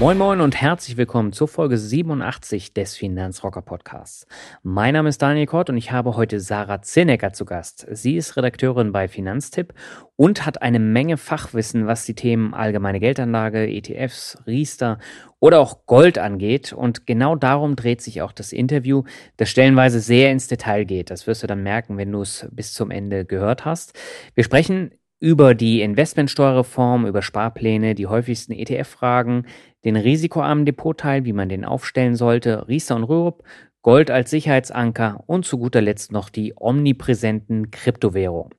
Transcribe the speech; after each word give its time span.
Moin 0.00 0.16
Moin 0.16 0.40
und 0.40 0.54
herzlich 0.54 0.96
willkommen 0.96 1.32
zur 1.32 1.48
Folge 1.48 1.76
87 1.76 2.72
des 2.72 2.96
Finanzrocker 2.96 3.62
Podcasts. 3.62 4.28
Mein 4.62 4.94
Name 4.94 5.08
ist 5.08 5.20
Daniel 5.20 5.46
Kort 5.46 5.70
und 5.70 5.76
ich 5.76 5.90
habe 5.90 6.14
heute 6.14 6.38
Sarah 6.38 6.82
Zinnecker 6.82 7.32
zu 7.32 7.44
Gast. 7.44 7.84
Sie 7.90 8.16
ist 8.16 8.36
Redakteurin 8.36 8.92
bei 8.92 9.08
Finanztipp 9.08 9.74
und 10.14 10.46
hat 10.46 10.62
eine 10.62 10.78
Menge 10.78 11.16
Fachwissen, 11.16 11.88
was 11.88 12.04
die 12.04 12.14
Themen 12.14 12.54
allgemeine 12.54 13.00
Geldanlage, 13.00 13.66
ETFs, 13.66 14.38
Riester 14.46 15.00
oder 15.40 15.58
auch 15.58 15.84
Gold 15.86 16.16
angeht. 16.16 16.72
Und 16.72 17.08
genau 17.08 17.34
darum 17.34 17.74
dreht 17.74 18.00
sich 18.00 18.22
auch 18.22 18.30
das 18.30 18.52
Interview, 18.52 19.02
das 19.36 19.48
stellenweise 19.48 19.98
sehr 19.98 20.30
ins 20.30 20.46
Detail 20.46 20.84
geht. 20.84 21.10
Das 21.10 21.26
wirst 21.26 21.42
du 21.42 21.48
dann 21.48 21.64
merken, 21.64 21.96
wenn 21.96 22.12
du 22.12 22.22
es 22.22 22.46
bis 22.52 22.72
zum 22.72 22.92
Ende 22.92 23.24
gehört 23.24 23.64
hast. 23.64 23.98
Wir 24.36 24.44
sprechen 24.44 24.92
über 25.20 25.54
die 25.54 25.82
Investmentsteuerreform, 25.82 27.06
über 27.06 27.22
Sparpläne, 27.22 27.94
die 27.94 28.06
häufigsten 28.06 28.52
ETF-Fragen, 28.52 29.46
den 29.84 29.96
risikoarmen 29.96 30.66
Depotteil, 30.66 31.24
wie 31.24 31.32
man 31.32 31.48
den 31.48 31.64
aufstellen 31.64 32.16
sollte, 32.16 32.66
Riester 32.68 32.96
und 32.96 33.04
Rürup, 33.04 33.44
Gold 33.82 34.10
als 34.10 34.30
Sicherheitsanker 34.30 35.22
und 35.26 35.44
zu 35.44 35.58
guter 35.58 35.80
Letzt 35.80 36.12
noch 36.12 36.30
die 36.30 36.52
omnipräsenten 36.56 37.70
Kryptowährungen. 37.70 38.52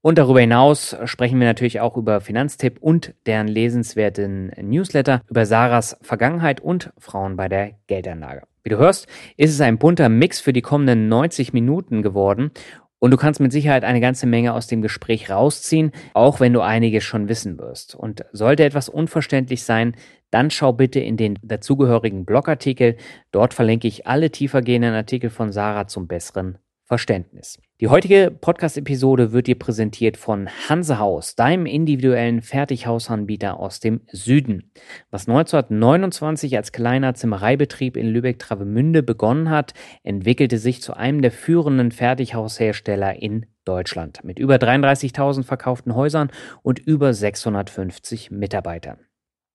Und 0.00 0.18
darüber 0.18 0.40
hinaus 0.40 0.96
sprechen 1.04 1.40
wir 1.40 1.46
natürlich 1.46 1.80
auch 1.80 1.96
über 1.96 2.20
Finanztipp 2.20 2.78
und 2.80 3.14
deren 3.26 3.48
lesenswerten 3.48 4.52
Newsletter, 4.60 5.22
über 5.28 5.46
Sarahs 5.46 5.96
Vergangenheit 6.02 6.60
und 6.60 6.92
Frauen 6.98 7.36
bei 7.36 7.48
der 7.48 7.72
Geldanlage. 7.88 8.42
Wie 8.62 8.70
du 8.70 8.78
hörst, 8.78 9.08
ist 9.36 9.52
es 9.52 9.60
ein 9.60 9.78
bunter 9.78 10.08
Mix 10.08 10.40
für 10.40 10.52
die 10.52 10.62
kommenden 10.62 11.08
90 11.08 11.52
Minuten 11.52 12.02
geworden 12.02 12.52
und 13.00 13.12
du 13.12 13.16
kannst 13.16 13.40
mit 13.40 13.52
Sicherheit 13.52 13.84
eine 13.84 14.00
ganze 14.00 14.26
Menge 14.26 14.54
aus 14.54 14.66
dem 14.66 14.82
Gespräch 14.82 15.30
rausziehen, 15.30 15.92
auch 16.14 16.40
wenn 16.40 16.52
du 16.52 16.60
einiges 16.60 17.04
schon 17.04 17.28
wissen 17.28 17.58
wirst. 17.58 17.94
Und 17.94 18.24
sollte 18.32 18.64
etwas 18.64 18.88
unverständlich 18.88 19.62
sein, 19.62 19.94
dann 20.30 20.50
schau 20.50 20.72
bitte 20.72 21.00
in 21.00 21.16
den 21.16 21.38
dazugehörigen 21.42 22.24
Blogartikel. 22.24 22.96
Dort 23.32 23.54
verlinke 23.54 23.88
ich 23.88 24.06
alle 24.06 24.30
tiefergehenden 24.30 24.94
Artikel 24.94 25.30
von 25.30 25.52
Sarah 25.52 25.86
zum 25.86 26.06
besseren 26.06 26.58
Verständnis. 26.88 27.58
Die 27.80 27.88
heutige 27.88 28.30
Podcast-Episode 28.30 29.32
wird 29.32 29.46
dir 29.46 29.58
präsentiert 29.58 30.16
von 30.16 30.48
Hansehaus, 30.70 31.36
deinem 31.36 31.66
individuellen 31.66 32.40
Fertighausanbieter 32.40 33.60
aus 33.60 33.78
dem 33.78 34.00
Süden. 34.10 34.72
Was 35.10 35.28
1929 35.28 36.56
als 36.56 36.72
kleiner 36.72 37.12
Zimmereibetrieb 37.12 37.94
in 37.94 38.08
Lübeck-Travemünde 38.08 39.02
begonnen 39.02 39.50
hat, 39.50 39.74
entwickelte 40.02 40.56
sich 40.56 40.80
zu 40.80 40.94
einem 40.94 41.20
der 41.20 41.30
führenden 41.30 41.92
Fertighaushersteller 41.92 43.20
in 43.20 43.44
Deutschland 43.66 44.24
mit 44.24 44.38
über 44.38 44.56
33.000 44.56 45.44
verkauften 45.44 45.94
Häusern 45.94 46.30
und 46.62 46.78
über 46.78 47.12
650 47.12 48.30
Mitarbeitern. 48.30 48.98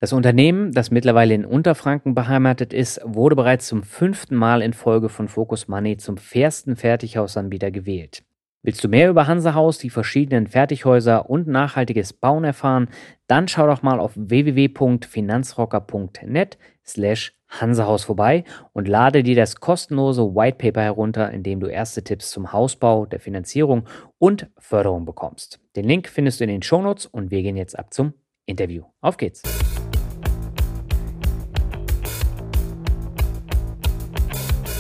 Das 0.03 0.12
Unternehmen, 0.12 0.74
das 0.74 0.91
mittlerweile 0.91 1.34
in 1.34 1.46
Unterfranken 1.46 2.14
beheimatet 2.14 2.74
ist, 2.74 3.00
wurde 3.06 3.38
bereits 3.38 3.68
zum 3.68 3.84
fünften 3.84 4.36
Mal 4.36 4.62
in 4.62 4.74
Folge 4.74 5.08
von 5.08 5.30
Focus 5.30 5.69
Money 5.69 5.96
zum 5.96 6.18
fairsten 6.18 6.75
Fertighausanbieter 6.75 7.72
gewählt. 7.72 8.25
Willst 8.64 8.84
du 8.84 8.90
mehr 8.90 9.09
über 9.09 9.28
Hansehaus, 9.28 9.78
die 9.78 9.90
verschiedenen 9.90 10.47
Fertighäuser 10.47 11.30
und 11.30 11.47
nachhaltiges 11.47 12.12
Bauen 12.12 12.44
erfahren? 12.44 12.90
Dann 13.28 13.47
schau 13.47 13.66
doch 13.66 13.81
mal 13.81 14.02
auf 14.02 14.12
www.finanzrocker.net 14.16 16.58
slash 16.85 17.34
Hansehaus 17.47 18.03
vorbei 18.03 18.44
und 18.74 18.90
lade 18.90 19.24
dir 19.24 19.38
das 19.38 19.56
kostenlose 19.56 20.35
White 20.35 20.58
Paper 20.58 20.81
herunter, 20.81 21.31
in 21.31 21.44
dem 21.44 21.62
du 21.62 21.68
erste 21.68 22.03
Tipps 22.03 22.30
zum 22.30 22.52
Hausbau, 22.52 23.06
der 23.06 23.22
Finanzierung 23.22 23.85
und 24.20 24.47
Förderung 24.58 25.06
bekommst. 25.06 25.62
Den 25.78 25.85
Link 25.85 26.09
findest 26.09 26.41
du 26.41 26.44
in 26.44 26.50
den 26.50 26.62
Shownotes 26.62 27.06
und 27.06 27.31
wir 27.31 27.41
gehen 27.41 27.56
jetzt 27.56 27.80
ab 27.80 27.94
zum 27.94 28.12
Interview. 28.46 28.84
Auf 29.00 29.16
geht's! 29.16 29.44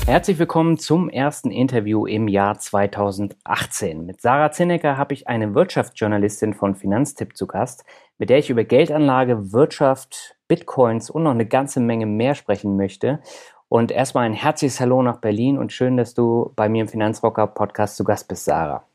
Herzlich 0.05 0.37
willkommen 0.37 0.77
zum 0.77 1.07
ersten 1.07 1.49
Interview 1.49 2.05
im 2.05 2.27
Jahr 2.27 2.59
2018. 2.59 4.05
Mit 4.05 4.19
Sarah 4.19 4.51
Zinnecker 4.51 4.97
habe 4.97 5.13
ich 5.13 5.29
eine 5.29 5.55
Wirtschaftsjournalistin 5.55 6.53
von 6.53 6.75
Finanztipp 6.75 7.37
zu 7.37 7.47
Gast, 7.47 7.85
mit 8.17 8.29
der 8.29 8.37
ich 8.37 8.49
über 8.49 8.65
Geldanlage, 8.65 9.53
Wirtschaft, 9.53 10.35
Bitcoins 10.49 11.09
und 11.09 11.23
noch 11.23 11.31
eine 11.31 11.45
ganze 11.45 11.79
Menge 11.79 12.05
mehr 12.05 12.35
sprechen 12.35 12.75
möchte. 12.75 13.21
Und 13.69 13.91
erstmal 13.91 14.25
ein 14.25 14.33
herzliches 14.33 14.81
Hallo 14.81 15.01
nach 15.01 15.21
Berlin 15.21 15.57
und 15.57 15.71
schön, 15.71 15.95
dass 15.95 16.13
du 16.13 16.51
bei 16.57 16.67
mir 16.67 16.81
im 16.81 16.89
Finanzrocker 16.89 17.47
Podcast 17.47 17.95
zu 17.95 18.03
Gast 18.03 18.27
bist, 18.27 18.43
Sarah. 18.43 18.85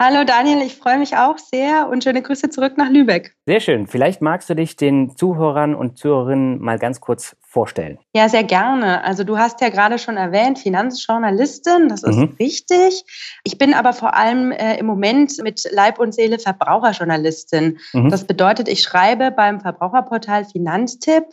Hallo 0.00 0.24
Daniel, 0.24 0.60
ich 0.62 0.76
freue 0.76 0.98
mich 0.98 1.16
auch 1.16 1.38
sehr 1.38 1.88
und 1.88 2.02
schöne 2.02 2.20
Grüße 2.20 2.50
zurück 2.50 2.76
nach 2.76 2.90
Lübeck. 2.90 3.36
Sehr 3.46 3.60
schön. 3.60 3.86
Vielleicht 3.86 4.22
magst 4.22 4.50
du 4.50 4.54
dich 4.54 4.76
den 4.76 5.16
Zuhörern 5.16 5.74
und 5.74 5.98
Zuhörerinnen 5.98 6.60
mal 6.60 6.80
ganz 6.80 7.00
kurz 7.00 7.36
vorstellen? 7.54 7.98
Ja, 8.12 8.28
sehr 8.28 8.42
gerne. 8.42 9.04
Also 9.04 9.22
du 9.22 9.38
hast 9.38 9.60
ja 9.60 9.68
gerade 9.68 9.98
schon 9.98 10.16
erwähnt, 10.16 10.58
Finanzjournalistin, 10.58 11.88
das 11.88 12.02
ist 12.02 12.16
mhm. 12.16 12.34
richtig. 12.38 13.04
Ich 13.44 13.58
bin 13.58 13.72
aber 13.74 13.92
vor 13.92 14.14
allem 14.14 14.50
äh, 14.50 14.76
im 14.76 14.86
Moment 14.86 15.40
mit 15.42 15.62
Leib 15.70 16.00
und 16.00 16.12
Seele 16.12 16.40
Verbraucherjournalistin. 16.40 17.78
Mhm. 17.92 18.10
Das 18.10 18.24
bedeutet, 18.24 18.68
ich 18.68 18.82
schreibe 18.82 19.30
beim 19.30 19.60
Verbraucherportal 19.60 20.44
Finanztipp 20.44 21.24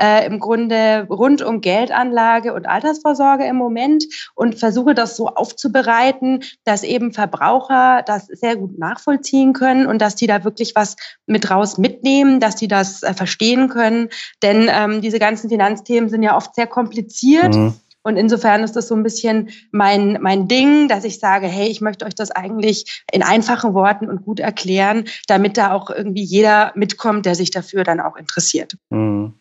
äh, 0.00 0.26
im 0.26 0.40
Grunde 0.40 1.06
rund 1.08 1.42
um 1.42 1.60
Geldanlage 1.60 2.52
und 2.54 2.66
Altersvorsorge 2.66 3.44
im 3.44 3.56
Moment 3.56 4.04
und 4.34 4.58
versuche 4.58 4.94
das 4.94 5.16
so 5.16 5.28
aufzubereiten, 5.28 6.42
dass 6.64 6.82
eben 6.82 7.12
Verbraucher 7.12 8.02
das 8.04 8.26
sehr 8.26 8.56
gut 8.56 8.78
nachvollziehen 8.78 9.52
können 9.52 9.86
und 9.86 10.02
dass 10.02 10.16
die 10.16 10.26
da 10.26 10.42
wirklich 10.42 10.74
was 10.74 10.96
mit 11.26 11.48
raus 11.52 11.78
mitnehmen, 11.78 12.40
dass 12.40 12.56
die 12.56 12.68
das 12.68 13.04
äh, 13.04 13.14
verstehen 13.14 13.68
können. 13.68 14.08
Denn 14.42 14.68
ähm, 14.68 15.00
diese 15.02 15.20
ganzen 15.20 15.48
Finanz 15.48 15.67
Finanzthemen 15.68 16.08
sind 16.08 16.22
ja 16.22 16.36
oft 16.36 16.54
sehr 16.54 16.66
kompliziert. 16.66 17.54
Mhm. 17.54 17.74
Und 18.02 18.16
insofern 18.16 18.62
ist 18.62 18.74
das 18.74 18.88
so 18.88 18.94
ein 18.94 19.02
bisschen 19.02 19.50
mein, 19.70 20.18
mein 20.22 20.48
Ding, 20.48 20.88
dass 20.88 21.04
ich 21.04 21.18
sage, 21.18 21.46
hey, 21.46 21.68
ich 21.68 21.80
möchte 21.82 22.06
euch 22.06 22.14
das 22.14 22.30
eigentlich 22.30 23.04
in 23.12 23.22
einfachen 23.22 23.74
Worten 23.74 24.08
und 24.08 24.24
gut 24.24 24.40
erklären, 24.40 25.04
damit 25.26 25.58
da 25.58 25.72
auch 25.72 25.90
irgendwie 25.90 26.22
jeder 26.22 26.72
mitkommt, 26.74 27.26
der 27.26 27.34
sich 27.34 27.50
dafür 27.50 27.84
dann 27.84 28.00
auch 28.00 28.16
interessiert. 28.16 28.76
Mhm. 28.88 29.34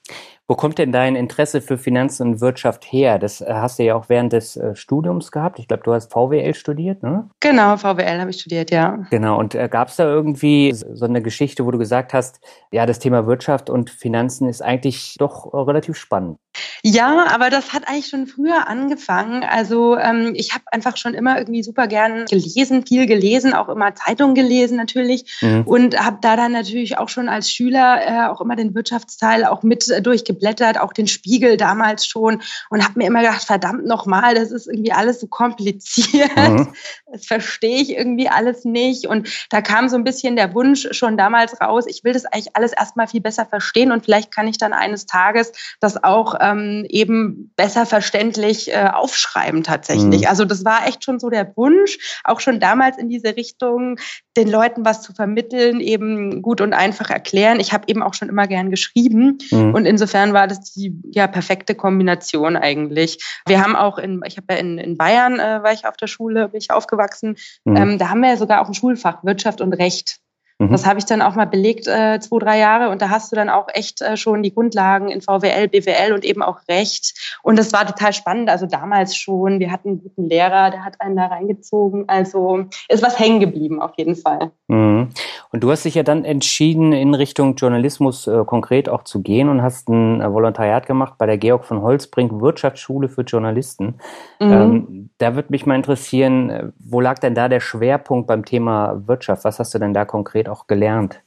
Wo 0.50 0.56
kommt 0.56 0.78
denn 0.78 0.94
dein 0.94 1.18
Interesse 1.18 1.62
für 1.62 1.78
Finanzen 1.78 2.26
und 2.26 2.42
Wirtschaft 2.42 2.86
her? 2.86 3.20
Das 3.20 3.42
äh, 3.42 3.48
hast 3.50 3.80
du 3.80 3.84
ja 3.84 3.96
auch 3.96 4.08
während 4.08 4.32
des 4.32 4.56
äh, 4.56 4.78
Studiums 4.78 5.32
gehabt. 5.32 5.60
Ich 5.60 5.68
glaube, 5.68 5.84
du 5.84 5.94
hast 5.94 6.14
VWL 6.14 6.54
studiert, 6.54 7.04
ne? 7.04 7.30
Genau, 7.42 7.76
VWL 7.76 8.22
habe 8.22 8.30
ich 8.30 8.40
studiert, 8.40 8.72
ja. 8.72 9.06
Genau. 9.10 9.38
Und 9.38 9.56
äh, 9.56 9.68
gab 9.68 9.90
es 9.90 9.98
da 9.98 10.06
irgendwie 10.06 10.74
so 10.74 11.04
eine 11.04 11.22
Geschichte, 11.22 11.66
wo 11.66 11.72
du 11.72 11.78
gesagt 11.78 12.14
hast, 12.14 12.40
ja, 12.72 12.86
das 12.86 13.00
Thema 13.00 13.28
Wirtschaft 13.28 13.70
und 13.70 13.90
Finanzen 13.90 14.48
ist 14.48 14.62
eigentlich 14.62 15.16
doch 15.20 15.54
relativ 15.54 15.98
spannend? 15.98 16.38
Ja, 16.84 17.28
aber 17.30 17.50
das 17.50 17.74
hat 17.74 17.88
eigentlich 17.88 18.08
schon 18.08 18.28
früher 18.28 18.68
angefangen. 18.68 19.44
Also 19.44 19.98
ähm, 19.98 20.34
ich 20.36 20.54
habe 20.54 20.64
einfach 20.72 20.98
schon 20.98 21.14
immer 21.14 21.38
irgendwie 21.38 21.64
super 21.64 21.88
gern 21.88 22.26
gelesen, 22.26 22.86
viel 22.86 23.06
gelesen, 23.06 23.54
auch 23.54 23.70
immer 23.70 23.96
Zeitungen 23.96 24.36
gelesen 24.36 24.78
natürlich 24.78 25.40
mhm. 25.42 25.64
und 25.66 26.00
habe 26.00 26.18
da 26.22 26.36
dann 26.36 26.52
natürlich 26.52 26.98
auch 26.98 27.10
schon 27.10 27.30
als 27.30 27.52
Schüler 27.52 28.00
äh, 28.06 28.28
auch 28.28 28.42
immer 28.42 28.56
den 28.56 28.76
Wirtschaftsteil 28.76 29.46
auch 29.46 29.64
mit 29.64 29.90
äh, 29.90 30.02
durchgeblättert, 30.38 30.80
auch 30.80 30.94
den 30.94 31.07
Spiegel 31.07 31.57
damals 31.57 32.06
schon 32.06 32.42
und 32.69 32.84
habe 32.84 33.00
mir 33.00 33.07
immer 33.07 33.22
gedacht, 33.22 33.44
verdammt 33.44 33.86
nochmal, 33.86 34.36
das 34.36 34.51
ist 34.51 34.68
irgendwie 34.68 34.92
alles 34.92 35.19
so 35.19 35.28
kompliziert. 35.28 36.36
Mhm. 36.36 36.74
Das 37.10 37.25
verstehe 37.25 37.81
ich 37.81 37.92
irgendwie 37.92 38.28
alles 38.28 38.66
nicht. 38.66 39.07
Und 39.07 39.30
da 39.50 39.62
kam 39.62 39.88
so 39.88 39.95
ein 39.95 40.04
bisschen 40.04 40.36
der 40.36 40.54
Wunsch 40.54 40.89
schon 40.92 41.16
damals 41.16 41.62
raus, 41.62 41.86
ich 41.88 42.04
will 42.04 42.12
das 42.12 42.25
eigentlich 42.25 42.54
alles 42.54 42.74
erstmal 42.74 43.07
viel 43.07 43.22
besser 43.22 43.45
verstehen 43.45 43.94
und 43.94 44.04
vielleicht 44.04 44.30
kann 44.30 44.48
ich 44.48 44.57
dann 44.57 44.74
eines 44.74 45.06
Tages 45.06 45.54
das 45.80 46.04
auch 46.04 46.36
ähm, 46.42 46.86
eben 46.90 47.54
besser 47.56 47.86
verständlich 47.86 48.74
äh, 48.74 48.90
aufschreiben 48.92 49.63
tatsächlich. 49.63 50.22
Mhm. 50.22 50.28
Also 50.28 50.44
das 50.44 50.66
war 50.66 50.86
echt 50.86 51.06
schon 51.06 51.19
so 51.19 51.30
der 51.30 51.56
Wunsch, 51.56 51.98
auch 52.25 52.42
schon 52.42 52.60
damals 52.60 52.98
in 52.98 53.07
diese 53.07 53.38
Richtung, 53.38 53.98
den 54.36 54.50
Leuten 54.50 54.83
was 54.83 55.01
zu 55.01 55.13
vermitteln, 55.13 55.80
eben 55.80 56.42
gut 56.42 56.60
und 56.60 56.74
einfach 56.74 57.10
erklären. 57.10 57.62
Ich 57.62 57.72
habe 57.72 57.86
eben 57.88 58.04
auch 58.04 58.13
schon 58.13 58.30
immer 58.30 58.48
gern 58.48 58.69
geschrieben 58.69 59.38
mhm. 59.50 59.74
und 59.74 59.86
insofern 59.86 60.27
war 60.34 60.48
das 60.48 60.74
die 60.74 61.00
ja 61.12 61.28
perfekte 61.28 61.76
Kombination 61.76 62.56
eigentlich. 62.56 63.24
Wir 63.46 63.64
haben 63.64 63.76
auch 63.76 63.98
in, 63.98 64.22
ich 64.26 64.38
habe 64.38 64.54
ja 64.54 64.60
in, 64.60 64.78
in 64.78 64.98
Bayern 64.98 65.40
äh, 65.40 65.64
war 65.64 65.74
ich 65.74 65.86
auf 65.86 65.98
der 65.98 66.08
Schule, 66.08 66.50
bin 66.50 66.60
ich 66.60 66.72
aufgewachsen. 66.72 67.38
Mhm. 67.66 67.76
Ähm, 67.76 67.98
da 67.98 68.10
haben 68.10 68.22
wir 68.22 68.30
ja 68.30 68.38
sogar 68.38 68.62
auch 68.62 68.68
ein 68.68 68.74
Schulfach 68.74 69.24
Wirtschaft 69.24 69.62
und 69.62 69.74
Recht. 69.74 70.20
Mhm. 70.59 70.71
Das 70.71 70.86
habe 70.86 70.98
ich 70.98 71.06
dann 71.06 71.21
auch 71.21 71.36
mal 71.36 71.45
belegt, 71.45 71.88
äh, 71.88 72.19
zwei, 72.19 72.39
drei 72.39 72.59
Jahre. 72.59 72.89
Und 72.89 73.01
da 73.01 73.09
hast 73.09 73.31
du 73.31 73.36
dann 73.36 73.50
auch 73.50 73.68
echt 73.74 74.01
äh, 74.01 74.18
schon 74.18 74.42
die 74.42 74.54
Grundlagen 74.54 75.09
in 75.09 75.21
VWL, 75.21 75.68
BWL 75.68 76.13
und 76.13 76.25
eben 76.25 76.42
auch 76.42 76.59
Recht. 76.68 77.38
Und 77.44 77.59
das 77.59 77.74
war 77.74 77.86
total 77.86 78.13
spannend. 78.13 78.50
Also 78.50 78.65
damals 78.65 79.15
schon. 79.15 79.59
Wir 79.59 79.71
hatten 79.71 79.89
einen 79.89 80.01
guten 80.01 80.27
Lehrer, 80.27 80.71
der 80.71 80.83
hat 80.83 81.00
einen 81.00 81.15
da 81.15 81.27
reingezogen. 81.27 82.06
Also 82.07 82.65
ist 82.89 83.04
was 83.04 83.19
hängen 83.19 83.39
geblieben 83.39 83.81
auf 83.81 83.92
jeden 83.98 84.15
Fall. 84.15 84.51
Mhm. 84.68 85.09
Und 85.51 85.63
du 85.63 85.71
hast 85.71 85.86
dich 85.86 85.95
ja 85.95 86.04
dann 86.04 86.25
entschieden, 86.25 86.92
in 86.92 87.13
Richtung 87.13 87.56
Journalismus 87.56 88.27
äh, 88.27 88.44
konkret 88.45 88.89
auch 88.89 89.04
zu 89.04 89.21
gehen 89.21 89.50
und 89.50 89.62
hast 89.62 89.89
ein 89.89 90.21
äh, 90.21 90.33
Volontariat 90.33 90.88
gemacht 90.88 91.13
bei 91.18 91.25
der 91.25 91.38
Georg 91.38 91.65
von 91.65 91.81
Holzbrink 91.81 92.42
Wirtschaftsschule 92.42 93.09
für 93.09 93.21
Journalisten. 93.21 93.95
Mhm. 94.39 94.51
Ähm, 94.51 95.09
da 95.19 95.36
würde 95.36 95.50
mich 95.51 95.65
mal 95.65 95.75
interessieren, 95.75 96.50
äh, 96.50 96.68
wo 96.80 97.00
lag 97.00 97.19
denn 97.19 97.36
da 97.36 97.48
der 97.48 97.59
Schwerpunkt 97.59 98.27
beim 98.27 98.44
Thema 98.44 99.04
Wirtschaft? 99.07 99.45
Was 99.45 99.59
hast 99.59 99.74
du 99.74 99.80
denn 99.80 99.94
da 99.94 100.04
konkret 100.04 100.47
auch 100.48 100.68
gelernt? 100.68 101.24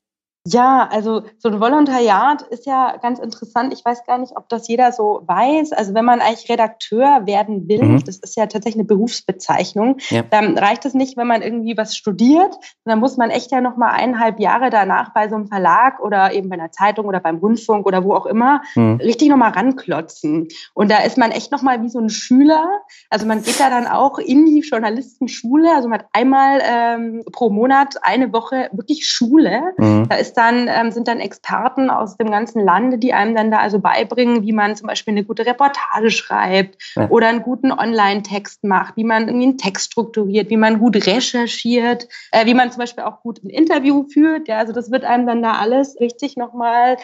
Ja, 0.47 0.89
also 0.91 1.25
so 1.37 1.51
ein 1.51 1.61
Volontariat 1.61 2.41
ist 2.43 2.65
ja 2.65 2.97
ganz 2.97 3.19
interessant. 3.19 3.75
Ich 3.75 3.85
weiß 3.85 4.07
gar 4.07 4.17
nicht, 4.17 4.39
ob 4.39 4.49
das 4.49 4.69
jeder 4.69 4.91
so 4.91 5.21
weiß. 5.27 5.73
Also 5.73 5.93
wenn 5.93 6.07
man 6.07 6.21
eigentlich 6.21 6.49
Redakteur 6.49 7.27
werden 7.27 7.69
will, 7.69 7.83
mhm. 7.83 8.05
das 8.05 8.17
ist 8.17 8.37
ja 8.39 8.47
tatsächlich 8.47 8.77
eine 8.77 8.85
Berufsbezeichnung, 8.85 9.99
ja. 10.09 10.23
dann 10.23 10.57
reicht 10.57 10.87
es 10.87 10.95
nicht, 10.95 11.19
wenn 11.19 11.27
man 11.27 11.43
irgendwie 11.43 11.77
was 11.77 11.95
studiert. 11.95 12.57
Dann 12.87 13.01
muss 13.01 13.19
man 13.19 13.29
echt 13.29 13.53
ja 13.53 13.61
noch 13.61 13.77
mal 13.77 13.91
eineinhalb 13.91 14.41
Jahre 14.41 14.71
danach 14.71 15.13
bei 15.13 15.29
so 15.29 15.35
einem 15.35 15.47
Verlag 15.47 16.01
oder 16.01 16.33
eben 16.33 16.49
bei 16.49 16.55
einer 16.55 16.73
Zeitung 16.73 17.05
oder 17.05 17.21
beim 17.21 17.37
Rundfunk 17.37 17.85
oder 17.85 18.03
wo 18.03 18.15
auch 18.15 18.25
immer 18.25 18.63
mhm. 18.75 18.95
richtig 18.97 19.29
noch 19.29 19.37
mal 19.37 19.51
ranklotzen. 19.51 20.49
Und 20.73 20.91
da 20.91 21.03
ist 21.03 21.19
man 21.19 21.33
echt 21.33 21.53
noch 21.53 21.61
mal 21.61 21.83
wie 21.83 21.91
so 21.91 21.99
ein 21.99 22.09
Schüler. 22.09 22.67
Also 23.11 23.27
man 23.27 23.43
geht 23.43 23.61
da 23.61 23.69
dann 23.69 23.87
auch 23.87 24.19
in 24.19 24.47
die 24.47 24.61
Journalistenschule. 24.61 25.71
Also 25.75 25.91
man 25.91 25.99
hat 25.99 26.09
einmal 26.15 26.63
ähm, 26.65 27.25
pro 27.31 27.51
Monat 27.51 27.97
eine 28.01 28.33
Woche 28.33 28.71
wirklich 28.73 29.07
Schule. 29.07 29.75
Mhm. 29.77 30.09
Da 30.09 30.17
ist 30.17 30.30
ist 30.31 30.37
dann, 30.37 30.69
ähm, 30.69 30.93
sind 30.93 31.09
dann 31.09 31.19
Experten 31.19 31.91
aus 31.91 32.17
dem 32.17 32.31
ganzen 32.31 32.65
Lande, 32.65 32.99
die 32.99 33.13
einem 33.13 33.35
dann 33.35 33.51
da 33.51 33.59
also 33.59 33.81
beibringen, 33.81 34.43
wie 34.43 34.53
man 34.53 34.77
zum 34.77 34.87
Beispiel 34.87 35.13
eine 35.13 35.25
gute 35.25 35.45
Reportage 35.45 36.11
schreibt 36.11 36.81
ja. 36.95 37.09
oder 37.11 37.29
einen 37.29 37.43
guten 37.43 37.73
Online-Text 37.73 38.63
macht, 38.63 38.97
wie 38.97 39.05
man 39.05 39.27
irgendwie 39.27 39.49
einen 39.49 39.59
Text 39.59 39.93
strukturiert, 39.93 40.49
wie 40.49 40.57
man 40.57 40.79
gut 40.79 40.95
recherchiert, 41.07 42.09
äh, 42.31 42.47
wie 42.47 42.55
man 42.55 42.71
zum 42.71 42.79
Beispiel 42.79 43.05
auch 43.05 43.23
gut 43.23 43.43
ein 43.43 43.51
Interview 43.51 44.05
führt. 44.05 44.47
Ja, 44.47 44.59
also 44.59 44.73
das 44.73 44.91
wird 44.93 45.05
einem 45.05 45.27
dann 45.27 45.43
da 45.43 45.53
alles 45.53 45.99
richtig 45.99 46.37
nochmal 46.37 46.97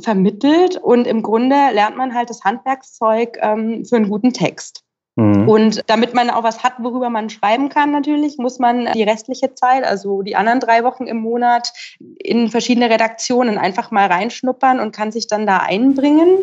vermittelt 0.00 0.76
und 0.76 1.06
im 1.06 1.22
Grunde 1.22 1.56
lernt 1.72 1.96
man 1.96 2.14
halt 2.14 2.30
das 2.30 2.42
Handwerkszeug 2.42 3.38
ähm, 3.40 3.84
für 3.84 3.96
einen 3.96 4.08
guten 4.08 4.32
Text. 4.32 4.82
Mhm. 5.16 5.48
Und 5.48 5.82
damit 5.88 6.14
man 6.14 6.30
auch 6.30 6.42
was 6.42 6.62
hat, 6.62 6.74
worüber 6.78 7.10
man 7.10 7.28
schreiben 7.28 7.68
kann, 7.68 7.90
natürlich, 7.90 8.38
muss 8.38 8.58
man 8.58 8.90
die 8.92 9.02
restliche 9.02 9.54
Zeit, 9.54 9.84
also 9.84 10.22
die 10.22 10.36
anderen 10.36 10.60
drei 10.60 10.84
Wochen 10.84 11.06
im 11.06 11.18
Monat, 11.18 11.72
in 12.18 12.48
verschiedene 12.48 12.88
Redaktionen 12.88 13.58
einfach 13.58 13.90
mal 13.90 14.06
reinschnuppern 14.06 14.80
und 14.80 14.94
kann 14.94 15.12
sich 15.12 15.26
dann 15.26 15.46
da 15.46 15.58
einbringen. 15.58 16.38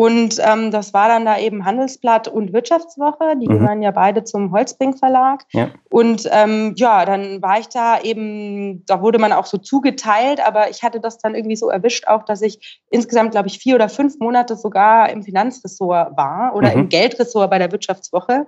Und 0.00 0.36
ähm, 0.42 0.70
das 0.70 0.94
war 0.94 1.08
dann 1.08 1.26
da 1.26 1.38
eben 1.38 1.66
Handelsblatt 1.66 2.26
und 2.26 2.54
Wirtschaftswoche. 2.54 3.36
Die 3.36 3.46
mhm. 3.46 3.52
gehören 3.52 3.82
ja 3.82 3.90
beide 3.90 4.24
zum 4.24 4.50
Holzbrink 4.50 4.98
Verlag. 4.98 5.44
Ja. 5.52 5.68
Und 5.90 6.26
ähm, 6.32 6.72
ja, 6.78 7.04
dann 7.04 7.42
war 7.42 7.60
ich 7.60 7.68
da 7.68 8.00
eben, 8.00 8.82
da 8.86 9.02
wurde 9.02 9.18
man 9.18 9.34
auch 9.34 9.44
so 9.44 9.58
zugeteilt, 9.58 10.40
aber 10.40 10.70
ich 10.70 10.82
hatte 10.82 11.00
das 11.00 11.18
dann 11.18 11.34
irgendwie 11.34 11.56
so 11.56 11.68
erwischt 11.68 12.06
auch, 12.06 12.22
dass 12.22 12.40
ich 12.40 12.80
insgesamt, 12.88 13.32
glaube 13.32 13.48
ich, 13.48 13.58
vier 13.58 13.74
oder 13.74 13.90
fünf 13.90 14.18
Monate 14.20 14.56
sogar 14.56 15.10
im 15.10 15.22
Finanzressort 15.22 16.16
war 16.16 16.54
oder 16.54 16.70
mhm. 16.70 16.84
im 16.84 16.88
Geldressort 16.88 17.50
bei 17.50 17.58
der 17.58 17.70
Wirtschaftswoche. 17.70 18.46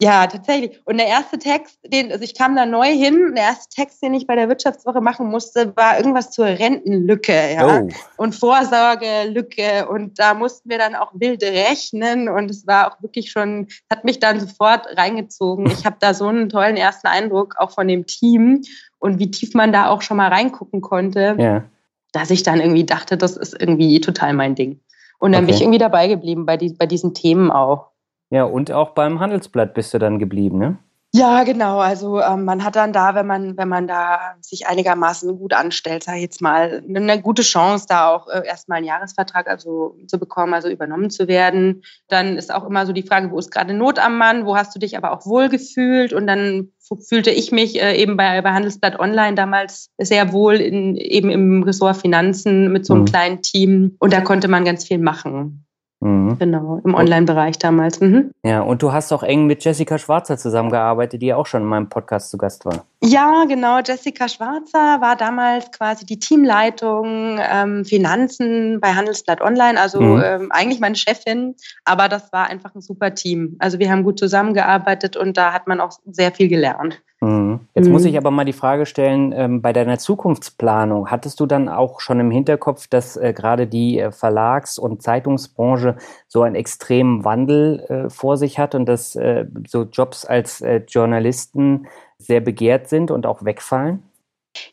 Ja, 0.00 0.28
tatsächlich. 0.28 0.80
Und 0.84 0.98
der 0.98 1.08
erste 1.08 1.38
Text, 1.38 1.78
den, 1.84 2.12
also 2.12 2.22
ich 2.22 2.34
kam 2.34 2.54
da 2.54 2.66
neu 2.66 2.86
hin, 2.86 3.32
der 3.34 3.44
erste 3.44 3.68
Text, 3.74 4.00
den 4.00 4.14
ich 4.14 4.28
bei 4.28 4.36
der 4.36 4.48
Wirtschaftswoche 4.48 5.00
machen 5.00 5.28
musste, 5.28 5.74
war 5.76 5.98
irgendwas 5.98 6.30
zur 6.30 6.46
Rentenlücke, 6.46 7.54
ja. 7.54 7.80
Oh. 7.80 7.88
Und 8.16 8.36
Vorsorgelücke. 8.36 9.88
Und 9.88 10.20
da 10.20 10.34
mussten 10.34 10.70
wir 10.70 10.78
dann 10.78 10.94
auch 10.94 11.10
wild 11.14 11.42
rechnen. 11.42 12.28
Und 12.28 12.48
es 12.48 12.64
war 12.64 12.92
auch 12.92 13.02
wirklich 13.02 13.32
schon, 13.32 13.66
hat 13.90 14.04
mich 14.04 14.20
dann 14.20 14.38
sofort 14.38 14.86
reingezogen. 14.96 15.66
Ich 15.66 15.84
habe 15.84 15.96
da 15.98 16.14
so 16.14 16.28
einen 16.28 16.48
tollen 16.48 16.76
ersten 16.76 17.08
Eindruck 17.08 17.56
auch 17.58 17.72
von 17.72 17.88
dem 17.88 18.06
Team 18.06 18.62
und 19.00 19.18
wie 19.18 19.30
tief 19.30 19.54
man 19.54 19.72
da 19.72 19.88
auch 19.88 20.02
schon 20.02 20.16
mal 20.16 20.28
reingucken 20.28 20.80
konnte, 20.80 21.36
ja. 21.38 21.64
dass 22.12 22.30
ich 22.30 22.44
dann 22.44 22.60
irgendwie 22.60 22.84
dachte, 22.84 23.16
das 23.16 23.36
ist 23.36 23.60
irgendwie 23.60 24.00
total 24.00 24.32
mein 24.32 24.54
Ding. 24.54 24.80
Und 25.18 25.32
dann 25.32 25.42
okay. 25.42 25.46
bin 25.46 25.54
ich 25.56 25.62
irgendwie 25.62 25.78
dabei 25.78 26.06
geblieben 26.06 26.46
bei, 26.46 26.56
die, 26.56 26.70
bei 26.70 26.86
diesen 26.86 27.14
Themen 27.14 27.50
auch. 27.50 27.90
Ja, 28.30 28.44
und 28.44 28.70
auch 28.70 28.90
beim 28.90 29.20
Handelsblatt 29.20 29.74
bist 29.74 29.94
du 29.94 29.98
dann 29.98 30.18
geblieben, 30.18 30.58
ne? 30.58 30.78
Ja, 31.14 31.42
genau. 31.44 31.78
Also 31.78 32.20
ähm, 32.20 32.44
man 32.44 32.62
hat 32.62 32.76
dann 32.76 32.92
da, 32.92 33.14
wenn 33.14 33.26
man, 33.26 33.56
wenn 33.56 33.68
man 33.68 33.88
da 33.88 34.36
sich 34.42 34.66
einigermaßen 34.66 35.38
gut 35.38 35.54
anstellt, 35.54 36.02
sage 36.02 36.18
ich 36.18 36.24
jetzt 36.24 36.42
mal, 36.42 36.82
eine 36.86 37.22
gute 37.22 37.40
Chance, 37.40 37.86
da 37.88 38.10
auch 38.10 38.28
äh, 38.28 38.46
erstmal 38.46 38.78
einen 38.78 38.86
Jahresvertrag 38.86 39.48
also 39.48 39.96
zu 40.06 40.18
bekommen, 40.18 40.52
also 40.52 40.68
übernommen 40.68 41.08
zu 41.08 41.26
werden. 41.26 41.82
Dann 42.08 42.36
ist 42.36 42.52
auch 42.52 42.66
immer 42.66 42.84
so 42.84 42.92
die 42.92 43.04
Frage, 43.04 43.30
wo 43.30 43.38
ist 43.38 43.50
gerade 43.50 43.72
Not 43.72 43.98
am 43.98 44.18
Mann, 44.18 44.44
wo 44.44 44.54
hast 44.54 44.74
du 44.74 44.78
dich 44.78 44.98
aber 44.98 45.12
auch 45.12 45.24
wohl 45.24 45.48
gefühlt? 45.48 46.12
Und 46.12 46.26
dann 46.26 46.72
fühlte 47.08 47.30
ich 47.30 47.52
mich 47.52 47.80
äh, 47.80 47.96
eben 47.96 48.18
bei, 48.18 48.42
bei 48.42 48.52
Handelsblatt 48.52 49.00
Online 49.00 49.34
damals 49.34 49.90
sehr 49.96 50.30
wohl 50.34 50.56
in, 50.56 50.94
eben 50.96 51.30
im 51.30 51.62
Ressort 51.62 51.96
Finanzen 51.96 52.70
mit 52.70 52.84
so 52.84 52.92
einem 52.92 53.02
mhm. 53.02 53.06
kleinen 53.06 53.40
Team. 53.40 53.96
Und 53.98 54.12
da 54.12 54.20
konnte 54.20 54.48
man 54.48 54.66
ganz 54.66 54.84
viel 54.84 54.98
machen. 54.98 55.64
Mhm. 56.00 56.38
Genau, 56.38 56.80
im 56.84 56.94
Online-Bereich 56.94 57.58
damals. 57.58 58.00
Mhm. 58.00 58.30
Ja, 58.44 58.60
und 58.60 58.82
du 58.82 58.92
hast 58.92 59.12
auch 59.12 59.24
eng 59.24 59.46
mit 59.46 59.64
Jessica 59.64 59.98
Schwarzer 59.98 60.38
zusammengearbeitet, 60.38 61.22
die 61.22 61.26
ja 61.26 61.36
auch 61.36 61.46
schon 61.46 61.62
in 61.62 61.68
meinem 61.68 61.88
Podcast 61.88 62.30
zu 62.30 62.38
Gast 62.38 62.64
war. 62.64 62.84
Ja, 63.02 63.44
genau. 63.48 63.80
Jessica 63.80 64.28
Schwarzer 64.28 65.00
war 65.00 65.16
damals 65.16 65.72
quasi 65.72 66.06
die 66.06 66.20
Teamleitung 66.20 67.40
ähm, 67.40 67.84
Finanzen 67.84 68.80
bei 68.80 68.94
Handelsblatt 68.94 69.40
Online, 69.40 69.80
also 69.80 70.00
mhm. 70.00 70.22
ähm, 70.24 70.52
eigentlich 70.52 70.80
meine 70.80 70.96
Chefin, 70.96 71.56
aber 71.84 72.08
das 72.08 72.32
war 72.32 72.48
einfach 72.48 72.74
ein 72.74 72.80
super 72.80 73.14
Team. 73.14 73.56
Also 73.58 73.78
wir 73.80 73.90
haben 73.90 74.04
gut 74.04 74.18
zusammengearbeitet 74.18 75.16
und 75.16 75.36
da 75.36 75.52
hat 75.52 75.66
man 75.66 75.80
auch 75.80 75.98
sehr 76.06 76.30
viel 76.30 76.48
gelernt. 76.48 77.02
Mhm. 77.20 77.47
Jetzt 77.74 77.86
mhm. 77.86 77.92
muss 77.92 78.04
ich 78.04 78.16
aber 78.16 78.30
mal 78.30 78.44
die 78.44 78.52
Frage 78.52 78.86
stellen, 78.86 79.32
ähm, 79.32 79.62
bei 79.62 79.72
deiner 79.72 79.98
Zukunftsplanung, 79.98 81.10
hattest 81.10 81.40
du 81.40 81.46
dann 81.46 81.68
auch 81.68 82.00
schon 82.00 82.20
im 82.20 82.30
Hinterkopf, 82.30 82.86
dass 82.88 83.16
äh, 83.16 83.32
gerade 83.32 83.66
die 83.66 83.98
äh, 83.98 84.10
Verlags- 84.10 84.78
und 84.78 85.02
Zeitungsbranche 85.02 85.96
so 86.26 86.42
einen 86.42 86.54
extremen 86.54 87.24
Wandel 87.24 87.80
äh, 87.88 88.10
vor 88.10 88.36
sich 88.36 88.58
hat 88.58 88.74
und 88.74 88.86
dass 88.86 89.16
äh, 89.16 89.46
so 89.66 89.82
Jobs 89.84 90.24
als 90.24 90.60
äh, 90.60 90.82
Journalisten 90.88 91.86
sehr 92.18 92.40
begehrt 92.40 92.88
sind 92.88 93.10
und 93.10 93.26
auch 93.26 93.44
wegfallen? 93.44 94.02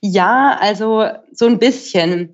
Ja, 0.02 0.58
also 0.60 1.06
so 1.32 1.46
ein 1.46 1.60
bisschen 1.60 2.34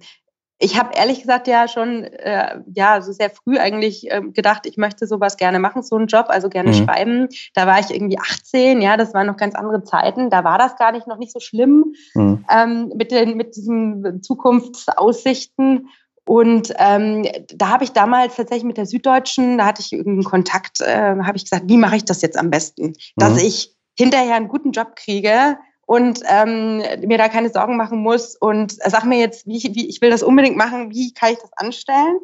ich 0.61 0.77
habe 0.77 0.91
ehrlich 0.95 1.21
gesagt 1.21 1.47
ja 1.47 1.67
schon 1.67 2.03
äh, 2.03 2.59
ja 2.73 3.01
so 3.01 3.11
sehr 3.11 3.31
früh 3.31 3.57
eigentlich 3.57 4.09
äh, 4.11 4.21
gedacht, 4.21 4.65
ich 4.65 4.77
möchte 4.77 5.07
sowas 5.07 5.37
gerne 5.37 5.57
machen, 5.59 5.81
so 5.81 5.95
einen 5.95 6.05
Job, 6.05 6.27
also 6.29 6.49
gerne 6.49 6.69
mhm. 6.69 6.85
schreiben. 6.85 7.27
Da 7.55 7.65
war 7.65 7.79
ich 7.79 7.89
irgendwie 7.89 8.19
18, 8.19 8.79
ja, 8.79 8.95
das 8.95 9.13
waren 9.13 9.25
noch 9.25 9.37
ganz 9.37 9.55
andere 9.55 9.83
Zeiten. 9.83 10.29
Da 10.29 10.43
war 10.43 10.59
das 10.59 10.77
gar 10.77 10.91
nicht 10.91 11.07
noch 11.07 11.17
nicht 11.17 11.31
so 11.31 11.39
schlimm 11.39 11.93
mhm. 12.13 12.45
ähm, 12.49 12.91
mit 12.95 13.11
den 13.11 13.37
mit 13.37 13.55
diesen 13.55 14.21
Zukunftsaussichten. 14.21 15.89
Und 16.25 16.71
ähm, 16.77 17.25
da 17.55 17.69
habe 17.69 17.83
ich 17.83 17.91
damals 17.91 18.35
tatsächlich 18.35 18.65
mit 18.65 18.77
der 18.77 18.85
Süddeutschen, 18.85 19.57
da 19.57 19.65
hatte 19.65 19.81
ich 19.81 19.91
irgendeinen 19.91 20.23
Kontakt, 20.23 20.79
äh, 20.81 21.15
habe 21.23 21.35
ich 21.35 21.45
gesagt, 21.45 21.63
wie 21.67 21.77
mache 21.77 21.95
ich 21.95 22.05
das 22.05 22.21
jetzt 22.21 22.37
am 22.37 22.51
besten, 22.51 22.93
dass 23.15 23.33
mhm. 23.33 23.47
ich 23.47 23.75
hinterher 23.97 24.35
einen 24.35 24.47
guten 24.47 24.71
Job 24.71 24.95
kriege 24.95 25.57
und 25.91 26.21
ähm, 26.25 26.77
mir 27.05 27.17
da 27.17 27.27
keine 27.27 27.49
Sorgen 27.49 27.75
machen 27.75 27.99
muss 27.99 28.37
und 28.37 28.71
sag 28.71 29.03
mir 29.03 29.19
jetzt, 29.19 29.45
wie, 29.45 29.61
wie 29.75 29.89
ich 29.89 29.99
will 29.99 30.09
das 30.09 30.23
unbedingt 30.23 30.55
machen, 30.55 30.89
wie 30.91 31.13
kann 31.13 31.33
ich 31.33 31.39
das 31.39 31.51
anstellen? 31.57 32.17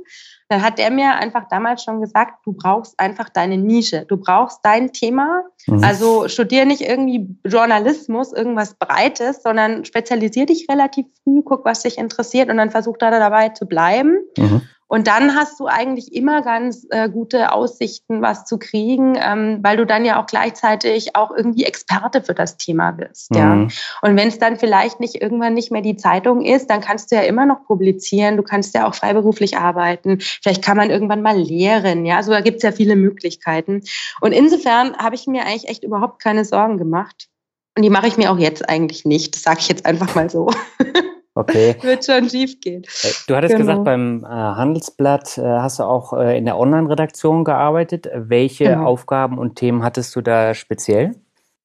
Dann 0.47 0.61
hat 0.61 0.77
der 0.77 0.89
mir 0.89 1.15
einfach 1.15 1.49
damals 1.49 1.83
schon 1.83 1.99
gesagt, 1.99 2.45
du 2.45 2.53
brauchst 2.53 2.97
einfach 2.97 3.27
deine 3.27 3.57
Nische, 3.57 4.05
du 4.07 4.15
brauchst 4.15 4.59
dein 4.63 4.93
Thema. 4.93 5.41
Mhm. 5.65 5.83
Also 5.83 6.29
studier 6.29 6.63
nicht 6.63 6.79
irgendwie 6.79 7.27
Journalismus, 7.43 8.31
irgendwas 8.31 8.75
Breites, 8.75 9.43
sondern 9.43 9.83
spezialisier 9.83 10.45
dich 10.45 10.67
relativ 10.71 11.05
früh, 11.25 11.41
guck, 11.43 11.65
was 11.65 11.81
dich 11.81 11.97
interessiert 11.97 12.49
und 12.49 12.55
dann 12.55 12.71
versuch 12.71 12.95
da 12.97 13.11
dabei 13.11 13.49
zu 13.49 13.65
bleiben. 13.65 14.19
Mhm. 14.37 14.61
Und 14.87 15.07
dann 15.07 15.35
hast 15.35 15.59
du 15.59 15.67
eigentlich 15.67 16.13
immer 16.13 16.41
ganz 16.41 16.87
äh, 16.89 17.09
gute 17.09 17.51
Aussichten, 17.51 18.21
was 18.21 18.45
zu 18.45 18.57
kriegen, 18.57 19.17
ähm, 19.19 19.59
weil 19.61 19.77
du 19.77 19.85
dann 19.85 20.05
ja 20.05 20.21
auch 20.21 20.25
gleichzeitig 20.25 21.15
auch 21.15 21.31
irgendwie 21.31 21.65
Experte 21.65 22.21
für 22.21 22.33
das 22.33 22.57
Thema 22.57 22.91
bist. 22.91 23.31
Mhm. 23.31 23.37
Ja. 23.37 23.53
Und 24.01 24.15
wenn 24.15 24.29
es 24.29 24.39
dann 24.39 24.57
vielleicht 24.57 24.99
nicht 24.99 25.21
irgendwann 25.21 25.53
nicht 25.53 25.71
mehr 25.71 25.81
die 25.81 25.97
Zeitung 25.97 26.41
ist, 26.41 26.69
dann 26.69 26.81
kannst 26.81 27.11
du 27.11 27.15
ja 27.15 27.23
immer 27.23 27.45
noch 27.45 27.65
publizieren. 27.65 28.37
Du 28.37 28.43
kannst 28.43 28.73
ja 28.75 28.87
auch 28.87 28.95
freiberuflich 28.95 29.57
arbeiten. 29.57 30.19
Vielleicht 30.19 30.63
kann 30.63 30.77
man 30.77 30.89
irgendwann 30.89 31.21
mal 31.21 31.37
lehren. 31.37 32.05
Ja, 32.05 32.17
also 32.17 32.31
da 32.31 32.41
gibt 32.41 32.57
es 32.57 32.63
ja 32.63 32.71
viele 32.71 32.95
Möglichkeiten. 32.95 33.81
Und 34.21 34.31
insofern 34.31 34.97
habe 34.97 35.15
ich 35.15 35.27
mir 35.27 35.43
eigentlich 35.45 35.67
echt 35.67 35.83
überhaupt 35.83 36.21
keine 36.21 36.45
Sorgen 36.45 36.77
gemacht. 36.77 37.27
Und 37.75 37.83
die 37.83 37.89
mache 37.89 38.07
ich 38.07 38.17
mir 38.17 38.31
auch 38.31 38.39
jetzt 38.39 38.67
eigentlich 38.67 39.05
nicht. 39.05 39.35
Das 39.35 39.43
sage 39.43 39.59
ich 39.59 39.67
jetzt 39.67 39.85
einfach 39.85 40.15
mal 40.15 40.29
so. 40.29 40.49
Okay. 41.37 41.75
Wird 41.81 42.03
schon 42.03 42.29
schief 42.29 42.59
gehen. 42.59 42.83
Äh, 42.83 43.09
du 43.27 43.35
hattest 43.35 43.55
genau. 43.55 43.65
gesagt, 43.65 43.83
beim 43.83 44.23
äh, 44.23 44.27
Handelsblatt 44.27 45.37
äh, 45.37 45.43
hast 45.43 45.79
du 45.79 45.83
auch 45.83 46.13
äh, 46.13 46.37
in 46.37 46.45
der 46.45 46.57
Online-Redaktion 46.57 47.43
gearbeitet. 47.43 48.09
Welche 48.13 48.65
genau. 48.65 48.85
Aufgaben 48.85 49.37
und 49.37 49.55
Themen 49.55 49.83
hattest 49.83 50.15
du 50.15 50.21
da 50.21 50.55
speziell? 50.55 51.15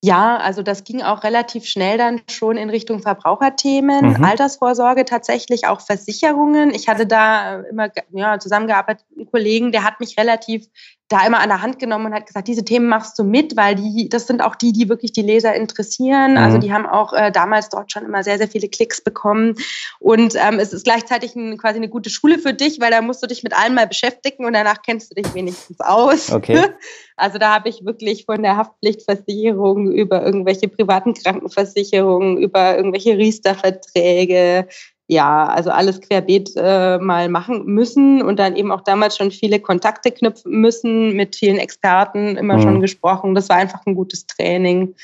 Ja, 0.05 0.37
also 0.39 0.63
das 0.63 0.83
ging 0.83 1.01
auch 1.01 1.23
relativ 1.23 1.65
schnell 1.65 1.97
dann 1.97 2.21
schon 2.29 2.57
in 2.57 2.71
Richtung 2.71 3.01
Verbraucherthemen, 3.01 4.15
mhm. 4.19 4.25
Altersvorsorge 4.25 5.05
tatsächlich, 5.05 5.69
auch 5.69 5.81
Versicherungen. 5.81 6.75
Ich 6.75 6.89
hatte 6.89 7.07
da 7.07 7.61
äh, 7.61 7.69
immer 7.71 7.89
ja, 8.11 8.39
zusammengearbeitet 8.41 9.07
mit 9.11 9.21
einem 9.21 9.31
Kollegen, 9.31 9.73
der 9.73 9.85
hat 9.85 10.01
mich 10.01 10.19
relativ 10.19 10.67
da 11.13 11.27
immer 11.27 11.41
an 11.41 11.49
der 11.49 11.63
Hand 11.63 11.79
genommen 11.79 12.07
und 12.07 12.15
hat 12.15 12.27
gesagt, 12.27 12.49
diese 12.49 12.65
Themen 12.65 12.89
machst 12.89 13.19
du 13.19 13.25
mit, 13.25 13.57
weil 13.57 13.75
die, 13.75 14.09
das 14.09 14.27
sind 14.27 14.43
auch 14.43 14.55
die, 14.55 14.73
die 14.73 14.89
wirklich 14.89 15.13
die 15.13 15.23
Leser 15.23 15.55
interessieren. 15.55 16.37
Also 16.37 16.41
mhm. 16.41 16.53
Also 16.53 16.67
die 16.67 16.73
haben 16.75 16.87
auch 16.87 17.15
äh, 17.15 17.33
damals 17.33 17.71
dort 17.71 17.91
schon 17.93 18.05
immer 18.05 18.23
sehr, 18.23 18.37
sehr 18.37 18.49
viele 18.49 18.69
Klicks 18.69 19.01
bekommen. 19.01 19.55
Und 20.01 20.35
ähm, 20.37 20.59
es 20.59 20.75
ist 20.75 20.85
gleichzeitig 20.85 21.35
ein, 21.35 21.57
quasi 21.57 21.79
eine 21.79 21.89
gute 21.89 22.11
Schule 22.11 22.39
für 22.39 22.53
dich, 22.53 22.79
weil 22.79 22.91
da 22.91 23.01
musst 23.01 23.23
du 23.23 23.27
dich 23.27 23.43
mit 23.43 23.57
allem 23.57 23.75
mal 23.75 23.87
beschäftigen 23.87 24.45
und 24.45 24.53
danach 24.53 24.83
kennst 24.83 25.11
du 25.11 25.15
dich 25.15 25.33
wenigstens 25.35 25.81
aus. 25.81 26.31
Okay. 26.31 26.67
Also 27.15 27.39
da 27.39 27.55
habe 27.55 27.69
ich 27.69 27.85
wirklich 27.85 28.25
von 28.25 28.43
der 28.43 28.57
Haftpflichtversicherung 28.57 29.93
über 29.93 30.25
irgendwelche 30.25 30.67
privaten 30.67 31.15
Krankenversicherungen, 31.15 32.39
über 32.39 32.77
irgendwelche 32.77 33.17
Riester-Verträge, 33.17 34.67
ja, 35.13 35.45
also 35.45 35.71
alles 35.71 36.01
querbeet 36.01 36.53
äh, 36.57 36.99
mal 36.99 37.29
machen 37.29 37.65
müssen 37.67 38.23
und 38.23 38.39
dann 38.39 38.57
eben 38.57 38.73
auch 38.73 38.81
damals 38.81 39.17
schon 39.17 39.31
viele 39.31 39.61
Kontakte 39.61 40.11
knüpfen 40.11 40.53
müssen, 40.53 41.15
mit 41.15 41.37
vielen 41.37 41.59
Experten 41.59 42.37
immer 42.37 42.57
mhm. 42.57 42.63
schon 42.63 42.81
gesprochen. 42.81 43.35
Das 43.35 43.49
war 43.49 43.57
einfach 43.57 43.85
ein 43.87 43.95
gutes 43.95 44.27
Training. 44.27 44.95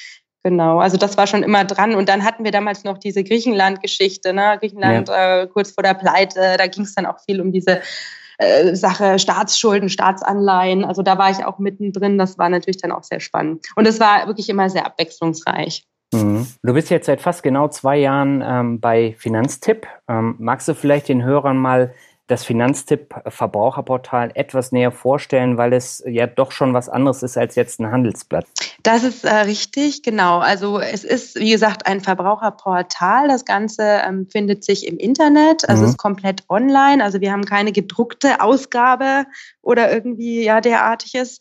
Genau, 0.45 0.79
also 0.79 0.97
das 0.97 1.17
war 1.19 1.27
schon 1.27 1.43
immer 1.43 1.65
dran. 1.65 1.95
Und 1.95 2.09
dann 2.09 2.25
hatten 2.25 2.45
wir 2.45 2.53
damals 2.53 2.85
noch 2.85 2.97
diese 2.97 3.23
Griechenland-Geschichte, 3.23 4.33
ne? 4.33 4.57
Griechenland 4.59 5.09
ja. 5.09 5.43
äh, 5.43 5.47
kurz 5.47 5.73
vor 5.73 5.83
der 5.83 5.95
Pleite, 5.95 6.57
da 6.57 6.67
ging 6.69 6.85
es 6.85 6.95
dann 6.95 7.07
auch 7.07 7.19
viel 7.27 7.41
um 7.41 7.53
diese 7.53 7.83
äh, 8.39 8.75
Sache 8.75 9.19
Staatsschulden, 9.19 9.91
Staatsanleihen. 9.91 10.85
Also 10.85 11.03
da 11.03 11.19
war 11.19 11.31
ich 11.31 11.45
auch 11.45 11.59
mittendrin. 11.59 12.17
Das 12.17 12.39
war 12.39 12.49
natürlich 12.49 12.81
dann 12.81 12.93
auch 12.93 13.03
sehr 13.05 13.21
spannend. 13.21 13.67
Und 13.77 13.87
es 13.87 14.01
war 14.01 14.27
wirklich 14.27 14.49
immer 14.49 14.71
sehr 14.71 14.87
abwechslungsreich. 14.87 15.85
Mhm. 16.13 16.47
Du 16.63 16.75
bist 16.75 16.91
jetzt 16.91 17.07
seit 17.07 17.21
fast 17.21 17.43
genau 17.43 17.69
zwei 17.69 17.99
Jahren 17.99 18.43
ähm, 18.45 18.81
bei 18.81 19.15
Finanztipp. 19.19 19.87
Ähm, 20.09 20.37
magst 20.39 20.69
du 20.69 20.75
vielleicht 20.75 21.09
den 21.09 21.23
Hörern 21.23 21.59
mal 21.59 21.95
das 22.29 22.45
Finanztipp 22.45 23.15
Verbraucherportal 23.27 24.31
etwas 24.35 24.71
näher 24.71 24.93
vorstellen, 24.93 25.57
weil 25.57 25.73
es 25.73 26.05
ja 26.07 26.27
doch 26.27 26.53
schon 26.53 26.75
was 26.75 26.91
anderes 26.91 27.23
ist 27.23 27.39
als 27.39 27.55
jetzt 27.55 27.81
ein 27.81 27.91
Handelsblatt. 27.91 28.45
Das 28.83 29.03
ist 29.03 29.25
äh, 29.25 29.35
richtig, 29.35 30.03
genau. 30.03 30.39
Also 30.39 30.79
es 30.79 31.05
ist, 31.05 31.37
wie 31.37 31.51
gesagt, 31.51 31.87
ein 31.87 32.03
Verbraucherportal. 32.03 33.29
Das 33.29 33.47
Ganze 33.47 33.83
ähm, 33.83 34.29
findet 34.31 34.63
sich 34.63 34.87
im 34.87 34.99
Internet, 34.99 35.69
also 35.69 35.83
mhm. 35.83 35.89
ist 35.89 35.97
komplett 35.97 36.45
online. 36.51 37.03
Also 37.03 37.21
wir 37.23 37.33
haben 37.33 37.47
keine 37.47 37.73
gedruckte 37.73 38.41
Ausgabe 38.41 39.25
oder 39.63 39.91
irgendwie 39.91 40.45
ja 40.45 40.61
derartiges. 40.61 41.39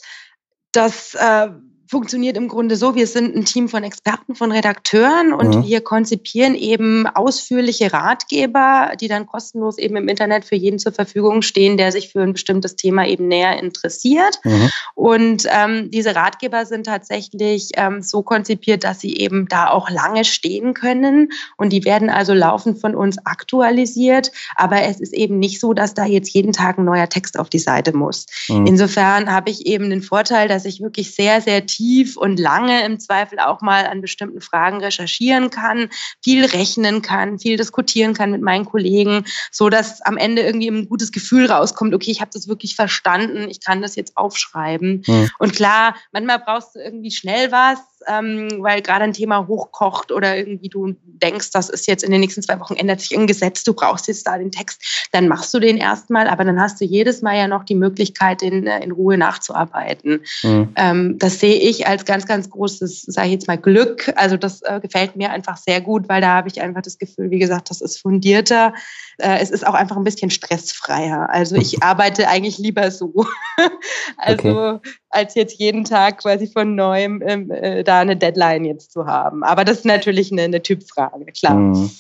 Das 0.72 1.16
äh, 1.16 1.50
funktioniert 1.88 2.36
im 2.36 2.48
Grunde 2.48 2.76
so, 2.76 2.96
wir 2.96 3.08
sind 3.08 3.36
ein 3.36 3.46
Team 3.46 3.70
von 3.70 3.84
Experten, 3.84 4.36
von 4.36 4.52
Redakteuren 4.52 5.32
und 5.32 5.56
mhm. 5.56 5.64
wir 5.64 5.82
konzipieren 5.82 6.54
eben 6.56 7.08
ausführliche 7.08 7.94
Ratgeber, 7.94 8.92
die 9.00 9.08
dann 9.08 9.26
kostenlos 9.26 9.78
eben 9.78 9.96
im 9.96 10.08
Internet 10.08 10.44
für 10.44 10.56
jeden 10.56 10.80
zur 10.80 10.92
Verfügung 10.92 11.42
stehen, 11.42 11.78
der 11.78 11.92
sich 11.92 12.10
für 12.10 12.22
ein 12.22 12.34
bestimmtes 12.34 12.76
Thema 12.76 13.08
eben 13.08 13.28
näher 13.28 13.58
interessiert. 13.58 14.40
Mhm. 14.44 14.70
Und 14.96 15.48
ähm, 15.50 15.90
diese 15.90 16.16
Ratgeber 16.16 16.66
sind 16.66 16.86
tatsächlich 16.86 17.72
ähm, 17.76 18.02
so 18.02 18.22
konzipiert, 18.22 18.84
dass 18.84 19.00
sie 19.00 19.16
eben 19.18 19.48
da 19.48 19.70
auch 19.70 19.90
lange 19.90 20.26
stehen 20.26 20.74
können 20.74 21.30
und 21.56 21.72
die 21.72 21.86
werden 21.86 22.10
also 22.10 22.34
laufend 22.34 22.82
von 22.82 22.96
uns 22.96 23.18
aktualisiert. 23.26 24.32
Aber 24.56 24.82
es 24.84 25.00
ist 25.00 25.14
eben 25.14 25.40
nicht 25.40 25.62
so, 25.62 25.74
dass 25.74 25.94
da 25.94 26.06
jetzt 26.06 26.30
jeden 26.30 26.52
Tag 26.52 26.78
ein 26.78 26.86
neuer 26.86 27.08
Text 27.08 27.40
auf 27.40 27.50
die 27.50 27.60
Seite 27.60 27.96
muss. 27.96 28.26
Mhm. 28.50 28.66
Insofern 28.68 29.32
habe 29.32 29.50
ich 29.52 29.66
eben 29.66 29.90
den 29.90 30.02
Vorteil, 30.02 30.50
dass 30.50 30.66
ich 30.66 30.82
wirklich 30.82 31.16
sehr, 31.16 31.42
sehr 31.42 31.66
tief 31.66 31.77
und 32.18 32.40
lange 32.40 32.86
im 32.86 33.00
Zweifel 33.00 33.40
auch 33.40 33.62
mal 33.62 33.86
an 33.86 34.02
bestimmten 34.02 34.42
Fragen 34.42 34.80
recherchieren 34.80 35.50
kann, 35.50 35.90
viel 36.24 36.46
rechnen 36.46 37.02
kann, 37.02 37.40
viel 37.40 37.58
diskutieren 37.58 38.14
kann 38.14 38.32
mit 38.32 38.42
meinen 38.42 38.66
Kollegen, 38.66 39.26
so 39.52 39.70
dass 39.70 40.02
am 40.02 40.18
Ende 40.18 40.42
irgendwie 40.42 40.70
ein 40.70 40.90
gutes 40.90 41.12
Gefühl 41.12 41.50
rauskommt, 41.52 41.94
okay, 41.94 42.12
ich 42.12 42.22
habe 42.22 42.32
das 42.34 42.48
wirklich 42.48 42.76
verstanden, 42.76 43.50
ich 43.50 43.64
kann 43.64 43.82
das 43.82 43.96
jetzt 43.96 44.18
aufschreiben. 44.18 45.04
Mhm. 45.06 45.30
Und 45.40 45.54
klar, 45.54 45.96
manchmal 46.12 46.40
brauchst 46.40 46.76
du 46.76 46.80
irgendwie 46.80 47.12
schnell 47.12 47.52
was, 47.52 47.80
ähm, 48.08 48.50
weil 48.60 48.82
gerade 48.82 49.04
ein 49.04 49.14
Thema 49.14 49.48
hochkocht 49.48 50.12
oder 50.12 50.38
irgendwie 50.38 50.70
du 50.70 50.96
denkst, 51.04 51.52
das 51.52 51.70
ist 51.70 51.88
jetzt 51.88 52.04
in 52.04 52.12
den 52.12 52.22
nächsten 52.22 52.42
zwei 52.42 52.60
Wochen 52.60 52.76
ändert 52.76 53.02
sich 53.02 53.18
ein 53.18 53.28
Gesetz, 53.28 53.64
du 53.64 53.74
brauchst 53.74 54.08
jetzt 54.08 54.28
da 54.28 54.38
den 54.38 54.52
Text, 54.52 55.10
dann 55.12 55.28
machst 55.28 55.54
du 55.54 55.60
den 55.60 55.78
erstmal, 55.78 56.28
aber 56.28 56.46
dann 56.46 56.60
hast 56.62 56.80
du 56.80 56.86
jedes 56.86 57.22
Mal 57.22 57.38
ja 57.38 57.48
noch 57.48 57.64
die 57.64 57.76
Möglichkeit, 57.76 58.42
in, 58.42 58.68
äh, 58.68 58.84
in 58.84 58.92
Ruhe 58.92 59.18
nachzuarbeiten. 59.18 60.22
Mhm. 60.44 60.70
Ähm, 60.76 61.18
das 61.18 61.40
sehe 61.40 61.60
ich 61.60 61.88
als 61.88 62.06
ganz, 62.06 62.26
ganz 62.26 62.50
großes, 62.50 63.02
sage 63.02 63.28
ich 63.28 63.34
jetzt 63.34 63.48
mal, 63.48 63.58
Glück. 63.58 64.14
Also 64.16 64.38
das 64.38 64.62
äh, 64.62 64.80
gefällt 64.80 65.16
mir 65.16 65.32
einfach 65.32 65.58
sehr 65.58 65.82
gut, 65.82 66.10
weil 66.10 66.22
da 66.22 66.36
habe 66.36 66.50
ich 66.50 66.62
einfach 66.62 66.82
das 66.82 66.98
Gefühl, 66.98 67.32
wie 67.32 67.40
gesagt, 67.40 67.70
das 67.70 67.82
ist 67.82 68.00
fundierter. 68.00 68.74
Äh, 69.18 69.40
es 69.42 69.50
ist 69.50 69.66
auch 69.66 69.74
einfach 69.74 69.98
ein 69.98 70.04
bisschen 70.04 70.30
stressfreier. 70.30 71.30
Also 71.30 71.56
ich 71.56 71.84
arbeite 71.84 72.28
eigentlich 72.28 72.58
lieber 72.58 72.92
so. 72.92 73.26
also 74.18 74.74
okay. 74.76 74.90
als 75.10 75.36
jetzt 75.36 75.60
jeden 75.60 75.84
Tag 75.84 76.20
quasi 76.20 76.48
von 76.48 76.76
neuem 76.76 77.24
ähm, 77.26 77.52
äh, 77.52 77.84
da 77.84 78.00
eine 78.00 78.16
Deadline 78.16 78.66
jetzt 78.66 78.92
zu 78.92 79.06
haben. 79.06 79.44
Aber 79.44 79.66
das 79.66 79.80
ist 79.80 79.86
natürlich 79.86 80.32
eine, 80.32 80.44
eine 80.44 80.62
Typfrage, 80.62 81.26
klar. 81.26 81.56
Mhm. 81.56 81.92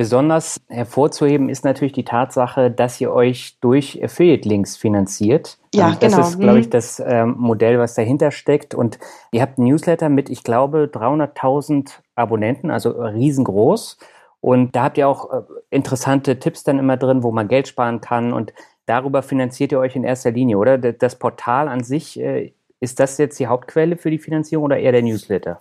Besonders 0.00 0.58
hervorzuheben 0.68 1.50
ist 1.50 1.62
natürlich 1.62 1.92
die 1.92 2.06
Tatsache, 2.06 2.70
dass 2.70 2.98
ihr 3.02 3.12
euch 3.12 3.58
durch 3.60 4.02
Affiliate-Links 4.02 4.78
finanziert. 4.78 5.58
Ja, 5.74 5.88
und 5.88 6.02
das 6.02 6.14
genau. 6.14 6.26
ist, 6.26 6.40
glaube 6.40 6.60
ich, 6.60 6.66
mhm. 6.66 6.70
das 6.70 7.02
ähm, 7.04 7.34
Modell, 7.36 7.78
was 7.78 7.92
dahinter 7.92 8.30
steckt. 8.30 8.74
Und 8.74 8.98
ihr 9.30 9.42
habt 9.42 9.58
ein 9.58 9.64
Newsletter 9.64 10.08
mit, 10.08 10.30
ich 10.30 10.42
glaube, 10.42 10.90
300.000 10.90 11.98
Abonnenten, 12.14 12.70
also 12.70 12.92
riesengroß. 12.92 13.98
Und 14.40 14.74
da 14.74 14.84
habt 14.84 14.98
ihr 14.98 15.08
auch 15.08 15.32
äh, 15.32 15.42
interessante 15.70 16.38
Tipps 16.38 16.64
dann 16.64 16.78
immer 16.78 16.96
drin, 16.96 17.22
wo 17.22 17.30
man 17.30 17.48
Geld 17.48 17.68
sparen 17.68 18.00
kann. 18.00 18.32
Und 18.32 18.52
darüber 18.86 19.22
finanziert 19.22 19.72
ihr 19.72 19.78
euch 19.78 19.96
in 19.96 20.04
erster 20.04 20.30
Linie, 20.30 20.58
oder? 20.58 20.78
Das 20.78 21.18
Portal 21.18 21.68
an 21.68 21.84
sich, 21.84 22.18
äh, 22.18 22.52
ist 22.80 22.98
das 22.98 23.18
jetzt 23.18 23.38
die 23.38 23.46
Hauptquelle 23.46 23.96
für 23.96 24.10
die 24.10 24.18
Finanzierung 24.18 24.64
oder 24.64 24.78
eher 24.78 24.92
der 24.92 25.02
Newsletter? 25.02 25.60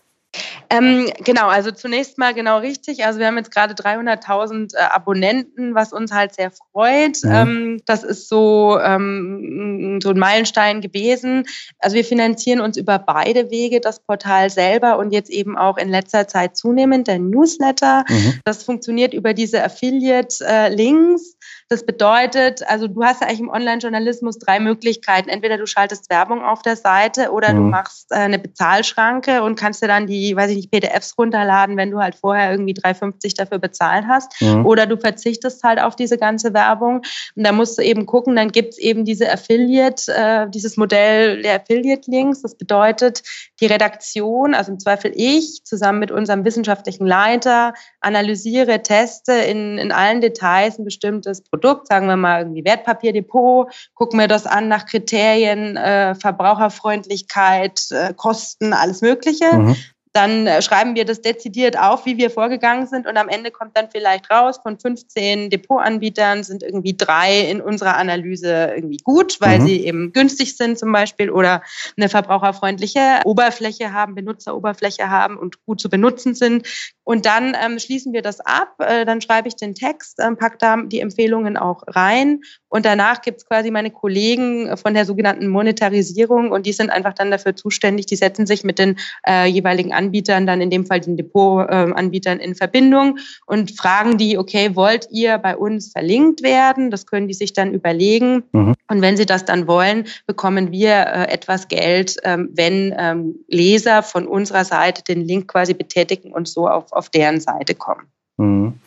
Ähm, 0.70 1.10
genau, 1.24 1.48
also 1.48 1.72
zunächst 1.72 2.18
mal 2.18 2.34
genau 2.34 2.60
richtig. 2.60 3.06
Also 3.06 3.20
wir 3.20 3.28
haben 3.28 3.38
jetzt 3.38 3.52
gerade 3.52 3.74
300.000 3.74 4.76
äh, 4.76 4.80
Abonnenten, 4.80 5.74
was 5.74 5.94
uns 5.94 6.12
halt 6.12 6.36
sehr 6.36 6.52
freut. 6.52 7.24
Mhm. 7.24 7.32
Ähm, 7.32 7.82
das 7.86 8.04
ist 8.04 8.30
so, 8.30 8.80
ähm, 8.80 10.00
so 10.02 10.10
ein 10.10 10.20
Meilenstein 10.20 10.82
gewesen. 10.82 11.46
Also 11.80 11.96
wir 11.96 12.06
finanzieren 12.06 12.62
uns 12.62 12.78
über 12.78 13.00
beide 13.00 13.50
Wege, 13.50 13.80
das 13.80 14.00
Portal 14.00 14.50
selber 14.50 15.00
und 15.00 15.12
jetzt 15.12 15.32
eben 15.32 15.58
auch 15.58 15.78
in 15.78 15.90
letzter 15.90 16.28
Zeit 16.28 16.56
zunehmend 16.56 17.08
der 17.08 17.20
Newsletter. 17.20 18.06
Mhm. 18.08 18.40
Das 18.46 18.64
funktioniert 18.64 19.14
über 19.14 19.34
diese 19.34 19.64
Affiliate-Links. 19.64 21.36
Das 21.72 21.86
bedeutet, 21.86 22.64
also 22.68 22.88
du 22.88 23.04
hast 23.04 23.22
ja 23.22 23.28
eigentlich 23.28 23.42
im 23.42 23.50
Online-Journalismus 23.50 24.40
drei 24.40 24.60
Möglichkeiten. 24.60 25.30
Entweder 25.30 25.56
du 25.56 25.68
schaltest 25.68 26.10
Werbung 26.10 26.44
auf 26.44 26.64
der 26.64 26.76
Seite 26.76 27.32
oder 27.32 27.54
mhm. 27.54 27.58
du 27.58 27.62
machst 27.66 28.12
äh, 28.12 28.16
eine 28.16 28.40
Bezahlschranke 28.40 29.44
und 29.44 29.54
kannst 29.54 29.84
dir 29.84 29.88
dann 29.88 30.08
die, 30.08 30.36
weiß 30.36 30.50
ich 30.50 30.58
nicht, 30.58 30.72
PDFs 30.72 31.16
runterladen, 31.16 31.78
wenn 31.78 31.92
du 31.92 32.00
halt 32.00 32.16
vorher 32.16 32.50
irgendwie 32.50 32.74
3,50 32.74 33.38
dafür 33.38 33.60
bezahlt 33.60 34.06
hast. 34.08 34.42
Mhm. 34.42 34.66
Oder 34.66 34.88
du 34.88 34.98
verzichtest 34.98 35.62
halt 35.64 35.80
auf 35.80 35.96
diese 35.96 36.18
ganze 36.18 36.56
Werbung. 36.56 37.04
Und 37.36 37.44
da 37.44 37.52
musst 37.52 37.78
du 37.78 37.84
eben 37.84 38.08
gucken, 38.08 38.36
dann 38.36 38.52
gibt's 38.52 38.80
eben 38.80 39.06
diese 39.06 39.32
Affiliate, 39.32 40.12
äh, 40.12 40.50
dieses 40.50 40.76
Modell 40.76 41.44
der 41.44 41.58
Affiliate-Links. 41.58 42.42
Das 42.42 42.56
bedeutet, 42.56 43.22
die 43.62 43.68
Redaktion, 43.68 44.56
also 44.56 44.72
im 44.72 44.80
Zweifel 44.80 45.12
ich, 45.14 45.64
zusammen 45.66 46.00
mit 46.00 46.10
unserem 46.10 46.46
wissenschaftlichen 46.46 47.06
Leiter, 47.06 47.76
analysiere, 48.02 48.82
teste 48.82 49.34
in, 49.34 49.78
in 49.78 49.92
allen 49.92 50.20
Details 50.20 50.80
ein 50.80 50.84
bestimmtes 50.84 51.44
Produkt, 51.44 51.59
sagen 51.88 52.08
wir 52.08 52.18
mal 52.18 52.42
irgendwie 52.42 52.66
Wertpapierdepot, 52.66 53.72
gucken 53.94 54.20
wir 54.20 54.28
das 54.28 54.46
an 54.46 54.68
nach 54.68 54.86
Kriterien, 54.86 55.78
äh, 55.78 56.16
Verbraucherfreundlichkeit, 56.16 57.88
äh, 57.92 58.14
Kosten, 58.14 58.74
alles 58.74 59.02
Mögliche. 59.02 59.54
Mhm 59.54 59.76
dann 60.14 60.48
äh, 60.48 60.62
schreiben 60.62 60.96
wir 60.96 61.06
das 61.06 61.22
dezidiert 61.22 61.78
auf, 61.78 62.06
wie 62.06 62.18
wir 62.18 62.32
vorgegangen 62.32 62.88
sind 62.88 63.06
und 63.06 63.16
am 63.18 63.30
Ende 63.30 63.52
kommt 63.52 63.78
dann 63.78 63.90
vielleicht 63.92 64.30
raus, 64.32 64.60
von 64.62 64.80
15 64.80 65.50
Depotanbietern 65.50 66.44
sind 66.44 66.64
irgendwie 66.64 66.98
drei 66.98 67.42
in 67.42 67.62
unserer 67.62 67.96
Analyse 67.96 68.74
irgendwie 68.76 68.98
gut, 68.98 69.40
weil 69.40 69.60
mhm. 69.60 69.66
sie 69.66 69.86
eben 69.86 70.12
günstig 70.12 70.58
sind 70.58 70.80
zum 70.80 70.92
Beispiel 70.92 71.30
oder 71.30 71.62
eine 71.96 72.10
verbraucherfreundliche 72.10 73.22
Oberfläche 73.26 73.94
haben, 73.94 74.16
Benutzeroberfläche 74.16 75.10
haben 75.10 75.38
und 75.38 75.64
gut 75.66 75.80
zu 75.80 75.90
benutzen 75.90 76.34
sind. 76.34 76.68
Und 77.04 77.26
dann 77.26 77.56
ähm, 77.60 77.80
schließen 77.80 78.14
wir 78.14 78.22
das 78.22 78.40
ab, 78.40 78.76
äh, 78.80 79.06
dann 79.06 79.22
schreibe 79.22 79.48
ich 79.48 79.56
den 79.56 79.76
Text, 79.76 80.20
ähm, 80.20 80.38
pack 80.38 80.60
da 80.60 80.78
die 80.78 81.00
Empfehlungen 81.00 81.58
auch 81.58 81.84
rein 81.88 82.42
und 82.70 82.86
danach 82.86 83.22
gibt's 83.22 83.46
quasi 83.46 83.72
meine 83.72 83.92
Kollegen 83.92 84.78
von 84.78 84.94
der 84.94 85.06
sogenannten 85.06 85.48
Monetarisierung 85.48 86.52
und 86.52 86.66
die 86.66 86.74
sind 86.74 86.90
einfach 86.92 87.14
dann 87.14 87.32
dafür 87.32 87.56
zuständig, 87.56 88.06
die 88.06 88.16
setzen 88.16 88.46
sich 88.46 88.64
mit 88.64 88.80
den 88.80 88.98
äh, 89.28 89.48
jeweiligen 89.48 89.92
Anbietern, 89.92 90.46
dann 90.46 90.62
in 90.62 90.70
dem 90.70 90.86
Fall 90.86 91.00
den 91.00 91.18
Depotanbietern 91.18 92.40
äh, 92.40 92.44
in 92.44 92.56
Verbindung 92.56 93.18
und 93.46 93.72
fragen 93.72 94.18
die, 94.18 94.38
okay, 94.38 94.76
wollt 94.76 95.08
ihr 95.12 95.38
bei 95.40 95.58
uns 95.58 95.92
verlinkt 95.92 96.44
werden? 96.44 96.92
Das 96.92 97.06
können 97.06 97.28
die 97.28 97.34
sich 97.34 97.54
dann 97.54 97.74
überlegen. 97.74 98.44
Mhm. 98.52 98.76
Und 98.88 99.02
wenn 99.02 99.18
sie 99.18 99.26
das 99.26 99.46
dann 99.46 99.68
wollen, 99.68 100.06
bekommen 100.28 100.72
wir 100.72 100.92
äh, 100.92 101.32
etwas 101.32 101.68
Geld, 101.68 102.18
ähm, 102.24 102.50
wenn 102.54 102.94
ähm, 102.98 103.36
Leser 103.48 104.04
von 104.04 104.28
unserer 104.28 104.66
Seite 104.66 105.04
den 105.04 105.22
Link 105.22 105.48
quasi 105.48 105.74
betätigen 105.74 106.32
und 106.32 106.48
so 106.48 106.68
auf, 106.68 106.92
auf 106.94 107.10
deren 107.10 107.40
Seite 107.40 107.74
kommen. 107.76 108.08
Mhm. 108.38 108.80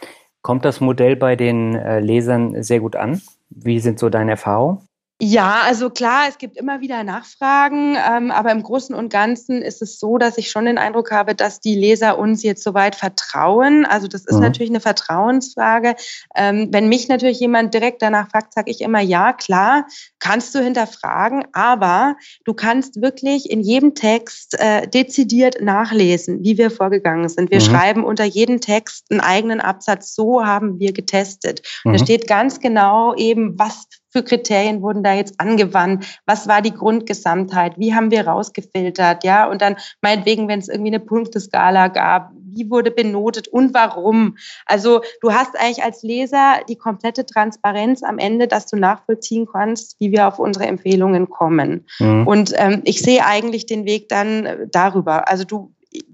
Kommt 0.42 0.64
das 0.64 0.80
Modell 0.80 1.14
bei 1.14 1.36
den 1.36 1.76
äh, 1.76 2.00
Lesern 2.00 2.62
sehr 2.62 2.80
gut 2.80 2.96
an? 2.96 3.22
Wie 3.54 3.80
sind 3.80 3.98
so 3.98 4.08
deine 4.08 4.32
Erfahrungen? 4.32 4.88
Ja, 5.20 5.62
also 5.66 5.88
klar, 5.88 6.24
es 6.28 6.38
gibt 6.38 6.56
immer 6.56 6.80
wieder 6.80 7.04
Nachfragen, 7.04 7.96
ähm, 7.96 8.32
aber 8.32 8.50
im 8.50 8.60
Großen 8.60 8.92
und 8.92 9.12
Ganzen 9.12 9.62
ist 9.62 9.80
es 9.80 10.00
so, 10.00 10.18
dass 10.18 10.36
ich 10.36 10.50
schon 10.50 10.64
den 10.64 10.78
Eindruck 10.78 11.12
habe, 11.12 11.36
dass 11.36 11.60
die 11.60 11.76
Leser 11.76 12.18
uns 12.18 12.42
jetzt 12.42 12.64
soweit 12.64 12.96
vertrauen. 12.96 13.84
Also 13.84 14.08
das 14.08 14.26
ist 14.26 14.34
mhm. 14.34 14.40
natürlich 14.40 14.70
eine 14.70 14.80
Vertrauensfrage. 14.80 15.94
Ähm, 16.34 16.70
wenn 16.72 16.88
mich 16.88 17.06
natürlich 17.06 17.38
jemand 17.38 17.72
direkt 17.72 18.02
danach 18.02 18.30
fragt, 18.30 18.52
sage 18.52 18.72
ich 18.72 18.80
immer, 18.80 18.98
ja, 18.98 19.32
klar, 19.32 19.86
kannst 20.18 20.56
du 20.56 20.58
hinterfragen, 20.58 21.44
aber 21.52 22.16
du 22.44 22.52
kannst 22.52 23.00
wirklich 23.00 23.48
in 23.48 23.60
jedem 23.60 23.94
Text 23.94 24.58
äh, 24.58 24.88
dezidiert 24.88 25.60
nachlesen, 25.60 26.42
wie 26.42 26.58
wir 26.58 26.72
vorgegangen 26.72 27.28
sind. 27.28 27.52
Wir 27.52 27.60
mhm. 27.60 27.64
schreiben 27.64 28.04
unter 28.04 28.24
jedem 28.24 28.60
Text 28.60 29.06
einen 29.12 29.20
eigenen 29.20 29.60
Absatz, 29.60 30.16
so 30.16 30.44
haben 30.44 30.80
wir 30.80 30.92
getestet. 30.92 31.62
Mhm. 31.84 31.92
Da 31.92 31.98
steht 32.00 32.26
ganz 32.26 32.58
genau 32.58 33.14
eben, 33.14 33.56
was 33.56 33.86
für 34.12 34.22
Kriterien 34.22 34.82
wurden 34.82 35.02
da 35.02 35.14
jetzt 35.14 35.40
angewandt? 35.40 36.20
Was 36.26 36.46
war 36.46 36.62
die 36.62 36.74
Grundgesamtheit? 36.74 37.78
Wie 37.78 37.94
haben 37.94 38.10
wir 38.10 38.26
rausgefiltert? 38.26 39.24
Ja, 39.24 39.48
und 39.48 39.62
dann 39.62 39.76
meinetwegen, 40.02 40.48
wenn 40.48 40.58
es 40.58 40.68
irgendwie 40.68 40.90
eine 40.90 41.00
Punkteskala 41.00 41.88
gab, 41.88 42.32
wie 42.54 42.70
wurde 42.70 42.90
benotet 42.90 43.48
und 43.48 43.72
warum? 43.72 44.36
Also 44.66 45.00
du 45.20 45.32
hast 45.32 45.58
eigentlich 45.58 45.82
als 45.82 46.02
Leser 46.02 46.60
die 46.68 46.76
komplette 46.76 47.24
Transparenz 47.24 48.02
am 48.02 48.18
Ende, 48.18 48.46
dass 48.46 48.66
du 48.66 48.76
nachvollziehen 48.76 49.46
kannst, 49.50 49.98
wie 50.00 50.12
wir 50.12 50.28
auf 50.28 50.38
unsere 50.38 50.66
Empfehlungen 50.66 51.30
kommen. 51.30 51.86
Mhm. 51.98 52.26
Und 52.26 52.52
ähm, 52.56 52.82
ich 52.84 53.00
sehe 53.00 53.24
eigentlich 53.24 53.66
den 53.66 53.86
Weg 53.86 54.08
dann 54.08 54.44
äh, 54.44 54.66
darüber. 54.70 55.28
Also 55.28 55.44
du 55.44 55.72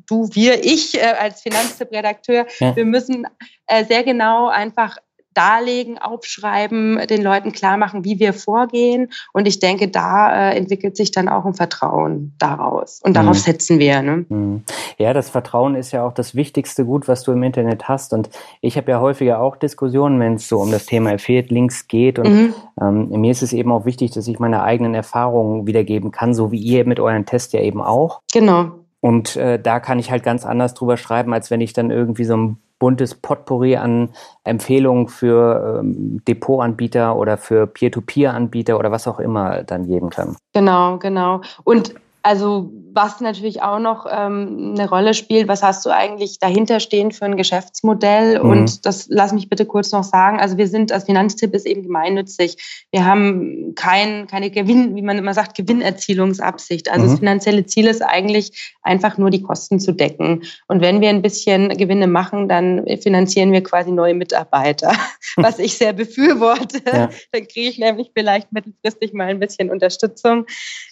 du, 0.08 0.28
wir, 0.32 0.64
ich 0.64 0.96
äh, 0.96 1.14
als 1.20 1.42
Finanztipp-Redakteur, 1.42 2.46
ja. 2.58 2.74
wir 2.74 2.84
müssen 2.84 3.26
äh, 3.66 3.84
sehr 3.84 4.02
genau 4.02 4.48
einfach 4.48 4.96
darlegen, 5.38 5.98
aufschreiben, 5.98 6.98
den 7.08 7.22
Leuten 7.22 7.52
klar 7.52 7.76
machen, 7.76 8.04
wie 8.04 8.18
wir 8.18 8.32
vorgehen. 8.32 9.12
Und 9.32 9.46
ich 9.46 9.60
denke, 9.60 9.86
da 9.86 10.50
äh, 10.50 10.56
entwickelt 10.56 10.96
sich 10.96 11.12
dann 11.12 11.28
auch 11.28 11.44
ein 11.44 11.54
Vertrauen 11.54 12.34
daraus. 12.38 13.00
Und 13.04 13.14
darauf 13.14 13.36
mhm. 13.36 13.40
setzen 13.40 13.78
wir. 13.78 14.02
Ne? 14.02 14.26
Mhm. 14.28 14.64
Ja, 14.98 15.12
das 15.12 15.30
Vertrauen 15.30 15.76
ist 15.76 15.92
ja 15.92 16.04
auch 16.04 16.12
das 16.12 16.34
wichtigste 16.34 16.84
Gut, 16.84 17.06
was 17.06 17.22
du 17.22 17.30
im 17.30 17.42
Internet 17.44 17.88
hast. 17.88 18.12
Und 18.12 18.30
ich 18.60 18.76
habe 18.76 18.90
ja 18.90 19.00
häufiger 19.00 19.40
auch 19.40 19.54
Diskussionen, 19.54 20.18
wenn 20.18 20.34
es 20.34 20.48
so 20.48 20.58
um 20.58 20.72
das 20.72 20.86
Thema 20.86 21.12
Affiliate-Links 21.12 21.86
geht. 21.86 22.18
Und 22.18 22.28
mhm. 22.28 22.54
ähm, 22.80 23.08
mir 23.20 23.30
ist 23.30 23.42
es 23.42 23.52
eben 23.52 23.70
auch 23.70 23.84
wichtig, 23.84 24.10
dass 24.10 24.26
ich 24.26 24.40
meine 24.40 24.64
eigenen 24.64 24.94
Erfahrungen 24.94 25.68
wiedergeben 25.68 26.10
kann, 26.10 26.34
so 26.34 26.50
wie 26.50 26.58
ihr 26.58 26.84
mit 26.84 26.98
euren 26.98 27.26
Test 27.26 27.52
ja 27.52 27.60
eben 27.60 27.80
auch. 27.80 28.22
Genau. 28.32 28.72
Und 29.00 29.36
äh, 29.36 29.60
da 29.60 29.80
kann 29.80 29.98
ich 29.98 30.10
halt 30.10 30.22
ganz 30.22 30.44
anders 30.44 30.74
drüber 30.74 30.96
schreiben, 30.96 31.32
als 31.32 31.50
wenn 31.50 31.60
ich 31.60 31.72
dann 31.72 31.90
irgendwie 31.90 32.24
so 32.24 32.36
ein 32.36 32.58
buntes 32.78 33.14
Potpourri 33.14 33.76
an 33.76 34.10
Empfehlungen 34.44 35.08
für 35.08 35.80
ähm, 35.80 36.22
Depotanbieter 36.26 37.16
oder 37.16 37.36
für 37.36 37.66
Peer-to-Peer-Anbieter 37.66 38.78
oder 38.78 38.90
was 38.90 39.08
auch 39.08 39.18
immer 39.18 39.64
dann 39.64 39.86
geben 39.86 40.10
kann. 40.10 40.36
Genau, 40.52 40.98
genau. 40.98 41.40
Und 41.64 41.94
also 42.28 42.70
was 42.92 43.20
natürlich 43.20 43.62
auch 43.62 43.78
noch 43.78 44.06
ähm, 44.10 44.74
eine 44.76 44.88
Rolle 44.88 45.14
spielt, 45.14 45.46
was 45.48 45.62
hast 45.62 45.86
du 45.86 45.90
eigentlich 45.90 46.38
dahinter 46.40 46.80
stehen 46.80 47.12
für 47.12 47.24
ein 47.24 47.36
Geschäftsmodell? 47.36 48.42
Mhm. 48.42 48.50
Und 48.50 48.86
das 48.86 49.06
lass 49.08 49.32
mich 49.32 49.48
bitte 49.48 49.66
kurz 49.66 49.92
noch 49.92 50.04
sagen. 50.04 50.40
Also 50.40 50.56
wir 50.56 50.66
sind 50.66 50.90
als 50.90 51.04
Finanztipp 51.04 51.54
ist 51.54 51.64
eben 51.64 51.84
gemeinnützig. 51.84 52.56
Wir 52.90 53.04
haben 53.04 53.74
kein, 53.76 54.26
keine 54.26 54.50
Gewinn, 54.50 54.96
wie 54.96 55.02
man 55.02 55.16
immer 55.16 55.32
sagt, 55.32 55.56
Gewinnerzielungsabsicht. 55.56 56.90
Also 56.90 57.06
mhm. 57.06 57.10
das 57.10 57.18
finanzielle 57.20 57.66
Ziel 57.66 57.86
ist 57.86 58.02
eigentlich 58.02 58.74
einfach 58.82 59.16
nur 59.16 59.30
die 59.30 59.42
Kosten 59.42 59.78
zu 59.78 59.92
decken. 59.92 60.42
Und 60.66 60.80
wenn 60.80 61.00
wir 61.00 61.10
ein 61.10 61.22
bisschen 61.22 61.68
Gewinne 61.68 62.08
machen, 62.08 62.48
dann 62.48 62.84
finanzieren 63.00 63.52
wir 63.52 63.62
quasi 63.62 63.92
neue 63.92 64.14
Mitarbeiter, 64.14 64.92
was 65.36 65.58
ich 65.58 65.78
sehr 65.78 65.92
befürworte. 65.92 66.80
Ja. 66.84 67.10
Dann 67.32 67.46
kriege 67.46 67.68
ich 67.68 67.78
nämlich 67.78 68.10
vielleicht 68.12 68.52
mittelfristig 68.52 69.12
mal 69.12 69.28
ein 69.28 69.38
bisschen 69.38 69.70
Unterstützung. 69.70 70.46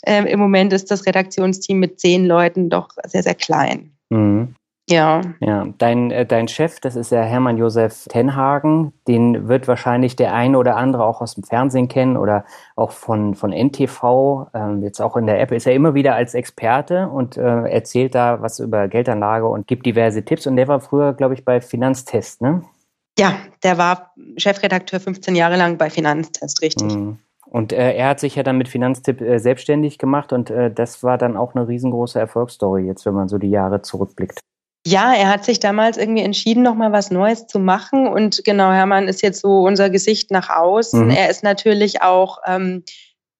Ähm, 0.07 0.27
Im 0.27 0.39
Moment 0.39 0.73
ist 0.73 0.91
das 0.91 1.07
Redaktionsteam 1.27 1.79
mit 1.79 2.01
zehn 2.01 2.27
Leuten 2.27 2.71
doch 2.71 2.89
sehr, 3.07 3.23
sehr 3.23 3.35
klein. 3.35 3.93
Mhm. 4.11 4.55
Ja. 4.89 5.21
Ja, 5.41 5.67
dein, 5.79 6.13
äh, 6.13 6.25
dein 6.25 6.47
Chef, 6.47 6.79
das 6.79 6.95
ist 6.95 7.11
der 7.11 7.25
Hermann 7.25 7.59
Josef 7.59 8.05
Tenhagen, 8.09 8.93
den 9.09 9.49
wird 9.49 9.67
wahrscheinlich 9.67 10.15
der 10.15 10.33
eine 10.33 10.57
oder 10.59 10.77
andere 10.77 11.05
auch 11.05 11.21
aus 11.21 11.35
dem 11.35 11.43
Fernsehen 11.43 11.89
kennen 11.89 12.17
oder 12.17 12.45
auch 12.77 12.93
von, 12.93 13.35
von 13.35 13.51
NTV, 13.51 14.47
ähm, 14.55 14.85
jetzt 14.85 15.01
auch 15.01 15.17
in 15.17 15.27
der 15.27 15.41
App, 15.41 15.51
ist 15.51 15.67
er 15.67 15.75
immer 15.75 15.95
wieder 15.95 16.15
als 16.15 16.35
Experte 16.35 17.09
und 17.09 17.37
äh, 17.37 17.69
erzählt 17.69 18.15
da 18.15 18.41
was 18.41 18.61
über 18.61 18.87
Geldanlage 18.87 19.47
und 19.49 19.67
gibt 19.67 19.87
diverse 19.87 20.25
Tipps. 20.25 20.47
Und 20.47 20.55
der 20.55 20.69
war 20.69 20.79
früher, 20.79 21.15
glaube 21.15 21.35
ich, 21.35 21.45
bei 21.45 21.61
Finanztest, 21.61 22.41
ne? 22.41 22.63
Ja, 23.19 23.35
der 23.65 23.79
war 23.79 24.13
Chefredakteur 24.37 25.01
15 25.01 25.35
Jahre 25.35 25.57
lang 25.57 25.79
bei 25.79 25.91
Finanztest, 25.91 26.63
richtig. 26.63 26.95
Mhm. 26.95 27.19
Und 27.57 27.73
äh, 27.73 27.95
er 27.95 28.11
hat 28.11 28.21
sich 28.21 28.35
ja 28.35 28.43
dann 28.43 28.59
mit 28.59 28.69
Finanztipp 28.69 29.23
äh, 29.23 29.39
selbstständig 29.39 29.97
gemacht 29.97 30.35
und 30.35 30.51
äh, 30.51 30.71
das 30.71 31.03
war 31.03 31.17
dann 31.17 31.39
auch 31.39 31.55
eine 31.55 31.67
riesengroße 31.67 32.21
Erfolgsstory 32.21 32.85
jetzt, 32.85 33.07
wenn 33.07 33.15
man 33.15 33.29
so 33.29 33.39
die 33.39 33.49
Jahre 33.49 33.81
zurückblickt. 33.81 34.41
Ja, 34.87 35.15
er 35.15 35.31
hat 35.31 35.47
sich 35.47 35.59
damals 35.59 35.97
irgendwie 35.97 36.21
entschieden, 36.21 36.63
nochmal 36.63 36.93
was 36.93 37.11
Neues 37.11 37.47
zu 37.47 37.59
machen. 37.59 38.09
Und 38.09 38.45
genau, 38.45 38.73
Hermann 38.73 39.09
ist 39.09 39.23
jetzt 39.23 39.41
so 39.41 39.63
unser 39.63 39.89
Gesicht 39.89 40.31
nach 40.31 40.51
außen. 40.51 41.07
Mhm. 41.07 41.11
Er 41.11 41.31
ist 41.31 41.43
natürlich 41.43 42.03
auch 42.03 42.41
ähm, 42.47 42.85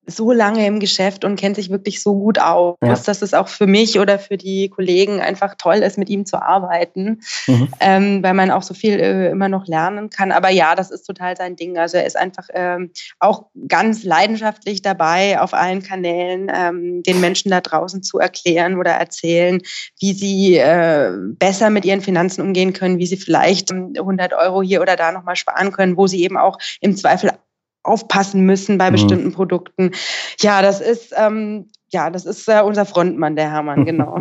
so 0.07 0.33
lange 0.33 0.67
im 0.67 0.81
Geschäft 0.81 1.25
und 1.25 1.37
kennt 1.37 1.57
sich 1.57 1.71
wirklich 1.71 2.03
so 2.03 2.15
gut 2.15 2.39
aus, 2.39 2.77
ja. 2.83 2.95
dass 2.95 3.23
es 3.23 3.35
auch 3.35 3.49
für 3.49 3.67
mich 3.67 3.99
oder 3.99 4.19
für 4.19 4.37
die 4.37 4.69
Kollegen 4.69 5.21
einfach 5.21 5.57
toll 5.57 5.77
ist, 5.77 5.99
mit 5.99 6.09
ihm 6.09 6.25
zu 6.25 6.41
arbeiten, 6.41 7.21
mhm. 7.47 7.69
ähm, 7.81 8.23
weil 8.23 8.35
man 8.35 8.51
auch 8.51 8.63
so 8.63 8.73
viel 8.73 9.01
äh, 9.01 9.31
immer 9.31 9.49
noch 9.49 9.67
lernen 9.67 10.11
kann. 10.11 10.33
Aber 10.33 10.51
ja, 10.51 10.75
das 10.75 10.91
ist 10.91 11.05
total 11.05 11.37
sein 11.37 11.57
Ding. 11.57 11.77
Also 11.77 11.97
er 11.97 12.07
ist 12.07 12.17
einfach 12.17 12.49
ähm, 12.55 12.93
auch 13.19 13.47
ganz 13.67 14.05
leidenschaftlich 14.05 14.83
dabei, 14.83 15.41
auf 15.41 15.55
allen 15.55 15.83
Kanälen 15.83 16.51
ähm, 16.55 17.03
den 17.03 17.21
Menschen 17.21 17.51
da 17.51 17.61
draußen 17.61 18.03
zu 18.03 18.19
erklären 18.19 18.79
oder 18.79 18.93
erzählen, 18.93 19.61
wie 20.01 20.13
sie 20.13 20.57
äh, 20.57 21.11
besser 21.17 21.71
mit 21.71 21.85
ihren 21.85 22.01
Finanzen 22.01 22.43
umgehen 22.43 22.73
können, 22.73 22.99
wie 22.99 23.07
sie 23.07 23.17
vielleicht 23.17 23.73
100 23.73 24.33
Euro 24.35 24.63
hier 24.63 24.81
oder 24.81 24.97
da 24.97 25.11
nochmal 25.11 25.37
sparen 25.37 25.73
können, 25.73 25.97
wo 25.97 26.07
sie 26.07 26.23
eben 26.23 26.37
auch 26.37 26.59
im 26.81 26.97
Zweifel 26.97 27.33
aufpassen 27.87 28.43
müssen 28.43 28.79
bei 28.79 28.91
mhm. 28.91 28.93
bestimmten 28.93 29.33
Produkten. 29.33 29.93
Ja, 30.41 30.63
das 30.63 30.81
ist 30.81 31.15
ähm, 31.17 31.67
ja, 31.89 32.11
das 32.11 32.27
ist 32.27 32.49
äh, 32.49 32.61
unser 32.63 32.85
Frontmann, 32.85 33.37
der 33.37 33.51
Hermann, 33.51 33.85
genau. 33.85 34.21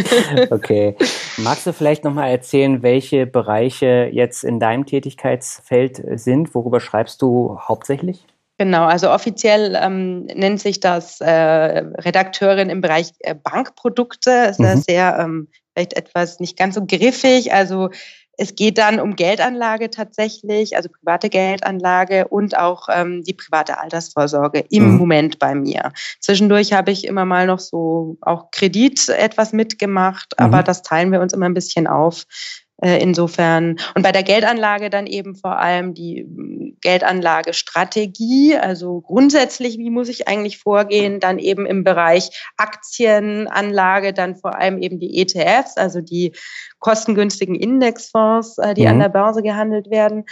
okay. 0.50 0.96
Magst 1.38 1.66
du 1.66 1.72
vielleicht 1.72 2.04
nochmal 2.04 2.30
erzählen, 2.30 2.82
welche 2.82 3.26
Bereiche 3.26 4.10
jetzt 4.12 4.44
in 4.44 4.60
deinem 4.60 4.84
Tätigkeitsfeld 4.84 6.02
sind? 6.20 6.54
Worüber 6.54 6.78
schreibst 6.78 7.22
du 7.22 7.58
hauptsächlich? 7.58 8.24
Genau, 8.58 8.84
also 8.84 9.10
offiziell 9.10 9.78
ähm, 9.80 10.24
nennt 10.26 10.60
sich 10.60 10.80
das 10.80 11.20
äh, 11.20 11.30
Redakteurin 11.30 12.70
im 12.70 12.80
Bereich 12.80 13.12
äh, 13.20 13.34
Bankprodukte. 13.34 14.48
Ist 14.50 14.60
mhm. 14.60 14.76
sehr 14.76 15.18
ähm, 15.18 15.48
vielleicht 15.72 15.94
etwas 15.94 16.40
nicht 16.40 16.58
ganz 16.58 16.74
so 16.74 16.84
griffig. 16.86 17.52
Also 17.52 17.90
es 18.36 18.54
geht 18.54 18.78
dann 18.78 19.00
um 19.00 19.16
Geldanlage 19.16 19.90
tatsächlich, 19.90 20.76
also 20.76 20.88
private 20.88 21.28
Geldanlage 21.28 22.28
und 22.28 22.56
auch 22.56 22.88
ähm, 22.92 23.22
die 23.24 23.32
private 23.32 23.78
Altersvorsorge 23.78 24.64
im 24.70 24.92
mhm. 24.92 24.98
Moment 24.98 25.38
bei 25.38 25.54
mir. 25.54 25.92
Zwischendurch 26.20 26.72
habe 26.72 26.90
ich 26.90 27.06
immer 27.06 27.24
mal 27.24 27.46
noch 27.46 27.60
so 27.60 28.18
auch 28.20 28.50
Kredit 28.50 29.08
etwas 29.08 29.52
mitgemacht, 29.52 30.34
mhm. 30.38 30.44
aber 30.44 30.62
das 30.62 30.82
teilen 30.82 31.12
wir 31.12 31.20
uns 31.20 31.32
immer 31.32 31.46
ein 31.46 31.54
bisschen 31.54 31.86
auf. 31.86 32.24
Äh, 32.82 33.02
insofern, 33.02 33.76
und 33.94 34.02
bei 34.02 34.12
der 34.12 34.22
Geldanlage 34.22 34.90
dann 34.90 35.06
eben 35.06 35.34
vor 35.34 35.58
allem 35.58 35.94
die 35.94 36.20
hm, 36.20 36.76
Geldanlagestrategie, 36.82 38.56
also 38.56 39.00
grundsätzlich, 39.00 39.78
wie 39.78 39.88
muss 39.88 40.10
ich 40.10 40.28
eigentlich 40.28 40.58
vorgehen, 40.58 41.18
dann 41.18 41.38
eben 41.38 41.64
im 41.64 41.84
Bereich 41.84 42.30
Aktienanlage, 42.58 44.12
dann 44.12 44.36
vor 44.36 44.58
allem 44.58 44.82
eben 44.82 44.98
die 44.98 45.18
ETFs, 45.20 45.78
also 45.78 46.02
die 46.02 46.32
kostengünstigen 46.78 47.54
Indexfonds, 47.54 48.58
äh, 48.58 48.74
die 48.74 48.82
mhm. 48.82 48.88
an 48.88 48.98
der 48.98 49.08
Börse 49.08 49.42
gehandelt 49.42 49.90
werden 49.90 50.26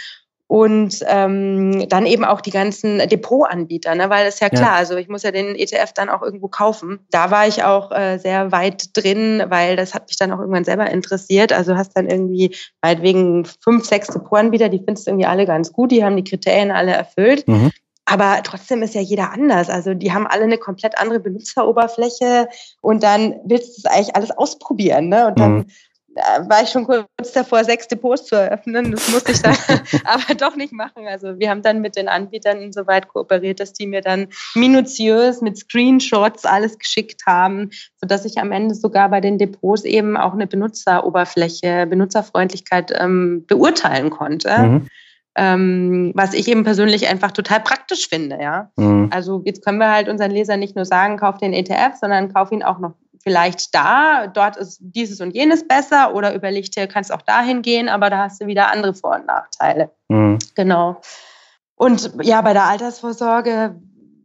und 0.47 0.99
ähm, 1.07 1.89
dann 1.89 2.05
eben 2.05 2.23
auch 2.23 2.39
die 2.39 2.51
ganzen 2.51 2.99
Depotanbieter, 2.99 3.95
ne? 3.95 4.09
weil 4.11 4.25
das 4.25 4.35
ist 4.35 4.41
ja 4.41 4.49
klar, 4.49 4.73
ja. 4.73 4.75
also 4.75 4.95
ich 4.95 5.07
muss 5.07 5.23
ja 5.23 5.31
den 5.31 5.55
ETF 5.55 5.93
dann 5.93 6.09
auch 6.09 6.21
irgendwo 6.21 6.47
kaufen. 6.47 6.99
Da 7.09 7.31
war 7.31 7.47
ich 7.47 7.63
auch 7.63 7.91
äh, 7.91 8.19
sehr 8.19 8.51
weit 8.51 8.95
drin, 8.95 9.43
weil 9.47 9.75
das 9.75 9.95
hat 9.95 10.07
mich 10.07 10.17
dann 10.17 10.31
auch 10.31 10.39
irgendwann 10.39 10.63
selber 10.63 10.89
interessiert. 10.89 11.51
Also 11.51 11.75
hast 11.75 11.93
dann 11.97 12.07
irgendwie 12.07 12.55
meinetwegen 12.81 13.45
fünf, 13.63 13.85
sechs 13.85 14.07
Depotanbieter, 14.09 14.69
die 14.69 14.77
findest 14.77 15.07
du 15.07 15.11
irgendwie 15.11 15.25
alle 15.25 15.47
ganz 15.47 15.73
gut, 15.73 15.91
die 15.91 16.03
haben 16.03 16.15
die 16.15 16.23
Kriterien 16.23 16.71
alle 16.71 16.91
erfüllt. 16.91 17.47
Mhm. 17.47 17.71
Aber 18.05 18.41
trotzdem 18.43 18.83
ist 18.83 18.93
ja 18.93 19.01
jeder 19.01 19.31
anders. 19.31 19.67
Also 19.67 19.95
die 19.95 20.13
haben 20.13 20.27
alle 20.27 20.43
eine 20.43 20.59
komplett 20.59 20.95
andere 20.99 21.19
Benutzeroberfläche 21.19 22.49
und 22.81 23.01
dann 23.01 23.33
willst 23.45 23.77
du 23.77 23.81
es 23.83 23.85
eigentlich 23.85 24.15
alles 24.15 24.29
ausprobieren. 24.29 25.09
Ne? 25.09 25.25
Und 25.25 25.39
dann 25.39 25.53
mhm 25.53 25.65
war 26.15 26.63
ich 26.63 26.69
schon 26.69 26.85
kurz 26.85 27.31
davor, 27.33 27.63
sechs 27.63 27.87
Depots 27.87 28.25
zu 28.25 28.35
eröffnen. 28.35 28.91
Das 28.91 29.11
musste 29.11 29.31
ich 29.33 29.41
dann 29.41 29.55
aber 30.05 30.35
doch 30.35 30.55
nicht 30.55 30.73
machen. 30.73 31.07
Also 31.07 31.39
wir 31.39 31.49
haben 31.49 31.61
dann 31.61 31.81
mit 31.81 31.95
den 31.95 32.07
Anbietern 32.07 32.61
insoweit 32.61 33.07
kooperiert, 33.07 33.59
dass 33.59 33.73
die 33.73 33.87
mir 33.87 34.01
dann 34.01 34.27
minutiös 34.53 35.41
mit 35.41 35.57
Screenshots 35.57 36.45
alles 36.45 36.79
geschickt 36.79 37.23
haben, 37.25 37.71
sodass 37.99 38.25
ich 38.25 38.37
am 38.37 38.51
Ende 38.51 38.75
sogar 38.75 39.09
bei 39.09 39.21
den 39.21 39.37
Depots 39.37 39.83
eben 39.83 40.17
auch 40.17 40.33
eine 40.33 40.47
Benutzeroberfläche, 40.47 41.85
Benutzerfreundlichkeit 41.87 42.93
ähm, 42.97 43.45
beurteilen 43.47 44.09
konnte. 44.09 44.57
Mhm. 44.57 44.87
Ähm, 45.37 46.11
was 46.15 46.33
ich 46.33 46.47
eben 46.47 46.63
persönlich 46.63 47.09
einfach 47.09 47.31
total 47.31 47.59
praktisch 47.59 48.07
finde, 48.07 48.37
ja. 48.41 48.71
Mhm. 48.77 49.09
Also 49.11 49.41
jetzt 49.43 49.65
können 49.65 49.79
wir 49.79 49.91
halt 49.91 50.07
unseren 50.07 50.31
Lesern 50.31 50.61
nicht 50.61 50.77
nur 50.77 50.85
sagen, 50.85 51.17
kauf 51.17 51.37
den 51.39 51.51
ETF, 51.51 51.97
sondern 51.99 52.33
kauf 52.33 52.53
ihn 52.53 52.63
auch 52.63 52.79
noch 52.79 52.93
vielleicht 53.23 53.73
da, 53.73 54.27
dort 54.27 54.57
ist 54.57 54.79
dieses 54.81 55.21
und 55.21 55.35
jenes 55.35 55.67
besser 55.67 56.13
oder 56.13 56.33
überleg 56.33 56.71
dir, 56.71 56.87
kannst 56.87 57.11
auch 57.11 57.21
dahin 57.21 57.61
gehen, 57.61 57.89
aber 57.89 58.09
da 58.09 58.19
hast 58.19 58.41
du 58.41 58.47
wieder 58.47 58.71
andere 58.71 58.93
Vor- 58.93 59.15
und 59.15 59.25
Nachteile. 59.25 59.91
Mhm. 60.09 60.39
Genau. 60.55 61.01
Und 61.75 62.11
ja, 62.21 62.41
bei 62.41 62.53
der 62.53 62.65
Altersvorsorge, 62.65 63.75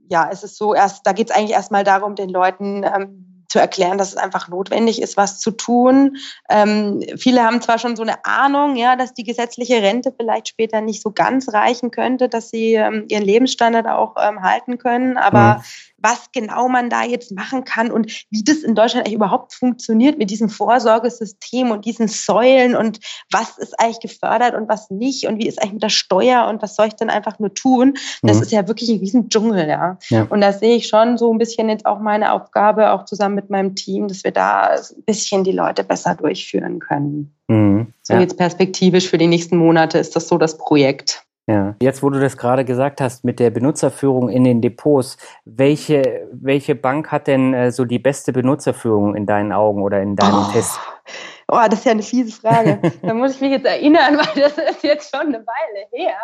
ja, 0.09 0.25
ist 0.25 0.45
es 0.45 0.57
so, 0.57 0.75
erst, 0.75 1.07
da 1.07 1.13
geht 1.13 1.31
es 1.31 1.37
eigentlich 1.37 1.53
erstmal 1.53 1.85
darum, 1.85 2.15
den 2.15 2.31
Leuten 2.31 2.85
ähm, 2.85 3.45
zu 3.49 3.59
erklären, 3.59 3.99
dass 3.99 4.11
es 4.11 4.17
einfach 4.17 4.49
notwendig 4.49 5.03
ist, 5.03 5.17
was 5.17 5.41
zu 5.41 5.51
tun. 5.51 6.17
Ähm, 6.49 7.03
viele 7.17 7.43
haben 7.43 7.61
zwar 7.61 7.79
schon 7.79 7.97
so 7.97 8.03
eine 8.03 8.25
Ahnung, 8.25 8.77
ja, 8.77 8.95
dass 8.95 9.13
die 9.13 9.25
gesetzliche 9.25 9.83
Rente 9.83 10.15
vielleicht 10.17 10.47
später 10.47 10.81
nicht 10.81 11.03
so 11.03 11.11
ganz 11.11 11.53
reichen 11.53 11.91
könnte, 11.91 12.29
dass 12.29 12.51
sie 12.51 12.75
ähm, 12.75 13.07
ihren 13.09 13.25
Lebensstandard 13.25 13.89
auch 13.89 14.15
ähm, 14.21 14.43
halten 14.43 14.79
können, 14.79 15.17
aber 15.17 15.59
mhm 15.59 15.63
was 16.03 16.31
genau 16.33 16.69
man 16.69 16.91
da 16.91 17.05
jetzt 17.05 17.33
machen 17.33 17.65
kann 17.65 17.91
und 17.91 18.25
wie 18.31 18.43
das 18.43 18.59
in 18.59 18.75
Deutschland 18.75 19.07
eigentlich 19.07 19.17
überhaupt 19.17 19.55
funktioniert 19.55 20.19
mit 20.19 20.31
diesem 20.31 20.49
Vorsorgesystem 20.49 21.71
und 21.71 21.85
diesen 21.85 22.09
Säulen 22.09 22.75
und 22.75 23.01
was 23.31 23.59
ist 23.59 23.79
eigentlich 23.79 24.01
gefördert 24.01 24.55
und 24.55 24.69
was 24.69 24.91
nicht 24.91 25.27
und 25.27 25.39
wie 25.39 25.47
ist 25.47 25.61
eigentlich 25.61 25.75
mit 25.75 25.83
der 25.83 25.89
Steuer 25.91 26.47
und 26.49 26.63
was 26.63 26.77
soll 26.77 26.87
ich 26.87 26.95
denn 26.95 27.11
einfach 27.11 27.39
nur 27.39 27.55
tun? 27.55 27.95
Das 28.23 28.39
mhm. 28.39 28.43
ist 28.43 28.53
ja 28.53 28.69
wirklich 28.69 28.91
ein 28.91 28.99
riesen 28.99 29.29
Dschungel, 29.29 29.69
ja. 29.69 29.99
ja. 30.09 30.27
Und 30.29 30.41
da 30.41 30.53
sehe 30.53 30.77
ich 30.77 30.89
schon 30.89 31.19
so 31.19 31.33
ein 31.33 31.39
bisschen 31.39 31.69
jetzt 31.69 31.87
auch 31.87 32.01
meine 32.01 32.33
Aufgabe, 32.33 32.93
auch 32.93 33.05
zusammen 33.05 33.35
mit 33.35 33.51
meinem 33.51 33.75
Team, 33.75 34.09
dass 34.09 34.25
wir 34.25 34.33
da 34.33 34.77
ein 34.77 35.05
bisschen 35.05 35.45
die 35.45 35.53
Leute 35.53 35.85
besser 35.85 36.15
durchführen 36.15 36.79
können. 36.79 37.35
Mhm. 37.49 37.93
So 38.03 38.15
ja. 38.15 38.21
jetzt 38.21 38.37
perspektivisch 38.37 39.09
für 39.09 39.19
die 39.19 39.27
nächsten 39.27 39.57
Monate 39.57 39.99
ist 39.99 40.17
das 40.17 40.29
so 40.29 40.39
das 40.39 40.57
Projekt. 40.57 41.25
Ja. 41.47 41.75
Jetzt, 41.83 42.03
wo 42.03 42.11
du 42.11 42.21
das 42.21 42.37
gerade 42.37 42.65
gesagt 42.65 43.01
hast 43.01 43.25
mit 43.25 43.41
der 43.41 43.51
Benutzerführung 43.51 44.29
in 44.29 44.45
den 44.45 44.61
Depots, 44.61 45.17
welche, 45.45 46.29
welche 46.33 46.75
Bank 46.75 47.11
hat 47.11 47.27
denn 47.27 47.55
äh, 47.55 47.73
so 47.73 47.85
die 47.85 47.99
beste 47.99 48.33
Benutzerführung 48.33 49.17
in 49.17 49.27
deinen 49.27 49.53
Augen 49.53 49.83
oder 49.83 50.01
in 50.01 50.17
deinem 50.17 50.47
oh. 50.49 50.53
Test? 50.53 50.79
Oh, 51.53 51.67
das 51.69 51.81
ist 51.81 51.85
ja 51.85 51.93
eine 51.93 52.03
fiese 52.03 52.33
Frage. 52.33 52.81
da 53.03 53.15
muss 53.15 53.35
ich 53.35 53.41
mich 53.41 53.51
jetzt 53.51 53.67
erinnern, 53.67 54.17
weil 54.19 54.43
das 54.43 54.57
ist 54.57 54.83
jetzt 54.83 55.15
schon 55.15 55.27
eine 55.35 55.45
Weile 55.45 55.87
her. 55.93 56.17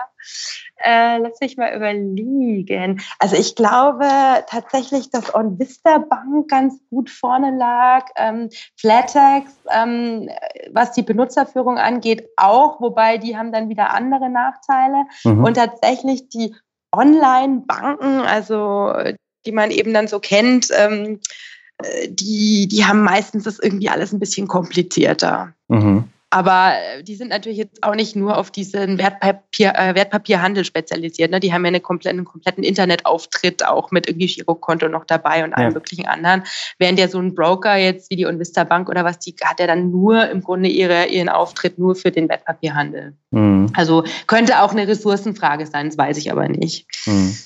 Äh, 0.85 1.19
lass 1.19 1.41
mich 1.41 1.57
mal 1.57 1.75
überlegen. 1.75 3.01
Also 3.19 3.37
ich 3.37 3.55
glaube 3.57 4.07
tatsächlich, 4.49 5.11
dass 5.11 5.35
OnVista 5.35 5.99
Bank 5.99 6.49
ganz 6.49 6.75
gut 6.91 7.11
vorne 7.11 7.57
lag. 7.57 8.07
Ähm, 8.17 8.51
Flatex, 8.77 9.51
ähm, 9.71 10.29
was 10.71 10.93
die 10.93 11.03
Benutzerführung 11.03 11.79
angeht, 11.79 12.29
auch, 12.37 12.81
wobei 12.81 13.19
die 13.19 13.37
haben 13.37 13.53
dann 13.53 13.69
wieder 13.69 13.93
andere 13.93 14.29
Nachteile. 14.29 15.05
Mhm. 15.25 15.45
Und 15.45 15.55
tatsächlich 15.55 16.29
die 16.29 16.55
Online-Banken, 16.93 18.21
also 18.21 18.93
die 19.45 19.53
man 19.53 19.71
eben 19.71 19.95
dann 19.95 20.09
so 20.09 20.21
kennt, 20.21 20.69
ähm, 20.77 21.15
äh, 21.15 21.19
die, 22.09 22.69
die 22.69 22.85
haben 22.85 23.03
meistens 23.03 23.45
das 23.45 23.59
irgendwie 23.59 23.89
alles 23.89 24.13
ein 24.13 24.21
bisschen 24.21 24.49
komplizierter. 24.49 25.53
Mhm. 25.69 26.05
Aber 26.31 26.73
äh, 26.75 27.03
die 27.03 27.15
sind 27.15 27.29
natürlich 27.29 27.59
jetzt 27.59 27.83
auch 27.83 27.95
nicht 27.95 28.17
nur 28.17 28.37
auf 28.37 28.51
diesen 28.51 28.99
Wertpapier, 28.99 29.75
äh, 29.77 29.95
Wertpapierhandel 29.95 30.65
spezialisiert. 30.65 31.31
Ne? 31.31 31.41
Die 31.41 31.53
haben 31.53 31.65
ja 31.65 31.69
eine 31.69 31.81
komplette, 31.81 32.17
einen 32.17 32.25
kompletten 32.25 32.65
Internetauftritt 32.65 33.65
auch 33.65 33.91
mit 33.91 34.09
irgendwie 34.09 34.27
Girokonto 34.27 34.89
noch 34.89 35.05
dabei 35.05 35.45
und 35.45 35.55
allen 35.55 35.73
möglichen 35.73 36.07
anderen. 36.07 36.43
Während 36.79 36.99
ja 36.99 37.09
so 37.09 37.21
ein 37.21 37.35
Broker 37.35 37.77
jetzt 37.77 38.11
wie 38.11 38.17
die 38.17 38.27
Unvista 38.27 38.65
Bank 38.65 38.89
oder 38.89 39.05
was, 39.05 39.19
die 39.21 39.35
hat 39.45 39.61
ja 39.61 39.67
dann 39.67 39.91
nur 39.91 40.29
im 40.29 40.43
Grunde 40.43 40.69
ihre, 40.69 41.07
ihren 41.07 41.29
Auftritt 41.29 41.79
nur 41.79 41.95
für 41.95 42.11
den 42.11 42.29
Wertpapierhandel. 42.29 43.15
Mhm. 43.31 43.71
Also 43.75 44.05
könnte 44.27 44.61
auch 44.61 44.73
eine 44.73 44.89
Ressourcenfrage 44.89 45.67
sein, 45.67 45.87
das 45.87 45.97
weiß 45.97 46.19
ich 46.19 46.33
aber 46.33 46.49
nicht. 46.49 46.87
Mhm. 47.07 47.37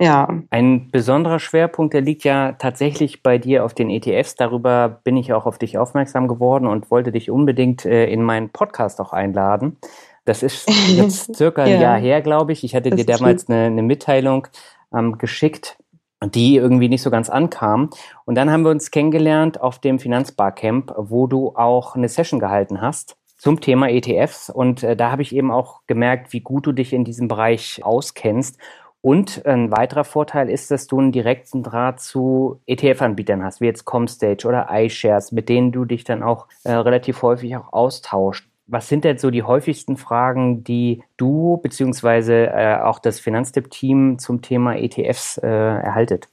Ja. 0.00 0.28
Ein 0.50 0.90
besonderer 0.90 1.40
Schwerpunkt, 1.40 1.92
der 1.92 2.02
liegt 2.02 2.22
ja 2.22 2.52
tatsächlich 2.52 3.22
bei 3.22 3.38
dir 3.38 3.64
auf 3.64 3.74
den 3.74 3.90
ETFs. 3.90 4.36
Darüber 4.36 5.00
bin 5.02 5.16
ich 5.16 5.32
auch 5.32 5.44
auf 5.44 5.58
dich 5.58 5.76
aufmerksam 5.76 6.28
geworden 6.28 6.66
und 6.66 6.90
wollte 6.90 7.10
dich 7.10 7.30
unbedingt 7.30 7.84
äh, 7.84 8.06
in 8.06 8.22
meinen 8.22 8.50
Podcast 8.50 9.00
auch 9.00 9.12
einladen. 9.12 9.76
Das 10.24 10.44
ist 10.44 10.68
jetzt 10.88 11.34
circa 11.34 11.64
ein 11.64 11.72
ja. 11.72 11.80
Jahr 11.80 11.98
her, 11.98 12.20
glaube 12.22 12.52
ich. 12.52 12.62
Ich 12.62 12.76
hatte 12.76 12.90
das 12.90 12.98
dir 12.98 13.06
damals 13.06 13.48
eine, 13.48 13.64
eine, 13.64 13.82
Mitteilung 13.82 14.46
ähm, 14.94 15.18
geschickt, 15.18 15.76
die 16.22 16.56
irgendwie 16.56 16.88
nicht 16.88 17.02
so 17.02 17.10
ganz 17.10 17.28
ankam. 17.28 17.90
Und 18.24 18.36
dann 18.36 18.52
haben 18.52 18.62
wir 18.62 18.70
uns 18.70 18.92
kennengelernt 18.92 19.60
auf 19.60 19.80
dem 19.80 19.98
Finanzbarcamp, 19.98 20.94
wo 20.96 21.26
du 21.26 21.56
auch 21.56 21.96
eine 21.96 22.08
Session 22.08 22.38
gehalten 22.38 22.80
hast 22.80 23.16
zum 23.36 23.60
Thema 23.60 23.88
ETFs. 23.88 24.48
Und 24.48 24.84
äh, 24.84 24.94
da 24.94 25.10
habe 25.10 25.22
ich 25.22 25.34
eben 25.34 25.50
auch 25.50 25.80
gemerkt, 25.88 26.32
wie 26.32 26.40
gut 26.40 26.66
du 26.66 26.72
dich 26.72 26.92
in 26.92 27.04
diesem 27.04 27.26
Bereich 27.26 27.80
auskennst 27.82 28.58
und 29.00 29.46
ein 29.46 29.70
weiterer 29.70 30.04
Vorteil 30.04 30.50
ist, 30.50 30.70
dass 30.70 30.86
du 30.86 30.98
einen 30.98 31.12
direkten 31.12 31.62
Draht 31.62 32.00
zu 32.00 32.60
ETF-Anbietern 32.66 33.44
hast, 33.44 33.60
wie 33.60 33.66
jetzt 33.66 33.84
Comstage 33.84 34.46
oder 34.46 34.68
iShares, 34.70 35.32
mit 35.32 35.48
denen 35.48 35.72
du 35.72 35.84
dich 35.84 36.04
dann 36.04 36.22
auch 36.22 36.46
äh, 36.64 36.72
relativ 36.72 37.22
häufig 37.22 37.56
auch 37.56 37.72
austauscht. 37.72 38.48
Was 38.66 38.88
sind 38.88 39.04
denn 39.04 39.16
so 39.16 39.30
die 39.30 39.44
häufigsten 39.44 39.96
Fragen, 39.96 40.62
die 40.62 41.02
du 41.16 41.58
beziehungsweise 41.62 42.48
äh, 42.48 42.76
auch 42.80 42.98
das 42.98 43.18
Finanztipp-Team 43.18 44.18
zum 44.18 44.42
Thema 44.42 44.76
ETFs 44.76 45.38
äh, 45.38 45.46
erhaltet? 45.46 46.28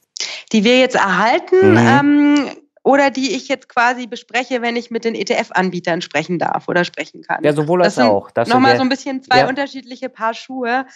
Die 0.52 0.64
wir 0.64 0.78
jetzt 0.78 0.96
erhalten, 0.96 1.72
mhm. 1.72 1.76
ähm, 1.78 2.50
oder 2.86 3.10
die 3.10 3.34
ich 3.34 3.48
jetzt 3.48 3.68
quasi 3.68 4.06
bespreche, 4.06 4.62
wenn 4.62 4.76
ich 4.76 4.92
mit 4.92 5.04
den 5.04 5.16
ETF-Anbietern 5.16 6.02
sprechen 6.02 6.38
darf 6.38 6.68
oder 6.68 6.84
sprechen 6.84 7.22
kann. 7.22 7.42
Ja, 7.42 7.52
sowohl 7.52 7.82
als 7.82 7.96
das 7.96 8.04
auch. 8.04 8.30
Nochmal 8.46 8.76
so 8.76 8.82
ein 8.82 8.88
bisschen 8.88 9.24
zwei 9.24 9.40
ja. 9.40 9.48
unterschiedliche 9.48 10.08
Paar 10.08 10.34
Schuhe. 10.34 10.86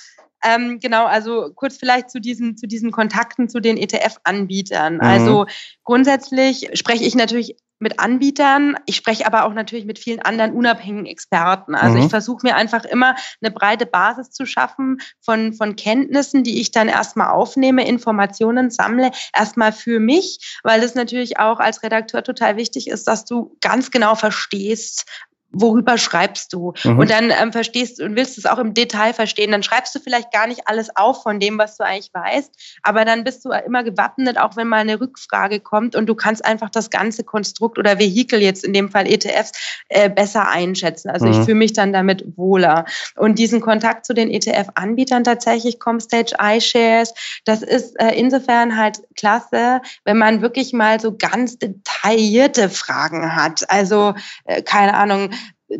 Ähm, 0.44 0.81
genau, 0.81 1.07
also 1.07 1.50
kurz 1.55 1.76
vielleicht 1.76 2.11
zu 2.11 2.20
diesen, 2.20 2.57
zu 2.57 2.66
diesen 2.66 2.90
Kontakten 2.92 3.48
zu 3.48 3.61
den 3.61 3.76
ETF-Anbietern. 3.76 4.94
Mhm. 4.94 5.00
Also 5.00 5.46
grundsätzlich 5.85 6.70
spreche 6.74 7.05
ich 7.05 7.14
natürlich 7.14 7.57
mit 7.81 7.98
Anbietern. 7.98 8.76
Ich 8.85 8.94
spreche 8.94 9.26
aber 9.26 9.44
auch 9.44 9.55
natürlich 9.55 9.87
mit 9.87 9.98
vielen 9.98 10.20
anderen 10.20 10.53
unabhängigen 10.53 11.07
Experten. 11.07 11.74
Also 11.74 11.96
mhm. 11.96 12.05
ich 12.05 12.11
versuche 12.11 12.46
mir 12.46 12.55
einfach 12.55 12.85
immer 12.85 13.16
eine 13.42 13.50
breite 13.50 13.87
Basis 13.87 14.31
zu 14.31 14.44
schaffen 14.44 14.98
von, 15.20 15.55
von 15.55 15.76
Kenntnissen, 15.76 16.44
die 16.44 16.61
ich 16.61 16.70
dann 16.70 16.88
erstmal 16.88 17.31
aufnehme, 17.31 17.87
Informationen 17.88 18.70
sammle, 18.70 19.11
erstmal 19.35 19.72
für 19.72 19.98
mich, 19.98 20.61
weil 20.62 20.83
es 20.83 20.94
natürlich 20.94 21.38
auch 21.38 21.59
als 21.59 21.83
Redakteur 21.83 22.22
total 22.22 22.57
wichtig 22.57 22.87
ist, 22.87 23.09
dass 23.09 23.24
du 23.24 23.57
ganz 23.62 23.90
genau 23.90 24.14
verstehst, 24.14 25.07
worüber 25.53 25.99
schreibst 25.99 26.53
du? 26.53 26.73
Mhm. 26.85 26.99
Und 26.99 27.11
dann 27.11 27.31
ähm, 27.31 27.53
verstehst 27.53 28.01
und 28.01 28.17
willst 28.17 28.39
es 28.39 28.47
auch 28.47 28.59
im 28.59 28.75
Detail 28.75 29.13
verstehen. 29.13 29.51
Dann 29.51 29.63
schreibst 29.63 29.95
du 29.95 29.99
vielleicht 30.01 30.33
gar 30.33 30.47
nicht 30.47 30.63
alles 30.67 30.95
auf 30.97 31.23
von 31.23 31.41
dem, 31.41 31.59
was 31.59 31.77
du 31.77 31.85
eigentlich 31.85 32.13
weißt, 32.13 32.79
aber 32.83 33.05
dann 33.05 33.25
bist 33.25 33.45
du 33.45 33.51
immer 33.51 33.83
gewappnet, 33.85 34.39
auch 34.39 34.57
wenn 34.57 34.69
mal 34.69 34.79
eine 34.79 35.01
Rückfrage 35.01 35.61
kommt 35.61 35.97
und 35.97 36.07
du 36.07 36.15
kannst 36.15 36.45
einfach 36.45 36.71
das 36.71 36.91
ganze 36.91 37.25
Konstrukt 37.25 37.79
oder 37.79 37.99
Vehikel 37.99 38.41
jetzt 38.41 38.65
in 38.65 38.73
dem 38.73 38.91
Fall 38.91 39.07
ETFs 39.07 39.53
äh, 39.89 40.09
besser 40.09 40.49
einschätzen. 40.49 41.11
Also 41.11 41.27
mhm. 41.27 41.33
ich 41.33 41.39
fühle 41.39 41.57
mich 41.57 41.73
dann 41.73 41.93
damit 41.93 42.25
wohler. 42.37 42.85
Und 43.17 43.39
diesen 43.39 43.61
Kontakt 43.61 44.07
zu 44.07 44.15
den 44.15 44.31
ETF-Anbietern 44.31 45.25
tatsächlich, 45.25 45.79
Comstage, 45.79 46.35
iShares, 46.41 47.15
das 47.45 47.63
ist 47.63 47.99
äh, 48.01 48.15
insofern 48.15 48.77
halt 48.77 49.01
klasse, 49.17 49.81
wenn 50.05 50.19
man 50.19 50.43
wirklich 50.43 50.73
mal 50.73 51.01
so 51.01 51.17
ganz 51.17 51.59
detaillierte 51.59 52.69
Fragen 52.69 53.35
hat. 53.35 53.69
Also 53.71 54.15
äh, 54.45 54.63
keine 54.63 54.95
Ahnung, 54.95 55.31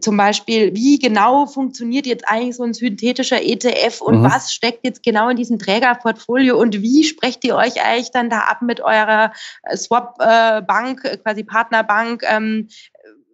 zum 0.00 0.16
Beispiel, 0.16 0.74
wie 0.74 0.98
genau 0.98 1.46
funktioniert 1.46 2.07
jetzt 2.07 2.29
eigentlich 2.29 2.57
so 2.57 2.62
ein 2.62 2.74
synthetischer 2.74 3.42
ETF 3.42 4.00
und 4.00 4.20
mhm. 4.20 4.24
was 4.24 4.53
steckt 4.53 4.85
jetzt 4.85 5.03
genau 5.03 5.29
in 5.29 5.37
diesem 5.37 5.59
Trägerportfolio 5.59 6.57
und 6.57 6.81
wie 6.81 7.03
sprecht 7.03 7.44
ihr 7.44 7.57
euch 7.57 7.83
eigentlich 7.83 8.12
dann 8.12 8.31
da 8.31 8.40
ab 8.40 8.62
mit 8.62 8.81
eurer 8.81 9.33
Swap-Bank, 9.74 11.05
äh, 11.05 11.16
quasi 11.16 11.42
Partnerbank? 11.42 12.22
Ähm, 12.24 12.68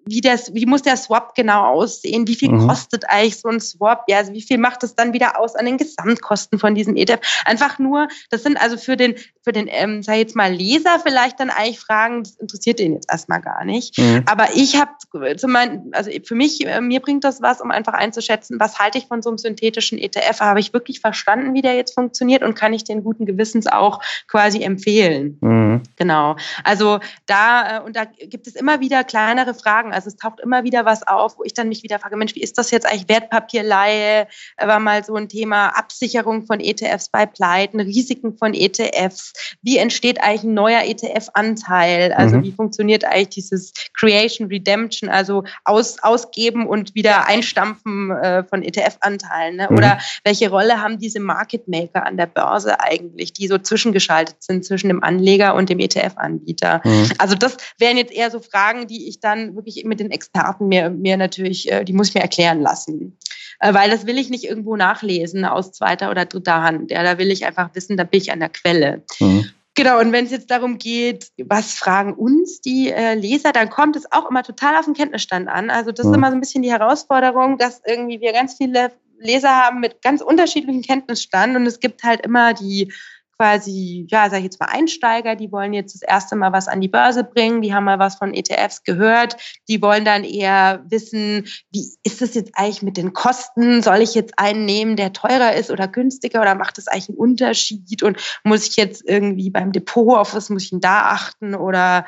wie, 0.07 0.21
das, 0.21 0.55
wie 0.55 0.66
muss 0.66 0.83
der 0.83 0.97
Swap 0.97 1.35
genau 1.35 1.64
aussehen? 1.64 2.27
Wie 2.29 2.37
viel 2.37 2.53
mhm. 2.53 2.69
kostet 2.69 3.09
eigentlich 3.09 3.38
so 3.40 3.49
ein 3.49 3.61
Swap? 3.61 4.05
Ja, 4.09 4.19
also 4.19 4.33
wie 4.33 4.42
viel 4.42 4.59
macht 4.59 4.85
es 4.85 4.95
dann 4.95 5.12
wieder 5.12 5.38
aus 5.38 5.57
an 5.57 5.66
den 5.66 5.79
Gesamtkosten 5.79 6.59
von 6.59 6.75
diesem 6.75 6.97
ETF? 6.97 7.21
Einfach 7.45 7.79
nur, 7.79 8.09
das 8.31 8.45
sind 8.45 8.61
also 8.61 8.77
für 8.77 8.97
den, 8.97 9.16
für 9.42 9.53
den, 9.53 9.66
ähm, 9.69 10.03
sag 10.03 10.14
ich 10.14 10.21
jetzt 10.21 10.37
mal, 10.37 10.53
Leser 10.53 11.01
vielleicht 11.03 11.40
dann 11.40 11.51
eigentlich 11.51 11.81
Fragen, 11.81 12.23
das 12.23 12.37
interessiert 12.37 12.79
den 12.79 12.95
jetzt 12.95 13.11
erstmal 13.11 13.40
gar 13.40 13.64
nicht. 13.64 13.99
Mhm. 13.99 14.23
Aber 14.27 14.49
ich 14.55 14.81
habe 14.81 14.92
zum 15.37 15.51
meinen, 15.51 15.90
also 15.92 16.11
für 16.25 16.35
mich, 16.35 16.64
äh, 16.66 16.81
mir 16.81 17.01
bringt 17.01 17.25
das 17.25 17.42
was, 17.42 17.61
um 17.61 17.71
einfach 17.71 17.95
einzuschätzen, 17.95 18.61
was 18.61 18.79
halte 18.79 18.99
ich 18.99 19.07
von 19.07 19.23
so 19.23 19.31
einem 19.31 19.38
synthetischen 19.38 19.99
ETF? 19.99 20.40
Habe 20.40 20.61
ich 20.61 20.73
wirklich 20.73 21.01
verstanden, 21.01 21.55
wie 21.55 21.62
der 21.62 21.75
jetzt 21.75 21.95
funktioniert 21.95 22.42
und 22.42 22.55
kann 22.55 22.73
ich 22.73 22.85
den 22.85 23.03
guten 23.03 23.27
Gewissens 23.27 23.66
auch 23.66 24.01
quasi 24.29 24.62
empfehlen? 24.62 25.38
Mhm. 25.40 25.83
Genau. 25.97 26.37
Also 26.62 27.01
da, 27.27 27.79
äh, 27.79 27.81
und 27.83 27.97
da 27.97 28.05
gibt 28.05 28.47
es 28.47 28.55
immer 28.55 28.81
wieder 28.81 29.05
kleinere 29.05 29.55
Fragen. 29.55 29.92
Also 29.96 30.09
es 30.09 30.16
taucht 30.16 30.40
immer 30.40 30.62
wieder 30.62 30.85
was 30.85 31.06
auf, 31.06 31.38
wo 31.38 31.44
ich 31.44 31.54
dann 31.54 31.70
mich 31.70 31.82
wieder 31.82 31.98
frage, 31.98 32.18
Mensch, 32.18 32.35
wie 32.35 32.42
ist 32.42 32.59
das 32.59 32.70
jetzt 32.70 32.85
eigentlich 32.85 33.09
Wertpapierleihe? 33.09 34.28
War 34.59 34.78
mal 34.78 35.02
so 35.02 35.14
ein 35.14 35.30
Thema 35.30 35.68
Absicherung 35.68 36.44
von 36.44 36.61
ETFs 36.61 37.09
bei 37.09 37.24
Pleiten, 37.24 37.80
Risiken 37.80 38.37
von 38.37 38.52
ETFs. 38.52 39.32
Wie 39.62 39.78
entsteht 39.78 40.20
eigentlich 40.20 40.42
ein 40.44 40.52
neuer 40.52 40.82
ETF-Anteil? 40.82 42.12
Also 42.12 42.37
mhm. 42.37 42.42
wie 42.42 42.52
funktioniert 42.52 43.06
eigentlich 43.06 43.30
dieses 43.30 43.72
Creation, 43.94 44.48
Redemption, 44.48 45.09
also 45.09 45.44
aus, 45.64 46.02
ausgeben 46.02 46.66
und 46.66 46.94
wieder 46.94 47.26
einstampfen 47.26 48.11
äh, 48.11 48.44
von 48.44 48.62
ETF-Anteilen? 48.62 49.56
Ne? 49.56 49.68
Mhm. 49.70 49.78
Oder 49.78 49.98
welche 50.24 50.50
Rolle 50.50 50.82
haben 50.82 50.98
diese 50.98 51.20
Market 51.20 51.68
Maker 51.68 52.04
an 52.04 52.18
der 52.18 52.26
Börse 52.26 52.80
eigentlich, 52.80 53.32
die 53.32 53.48
so 53.48 53.56
zwischengeschaltet 53.56 54.42
sind 54.42 54.66
zwischen 54.66 54.88
dem 54.88 55.02
Anleger 55.02 55.54
und 55.54 55.70
dem 55.70 55.78
ETF-Anbieter? 55.78 56.82
Mhm. 56.85 57.09
Also 57.16 57.35
das 57.35 57.56
wären 57.78 57.96
jetzt 57.96 58.12
eher 58.12 58.30
so 58.30 58.40
Fragen, 58.40 58.87
die 58.87 59.09
ich 59.09 59.20
dann 59.20 59.56
wirklich 59.56 59.86
mit 59.87 60.01
den 60.01 60.11
Experten 60.11 60.68
mir, 60.68 60.90
mir 60.90 61.16
natürlich, 61.16 61.70
äh, 61.70 61.85
die 61.85 61.92
muss 61.92 62.09
ich 62.09 62.14
mir 62.14 62.22
erklären 62.22 62.61
lassen. 62.61 63.16
Äh, 63.61 63.75
weil 63.75 63.90
das 63.90 64.07
will 64.07 64.18
ich 64.18 64.31
nicht 64.31 64.44
irgendwo 64.44 64.77
nachlesen 64.77 65.44
aus 65.44 65.72
zweiter 65.72 66.11
oder 66.11 66.27
dritter 66.27 66.62
Hand. 66.62 66.90
Ja, 66.90 67.03
da 67.03 67.18
will 67.18 67.31
ich 67.31 67.46
einfach 67.46 67.70
wissen, 67.75 67.96
da 67.96 68.05
bin 68.05 68.20
ich 68.20 68.33
an 68.33 68.40
der 68.40 68.51
Quelle. 68.51 69.03
Mhm. 69.20 69.51
Genau, 69.75 70.01
und 70.01 70.11
wenn 70.11 70.25
es 70.25 70.31
jetzt 70.31 70.51
darum 70.51 70.79
geht, 70.79 71.31
was 71.37 71.75
fragen 71.75 72.14
uns 72.14 72.62
die 72.62 72.90
äh, 72.90 73.14
Leser, 73.14 73.53
dann 73.53 73.68
kommt 73.68 73.94
es 73.94 74.11
auch 74.11 74.31
immer 74.31 74.42
total 74.42 74.75
auf 74.77 74.87
den 74.87 74.94
Kenntnisstand 74.94 75.49
an. 75.49 75.68
Also 75.68 75.92
das 75.92 76.07
mhm. 76.07 76.12
ist 76.12 76.16
immer 76.16 76.31
so 76.31 76.37
ein 76.37 76.40
bisschen 76.40 76.62
die 76.62 76.72
Herausforderung, 76.72 77.59
dass 77.59 77.83
irgendwie 77.87 78.20
wir 78.20 78.33
ganz 78.33 78.57
viele 78.57 78.92
Leser 79.18 79.51
haben 79.51 79.81
mit 79.81 80.03
ganz 80.03 80.22
unterschiedlichen 80.22 80.83
Kenntnisstand 80.83 81.57
und 81.57 81.66
es 81.66 81.81
gibt 81.81 82.03
halt 82.05 82.25
immer 82.25 82.55
die 82.55 82.92
quasi, 83.38 84.07
ja, 84.11 84.31
sag 84.31 84.38
ich 84.38 84.44
jetzt 84.44 84.61
mal 84.61 84.68
Einsteiger, 84.70 85.37
die 85.37 85.53
wollen 85.53 85.72
jetzt 85.72 85.94
das 85.94 86.03
erste 86.03 86.37
Mal 86.37 86.53
was 86.53 86.68
an 86.68 86.81
die 86.81 86.88
Börse 86.88 87.25
bringen, 87.25 87.62
die 87.62 87.75
haben 87.75 87.85
mal 87.85 87.99
was 87.99 88.16
von 88.16 88.35
ETFs 88.35 88.83
gehört, 88.83 89.37
die 89.68 89.83
wollen 89.83 90.05
dann 90.05 90.25
eher 90.25 90.85
wissen, 90.88 91.46
wie 91.72 91.88
ist 92.03 92.22
das 92.22 92.35
jetzt 92.35 92.53
eigentlich 92.55 92.83
mit 92.83 92.96
den 92.96 93.12
Kosten? 93.12 93.83
Soll 93.83 94.01
ich 94.01 94.14
jetzt 94.14 94.38
einen 94.38 94.64
nehmen, 94.64 94.96
der 94.96 95.12
teurer 95.12 95.55
ist 95.55 95.70
oder 95.70 95.88
günstiger 95.88 96.40
oder 96.40 96.55
macht 96.55 96.79
das 96.79 96.88
eigentlich 96.88 97.11
einen 97.11 97.18
Unterschied? 97.18 98.03
Und 98.03 98.20
muss 98.44 98.68
ich 98.68 98.77
jetzt 98.77 99.03
irgendwie 99.07 99.51
beim 99.51 99.72
Depot, 99.72 100.16
auf 100.16 100.35
was 100.35 100.51
muss 100.51 100.64
ich 100.64 100.70
denn 100.70 100.81
da 100.81 101.11
achten 101.11 101.55
oder 101.55 102.07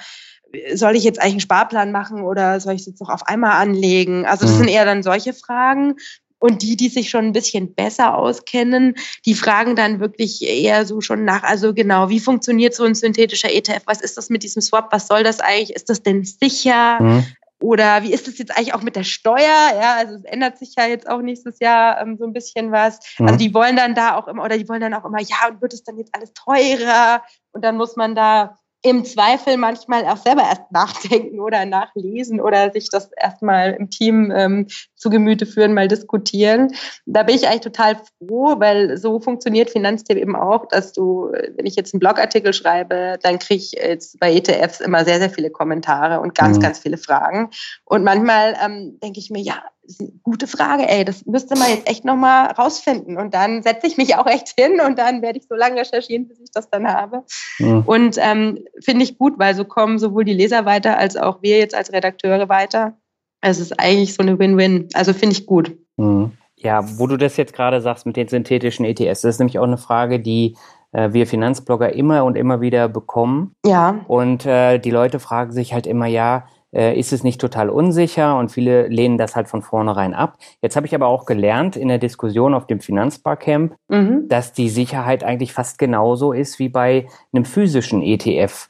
soll 0.74 0.96
ich 0.96 1.04
jetzt 1.04 1.20
eigentlich 1.20 1.34
einen 1.34 1.40
Sparplan 1.40 1.92
machen 1.92 2.22
oder 2.22 2.60
soll 2.60 2.74
ich 2.74 2.80
es 2.80 2.86
jetzt 2.86 3.00
noch 3.00 3.10
auf 3.10 3.26
einmal 3.26 3.60
anlegen? 3.60 4.24
Also 4.24 4.46
das 4.46 4.54
mhm. 4.54 4.58
sind 4.58 4.68
eher 4.68 4.84
dann 4.84 5.02
solche 5.02 5.34
Fragen. 5.34 5.96
Und 6.38 6.62
die, 6.62 6.76
die 6.76 6.88
sich 6.88 7.10
schon 7.10 7.26
ein 7.26 7.32
bisschen 7.32 7.74
besser 7.74 8.16
auskennen, 8.16 8.94
die 9.26 9.34
fragen 9.34 9.74
dann 9.74 10.00
wirklich 10.00 10.42
eher 10.42 10.86
so 10.86 11.00
schon 11.00 11.24
nach, 11.24 11.42
also 11.42 11.74
genau, 11.74 12.08
wie 12.08 12.20
funktioniert 12.20 12.74
so 12.74 12.84
ein 12.84 12.94
synthetischer 12.94 13.52
ETF? 13.52 13.82
Was 13.86 14.00
ist 14.00 14.16
das 14.16 14.30
mit 14.30 14.42
diesem 14.42 14.62
Swap? 14.62 14.92
Was 14.92 15.08
soll 15.08 15.24
das 15.24 15.40
eigentlich? 15.40 15.74
Ist 15.74 15.90
das 15.90 16.02
denn 16.02 16.24
sicher? 16.24 17.02
Mhm. 17.02 17.26
Oder 17.60 18.04
wie 18.04 18.12
ist 18.12 18.28
es 18.28 18.38
jetzt 18.38 18.56
eigentlich 18.56 18.74
auch 18.74 18.82
mit 18.82 18.94
der 18.94 19.02
Steuer? 19.02 19.36
Ja, 19.40 19.96
also 19.96 20.14
es 20.14 20.24
ändert 20.24 20.58
sich 20.58 20.74
ja 20.76 20.86
jetzt 20.86 21.08
auch 21.08 21.20
nächstes 21.20 21.58
Jahr 21.58 22.00
ähm, 22.00 22.16
so 22.16 22.24
ein 22.24 22.32
bisschen 22.32 22.70
was. 22.70 23.00
Mhm. 23.18 23.26
Also 23.26 23.38
die 23.38 23.52
wollen 23.52 23.74
dann 23.74 23.96
da 23.96 24.16
auch 24.16 24.28
immer, 24.28 24.44
oder 24.44 24.56
die 24.56 24.68
wollen 24.68 24.80
dann 24.80 24.94
auch 24.94 25.04
immer, 25.04 25.20
ja, 25.20 25.48
und 25.50 25.60
wird 25.60 25.74
es 25.74 25.82
dann 25.82 25.98
jetzt 25.98 26.14
alles 26.14 26.32
teurer? 26.34 27.22
Und 27.52 27.64
dann 27.64 27.76
muss 27.76 27.96
man 27.96 28.14
da 28.14 28.56
im 28.82 29.04
Zweifel 29.04 29.56
manchmal 29.56 30.06
auch 30.06 30.18
selber 30.18 30.42
erst 30.42 30.62
nachdenken 30.70 31.40
oder 31.40 31.64
nachlesen 31.64 32.40
oder 32.40 32.70
sich 32.70 32.88
das 32.90 33.10
erstmal 33.12 33.72
im 33.72 33.90
Team 33.90 34.30
ähm, 34.30 34.68
zu 34.98 35.10
Gemüte 35.10 35.46
führen, 35.46 35.74
mal 35.74 35.88
diskutieren. 35.88 36.74
Da 37.06 37.22
bin 37.22 37.36
ich 37.36 37.46
eigentlich 37.46 37.60
total 37.60 37.96
froh, 38.18 38.56
weil 38.58 38.96
so 38.98 39.20
funktioniert 39.20 39.70
Finanztipp 39.70 40.18
eben 40.18 40.36
auch, 40.36 40.66
dass 40.66 40.92
du, 40.92 41.32
wenn 41.56 41.66
ich 41.66 41.76
jetzt 41.76 41.94
einen 41.94 42.00
Blogartikel 42.00 42.52
schreibe, 42.52 43.18
dann 43.22 43.38
kriege 43.38 43.62
ich 43.62 43.72
jetzt 43.72 44.18
bei 44.18 44.34
ETFs 44.34 44.80
immer 44.80 45.04
sehr, 45.04 45.18
sehr 45.18 45.30
viele 45.30 45.50
Kommentare 45.50 46.20
und 46.20 46.34
ganz, 46.34 46.58
mhm. 46.58 46.62
ganz 46.62 46.78
viele 46.80 46.98
Fragen. 46.98 47.50
Und 47.84 48.04
manchmal 48.04 48.56
ähm, 48.64 48.98
denke 49.00 49.20
ich 49.20 49.30
mir, 49.30 49.40
ja, 49.40 49.62
das 49.82 49.94
ist 49.94 50.00
eine 50.00 50.10
gute 50.22 50.46
Frage, 50.46 50.86
ey, 50.86 51.04
das 51.04 51.24
müsste 51.24 51.56
man 51.56 51.70
jetzt 51.70 51.88
echt 51.88 52.04
nochmal 52.04 52.50
rausfinden. 52.50 53.16
Und 53.16 53.32
dann 53.32 53.62
setze 53.62 53.86
ich 53.86 53.96
mich 53.96 54.16
auch 54.18 54.26
echt 54.26 54.52
hin 54.58 54.80
und 54.80 54.98
dann 54.98 55.22
werde 55.22 55.38
ich 55.38 55.46
so 55.48 55.54
lange 55.54 55.80
recherchieren, 55.80 56.28
bis 56.28 56.40
ich 56.40 56.50
das 56.50 56.68
dann 56.68 56.86
habe. 56.86 57.24
Mhm. 57.58 57.82
Und 57.86 58.16
ähm, 58.18 58.64
finde 58.82 59.04
ich 59.04 59.16
gut, 59.16 59.38
weil 59.38 59.54
so 59.54 59.64
kommen 59.64 59.98
sowohl 59.98 60.24
die 60.24 60.34
Leser 60.34 60.64
weiter 60.64 60.98
als 60.98 61.16
auch 61.16 61.42
wir 61.42 61.58
jetzt 61.58 61.74
als 61.74 61.92
Redakteure 61.92 62.48
weiter. 62.48 62.98
Es 63.40 63.60
ist 63.60 63.78
eigentlich 63.78 64.14
so 64.14 64.22
eine 64.22 64.38
Win-Win. 64.38 64.88
Also 64.94 65.12
finde 65.12 65.34
ich 65.34 65.46
gut. 65.46 65.76
Mhm. 65.96 66.32
Ja, 66.56 66.84
wo 66.98 67.06
du 67.06 67.16
das 67.16 67.36
jetzt 67.36 67.52
gerade 67.52 67.80
sagst 67.80 68.04
mit 68.04 68.16
den 68.16 68.28
synthetischen 68.28 68.84
ETS, 68.84 69.20
das 69.20 69.34
ist 69.34 69.38
nämlich 69.38 69.58
auch 69.58 69.64
eine 69.64 69.78
Frage, 69.78 70.18
die 70.18 70.56
äh, 70.92 71.12
wir 71.12 71.26
Finanzblogger 71.26 71.92
immer 71.92 72.24
und 72.24 72.36
immer 72.36 72.60
wieder 72.60 72.88
bekommen. 72.88 73.54
Ja. 73.64 74.00
Und 74.08 74.44
äh, 74.44 74.78
die 74.78 74.90
Leute 74.90 75.20
fragen 75.20 75.52
sich 75.52 75.72
halt 75.72 75.86
immer, 75.86 76.06
ja, 76.06 76.46
äh, 76.72 76.98
ist 76.98 77.12
es 77.12 77.24
nicht 77.24 77.40
total 77.40 77.70
unsicher 77.70 78.38
und 78.38 78.50
viele 78.50 78.88
lehnen 78.88 79.18
das 79.18 79.36
halt 79.36 79.48
von 79.48 79.62
vornherein 79.62 80.14
ab. 80.14 80.36
Jetzt 80.60 80.76
habe 80.76 80.86
ich 80.86 80.94
aber 80.94 81.06
auch 81.06 81.24
gelernt 81.24 81.76
in 81.76 81.88
der 81.88 81.98
Diskussion 81.98 82.54
auf 82.54 82.66
dem 82.66 82.80
Finanzbarcamp, 82.80 83.74
mhm. 83.88 84.28
dass 84.28 84.52
die 84.52 84.68
Sicherheit 84.68 85.24
eigentlich 85.24 85.52
fast 85.52 85.78
genauso 85.78 86.32
ist 86.32 86.58
wie 86.58 86.68
bei 86.68 87.06
einem 87.32 87.44
physischen 87.44 88.02
ETF. 88.02 88.68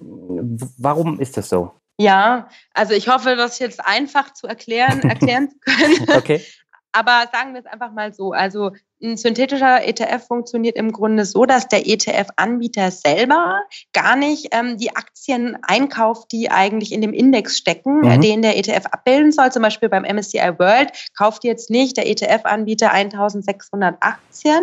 Warum 0.79 1.19
ist 1.19 1.37
das 1.37 1.49
so? 1.49 1.73
Ja, 2.01 2.49
also 2.75 2.95
ich 2.95 3.09
hoffe, 3.09 3.35
das 3.35 3.59
jetzt 3.59 3.85
einfach 3.85 4.33
zu 4.33 4.47
erklären, 4.47 5.01
erklären 5.01 5.51
zu 5.51 5.59
können. 5.61 6.11
okay. 6.17 6.45
Aber 6.93 7.25
sagen 7.33 7.55
wir 7.55 7.61
es 7.61 7.67
einfach 7.67 7.93
mal 7.93 8.13
so. 8.13 8.33
Also 8.33 8.73
ein 9.01 9.17
synthetischer 9.17 9.87
ETF 9.87 10.27
funktioniert 10.27 10.77
im 10.77 10.91
Grunde 10.91 11.25
so, 11.25 11.45
dass 11.45 11.69
der 11.69 11.87
ETF-Anbieter 11.87 12.91
selber 12.91 13.61
gar 13.93 14.17
nicht 14.17 14.49
ähm, 14.53 14.77
die 14.77 14.95
Aktien 14.97 15.57
einkauft, 15.63 16.33
die 16.33 16.51
eigentlich 16.51 16.93
in 16.93 17.01
dem 17.01 17.13
Index 17.13 17.57
stecken, 17.57 18.01
mhm. 18.01 18.21
den 18.21 18.43
der 18.43 18.59
ETF 18.59 18.87
abbilden 18.91 19.31
soll. 19.31 19.53
Zum 19.53 19.63
Beispiel 19.63 19.89
beim 19.89 20.03
MSCI 20.03 20.59
World 20.59 20.91
kauft 21.17 21.45
jetzt 21.45 21.71
nicht 21.71 21.97
der 21.97 22.09
ETF-Anbieter 22.09 22.91
1600 22.91 23.97
Aktien, 24.01 24.63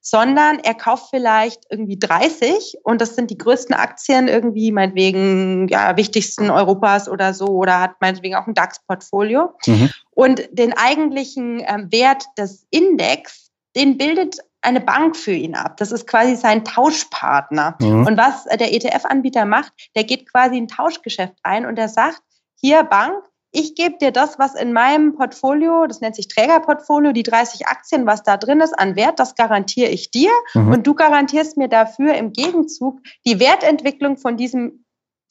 sondern 0.00 0.60
er 0.60 0.74
kauft 0.74 1.10
vielleicht 1.10 1.64
irgendwie 1.70 1.98
30 1.98 2.78
und 2.84 3.00
das 3.00 3.16
sind 3.16 3.30
die 3.30 3.38
größten 3.38 3.74
Aktien 3.74 4.28
irgendwie 4.28 4.70
meinetwegen 4.70 5.66
ja, 5.68 5.96
wichtigsten 5.96 6.50
Europas 6.50 7.08
oder 7.08 7.34
so 7.34 7.46
oder 7.46 7.80
hat 7.80 8.00
meinetwegen 8.00 8.36
auch 8.36 8.46
ein 8.46 8.54
DAX-Portfolio. 8.54 9.50
Mhm. 9.66 9.90
Und 10.14 10.48
den 10.52 10.72
eigentlichen 10.76 11.62
ähm, 11.66 11.90
Wert 11.90 12.24
des 12.36 12.66
Index 12.70 13.42
den 13.76 13.96
bildet 13.96 14.38
eine 14.60 14.80
Bank 14.80 15.16
für 15.16 15.32
ihn 15.32 15.54
ab. 15.54 15.76
Das 15.78 15.92
ist 15.92 16.06
quasi 16.06 16.36
sein 16.36 16.64
Tauschpartner. 16.64 17.76
Mhm. 17.80 18.06
Und 18.06 18.16
was 18.16 18.44
der 18.44 18.72
ETF-Anbieter 18.72 19.44
macht, 19.44 19.72
der 19.96 20.04
geht 20.04 20.30
quasi 20.30 20.56
ein 20.56 20.68
Tauschgeschäft 20.68 21.34
ein 21.42 21.66
und 21.66 21.78
er 21.78 21.88
sagt, 21.88 22.22
hier 22.54 22.84
Bank, 22.84 23.24
ich 23.50 23.74
gebe 23.74 23.98
dir 23.98 24.12
das, 24.12 24.38
was 24.38 24.54
in 24.54 24.72
meinem 24.72 25.14
Portfolio, 25.14 25.86
das 25.86 26.00
nennt 26.00 26.16
sich 26.16 26.28
Trägerportfolio, 26.28 27.12
die 27.12 27.22
30 27.22 27.66
Aktien, 27.66 28.06
was 28.06 28.22
da 28.22 28.38
drin 28.38 28.60
ist 28.60 28.72
an 28.78 28.96
Wert, 28.96 29.18
das 29.18 29.34
garantiere 29.34 29.90
ich 29.90 30.10
dir. 30.10 30.30
Mhm. 30.54 30.72
Und 30.72 30.86
du 30.86 30.94
garantierst 30.94 31.58
mir 31.58 31.68
dafür 31.68 32.14
im 32.14 32.32
Gegenzug 32.32 33.00
die 33.26 33.40
Wertentwicklung 33.40 34.16
von 34.16 34.36
diesem 34.36 34.81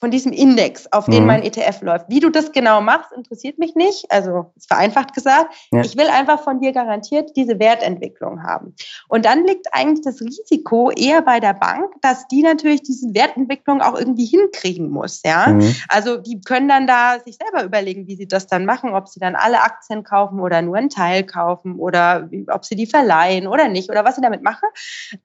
von 0.02 0.10
diesem 0.10 0.34
Index, 0.34 0.92
auf 0.92 1.06
den 1.06 1.22
mhm. 1.22 1.28
mein 1.28 1.44
ETF 1.44 1.84
läuft. 1.84 2.10
Wie 2.10 2.20
du 2.20 2.32
das 2.32 2.52
genau 2.52 2.82
machst, 2.82 3.12
interessiert 3.16 3.60
mich 3.60 3.76
nicht. 3.76 4.12
Also 4.12 4.52
ist 4.56 4.68
vereinfacht 4.68 5.14
gesagt. 5.14 5.54
Ja. 5.72 5.82
Ich 5.82 5.96
will 5.96 6.08
einfach 6.08 6.44
von 6.44 6.60
dir 6.60 6.72
garantiert 6.72 7.32
diese 7.36 7.60
Wertentwicklung 7.60 8.42
haben. 8.42 8.76
Und 9.08 9.26
dann 9.26 9.46
liegt 9.46 9.68
eigentlich 9.74 10.04
das 10.04 10.20
Risiko 10.20 10.90
eher 10.90 11.22
bei 11.22 11.40
der 11.40 11.54
Bank, 11.54 11.86
dass 12.02 12.28
die 12.28 12.42
natürlich 12.42 12.82
diese 12.82 13.14
Wertentwicklung 13.14 13.82
auch 13.82 13.94
irgendwie 13.96 14.26
hinkriegen 14.26 14.90
muss. 14.90 15.22
Ja, 15.24 15.50
mhm. 15.50 15.76
also 15.88 16.18
die 16.18 16.42
können 16.42 16.68
dann 16.68 16.88
da 16.88 17.20
sich 17.24 17.38
selber 17.38 17.64
überlegen, 17.64 18.08
wie 18.08 18.16
sie 18.16 18.28
das 18.28 18.48
dann 18.48 18.66
machen, 18.66 18.96
ob 18.96 19.08
sie 19.08 19.20
dann 19.20 19.36
alle 19.36 19.62
Aktien 19.62 20.04
kaufen 20.04 20.40
oder 20.40 20.64
nur 20.64 20.78
einen 20.78 20.90
Teil 20.90 21.24
kaufen 21.24 21.76
oder 21.76 22.28
ob 22.48 22.66
sie 22.66 22.76
die 22.76 22.88
verleihen 22.88 23.46
oder 23.46 23.68
nicht 23.68 23.92
oder 23.92 24.04
was 24.04 24.16
sie 24.16 24.22
damit 24.22 24.42
machen. 24.42 24.68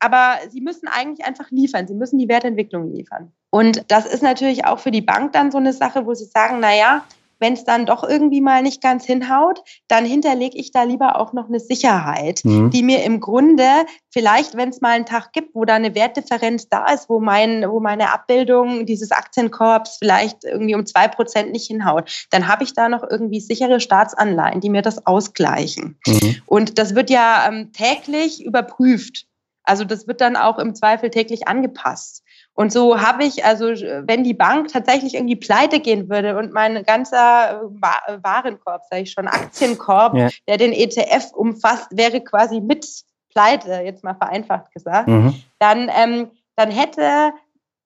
Aber 0.01 0.35
sie 0.51 0.61
müssen 0.61 0.87
eigentlich 0.87 1.27
einfach 1.27 1.51
liefern. 1.51 1.89
Sie 1.89 1.95
müssen 1.95 2.19
die 2.19 2.29
Wertentwicklung 2.29 2.93
liefern. 2.93 3.33
Und 3.57 3.85
das 3.89 4.05
ist 4.05 4.23
natürlich 4.23 4.67
auch 4.67 4.79
für 4.79 4.91
die 4.91 5.01
Bank 5.01 5.33
dann 5.33 5.51
so 5.51 5.57
eine 5.57 5.73
Sache, 5.73 6.05
wo 6.05 6.13
sie 6.13 6.27
sagen, 6.27 6.59
na 6.61 6.77
ja, 6.77 7.05
wenn 7.39 7.55
es 7.55 7.65
dann 7.65 7.87
doch 7.87 8.05
irgendwie 8.05 8.43
mal 8.43 8.61
nicht 8.61 8.83
ganz 8.83 9.07
hinhaut, 9.07 9.63
dann 9.89 10.05
hinterlege 10.05 10.59
ich 10.59 10.73
da 10.73 10.83
lieber 10.83 11.19
auch 11.19 11.33
noch 11.33 11.49
eine 11.49 11.59
Sicherheit, 11.59 12.43
mhm. 12.45 12.69
die 12.69 12.83
mir 12.83 13.03
im 13.03 13.19
Grunde 13.19 13.65
vielleicht, 14.11 14.59
wenn 14.59 14.69
es 14.69 14.83
mal 14.83 14.91
einen 14.91 15.07
Tag 15.07 15.33
gibt, 15.33 15.55
wo 15.55 15.65
da 15.65 15.75
eine 15.75 15.95
Wertdifferenz 15.95 16.69
da 16.69 16.93
ist, 16.93 17.09
wo, 17.09 17.19
mein, 17.19 17.65
wo 17.71 17.81
meine 17.81 18.13
Abbildung 18.13 18.85
dieses 18.85 19.11
Aktienkorps 19.11 19.97
vielleicht 20.01 20.45
irgendwie 20.45 20.75
um 20.75 20.85
zwei 20.85 21.09
Prozent 21.09 21.51
nicht 21.53 21.67
hinhaut, 21.67 22.27
dann 22.31 22.49
habe 22.49 22.63
ich 22.63 22.75
da 22.75 22.91
noch 22.91 23.05
irgendwie 23.09 23.41
sichere 23.41 23.81
Staatsanleihen, 23.81 24.61
die 24.61 24.69
mir 24.69 24.83
das 24.83 25.07
ausgleichen. 25.07 25.99
Mhm. 26.07 26.43
Und 26.45 26.79
das 26.79 26.95
wird 26.95 27.09
ja 27.09 27.49
ähm, 27.49 27.73
täglich 27.73 28.45
überprüft. 28.45 29.27
Also 29.63 29.85
das 29.85 30.07
wird 30.07 30.21
dann 30.21 30.37
auch 30.37 30.59
im 30.59 30.75
Zweifel 30.75 31.09
täglich 31.09 31.49
angepasst. 31.49 32.23
Und 32.57 32.73
so 32.73 33.01
habe 33.01 33.25
ich, 33.25 33.45
also 33.45 33.67
wenn 33.67 34.25
die 34.25 34.35
Bank 34.35 34.69
tatsächlich 34.69 35.15
irgendwie 35.15 35.37
pleite 35.37 35.79
gehen 35.79 36.09
würde 36.09 36.37
und 36.39 36.53
mein 36.53 36.83
ganzer 36.85 37.63
äh, 37.63 38.19
Warenkorb, 38.23 38.83
sage 38.91 39.03
ich 39.03 39.13
schon, 39.13 39.29
Aktienkorb, 39.29 40.17
ja. 40.17 40.31
der 40.49 40.57
den 40.57 40.73
ETF 40.73 41.33
umfasst, 41.35 41.89
wäre 41.97 42.23
quasi 42.23 42.61
mit 42.61 42.87
pleite, 43.29 43.83
jetzt 43.85 44.03
mal 44.03 44.15
vereinfacht 44.15 44.73
gesagt, 44.73 45.07
mhm. 45.07 45.35
dann, 45.59 45.91
ähm, 45.95 46.31
dann 46.57 46.71
hätte 46.71 47.33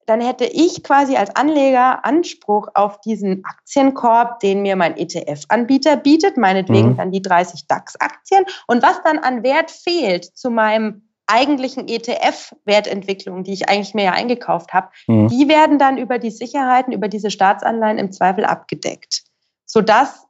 dann 0.07 0.21
hätte 0.21 0.45
ich 0.45 0.83
quasi 0.83 1.17
als 1.17 1.37
Anleger 1.37 2.05
Anspruch 2.05 2.67
auf 2.75 3.01
diesen 3.01 3.45
Aktienkorb, 3.45 4.41
den 4.41 4.63
mir 4.63 4.75
mein 4.75 4.97
ETF-Anbieter 4.97 5.97
bietet, 5.97 6.37
meinetwegen 6.37 6.91
mhm. 6.91 6.97
dann 6.97 7.13
die 7.13 7.23
30 7.23 7.69
DAX-Aktien. 7.69 8.45
Und 8.67 8.83
was 8.83 9.01
dann 9.05 9.19
an 9.21 9.45
Wert 9.45 9.71
fehlt 9.71 10.25
zu 10.25 10.51
meinem 10.51 11.10
eigentlichen 11.31 11.88
ETF-Wertentwicklungen, 11.88 13.45
die 13.45 13.53
ich 13.53 13.69
eigentlich 13.69 13.95
mir 13.95 14.05
ja 14.05 14.12
eingekauft 14.12 14.73
habe, 14.73 14.88
mhm. 15.07 15.29
die 15.29 15.49
werden 15.49 15.79
dann 15.79 15.99
über 15.99 16.19
die 16.19 16.31
Sicherheiten, 16.31 16.93
über 16.93 17.09
diese 17.09 17.31
Staatsanleihen 17.31 17.99
im 17.99 18.12
Zweifel 18.12 18.45
abgedeckt, 18.45 19.23
sodass 19.66 20.27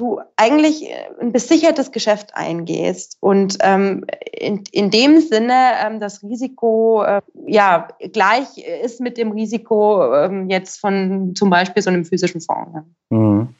du 0.00 0.20
eigentlich 0.36 0.90
äh, 0.90 0.94
ein 1.20 1.32
besichertes 1.32 1.92
Geschäft 1.92 2.34
eingehst 2.34 3.16
und 3.20 3.58
ähm, 3.60 4.04
in, 4.32 4.64
in 4.72 4.90
dem 4.90 5.20
Sinne 5.20 5.72
ähm, 5.84 6.00
das 6.00 6.22
Risiko 6.22 7.02
äh, 7.02 7.20
ja 7.46 7.88
gleich 8.12 8.58
ist 8.58 9.00
mit 9.00 9.18
dem 9.18 9.32
Risiko 9.32 10.14
ähm, 10.14 10.48
jetzt 10.48 10.80
von 10.80 11.34
zum 11.34 11.50
Beispiel 11.50 11.82
so 11.82 11.90
einem 11.90 12.04
physischen 12.04 12.40
Fonds. 12.40 12.80
Mhm. 13.10 13.54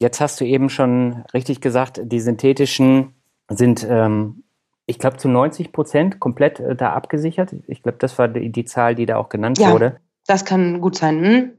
Jetzt 0.00 0.20
hast 0.20 0.40
du 0.40 0.44
eben 0.44 0.70
schon 0.70 1.24
richtig 1.34 1.60
gesagt, 1.60 2.00
die 2.04 2.20
synthetischen 2.20 3.14
sind 3.50 3.86
ähm, 3.88 4.44
ich 4.88 4.98
glaube, 4.98 5.18
zu 5.18 5.28
90 5.28 5.70
Prozent 5.70 6.18
komplett 6.18 6.60
äh, 6.60 6.74
da 6.74 6.94
abgesichert. 6.94 7.54
Ich 7.66 7.82
glaube, 7.82 7.98
das 7.98 8.18
war 8.18 8.26
die, 8.26 8.50
die, 8.50 8.64
Zahl, 8.64 8.94
die 8.94 9.06
da 9.06 9.16
auch 9.16 9.28
genannt 9.28 9.58
ja, 9.58 9.70
wurde. 9.70 10.00
Das 10.26 10.44
kann 10.46 10.80
gut 10.80 10.96
sein. 10.96 11.24
Hm? 11.24 11.52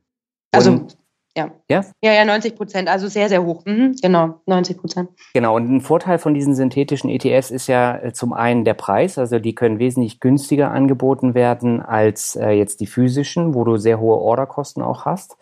Also, 0.52 0.72
und, 0.72 0.98
ja. 1.38 1.52
ja. 1.70 1.86
Ja, 2.04 2.14
ja, 2.14 2.26
90 2.26 2.56
Prozent, 2.56 2.90
also 2.90 3.08
sehr, 3.08 3.30
sehr 3.30 3.44
hoch. 3.46 3.64
Mhm, 3.66 3.96
genau, 4.02 4.42
90 4.48 4.78
Prozent. 4.80 5.10
Genau, 5.36 5.56
und 5.56 5.70
ein 5.70 5.82
Vorteil 5.82 6.18
von 6.18 6.34
diesen 6.34 6.56
synthetischen 6.56 7.12
ETFs 7.12 7.52
ist 7.52 7.68
ja 7.68 7.98
äh, 7.98 8.14
zum 8.14 8.34
einen 8.34 8.66
der 8.66 8.74
Preis. 8.74 9.20
Also, 9.20 9.38
die 9.38 9.54
können 9.54 9.78
wesentlich 9.78 10.20
günstiger 10.20 10.72
angeboten 10.72 11.36
werden 11.36 11.84
als 11.84 12.36
äh, 12.36 12.50
jetzt 12.50 12.82
die 12.82 12.88
physischen, 12.88 13.54
wo 13.54 13.64
du 13.64 13.78
sehr 13.78 14.00
hohe 14.00 14.18
Orderkosten 14.18 14.82
auch 14.82 15.06
hast. 15.06 15.38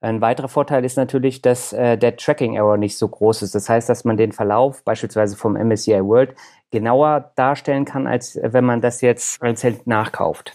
Ein 0.00 0.20
weiterer 0.20 0.48
Vorteil 0.48 0.84
ist 0.84 0.96
natürlich, 0.96 1.42
dass 1.42 1.72
äh, 1.72 1.96
der 1.96 2.16
Tracking 2.16 2.54
Error 2.54 2.76
nicht 2.76 2.98
so 2.98 3.08
groß 3.08 3.42
ist. 3.42 3.54
Das 3.54 3.68
heißt, 3.68 3.88
dass 3.88 4.04
man 4.04 4.16
den 4.16 4.32
Verlauf 4.32 4.84
beispielsweise 4.84 5.36
vom 5.36 5.54
MSCI 5.54 6.04
World 6.04 6.34
genauer 6.72 7.32
darstellen 7.36 7.84
kann, 7.84 8.08
als 8.08 8.38
wenn 8.42 8.64
man 8.64 8.80
das 8.80 9.00
jetzt 9.00 9.40
einzeln 9.40 9.80
nachkauft. 9.84 10.54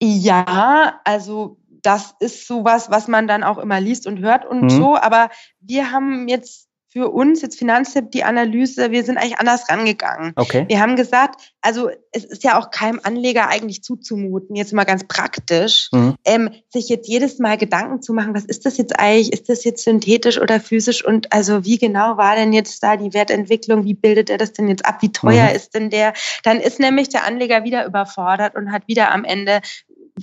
Ja, 0.00 1.00
also 1.04 1.58
das 1.82 2.14
ist 2.20 2.46
sowas, 2.46 2.90
was 2.90 3.08
man 3.08 3.28
dann 3.28 3.44
auch 3.44 3.58
immer 3.58 3.80
liest 3.80 4.06
und 4.06 4.20
hört 4.20 4.46
und 4.46 4.62
mhm. 4.62 4.70
so. 4.70 4.96
Aber 4.96 5.28
wir 5.60 5.92
haben 5.92 6.28
jetzt 6.28 6.67
für 6.98 7.10
uns 7.10 7.42
jetzt 7.42 7.58
Finanztipp 7.58 8.10
die 8.10 8.24
Analyse, 8.24 8.90
wir 8.90 9.04
sind 9.04 9.18
eigentlich 9.18 9.38
anders 9.38 9.68
rangegangen. 9.70 10.32
Okay. 10.34 10.64
Wir 10.68 10.80
haben 10.80 10.96
gesagt, 10.96 11.54
also 11.60 11.90
es 12.10 12.24
ist 12.24 12.42
ja 12.42 12.58
auch 12.58 12.70
keinem 12.70 13.00
Anleger 13.02 13.48
eigentlich 13.48 13.82
zuzumuten, 13.82 14.56
jetzt 14.56 14.72
mal 14.72 14.84
ganz 14.84 15.04
praktisch, 15.04 15.90
mhm. 15.92 16.16
ähm, 16.24 16.50
sich 16.70 16.88
jetzt 16.88 17.08
jedes 17.08 17.38
Mal 17.38 17.56
Gedanken 17.56 18.02
zu 18.02 18.12
machen, 18.12 18.34
was 18.34 18.44
ist 18.44 18.66
das 18.66 18.78
jetzt 18.78 18.98
eigentlich, 18.98 19.32
ist 19.32 19.48
das 19.48 19.62
jetzt 19.62 19.84
synthetisch 19.84 20.40
oder 20.40 20.58
physisch 20.58 21.04
und 21.04 21.32
also 21.32 21.64
wie 21.64 21.78
genau 21.78 22.16
war 22.16 22.34
denn 22.34 22.52
jetzt 22.52 22.82
da 22.82 22.96
die 22.96 23.14
Wertentwicklung, 23.14 23.84
wie 23.84 23.94
bildet 23.94 24.28
er 24.28 24.38
das 24.38 24.52
denn 24.52 24.68
jetzt 24.68 24.84
ab, 24.84 25.00
wie 25.00 25.12
teuer 25.12 25.50
mhm. 25.50 25.56
ist 25.56 25.74
denn 25.74 25.90
der? 25.90 26.14
Dann 26.42 26.58
ist 26.58 26.80
nämlich 26.80 27.08
der 27.08 27.24
Anleger 27.24 27.62
wieder 27.62 27.86
überfordert 27.86 28.56
und 28.56 28.72
hat 28.72 28.88
wieder 28.88 29.12
am 29.12 29.24
Ende 29.24 29.60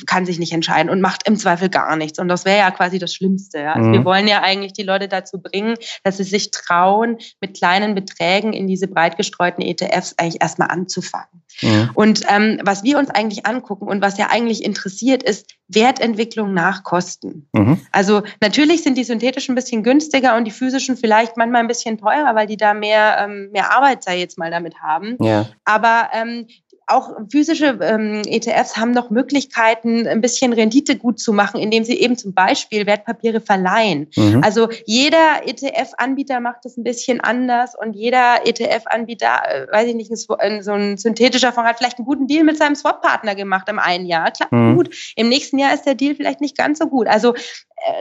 kann 0.06 0.26
sich 0.26 0.40
nicht 0.40 0.52
entscheiden 0.52 0.90
und 0.90 1.02
macht 1.02 1.28
im 1.28 1.38
Zweifel 1.38 1.70
gar 1.70 1.96
nichts. 1.96 2.20
Und 2.20 2.28
das 2.28 2.46
wäre 2.46 2.60
ja 2.60 2.72
quasi 2.72 3.00
das 3.00 3.14
Schlimmste. 3.14 3.60
Ja? 3.60 3.74
Also 3.74 3.90
mhm. 3.90 3.94
Wir 3.94 4.06
wollen 4.06 4.28
ja 4.28 4.42
eigentlich 4.42 4.74
die 4.74 4.84
Leute 4.84 5.08
dazu 5.08 5.42
bringen, 5.42 5.76
dass 6.04 6.18
sie 6.18 6.24
sich 6.24 6.52
trauen, 6.52 7.18
mit 7.42 7.58
kleinen 7.58 7.96
Beträgen 7.96 8.54
in 8.54 8.68
diese 8.68 8.88
breit 8.88 9.18
gestreuten 9.18 9.64
ETFs 9.64 10.16
eigentlich 10.18 10.42
erstmal 10.42 10.70
anzufangen. 10.70 11.44
Mhm. 11.62 11.90
Und 11.94 12.22
ähm, 12.30 12.60
was 12.64 12.84
wir 12.84 12.98
uns 12.98 13.10
eigentlich 13.10 13.46
angucken 13.46 13.88
und 13.88 14.02
was 14.02 14.18
ja 14.18 14.30
eigentlich 14.30 14.64
interessiert, 14.64 15.24
ist 15.24 15.56
Wertentwicklung 15.68 16.54
nach 16.54 16.84
Kosten. 16.84 17.48
Mhm. 17.54 17.80
Also 17.92 18.24
natürlich 18.42 18.84
sind 18.84 18.98
die 18.98 19.04
synthetischen 19.04 19.54
ein 19.54 19.56
bisschen 19.56 19.84
günstiger 19.84 20.36
und 20.36 20.46
die 20.46 20.52
physischen 20.52 20.98
vielleicht 20.98 21.38
manchmal 21.38 21.62
ein 21.62 21.68
bisschen 21.68 21.98
teurer, 21.98 22.36
weil 22.36 22.48
die 22.48 22.58
da 22.58 22.74
mehr, 22.74 23.18
ähm, 23.20 23.50
mehr 23.52 23.76
Arbeit, 23.76 24.04
sei 24.04 24.20
jetzt 24.20 24.38
mal, 24.38 24.52
damit 24.52 24.82
haben. 24.82 25.18
Ja. 25.20 25.48
Aber 25.64 26.10
ähm, 26.14 26.48
auch 26.88 27.12
physische 27.32 27.80
ähm, 27.82 28.22
ETFs 28.26 28.78
haben 28.78 28.92
noch 28.92 29.10
Möglichkeiten, 29.10 30.08
ein 30.08 30.22
bisschen 30.22 30.54
Rendite 30.54 30.98
gut 30.98 31.20
zu 31.20 31.34
machen, 31.34 31.60
indem 31.60 31.84
sie 31.84 32.00
eben 32.00 32.18
zum 32.18 32.34
Beispiel 32.34 32.86
Wertpapiere 32.86 33.42
verleihen. 33.42 34.08
Mhm. 34.16 34.42
Also 34.44 34.70
jeder 34.86 35.42
ETF-Anbieter 35.46 36.40
macht 36.40 36.64
das 36.64 36.78
ein 36.78 36.84
bisschen 36.84 37.22
anders 37.22 37.74
und 37.76 37.94
jeder 37.94 38.46
ETF-Anbieter, 38.46 39.42
äh, 39.50 39.72
weiß 39.72 39.88
ich 39.88 39.96
nicht, 39.96 40.16
so 40.16 40.36
ein 40.38 40.98
synthetischer 40.98 41.52
Fonds 41.54 41.70
hat 41.70 41.78
vielleicht 41.78 41.98
einen 41.98 42.06
guten 42.06 42.28
Deal 42.28 42.44
mit 42.44 42.58
seinem 42.58 42.76
Swap-Partner 42.76 43.36
gemacht 43.36 43.68
im 43.70 43.80
einen 43.80 44.06
Jahr. 44.06 44.32
Klappt 44.32 44.52
mhm. 44.52 44.76
gut. 44.76 45.14
Im 45.16 45.30
nächsten 45.30 45.58
Jahr 45.58 45.74
ist 45.74 45.86
der 45.86 45.96
Deal 45.96 46.16
vielleicht 46.16 46.42
nicht 46.42 46.58
ganz 46.58 46.80
so 46.80 46.88
gut. 46.88 47.08
Also 47.08 47.34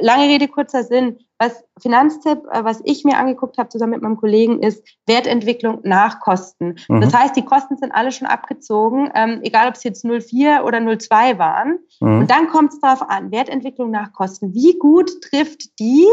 lange 0.00 0.24
Rede, 0.24 0.48
kurzer 0.48 0.84
Sinn. 0.84 1.18
Was 1.38 1.64
Finanztipp, 1.80 2.44
äh, 2.50 2.64
was 2.64 2.80
ich 2.84 3.04
mir 3.04 3.18
angeguckt 3.18 3.58
habe 3.58 3.68
zusammen 3.68 3.92
mit 3.92 4.02
meinem 4.02 4.16
Kollegen, 4.16 4.62
ist 4.62 4.86
Wertentwicklung 5.06 5.80
nach 5.82 6.20
Kosten. 6.20 6.76
Mhm. 6.88 7.00
Das 7.00 7.12
heißt, 7.12 7.36
die 7.36 7.44
Kosten 7.44 7.76
sind 7.76 7.92
alle 7.92 8.12
schon 8.12 8.28
abgezogen, 8.28 9.10
ähm, 9.14 9.40
egal 9.42 9.68
ob 9.68 9.74
es 9.74 9.84
jetzt 9.84 10.04
0,4 10.04 10.62
oder 10.64 10.78
0,2 10.78 11.38
waren. 11.38 11.78
Mhm. 12.00 12.20
Und 12.20 12.30
dann 12.30 12.48
kommt 12.48 12.72
es 12.72 12.80
darauf 12.80 13.02
an, 13.08 13.32
Wertentwicklung 13.32 13.90
nach 13.90 14.12
Kosten. 14.12 14.54
Wie 14.54 14.78
gut 14.78 15.10
trifft 15.22 15.78
die 15.78 16.06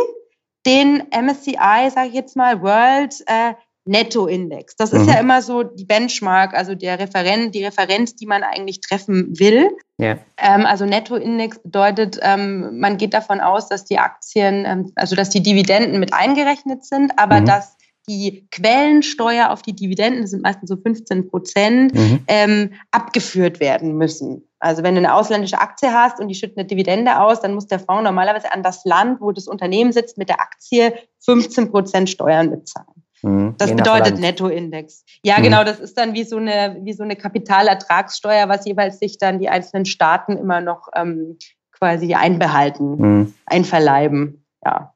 den 0.65 1.03
MSCI, 1.11 1.89
sage 1.89 2.09
ich 2.09 2.13
jetzt 2.13 2.35
mal, 2.35 2.61
World 2.61 3.23
äh, 3.25 3.53
Nettoindex. 3.91 4.77
Das 4.77 4.93
ist 4.93 5.03
mhm. 5.03 5.09
ja 5.09 5.19
immer 5.19 5.41
so 5.41 5.63
die 5.63 5.83
Benchmark, 5.83 6.53
also 6.53 6.75
der 6.75 6.97
Referent, 6.97 7.53
die 7.53 7.65
Referenz, 7.65 8.15
die 8.15 8.25
man 8.25 8.41
eigentlich 8.41 8.79
treffen 8.79 9.37
will. 9.37 9.69
Ja. 9.97 10.17
Ähm, 10.37 10.65
also 10.65 10.85
Nettoindex 10.85 11.59
bedeutet, 11.59 12.17
ähm, 12.21 12.79
man 12.79 12.95
geht 12.95 13.13
davon 13.13 13.41
aus, 13.41 13.67
dass 13.67 13.83
die 13.83 13.99
Aktien, 13.99 14.63
ähm, 14.65 14.91
also 14.95 15.17
dass 15.17 15.29
die 15.29 15.43
Dividenden 15.43 15.99
mit 15.99 16.13
eingerechnet 16.13 16.85
sind, 16.85 17.11
aber 17.19 17.41
mhm. 17.41 17.45
dass 17.45 17.75
die 18.07 18.47
Quellensteuer 18.49 19.51
auf 19.51 19.61
die 19.61 19.75
Dividenden, 19.75 20.21
das 20.21 20.31
sind 20.31 20.41
meistens 20.41 20.69
so 20.69 20.77
15 20.77 21.29
Prozent, 21.29 21.93
mhm. 21.93 22.23
ähm, 22.27 22.73
abgeführt 22.91 23.59
werden 23.59 23.97
müssen. 23.97 24.47
Also 24.59 24.83
wenn 24.83 24.95
du 24.95 24.99
eine 24.99 25.13
ausländische 25.13 25.59
Aktie 25.59 25.91
hast 25.91 26.19
und 26.19 26.29
die 26.29 26.35
schüttet 26.35 26.57
eine 26.57 26.67
Dividende 26.67 27.19
aus, 27.19 27.41
dann 27.41 27.53
muss 27.53 27.67
der 27.67 27.79
Fonds 27.79 28.03
normalerweise 28.03 28.53
an 28.53 28.63
das 28.63 28.85
Land, 28.85 29.19
wo 29.19 29.33
das 29.33 29.47
Unternehmen 29.47 29.91
sitzt, 29.91 30.17
mit 30.17 30.29
der 30.29 30.39
Aktie 30.39 30.93
15 31.25 31.71
Prozent 31.71 32.09
Steuern 32.09 32.49
bezahlen. 32.51 33.01
Mhm. 33.21 33.55
Das 33.57 33.75
bedeutet 33.75 34.19
Nettoindex. 34.19 35.05
Ja, 35.23 35.39
mhm. 35.39 35.43
genau, 35.43 35.63
das 35.63 35.79
ist 35.79 35.97
dann 35.97 36.13
wie 36.13 36.23
so 36.23 36.37
eine, 36.37 36.77
wie 36.81 36.93
so 36.93 37.03
eine 37.03 37.15
Kapitalertragssteuer, 37.15 38.49
was 38.49 38.65
jeweils 38.65 38.99
sich 38.99 39.17
dann 39.17 39.39
die 39.39 39.49
einzelnen 39.49 39.85
Staaten 39.85 40.37
immer 40.37 40.61
noch 40.61 40.87
ähm, 40.95 41.37
quasi 41.71 42.13
einbehalten, 42.13 42.97
mhm. 42.97 43.33
einverleiben. 43.45 44.45
Ja. 44.63 44.93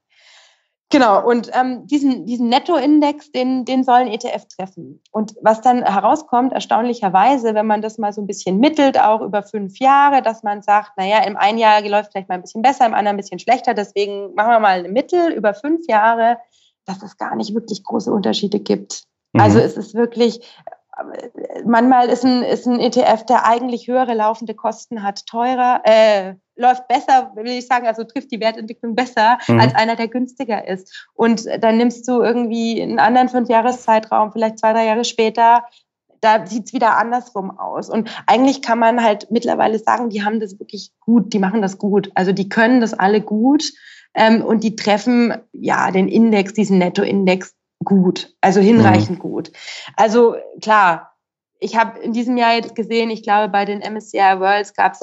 Genau, 0.92 1.28
und 1.28 1.50
ähm, 1.54 1.88
diesen, 1.88 2.28
diesen 2.28 2.48
Nettoindex, 2.48 3.32
den, 3.32 3.66
den 3.66 3.84
sollen 3.84 4.08
ETF 4.08 4.46
treffen. 4.48 5.02
Und 5.12 5.36
was 5.42 5.62
dann 5.62 5.84
herauskommt, 5.84 6.54
erstaunlicherweise, 6.54 7.56
wenn 7.56 7.66
man 7.66 7.82
das 7.82 7.98
mal 7.98 8.14
so 8.14 8.22
ein 8.22 8.28
bisschen 8.28 8.60
mittelt, 8.60 9.00
auch 9.00 9.22
über 9.22 9.42
fünf 9.42 9.80
Jahre, 9.80 10.22
dass 10.22 10.44
man 10.44 10.62
sagt, 10.62 10.92
naja, 10.96 11.24
im 11.26 11.38
einen 11.38 11.58
Jahr 11.58 11.82
läuft 11.82 12.12
vielleicht 12.12 12.30
mal 12.30 12.36
ein 12.36 12.44
bisschen 12.44 12.62
besser, 12.62 12.86
im 12.86 12.94
anderen 12.94 13.16
ein 13.16 13.22
bisschen 13.22 13.40
schlechter, 13.40 13.74
deswegen 13.74 14.36
machen 14.36 14.52
wir 14.52 14.60
mal 14.60 14.80
eine 14.80 14.90
Mittel 14.90 15.32
über 15.34 15.56
fünf 15.56 15.88
Jahre, 15.88 16.38
dass 16.86 17.04
es 17.04 17.18
gar 17.18 17.36
nicht 17.36 17.54
wirklich 17.54 17.84
große 17.84 18.12
Unterschiede 18.12 18.60
gibt. 18.60 19.04
Mhm. 19.34 19.42
Also 19.42 19.60
es 19.60 19.78
ist 19.78 19.94
wirklich, 19.94 20.42
manchmal 21.66 22.10
ist 22.10 22.24
ein, 22.24 22.44
ist 22.44 22.68
ein 22.68 22.80
ETF, 22.80 23.26
der 23.26 23.46
eigentlich 23.46 23.88
höhere 23.88 24.14
laufende 24.14 24.54
Kosten 24.54 25.04
hat, 25.04 25.26
teurer, 25.26 25.82
äh, 25.84 26.36
läuft 26.56 26.88
besser, 26.88 27.32
will 27.36 27.48
ich 27.48 27.68
sagen, 27.68 27.86
also 27.86 28.04
trifft 28.06 28.32
die 28.32 28.40
Wertentwicklung 28.40 28.96
besser, 28.96 29.40
mhm. 29.48 29.60
als 29.60 29.76
einer, 29.76 29.96
der 29.96 30.08
günstiger 30.08 30.68
ist. 30.68 31.10
Und 31.14 31.46
dann 31.60 31.78
nimmst 31.78 32.08
du 32.08 32.22
irgendwie 32.22 32.82
einen 32.82 33.00
anderen 33.00 33.30
Fünfjahreszeitraum, 33.30 34.32
vielleicht 34.32 34.60
zwei, 34.60 34.74
drei 34.74 34.86
Jahre 34.86 35.04
später, 35.04 35.66
da 36.22 36.46
sieht's 36.48 36.74
wieder 36.74 36.98
andersrum 36.98 37.60
aus. 37.60 37.90
Und 37.90 38.10
eigentlich 38.26 38.62
kann 38.62 38.80
man 38.80 39.04
halt 39.04 39.30
mittlerweile 39.32 39.78
sagen, 39.80 40.10
die 40.10 40.24
haben 40.24 40.40
das 40.40 40.60
wirklich 40.60 40.92
gut, 41.00 41.34
die 41.34 41.40
machen 41.40 41.62
das 41.62 41.78
gut. 41.78 42.10
Also 42.16 42.32
die 42.32 42.50
können 42.50 42.82
das 42.82 42.94
alle 42.94 43.22
gut 43.22 43.74
ähm, 44.16 44.44
und 44.44 44.64
die 44.64 44.76
treffen 44.76 45.34
ja 45.54 45.92
den 45.92 46.08
Index, 46.08 46.54
diesen 46.54 46.78
Nettoindex 46.78 47.54
gut, 47.84 48.34
also 48.42 48.62
hinreichend 48.62 49.20
mhm. 49.20 49.22
gut. 49.22 49.52
Also 49.96 50.36
klar, 50.62 51.14
ich 51.60 51.78
habe 51.78 52.00
in 52.00 52.14
diesem 52.14 52.38
Jahr 52.38 52.56
jetzt 52.56 52.76
gesehen, 52.76 53.10
ich 53.10 53.24
glaube, 53.24 53.50
bei 53.50 53.66
den 53.66 53.80
MSCI 53.80 54.40
Worlds 54.40 54.74
gab 54.74 54.94
es 54.94 55.02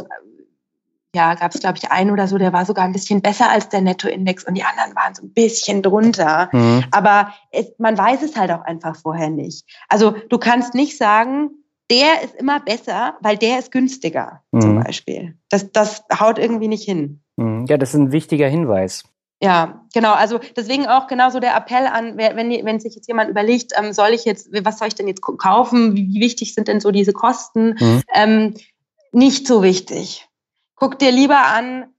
ja, 1.14 1.34
gab 1.34 1.54
es, 1.54 1.60
glaube 1.60 1.76
ich, 1.76 1.90
einen 1.90 2.10
oder 2.10 2.26
so, 2.26 2.38
der 2.38 2.54
war 2.54 2.64
sogar 2.64 2.86
ein 2.86 2.92
bisschen 2.92 3.20
besser 3.20 3.50
als 3.50 3.68
der 3.68 3.82
Nettoindex 3.82 4.44
und 4.44 4.54
die 4.54 4.64
anderen 4.64 4.96
waren 4.96 5.14
so 5.14 5.22
ein 5.22 5.34
bisschen 5.34 5.82
drunter. 5.82 6.48
Mhm. 6.52 6.84
Aber 6.90 7.34
es, 7.50 7.66
man 7.76 7.98
weiß 7.98 8.22
es 8.22 8.34
halt 8.34 8.50
auch 8.50 8.62
einfach 8.62 8.96
vorher 8.96 9.28
nicht. 9.28 9.66
Also 9.90 10.12
du 10.30 10.38
kannst 10.38 10.74
nicht 10.74 10.96
sagen, 10.96 11.50
der 11.92 12.22
ist 12.22 12.34
immer 12.34 12.60
besser, 12.60 13.16
weil 13.20 13.36
der 13.36 13.58
ist 13.58 13.70
günstiger, 13.70 14.42
mhm. 14.50 14.60
zum 14.60 14.82
Beispiel. 14.82 15.36
Das, 15.48 15.70
das 15.72 16.02
haut 16.18 16.38
irgendwie 16.38 16.68
nicht 16.68 16.84
hin. 16.84 17.20
Mhm. 17.36 17.66
Ja, 17.68 17.76
das 17.76 17.90
ist 17.90 18.00
ein 18.00 18.12
wichtiger 18.12 18.48
Hinweis. 18.48 19.04
Ja, 19.42 19.84
genau. 19.92 20.12
Also 20.12 20.38
deswegen 20.56 20.86
auch 20.86 21.08
genauso 21.08 21.40
der 21.40 21.56
Appell 21.56 21.86
an, 21.86 22.16
wenn, 22.16 22.64
wenn 22.64 22.80
sich 22.80 22.94
jetzt 22.94 23.08
jemand 23.08 23.28
überlegt, 23.28 23.72
ähm, 23.76 23.92
soll 23.92 24.10
ich 24.10 24.24
jetzt, 24.24 24.48
was 24.64 24.78
soll 24.78 24.88
ich 24.88 24.94
denn 24.94 25.08
jetzt 25.08 25.20
kaufen? 25.20 25.96
Wie, 25.96 26.20
wichtig 26.20 26.54
sind 26.54 26.68
denn 26.68 26.80
so 26.80 26.92
diese 26.92 27.12
Kosten? 27.12 27.76
Mhm. 27.80 28.02
Ähm, 28.14 28.54
nicht 29.10 29.48
so 29.48 29.62
wichtig. 29.62 30.28
Guck 30.76 30.98
dir 30.98 31.10
lieber 31.10 31.44
an, 31.46 31.91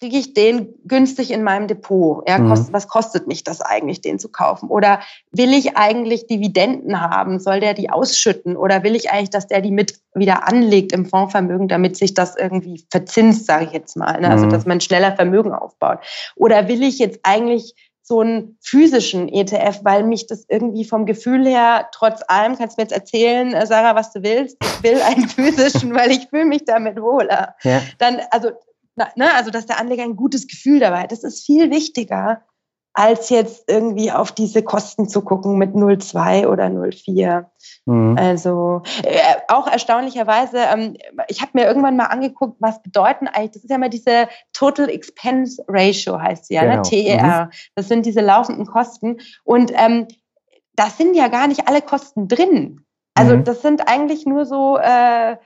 kriege 0.00 0.16
ich 0.16 0.32
den 0.32 0.74
günstig 0.86 1.30
in 1.30 1.42
meinem 1.42 1.68
Depot? 1.68 2.26
Ja, 2.26 2.38
kost, 2.38 2.68
mhm. 2.68 2.72
Was 2.72 2.88
kostet 2.88 3.26
mich 3.26 3.44
das 3.44 3.60
eigentlich, 3.60 4.00
den 4.00 4.18
zu 4.18 4.30
kaufen? 4.30 4.70
Oder 4.70 5.00
will 5.30 5.52
ich 5.52 5.76
eigentlich 5.76 6.26
Dividenden 6.26 7.00
haben? 7.00 7.38
Soll 7.38 7.60
der 7.60 7.74
die 7.74 7.90
ausschütten? 7.90 8.56
Oder 8.56 8.82
will 8.82 8.96
ich 8.96 9.10
eigentlich, 9.10 9.30
dass 9.30 9.46
der 9.46 9.60
die 9.60 9.70
mit 9.70 10.00
wieder 10.14 10.48
anlegt 10.48 10.92
im 10.92 11.04
Fondsvermögen, 11.04 11.68
damit 11.68 11.98
sich 11.98 12.14
das 12.14 12.34
irgendwie 12.34 12.82
verzinst, 12.90 13.44
sage 13.44 13.66
ich 13.66 13.72
jetzt 13.72 13.96
mal. 13.96 14.20
Ne? 14.20 14.30
Also, 14.30 14.46
mhm. 14.46 14.50
dass 14.50 14.64
man 14.64 14.80
schneller 14.80 15.14
Vermögen 15.14 15.52
aufbaut. 15.52 15.98
Oder 16.34 16.66
will 16.66 16.82
ich 16.82 16.98
jetzt 16.98 17.20
eigentlich 17.22 17.74
so 18.02 18.20
einen 18.20 18.56
physischen 18.60 19.28
ETF, 19.28 19.80
weil 19.84 20.02
mich 20.02 20.26
das 20.26 20.44
irgendwie 20.48 20.84
vom 20.84 21.06
Gefühl 21.06 21.46
her, 21.46 21.88
trotz 21.92 22.22
allem, 22.26 22.56
kannst 22.56 22.76
du 22.76 22.80
mir 22.80 22.88
jetzt 22.88 22.92
erzählen, 22.92 23.52
äh, 23.52 23.66
Sarah, 23.66 23.94
was 23.94 24.12
du 24.12 24.24
willst, 24.24 24.56
ich 24.60 24.82
will 24.82 25.00
einen 25.02 25.28
physischen, 25.28 25.94
weil 25.94 26.10
ich 26.10 26.26
fühle 26.28 26.46
mich 26.46 26.64
damit 26.64 27.00
wohler. 27.00 27.54
Ja. 27.62 27.82
Dann, 27.98 28.20
also 28.32 28.50
ne, 28.96 29.34
also 29.34 29.50
dass 29.50 29.66
der 29.66 29.78
Anleger 29.78 30.02
ein 30.02 30.16
gutes 30.16 30.46
Gefühl 30.46 30.80
dabei 30.80 31.02
hat. 31.02 31.12
Das 31.12 31.24
ist 31.24 31.44
viel 31.44 31.70
wichtiger, 31.70 32.42
als 32.92 33.28
jetzt 33.30 33.64
irgendwie 33.68 34.10
auf 34.10 34.32
diese 34.32 34.62
Kosten 34.62 35.08
zu 35.08 35.22
gucken 35.22 35.58
mit 35.58 35.74
0,2 35.74 36.46
oder 36.48 36.66
0,4. 36.66 37.46
Mhm. 37.86 38.16
Also 38.18 38.82
äh, 39.04 39.36
auch 39.48 39.68
erstaunlicherweise, 39.68 40.58
ähm, 40.58 40.96
ich 41.28 41.40
habe 41.40 41.52
mir 41.54 41.66
irgendwann 41.66 41.96
mal 41.96 42.06
angeguckt, 42.06 42.56
was 42.58 42.82
bedeuten 42.82 43.28
eigentlich, 43.28 43.52
das 43.52 43.64
ist 43.64 43.70
ja 43.70 43.78
mal 43.78 43.90
diese 43.90 44.28
Total 44.52 44.88
Expense 44.88 45.62
Ratio 45.68 46.20
heißt 46.20 46.46
sie 46.46 46.54
ja, 46.54 46.62
ne? 46.62 46.68
genau. 46.68 46.82
ne? 46.82 46.90
TER. 46.90 47.44
Mhm. 47.44 47.50
Das 47.76 47.88
sind 47.88 48.06
diese 48.06 48.20
laufenden 48.20 48.66
Kosten. 48.66 49.18
Und 49.44 49.72
ähm, 49.74 50.08
da 50.74 50.86
sind 50.90 51.14
ja 51.14 51.28
gar 51.28 51.46
nicht 51.46 51.68
alle 51.68 51.82
Kosten 51.82 52.26
drin. 52.26 52.84
Also 53.14 53.36
mhm. 53.36 53.44
das 53.44 53.62
sind 53.62 53.86
eigentlich 53.86 54.26
nur 54.26 54.46
so 54.46 54.78
äh, 54.78 55.36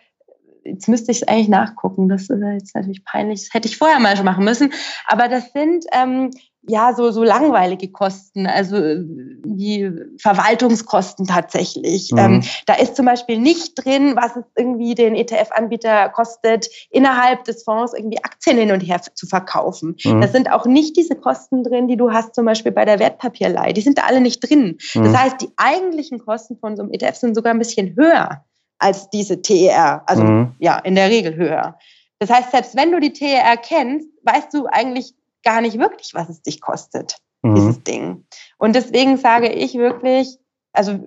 jetzt 0.65 0.89
müsste 0.89 1.13
ich 1.13 1.23
es 1.23 1.29
eigentlich 1.29 1.49
nachgucken. 1.49 2.09
Das 2.09 2.23
ist 2.23 2.43
jetzt 2.43 2.75
natürlich 2.75 3.05
peinlich. 3.05 3.45
Das 3.45 3.55
hätte 3.55 3.69
ich 3.69 3.77
vorher 3.77 4.01
mal 4.01 4.17
schon 4.17 4.25
machen 4.25 4.45
müssen. 4.45 4.73
Aber 5.07 5.29
das 5.29 5.53
sind 5.53 5.85
ähm, 5.93 6.31
ja 6.67 6.95
so, 6.95 7.11
so 7.11 7.23
langweilige 7.23 7.91
Kosten, 7.91 8.47
also 8.47 8.77
die 8.77 9.91
Verwaltungskosten 10.19 11.27
tatsächlich. 11.27 12.11
Mhm. 12.13 12.19
Ähm, 12.19 12.43
da 12.67 12.75
ist 12.75 12.97
zum 12.97 13.07
Beispiel 13.07 13.39
nicht 13.39 13.75
drin, 13.77 14.17
was 14.17 14.37
es 14.37 14.45
irgendwie 14.57 14.95
den 14.95 15.15
ETF-Anbieter 15.15 16.09
kostet, 16.11 16.69
innerhalb 16.91 17.45
des 17.45 17.65
Fonds 17.65 17.93
irgendwie 17.95 18.23
Aktien 18.23 18.57
hin 18.57 18.73
und 18.73 18.81
her 18.81 19.01
zu 19.03 19.27
verkaufen. 19.27 19.97
Mhm. 20.05 20.21
Das 20.21 20.33
sind 20.33 20.51
auch 20.51 20.67
nicht 20.67 20.97
diese 20.97 21.17
Kosten 21.17 21.65
drin, 21.65 21.89
die 21.89 21.97
du 21.97 22.13
hast 22.13 22.35
zum 22.35 22.47
Beispiel 22.47 22.73
bei 22.73 22.85
der 22.85 22.99
Wertpapierleihe. 22.99 23.73
Die 23.73 23.83
sind 23.83 23.99
da 23.99 24.03
alle 24.03 24.21
nicht 24.21 24.41
drin. 24.49 24.79
Mhm. 24.95 25.05
Das 25.05 25.17
heißt, 25.17 25.41
die 25.43 25.51
eigentlichen 25.57 26.19
Kosten 26.19 26.57
von 26.59 26.77
so 26.77 26.83
einem 26.83 26.93
ETF 26.93 27.17
sind 27.17 27.35
sogar 27.35 27.53
ein 27.53 27.59
bisschen 27.59 27.95
höher 27.97 28.45
als 28.79 29.11
diese 29.11 29.43
TER. 29.43 30.03
Also 30.07 30.25
mhm. 30.25 30.55
ja, 30.59 30.79
in 30.79 30.95
der 30.95 31.11
Regel 31.11 31.37
höher. 31.37 31.79
Das 32.19 32.31
heißt, 32.31 32.53
selbst 32.53 32.77
wenn 32.77 32.93
du 32.93 33.01
die 33.01 33.13
TER 33.13 33.57
kennst, 33.57 34.09
weißt 34.23 34.53
du 34.55 34.67
eigentlich 34.67 35.15
gar 35.43 35.61
nicht 35.61 35.79
wirklich, 35.79 36.15
was 36.15 36.29
es 36.29 36.43
dich 36.43 36.61
kostet, 36.61 37.17
mhm. 37.43 37.55
dieses 37.55 37.83
Ding. 37.85 38.25
Und 38.59 38.75
deswegen 38.75 39.17
sage 39.17 39.51
ich 39.53 39.75
wirklich, 39.75 40.39
also 40.73 40.99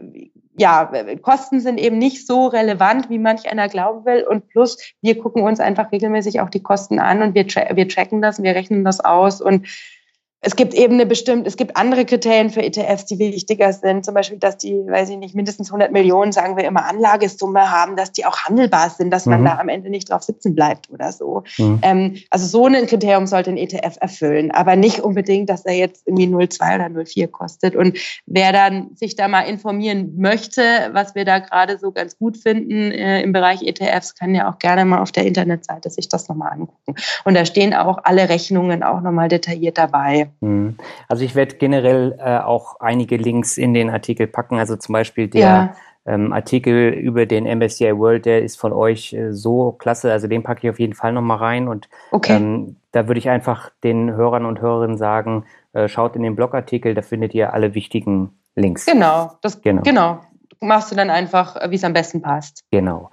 ja, 0.60 0.92
Kosten 1.22 1.60
sind 1.60 1.80
eben 1.80 2.00
nicht 2.00 2.26
so 2.26 2.48
relevant, 2.48 3.10
wie 3.10 3.20
manch 3.20 3.48
einer 3.50 3.68
glauben 3.68 4.06
will. 4.06 4.26
Und 4.28 4.48
plus, 4.48 4.78
wir 5.02 5.18
gucken 5.18 5.44
uns 5.44 5.60
einfach 5.60 5.92
regelmäßig 5.92 6.42
auch 6.42 6.50
die 6.50 6.64
Kosten 6.64 7.00
an 7.00 7.22
und 7.22 7.36
wir, 7.36 7.48
tra 7.48 7.76
wir 7.76 7.88
tracken 7.88 8.22
das, 8.22 8.42
wir 8.42 8.56
rechnen 8.56 8.84
das 8.84 9.00
aus 9.00 9.40
und 9.40 9.68
es 10.42 10.56
gibt 10.56 10.76
eben 10.76 10.94
eine 10.94 11.08
bestimmte, 11.08 11.48
es 11.48 11.58
gibt 11.58 11.76
andere 11.76 12.06
Kriterien 12.06 12.52
für 12.52 12.62
ETFs, 12.62 13.06
die 13.06 13.18
wichtiger 13.18 13.74
sind. 13.74 14.06
Zum 14.06 14.14
Beispiel, 14.14 14.38
dass 14.38 14.58
die, 14.58 14.76
weiß 14.88 15.10
ich 15.10 15.18
nicht, 15.18 15.34
mindestens 15.34 15.70
100 15.70 15.92
Millionen, 15.92 16.32
sagen 16.32 16.56
wir 16.56 16.64
immer, 16.66 16.86
Anlagesumme 16.86 17.72
haben, 17.72 17.96
dass 17.96 18.12
die 18.12 18.24
auch 18.26 18.38
handelbar 18.46 18.92
sind, 18.92 19.10
dass 19.10 19.26
man 19.26 19.42
mhm. 19.42 19.46
da 19.46 19.58
am 19.58 19.68
Ende 19.68 19.90
nicht 19.90 20.12
drauf 20.12 20.22
sitzen 20.22 20.54
bleibt 20.54 20.92
oder 20.92 21.12
so. 21.12 21.44
Mhm. 21.58 21.80
Ähm, 21.82 22.18
also 22.30 22.46
so 22.46 22.68
ein 22.68 22.86
Kriterium 22.86 23.26
sollte 23.26 23.50
ein 23.50 23.58
ETF 23.58 23.98
erfüllen, 24.00 24.52
aber 24.52 24.76
nicht 24.76 25.00
unbedingt, 25.00 25.50
dass 25.50 25.66
er 25.66 25.74
jetzt 25.74 26.06
irgendwie 26.06 26.28
0,2 26.28 26.76
oder 26.76 26.86
0,4 27.02 27.28
kostet. 27.28 27.76
Und 27.76 27.98
wer 28.28 28.52
dann 28.54 28.96
sich 28.96 29.16
da 29.16 29.28
mal 29.28 29.42
informieren 29.42 30.14
möchte, 30.18 30.62
was 30.92 31.16
wir 31.16 31.26
da 31.26 31.40
gerade 31.40 31.80
so 31.80 31.92
ganz 31.92 32.18
gut 32.18 32.38
finden 32.38 32.92
äh, 32.92 33.22
im 33.24 33.34
Bereich 33.34 33.64
ETFs, 33.64 34.14
kann 34.14 34.36
ja 34.36 34.52
auch 34.52 34.60
gerne 34.60 34.86
mal 34.86 35.02
auf 35.02 35.12
der 35.12 35.26
Internetseite 35.26 35.90
sich 35.90 36.10
das 36.10 36.30
nochmal 36.30 36.52
angucken. 36.52 36.96
Und 37.26 37.34
da 37.34 37.44
stehen 37.44 37.74
auch 37.74 37.98
alle 38.04 38.30
Rechnungen 38.30 38.84
auch 38.84 39.02
nochmal 39.02 39.30
detailliert 39.30 39.80
dabei. 39.80 40.27
Also 41.08 41.24
ich 41.24 41.36
werde 41.36 41.56
generell 41.56 42.18
äh, 42.20 42.40
auch 42.40 42.80
einige 42.80 43.18
Links 43.18 43.58
in 43.58 43.74
den 43.74 43.90
Artikel 43.90 44.28
packen. 44.28 44.58
Also 44.58 44.76
zum 44.76 44.94
Beispiel 44.94 45.28
der 45.28 45.42
ja. 45.42 45.76
ähm, 46.06 46.34
Artikel 46.34 46.90
über 46.90 47.26
den 47.26 47.46
MSCI 47.46 47.98
World, 47.98 48.26
der 48.26 48.44
ist 48.44 48.60
von 48.60 48.74
euch 48.74 49.14
äh, 49.14 49.32
so 49.32 49.72
klasse. 49.74 50.12
Also 50.12 50.28
den 50.28 50.44
packe 50.44 50.68
ich 50.68 50.72
auf 50.72 50.80
jeden 50.80 50.94
Fall 50.94 51.14
nochmal 51.14 51.38
rein. 51.38 51.68
Und 51.68 51.90
okay. 52.12 52.36
ähm, 52.36 52.76
da 52.92 53.08
würde 53.08 53.20
ich 53.20 53.30
einfach 53.30 53.72
den 53.84 54.12
Hörern 54.12 54.46
und 54.46 54.62
Hörerinnen 54.62 54.98
sagen, 54.98 55.46
äh, 55.74 55.88
schaut 55.88 56.16
in 56.16 56.24
den 56.24 56.36
Blogartikel, 56.36 56.94
da 56.94 57.02
findet 57.02 57.34
ihr 57.34 57.54
alle 57.54 57.76
wichtigen 57.76 58.32
Links. 58.56 58.86
Genau, 58.86 59.34
das, 59.42 59.62
genau. 59.62 59.84
genau. 59.84 60.22
Machst 60.60 60.92
du 60.92 60.96
dann 60.96 61.10
einfach, 61.10 61.56
äh, 61.56 61.70
wie 61.70 61.76
es 61.76 61.84
am 61.84 61.94
besten 61.94 62.22
passt. 62.22 62.64
Genau. 62.72 63.12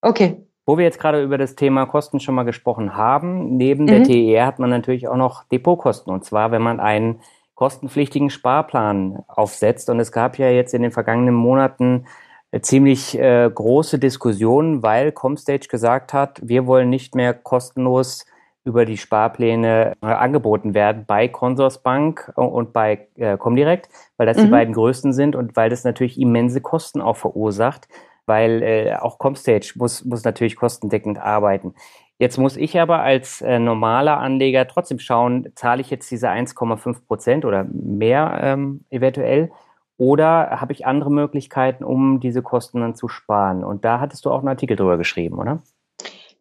Okay. 0.00 0.46
Wo 0.66 0.76
wir 0.76 0.84
jetzt 0.84 0.98
gerade 0.98 1.22
über 1.22 1.38
das 1.38 1.54
Thema 1.54 1.86
Kosten 1.86 2.18
schon 2.18 2.34
mal 2.34 2.42
gesprochen 2.42 2.96
haben, 2.96 3.56
neben 3.56 3.84
mhm. 3.84 3.86
der 3.86 4.02
TER 4.02 4.46
hat 4.46 4.58
man 4.58 4.68
natürlich 4.68 5.06
auch 5.06 5.16
noch 5.16 5.44
Depotkosten. 5.44 6.12
Und 6.12 6.24
zwar, 6.24 6.50
wenn 6.50 6.62
man 6.62 6.80
einen 6.80 7.20
kostenpflichtigen 7.56 8.30
Sparplan 8.30 9.24
aufsetzt. 9.26 9.90
Und 9.90 9.98
es 9.98 10.12
gab 10.12 10.38
ja 10.38 10.50
jetzt 10.50 10.74
in 10.74 10.82
den 10.82 10.92
vergangenen 10.92 11.34
Monaten 11.34 12.06
äh, 12.52 12.60
ziemlich 12.60 13.18
äh, 13.18 13.50
große 13.52 13.98
Diskussionen, 13.98 14.82
weil 14.82 15.10
Comstage 15.10 15.68
gesagt 15.68 16.12
hat, 16.12 16.40
wir 16.42 16.66
wollen 16.66 16.90
nicht 16.90 17.14
mehr 17.14 17.34
kostenlos 17.34 18.26
über 18.64 18.84
die 18.84 18.98
Sparpläne 18.98 19.94
äh, 20.02 20.06
angeboten 20.06 20.74
werden 20.74 21.04
bei 21.06 21.28
Consorsbank 21.28 22.32
und 22.34 22.72
bei 22.72 23.08
äh, 23.16 23.38
Comdirect, 23.38 23.88
weil 24.16 24.26
das 24.26 24.36
mhm. 24.36 24.42
die 24.42 24.48
beiden 24.48 24.74
größten 24.74 25.12
sind 25.12 25.34
und 25.34 25.56
weil 25.56 25.70
das 25.70 25.84
natürlich 25.84 26.20
immense 26.20 26.60
Kosten 26.60 27.00
auch 27.00 27.16
verursacht 27.16 27.88
weil 28.26 28.62
äh, 28.62 28.94
auch 28.96 29.18
Comstage 29.18 29.72
muss, 29.76 30.04
muss 30.04 30.24
natürlich 30.24 30.56
kostendeckend 30.56 31.18
arbeiten. 31.18 31.74
Jetzt 32.18 32.38
muss 32.38 32.56
ich 32.56 32.80
aber 32.80 33.00
als 33.00 33.42
äh, 33.42 33.58
normaler 33.58 34.18
Anleger 34.18 34.66
trotzdem 34.66 34.98
schauen, 34.98 35.48
zahle 35.54 35.82
ich 35.82 35.90
jetzt 35.90 36.10
diese 36.10 36.30
1,5 36.30 37.06
Prozent 37.06 37.44
oder 37.44 37.64
mehr 37.64 38.38
ähm, 38.42 38.84
eventuell 38.90 39.50
Oder 39.98 40.60
habe 40.60 40.72
ich 40.72 40.86
andere 40.86 41.10
Möglichkeiten, 41.10 41.84
um 41.84 42.20
diese 42.20 42.42
Kosten 42.42 42.80
dann 42.80 42.94
zu 42.94 43.08
sparen? 43.08 43.64
Und 43.64 43.84
da 43.84 44.00
hattest 44.00 44.24
du 44.24 44.30
auch 44.30 44.38
einen 44.38 44.48
Artikel 44.48 44.76
drüber 44.76 44.96
geschrieben, 44.98 45.38
oder? 45.38 45.62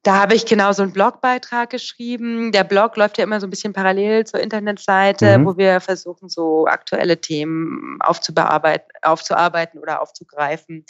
Da 0.05 0.21
habe 0.21 0.35
ich 0.35 0.45
genau 0.45 0.71
so 0.71 0.83
einen 0.83 0.93
Blogbeitrag 0.93 1.71
geschrieben. 1.71 2.51
Der 2.51 2.63
Blog 2.63 2.95
läuft 2.95 3.17
ja 3.17 3.23
immer 3.23 3.39
so 3.39 3.47
ein 3.47 3.49
bisschen 3.49 3.73
parallel 3.73 4.25
zur 4.25 4.39
Internetseite, 4.39 5.39
mhm. 5.39 5.45
wo 5.45 5.57
wir 5.57 5.81
versuchen, 5.81 6.29
so 6.29 6.67
aktuelle 6.67 7.19
Themen 7.19 7.97
aufzubearbeiten, 8.01 8.87
aufzuarbeiten 9.01 9.79
oder 9.79 10.01
aufzugreifen. 10.01 10.85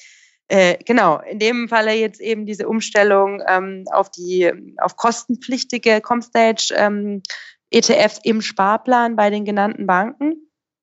Äh, 0.47 0.77
genau, 0.85 1.19
in 1.19 1.39
dem 1.39 1.67
Falle 1.69 1.93
jetzt 1.93 2.21
eben 2.21 2.45
diese 2.45 2.67
Umstellung 2.67 3.41
ähm, 3.47 3.85
auf 3.91 4.11
die 4.11 4.51
auf 4.77 4.95
kostenpflichtige 4.95 6.01
Comstage 6.01 6.73
ähm, 6.75 7.23
ETFs 7.71 8.19
im 8.23 8.41
Sparplan 8.41 9.15
bei 9.15 9.29
den 9.29 9.43
genannten 9.43 9.87
Banken. 9.87 10.35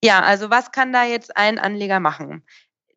Ja, 0.05 0.21
also 0.21 0.51
was 0.51 0.73
kann 0.73 0.93
da 0.93 1.05
jetzt 1.05 1.37
ein 1.37 1.61
Anleger 1.61 2.01
machen? 2.01 2.45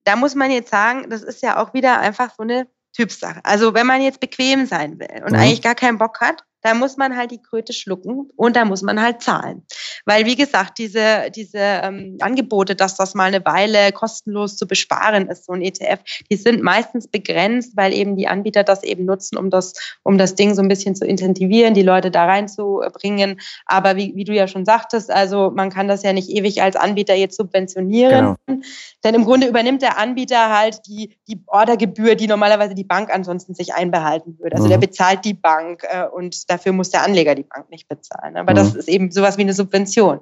Da 0.05 0.15
muss 0.15 0.33
man 0.33 0.49
jetzt 0.49 0.71
sagen, 0.71 1.09
das 1.09 1.21
ist 1.21 1.43
ja 1.43 1.61
auch 1.61 1.73
wieder 1.73 1.99
einfach 1.99 2.33
so 2.35 2.43
eine 2.43 2.67
Typsache. 2.93 3.41
Also 3.43 3.73
wenn 3.73 3.85
man 3.85 4.01
jetzt 4.01 4.19
bequem 4.19 4.65
sein 4.65 4.99
will 4.99 5.23
und 5.23 5.33
mhm. 5.33 5.39
eigentlich 5.39 5.61
gar 5.61 5.75
keinen 5.75 5.99
Bock 5.99 6.19
hat, 6.19 6.43
da 6.65 6.73
muss 6.73 6.97
man 6.97 7.15
halt 7.15 7.29
die 7.29 7.41
Kröte 7.41 7.73
schlucken 7.73 8.31
und 8.35 8.55
da 8.55 8.65
muss 8.65 8.81
man 8.81 8.99
halt 8.99 9.21
zahlen. 9.21 9.61
Weil, 10.05 10.25
wie 10.25 10.35
gesagt, 10.35 10.79
diese, 10.79 11.29
diese 11.29 11.59
ähm, 11.59 12.17
Angebote, 12.21 12.75
dass 12.75 12.95
das 12.95 13.13
mal 13.13 13.25
eine 13.25 13.45
Weile 13.45 13.91
kostenlos 13.91 14.57
zu 14.57 14.65
besparen 14.65 15.27
ist, 15.27 15.45
so 15.45 15.53
ein 15.53 15.61
ETF, 15.61 15.99
die 16.31 16.37
sind 16.37 16.63
meistens 16.63 17.07
begrenzt, 17.07 17.77
weil 17.77 17.93
eben 17.93 18.15
die 18.15 18.27
Anbieter 18.27 18.63
das 18.63 18.81
eben 18.81 19.05
nutzen, 19.05 19.37
um 19.37 19.51
das, 19.51 19.73
um 20.01 20.17
das 20.17 20.33
Ding 20.33 20.55
so 20.55 20.63
ein 20.63 20.67
bisschen 20.67 20.95
zu 20.95 21.05
intensivieren, 21.05 21.75
die 21.75 21.83
Leute 21.83 22.09
da 22.09 22.25
reinzubringen. 22.25 23.39
Aber 23.67 23.95
wie, 23.95 24.15
wie 24.15 24.23
du 24.23 24.33
ja 24.33 24.47
schon 24.47 24.65
sagtest, 24.65 25.11
also 25.11 25.51
man 25.53 25.69
kann 25.69 25.87
das 25.87 26.01
ja 26.01 26.13
nicht 26.13 26.31
ewig 26.31 26.63
als 26.63 26.75
Anbieter 26.75 27.13
jetzt 27.13 27.37
subventionieren. 27.37 28.37
Genau. 28.47 28.61
Denn 29.03 29.13
im 29.13 29.25
Grunde 29.25 29.45
übernimmt 29.45 29.83
der 29.83 29.99
Anbieter 29.99 30.49
halt 30.49 30.87
die, 30.87 31.15
die 31.27 31.39
Ordergebühr, 31.45 32.15
die 32.15 32.25
normalerweise 32.25 32.73
die 32.73 32.83
Bank 32.83 33.13
ansonsten 33.13 33.53
sich 33.53 33.75
einbehalten 33.75 34.39
würde. 34.39 34.55
Also 34.55 34.65
mhm. 34.65 34.71
der 34.71 34.77
bezahlt 34.79 35.25
die 35.25 35.35
Bank 35.35 35.83
äh, 35.83 36.07
und 36.07 36.49
dafür 36.55 36.73
muss 36.73 36.89
der 36.89 37.03
Anleger 37.03 37.35
die 37.35 37.43
Bank 37.43 37.69
nicht 37.69 37.87
bezahlen. 37.87 38.37
Aber 38.37 38.51
mhm. 38.51 38.55
das 38.55 38.75
ist 38.75 38.89
eben 38.89 39.11
sowas 39.11 39.37
wie 39.37 39.41
eine 39.41 39.53
Subvention. 39.53 40.19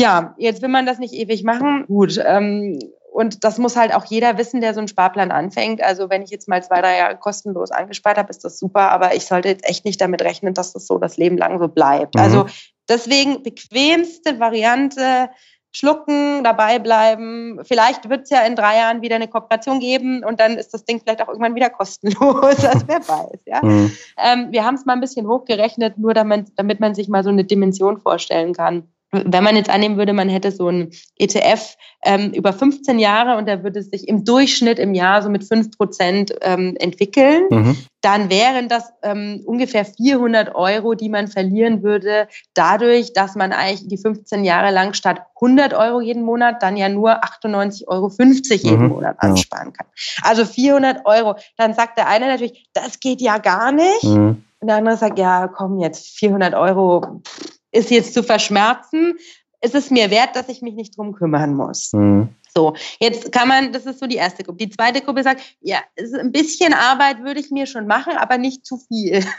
Ja, 0.00 0.34
jetzt 0.38 0.62
will 0.62 0.68
man 0.68 0.86
das 0.86 0.98
nicht 0.98 1.14
ewig 1.14 1.42
machen. 1.42 1.84
Gut. 1.86 2.20
Ähm, 2.24 2.78
und 3.12 3.42
das 3.42 3.58
muss 3.58 3.76
halt 3.76 3.92
auch 3.92 4.04
jeder 4.04 4.38
wissen, 4.38 4.60
der 4.60 4.74
so 4.74 4.80
einen 4.80 4.88
Sparplan 4.88 5.32
anfängt. 5.32 5.82
Also 5.82 6.08
wenn 6.08 6.22
ich 6.22 6.30
jetzt 6.30 6.48
mal 6.48 6.62
zwei, 6.62 6.80
drei 6.80 6.98
Jahre 6.98 7.16
kostenlos 7.16 7.72
angespart 7.72 8.16
habe, 8.16 8.30
ist 8.30 8.44
das 8.44 8.58
super. 8.58 8.92
Aber 8.92 9.14
ich 9.16 9.26
sollte 9.26 9.48
jetzt 9.48 9.68
echt 9.68 9.84
nicht 9.84 10.00
damit 10.00 10.22
rechnen, 10.22 10.54
dass 10.54 10.72
das 10.72 10.86
so 10.86 10.98
das 10.98 11.16
Leben 11.16 11.36
lang 11.36 11.58
so 11.58 11.66
bleibt. 11.66 12.14
Mhm. 12.14 12.20
Also 12.20 12.46
deswegen 12.88 13.42
bequemste 13.42 14.38
Variante, 14.38 15.30
schlucken, 15.78 16.42
dabei 16.42 16.78
bleiben. 16.78 17.60
Vielleicht 17.62 18.08
wird 18.08 18.24
es 18.24 18.30
ja 18.30 18.40
in 18.42 18.56
drei 18.56 18.76
Jahren 18.76 19.00
wieder 19.02 19.16
eine 19.16 19.28
Kooperation 19.28 19.80
geben 19.80 20.24
und 20.24 20.40
dann 20.40 20.56
ist 20.56 20.74
das 20.74 20.84
Ding 20.84 21.00
vielleicht 21.00 21.22
auch 21.22 21.28
irgendwann 21.28 21.54
wieder 21.54 21.70
kostenlos. 21.70 22.18
Also 22.68 22.86
wer 22.86 23.08
weiß, 23.08 23.40
ja. 23.46 23.64
Mhm. 23.64 23.92
Ähm, 24.18 24.48
wir 24.50 24.64
haben 24.64 24.74
es 24.74 24.84
mal 24.84 24.92
ein 24.94 25.00
bisschen 25.00 25.26
hochgerechnet, 25.26 25.96
nur 25.96 26.12
damit, 26.12 26.48
damit 26.56 26.80
man 26.80 26.94
sich 26.94 27.08
mal 27.08 27.22
so 27.22 27.30
eine 27.30 27.44
Dimension 27.44 27.98
vorstellen 27.98 28.52
kann 28.52 28.88
wenn 29.10 29.44
man 29.44 29.56
jetzt 29.56 29.70
annehmen 29.70 29.96
würde, 29.96 30.12
man 30.12 30.28
hätte 30.28 30.52
so 30.52 30.68
ein 30.68 30.90
ETF 31.16 31.76
ähm, 32.04 32.30
über 32.32 32.52
15 32.52 32.98
Jahre 32.98 33.38
und 33.38 33.46
der 33.46 33.64
würde 33.64 33.82
sich 33.82 34.06
im 34.06 34.24
Durchschnitt 34.24 34.78
im 34.78 34.92
Jahr 34.94 35.22
so 35.22 35.30
mit 35.30 35.44
5 35.44 35.76
Prozent 35.76 36.34
ähm, 36.42 36.76
entwickeln, 36.78 37.44
mhm. 37.50 37.76
dann 38.02 38.28
wären 38.30 38.68
das 38.68 38.92
ähm, 39.02 39.42
ungefähr 39.46 39.86
400 39.86 40.54
Euro, 40.54 40.94
die 40.94 41.08
man 41.08 41.26
verlieren 41.26 41.82
würde, 41.82 42.28
dadurch, 42.52 43.14
dass 43.14 43.34
man 43.34 43.52
eigentlich 43.52 43.88
die 43.88 43.96
15 43.96 44.44
Jahre 44.44 44.72
lang 44.72 44.92
statt 44.92 45.22
100 45.36 45.72
Euro 45.72 46.00
jeden 46.00 46.22
Monat 46.22 46.62
dann 46.62 46.76
ja 46.76 46.88
nur 46.88 47.24
98,50 47.24 47.86
Euro 47.88 48.10
jeden 48.50 48.82
mhm. 48.82 48.88
Monat 48.88 49.16
ansparen 49.20 49.72
kann. 49.72 49.86
Also 50.22 50.44
400 50.44 51.06
Euro. 51.06 51.36
Dann 51.56 51.72
sagt 51.72 51.98
der 51.98 52.08
eine 52.08 52.26
natürlich, 52.26 52.68
das 52.74 53.00
geht 53.00 53.22
ja 53.22 53.38
gar 53.38 53.72
nicht. 53.72 54.04
Mhm. 54.04 54.44
Und 54.60 54.66
der 54.66 54.76
andere 54.76 54.96
sagt, 54.96 55.18
ja, 55.18 55.48
komm 55.48 55.78
jetzt, 55.78 56.18
400 56.18 56.54
Euro. 56.54 57.22
Pff, 57.24 57.57
ist 57.72 57.90
jetzt 57.90 58.14
zu 58.14 58.22
verschmerzen, 58.22 59.18
ist 59.60 59.74
es 59.74 59.90
mir 59.90 60.10
wert, 60.10 60.36
dass 60.36 60.48
ich 60.48 60.62
mich 60.62 60.74
nicht 60.74 60.96
drum 60.96 61.14
kümmern 61.14 61.54
muss. 61.54 61.92
Mhm. 61.92 62.28
So, 62.54 62.74
jetzt 62.98 63.30
kann 63.30 63.46
man, 63.46 63.72
das 63.72 63.86
ist 63.86 64.00
so 64.00 64.06
die 64.06 64.16
erste 64.16 64.42
Gruppe. 64.42 64.58
Die 64.58 64.70
zweite 64.70 65.00
Gruppe 65.00 65.22
sagt, 65.22 65.42
ja, 65.60 65.78
ein 65.96 66.32
bisschen 66.32 66.72
Arbeit 66.72 67.22
würde 67.22 67.40
ich 67.40 67.50
mir 67.50 67.66
schon 67.66 67.86
machen, 67.86 68.14
aber 68.16 68.38
nicht 68.38 68.64
zu 68.66 68.78
viel. 68.78 69.20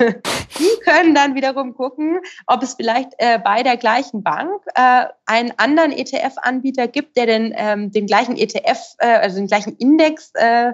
Die 0.60 0.84
können 0.84 1.16
dann 1.16 1.36
wiederum 1.36 1.74
gucken, 1.74 2.20
ob 2.48 2.64
es 2.64 2.76
vielleicht 2.76 3.12
äh, 3.18 3.40
bei 3.44 3.64
der 3.64 3.78
gleichen 3.78 4.24
Bank 4.24 4.62
äh, 4.76 5.06
einen 5.26 5.52
anderen 5.58 5.92
ETF-Anbieter 5.92 6.88
gibt, 6.88 7.18
der 7.18 7.26
den, 7.26 7.54
ähm, 7.56 7.92
den 7.92 8.06
gleichen 8.06 8.38
ETF, 8.38 8.96
äh, 9.00 9.08
also 9.08 9.38
den 9.38 9.48
gleichen 9.48 9.76
Index 9.78 10.32
äh, 10.36 10.74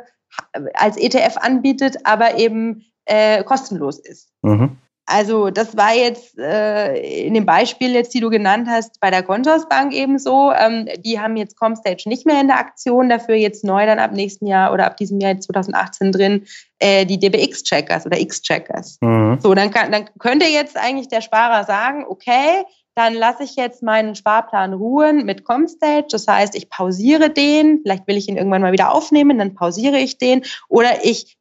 als 0.74 0.98
ETF 0.98 1.38
anbietet, 1.38 1.98
aber 2.04 2.38
eben 2.38 2.86
äh, 3.06 3.44
kostenlos 3.44 4.00
ist. 4.00 4.30
Mhm. 4.42 4.78
Also 5.08 5.52
das 5.52 5.78
war 5.78 5.94
jetzt 5.94 6.38
äh, 6.40 7.26
in 7.26 7.36
dem 7.36 7.46
Beispiel 7.46 7.94
jetzt, 7.94 8.14
die 8.14 8.20
du 8.20 8.30
genannt 8.30 8.68
hast, 8.70 9.00
bei 9.00 9.12
der 9.12 9.22
Consorsbank 9.22 9.94
eben 9.94 10.18
so. 10.18 10.52
Ähm, 10.52 10.90
die 11.06 11.20
haben 11.20 11.38
jetzt 11.38 11.58
Comstage 11.58 12.10
nicht 12.10 12.26
mehr 12.26 12.42
in 12.42 12.48
der 12.48 12.58
Aktion, 12.58 13.10
dafür 13.10 13.36
jetzt 13.36 13.64
neu 13.64 13.86
dann 13.86 14.00
ab 14.00 14.14
nächsten 14.14 14.48
Jahr 14.48 14.74
oder 14.74 14.86
ab 14.88 14.98
diesem 14.98 15.20
Jahr 15.20 15.40
2018 15.40 16.12
drin 16.12 16.46
äh, 16.80 17.06
die 17.06 17.20
DBX-Checkers 17.20 18.08
oder 18.08 18.20
X-Checkers. 18.20 18.98
Mhm. 19.02 19.40
So, 19.42 19.54
dann, 19.54 19.70
kann, 19.70 19.92
dann 19.92 20.10
könnte 20.18 20.48
jetzt 20.48 20.76
eigentlich 20.76 21.08
der 21.08 21.22
Sparer 21.22 21.66
sagen, 21.66 22.06
okay, 22.08 22.64
dann 22.96 23.14
lasse 23.14 23.44
ich 23.44 23.56
jetzt 23.58 23.84
meinen 23.84 24.16
Sparplan 24.16 24.74
ruhen 24.74 25.26
mit 25.26 25.44
Comstage. 25.44 26.08
Das 26.10 26.28
heißt, 26.28 26.56
ich 26.56 26.70
pausiere 26.70 27.30
den, 27.30 27.82
vielleicht 27.84 28.08
will 28.08 28.18
ich 28.18 28.28
ihn 28.28 28.38
irgendwann 28.38 28.62
mal 28.62 28.72
wieder 28.72 28.92
aufnehmen, 28.92 29.38
dann 29.38 29.54
pausiere 29.54 29.98
ich 29.98 30.18
den 30.18 30.44
oder 30.70 31.04
ich 31.04 31.38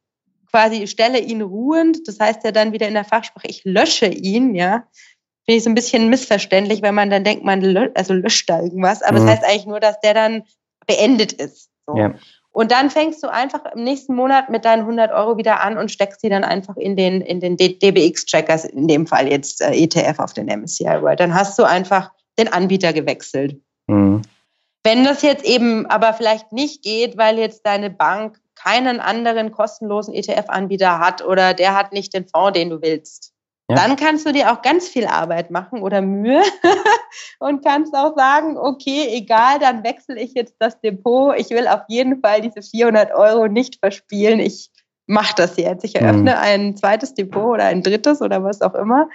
quasi 0.49 0.87
stelle 0.87 1.19
ihn 1.19 1.41
ruhend. 1.41 2.07
Das 2.07 2.19
heißt 2.19 2.43
ja 2.43 2.51
dann 2.51 2.71
wieder 2.71 2.87
in 2.87 2.93
der 2.93 3.05
Fachsprache, 3.05 3.47
ich 3.47 3.63
lösche 3.63 4.07
ihn, 4.07 4.55
ja. 4.55 4.83
Finde 5.45 5.57
ich 5.57 5.63
so 5.63 5.69
ein 5.69 5.75
bisschen 5.75 6.09
missverständlich, 6.09 6.81
wenn 6.81 6.95
man 6.95 7.09
dann 7.09 7.23
denkt, 7.23 7.43
man 7.43 7.61
lö 7.61 7.89
also 7.93 8.13
löscht 8.13 8.49
da 8.49 8.61
irgendwas. 8.61 9.03
Aber 9.03 9.19
mhm. 9.19 9.25
das 9.25 9.35
heißt 9.35 9.45
eigentlich 9.45 9.65
nur, 9.67 9.79
dass 9.79 9.99
der 9.99 10.13
dann 10.13 10.43
beendet 10.87 11.33
ist. 11.33 11.69
So. 11.85 11.95
Ja. 11.97 12.15
Und 12.55 12.71
dann 12.71 12.89
fängst 12.89 13.21
du 13.21 13.27
einfach 13.27 13.65
im 13.75 13.83
nächsten 13.83 14.15
Monat 14.15 14.49
mit 14.49 14.63
deinen 14.63 14.83
100 14.83 15.11
Euro 15.11 15.37
wieder 15.37 15.61
an 15.61 15.77
und 15.77 15.91
steckst 15.91 16.21
sie 16.21 16.29
dann 16.29 16.45
einfach 16.45 16.77
in 16.77 16.95
den, 16.95 17.19
in 17.19 17.41
den 17.41 17.57
DBX-Checkers, 17.57 18.63
in 18.63 18.87
dem 18.87 19.07
Fall 19.07 19.27
jetzt 19.27 19.61
äh, 19.61 19.73
ETF 19.73 20.19
auf 20.19 20.33
den 20.33 20.45
MSCI 20.45 21.01
World. 21.01 21.19
Dann 21.19 21.35
hast 21.35 21.59
du 21.59 21.63
einfach 21.63 22.11
den 22.39 22.47
Anbieter 22.47 22.93
gewechselt. 22.93 23.61
Mhm. 23.87 24.21
Wenn 24.83 25.03
das 25.03 25.21
jetzt 25.21 25.43
eben 25.43 25.85
aber 25.87 26.13
vielleicht 26.13 26.53
nicht 26.53 26.81
geht, 26.81 27.17
weil 27.17 27.39
jetzt 27.39 27.65
deine 27.65 27.89
Bank 27.89 28.39
keinen 28.65 28.99
anderen 28.99 29.51
kostenlosen 29.51 30.13
ETF-Anbieter 30.13 30.99
hat 30.99 31.23
oder 31.23 31.53
der 31.53 31.75
hat 31.75 31.93
nicht 31.93 32.13
den 32.13 32.27
Fonds, 32.27 32.57
den 32.57 32.71
du 32.71 32.81
willst. 32.81 33.31
Ja. 33.69 33.77
Dann 33.77 33.95
kannst 33.95 34.25
du 34.25 34.31
dir 34.31 34.51
auch 34.51 34.61
ganz 34.61 34.87
viel 34.87 35.07
Arbeit 35.07 35.49
machen 35.49 35.81
oder 35.81 36.01
Mühe 36.01 36.43
und 37.39 37.63
kannst 37.63 37.95
auch 37.95 38.15
sagen, 38.15 38.57
okay, 38.57 39.07
egal, 39.11 39.59
dann 39.59 39.83
wechsle 39.83 40.19
ich 40.19 40.33
jetzt 40.33 40.55
das 40.59 40.79
Depot. 40.81 41.35
Ich 41.37 41.49
will 41.49 41.67
auf 41.67 41.81
jeden 41.87 42.21
Fall 42.21 42.41
diese 42.41 42.61
400 42.61 43.11
Euro 43.13 43.47
nicht 43.47 43.79
verspielen. 43.79 44.39
Ich 44.39 44.69
mache 45.07 45.33
das 45.35 45.57
jetzt. 45.57 45.83
Ich 45.83 45.95
eröffne 45.95 46.31
mhm. 46.31 46.37
ein 46.37 46.77
zweites 46.77 47.15
Depot 47.15 47.55
oder 47.55 47.65
ein 47.65 47.81
drittes 47.81 48.21
oder 48.21 48.43
was 48.43 48.61
auch 48.61 48.75
immer 48.75 49.07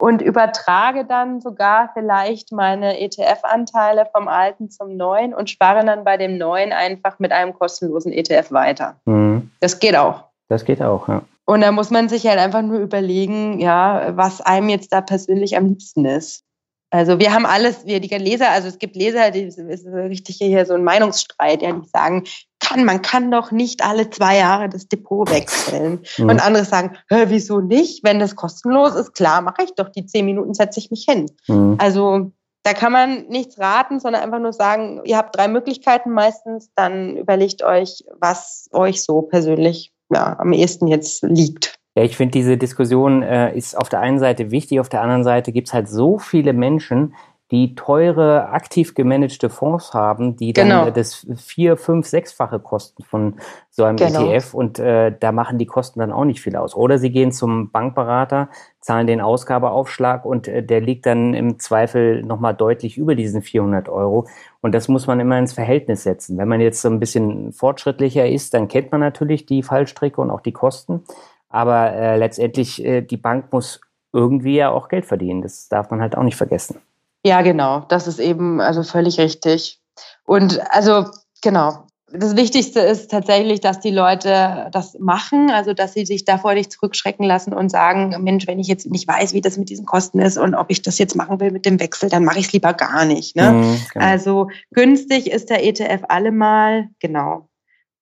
und 0.00 0.22
übertrage 0.22 1.04
dann 1.04 1.40
sogar 1.40 1.90
vielleicht 1.92 2.52
meine 2.52 2.98
ETF-Anteile 3.00 4.06
vom 4.12 4.28
alten 4.28 4.70
zum 4.70 4.96
neuen 4.96 5.34
und 5.34 5.50
spare 5.50 5.84
dann 5.84 6.04
bei 6.04 6.16
dem 6.16 6.38
neuen 6.38 6.72
einfach 6.72 7.18
mit 7.18 7.32
einem 7.32 7.52
kostenlosen 7.52 8.12
ETF 8.12 8.50
weiter. 8.50 8.96
Mhm. 9.04 9.50
Das 9.60 9.78
geht 9.78 9.96
auch. 9.96 10.24
Das 10.48 10.64
geht 10.64 10.82
auch, 10.82 11.06
ja. 11.08 11.22
Und 11.44 11.60
da 11.60 11.72
muss 11.72 11.90
man 11.90 12.08
sich 12.08 12.26
halt 12.26 12.38
einfach 12.38 12.62
nur 12.62 12.78
überlegen, 12.78 13.58
ja, 13.60 14.16
was 14.16 14.40
einem 14.40 14.68
jetzt 14.68 14.92
da 14.92 15.00
persönlich 15.00 15.56
am 15.56 15.66
liebsten 15.66 16.04
ist. 16.04 16.44
Also 16.90 17.18
wir 17.18 17.34
haben 17.34 17.44
alles, 17.44 17.86
wir 17.86 18.00
die 18.00 18.08
Leser, 18.08 18.50
also 18.50 18.68
es 18.68 18.78
gibt 18.78 18.96
Leser, 18.96 19.30
die 19.30 19.42
ist 19.42 19.58
richtig 19.58 20.36
hier 20.36 20.64
so 20.64 20.74
ein 20.74 20.84
Meinungsstreit, 20.84 21.62
ja, 21.62 21.72
die 21.72 21.88
sagen, 21.88 22.24
kann, 22.70 22.84
man 22.84 23.02
kann 23.02 23.30
doch 23.30 23.50
nicht 23.50 23.84
alle 23.84 24.10
zwei 24.10 24.38
Jahre 24.38 24.68
das 24.68 24.88
Depot 24.88 25.30
wechseln. 25.30 26.00
Mhm. 26.18 26.28
Und 26.28 26.44
andere 26.44 26.64
sagen, 26.64 26.96
wieso 27.08 27.60
nicht? 27.60 28.04
Wenn 28.04 28.18
das 28.18 28.36
kostenlos 28.36 28.94
ist, 28.94 29.14
klar, 29.14 29.42
mache 29.42 29.62
ich 29.64 29.74
doch 29.74 29.88
die 29.88 30.06
zehn 30.06 30.24
Minuten, 30.24 30.54
setze 30.54 30.80
ich 30.80 30.90
mich 30.90 31.04
hin. 31.08 31.26
Mhm. 31.48 31.76
Also 31.78 32.32
da 32.62 32.72
kann 32.72 32.92
man 32.92 33.26
nichts 33.28 33.58
raten, 33.58 34.00
sondern 34.00 34.22
einfach 34.22 34.38
nur 34.38 34.52
sagen, 34.52 35.00
ihr 35.04 35.16
habt 35.16 35.36
drei 35.36 35.48
Möglichkeiten 35.48 36.10
meistens, 36.10 36.70
dann 36.74 37.16
überlegt 37.16 37.62
euch, 37.62 38.04
was 38.20 38.68
euch 38.72 39.02
so 39.02 39.22
persönlich 39.22 39.92
ja, 40.12 40.38
am 40.38 40.52
ehesten 40.52 40.86
jetzt 40.86 41.22
liegt. 41.22 41.74
Ja, 41.96 42.04
ich 42.04 42.16
finde, 42.16 42.32
diese 42.32 42.56
Diskussion 42.56 43.22
äh, 43.22 43.56
ist 43.56 43.76
auf 43.76 43.88
der 43.88 44.00
einen 44.00 44.18
Seite 44.18 44.50
wichtig, 44.50 44.78
auf 44.78 44.88
der 44.88 45.02
anderen 45.02 45.24
Seite 45.24 45.52
gibt 45.52 45.68
es 45.68 45.74
halt 45.74 45.88
so 45.88 46.18
viele 46.18 46.52
Menschen, 46.52 47.14
die 47.50 47.74
teure, 47.74 48.50
aktiv 48.50 48.94
gemanagte 48.94 49.50
Fonds 49.50 49.92
haben, 49.92 50.36
die 50.36 50.52
dann 50.52 50.68
genau. 50.68 50.90
das 50.90 51.26
vier, 51.36 51.76
fünf, 51.76 52.06
sechsfache 52.06 52.60
kosten 52.60 53.02
von 53.02 53.34
so 53.70 53.82
einem 53.84 53.96
genau. 53.96 54.30
ETF 54.30 54.54
und 54.54 54.78
äh, 54.78 55.12
da 55.18 55.32
machen 55.32 55.58
die 55.58 55.66
Kosten 55.66 55.98
dann 55.98 56.12
auch 56.12 56.24
nicht 56.24 56.40
viel 56.40 56.54
aus. 56.54 56.76
Oder 56.76 56.98
sie 56.98 57.10
gehen 57.10 57.32
zum 57.32 57.70
Bankberater, 57.70 58.50
zahlen 58.80 59.08
den 59.08 59.20
Ausgabeaufschlag 59.20 60.24
und 60.24 60.46
äh, 60.46 60.62
der 60.62 60.80
liegt 60.80 61.06
dann 61.06 61.34
im 61.34 61.58
Zweifel 61.58 62.22
nochmal 62.22 62.54
deutlich 62.54 62.96
über 62.96 63.16
diesen 63.16 63.42
400 63.42 63.88
Euro. 63.88 64.28
Und 64.60 64.72
das 64.72 64.86
muss 64.86 65.08
man 65.08 65.18
immer 65.18 65.38
ins 65.38 65.52
Verhältnis 65.52 66.04
setzen. 66.04 66.38
Wenn 66.38 66.48
man 66.48 66.60
jetzt 66.60 66.80
so 66.80 66.88
ein 66.88 67.00
bisschen 67.00 67.52
fortschrittlicher 67.52 68.28
ist, 68.28 68.54
dann 68.54 68.68
kennt 68.68 68.92
man 68.92 69.00
natürlich 69.00 69.46
die 69.46 69.64
Fallstricke 69.64 70.20
und 70.20 70.30
auch 70.30 70.40
die 70.40 70.52
Kosten. 70.52 71.02
Aber 71.48 71.92
äh, 71.92 72.16
letztendlich, 72.16 72.84
äh, 72.84 73.00
die 73.00 73.16
Bank 73.16 73.52
muss 73.52 73.80
irgendwie 74.12 74.56
ja 74.56 74.70
auch 74.70 74.88
Geld 74.88 75.04
verdienen. 75.04 75.42
Das 75.42 75.68
darf 75.68 75.90
man 75.90 76.00
halt 76.00 76.16
auch 76.16 76.22
nicht 76.22 76.36
vergessen. 76.36 76.80
Ja, 77.24 77.42
genau. 77.42 77.80
Das 77.88 78.06
ist 78.06 78.18
eben 78.18 78.60
also 78.60 78.82
völlig 78.82 79.18
richtig. 79.18 79.80
Und 80.24 80.60
also 80.70 81.06
genau. 81.42 81.86
Das 82.12 82.34
Wichtigste 82.34 82.80
ist 82.80 83.08
tatsächlich, 83.10 83.60
dass 83.60 83.78
die 83.78 83.92
Leute 83.92 84.68
das 84.72 84.96
machen, 84.98 85.48
also 85.50 85.74
dass 85.74 85.92
sie 85.92 86.04
sich 86.04 86.24
davor 86.24 86.54
nicht 86.54 86.72
zurückschrecken 86.72 87.24
lassen 87.24 87.52
und 87.52 87.68
sagen, 87.68 88.16
Mensch, 88.24 88.48
wenn 88.48 88.58
ich 88.58 88.66
jetzt 88.66 88.90
nicht 88.90 89.06
weiß, 89.06 89.32
wie 89.32 89.40
das 89.40 89.56
mit 89.56 89.68
diesen 89.70 89.86
Kosten 89.86 90.18
ist 90.18 90.36
und 90.36 90.56
ob 90.56 90.70
ich 90.70 90.82
das 90.82 90.98
jetzt 90.98 91.14
machen 91.14 91.38
will 91.38 91.52
mit 91.52 91.66
dem 91.66 91.78
Wechsel, 91.78 92.08
dann 92.08 92.24
mache 92.24 92.40
ich 92.40 92.46
es 92.46 92.52
lieber 92.52 92.72
gar 92.72 93.04
nicht. 93.04 93.36
Ne? 93.36 93.52
Mhm, 93.52 93.80
genau. 93.92 94.04
Also 94.04 94.48
günstig 94.72 95.30
ist 95.30 95.50
der 95.50 95.64
ETF 95.64 96.02
allemal, 96.08 96.88
genau. 96.98 97.49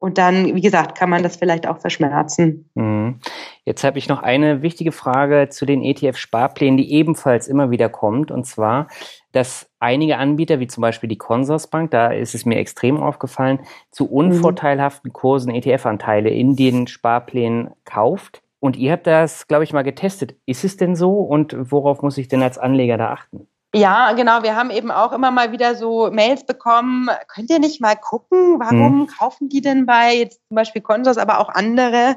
Und 0.01 0.17
dann, 0.17 0.55
wie 0.55 0.61
gesagt, 0.61 0.97
kann 0.97 1.11
man 1.11 1.25
das 1.25 1.37
vielleicht 1.37 1.67
auch 1.67 1.79
verschmerzen. 1.79 2.71
Mhm. 2.75 3.19
Jetzt 3.65 3.83
habe 3.83 3.99
ich 3.99 4.09
noch 4.09 4.23
eine 4.23 4.63
wichtige 4.63 4.93
Frage 4.93 5.49
zu 5.51 5.67
den 5.67 5.83
ETF-Sparplänen, 5.83 6.77
die 6.77 6.93
ebenfalls 6.93 7.49
immer 7.49 7.71
wieder 7.71 7.89
kommt. 7.89 8.31
Und 8.31 8.45
zwar, 8.45 8.87
dass 9.33 9.69
einige 9.81 10.19
Anbieter, 10.19 10.61
wie 10.61 10.69
zum 10.69 10.83
Beispiel 10.83 11.09
die 11.09 11.19
Consorsbank, 11.19 11.91
da 11.91 12.13
ist 12.13 12.37
es 12.37 12.45
mir 12.47 12.59
extrem 12.59 12.97
aufgefallen, 12.99 13.59
zu 13.91 14.05
mhm. 14.05 14.11
unvorteilhaften 14.11 15.13
Kursen 15.13 15.53
ETF-Anteile 15.53 16.31
in 16.31 16.55
den 16.55 16.87
Sparplänen 16.87 17.71
kauft. 17.85 18.43
Und 18.61 18.77
ihr 18.77 18.93
habt 18.93 19.07
das, 19.07 19.49
glaube 19.49 19.65
ich, 19.65 19.73
mal 19.73 19.83
getestet. 19.83 20.37
Ist 20.47 20.65
es 20.65 20.77
denn 20.77 20.95
so? 20.95 21.21
Und 21.21 21.57
worauf 21.59 22.03
muss 22.03 22.19
ich 22.19 22.29
denn 22.29 22.43
als 22.43 22.59
Anleger 22.59 22.99
da 22.99 23.11
achten? 23.11 23.49
Ja, 23.75 24.13
genau. 24.13 24.43
Wir 24.43 24.57
haben 24.57 24.71
eben 24.71 24.91
auch 24.91 25.13
immer 25.13 25.31
mal 25.31 25.53
wieder 25.53 25.75
so 25.75 26.11
Mails 26.11 26.47
bekommen. 26.47 27.11
Könnt 27.29 27.51
ihr 27.51 27.59
nicht 27.59 27.81
mal 27.81 27.97
gucken, 27.97 28.59
warum 28.59 29.01
hm. 29.01 29.07
kaufen 29.07 29.49
die 29.49 29.61
denn 29.61 29.85
bei 29.85 30.15
jetzt 30.15 30.41
zum 30.49 30.55
Beispiel 30.55 30.81
Consors, 30.81 31.19
aber 31.19 31.39
auch 31.39 31.51
andere 31.51 32.17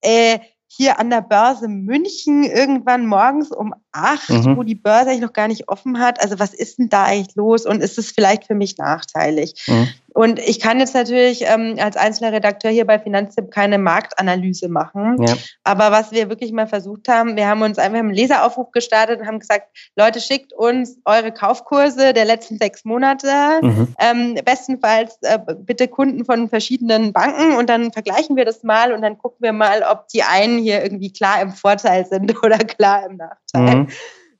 äh, 0.00 0.40
hier 0.66 0.98
an 0.98 1.10
der 1.10 1.22
Börse 1.22 1.68
München 1.68 2.44
irgendwann 2.44 3.06
morgens 3.06 3.50
um 3.50 3.74
acht, 3.98 4.30
mhm. 4.30 4.56
wo 4.56 4.62
die 4.62 4.74
Börse 4.74 5.10
eigentlich 5.10 5.22
noch 5.22 5.32
gar 5.32 5.48
nicht 5.48 5.68
offen 5.68 5.98
hat. 5.98 6.22
Also 6.22 6.38
was 6.38 6.54
ist 6.54 6.78
denn 6.78 6.88
da 6.88 7.04
eigentlich 7.04 7.34
los 7.36 7.66
und 7.66 7.82
ist 7.82 7.98
es 7.98 8.10
vielleicht 8.10 8.46
für 8.46 8.54
mich 8.54 8.78
nachteilig? 8.78 9.54
Mhm. 9.66 9.88
Und 10.18 10.40
ich 10.40 10.58
kann 10.58 10.80
jetzt 10.80 10.96
natürlich 10.96 11.44
ähm, 11.46 11.76
als 11.78 11.96
einzelner 11.96 12.32
Redakteur 12.32 12.72
hier 12.72 12.84
bei 12.84 12.98
Finanztipp 12.98 13.52
keine 13.52 13.78
Marktanalyse 13.78 14.68
machen. 14.68 15.22
Ja. 15.22 15.34
Aber 15.62 15.92
was 15.92 16.10
wir 16.10 16.28
wirklich 16.28 16.50
mal 16.50 16.66
versucht 16.66 17.06
haben, 17.06 17.36
wir 17.36 17.46
haben 17.46 17.62
uns 17.62 17.78
einfach 17.78 18.00
einen 18.00 18.12
Leseraufruf 18.12 18.72
gestartet 18.72 19.20
und 19.20 19.28
haben 19.28 19.38
gesagt, 19.38 19.68
Leute, 19.94 20.20
schickt 20.20 20.52
uns 20.52 20.98
eure 21.04 21.30
Kaufkurse 21.30 22.12
der 22.14 22.24
letzten 22.24 22.58
sechs 22.58 22.84
Monate. 22.84 23.28
Mhm. 23.62 23.94
Ähm, 24.00 24.34
bestenfalls 24.44 25.18
äh, 25.22 25.38
bitte 25.56 25.86
Kunden 25.86 26.24
von 26.24 26.48
verschiedenen 26.48 27.12
Banken 27.12 27.56
und 27.56 27.70
dann 27.70 27.92
vergleichen 27.92 28.34
wir 28.34 28.44
das 28.44 28.64
mal 28.64 28.92
und 28.92 29.02
dann 29.02 29.18
gucken 29.18 29.38
wir 29.40 29.52
mal, 29.52 29.84
ob 29.88 30.08
die 30.08 30.24
einen 30.24 30.58
hier 30.58 30.82
irgendwie 30.82 31.12
klar 31.12 31.40
im 31.42 31.52
Vorteil 31.52 32.06
sind 32.06 32.34
oder 32.42 32.58
klar 32.58 33.06
im 33.08 33.18
Nachteil. 33.18 33.76
Mhm 33.76 33.87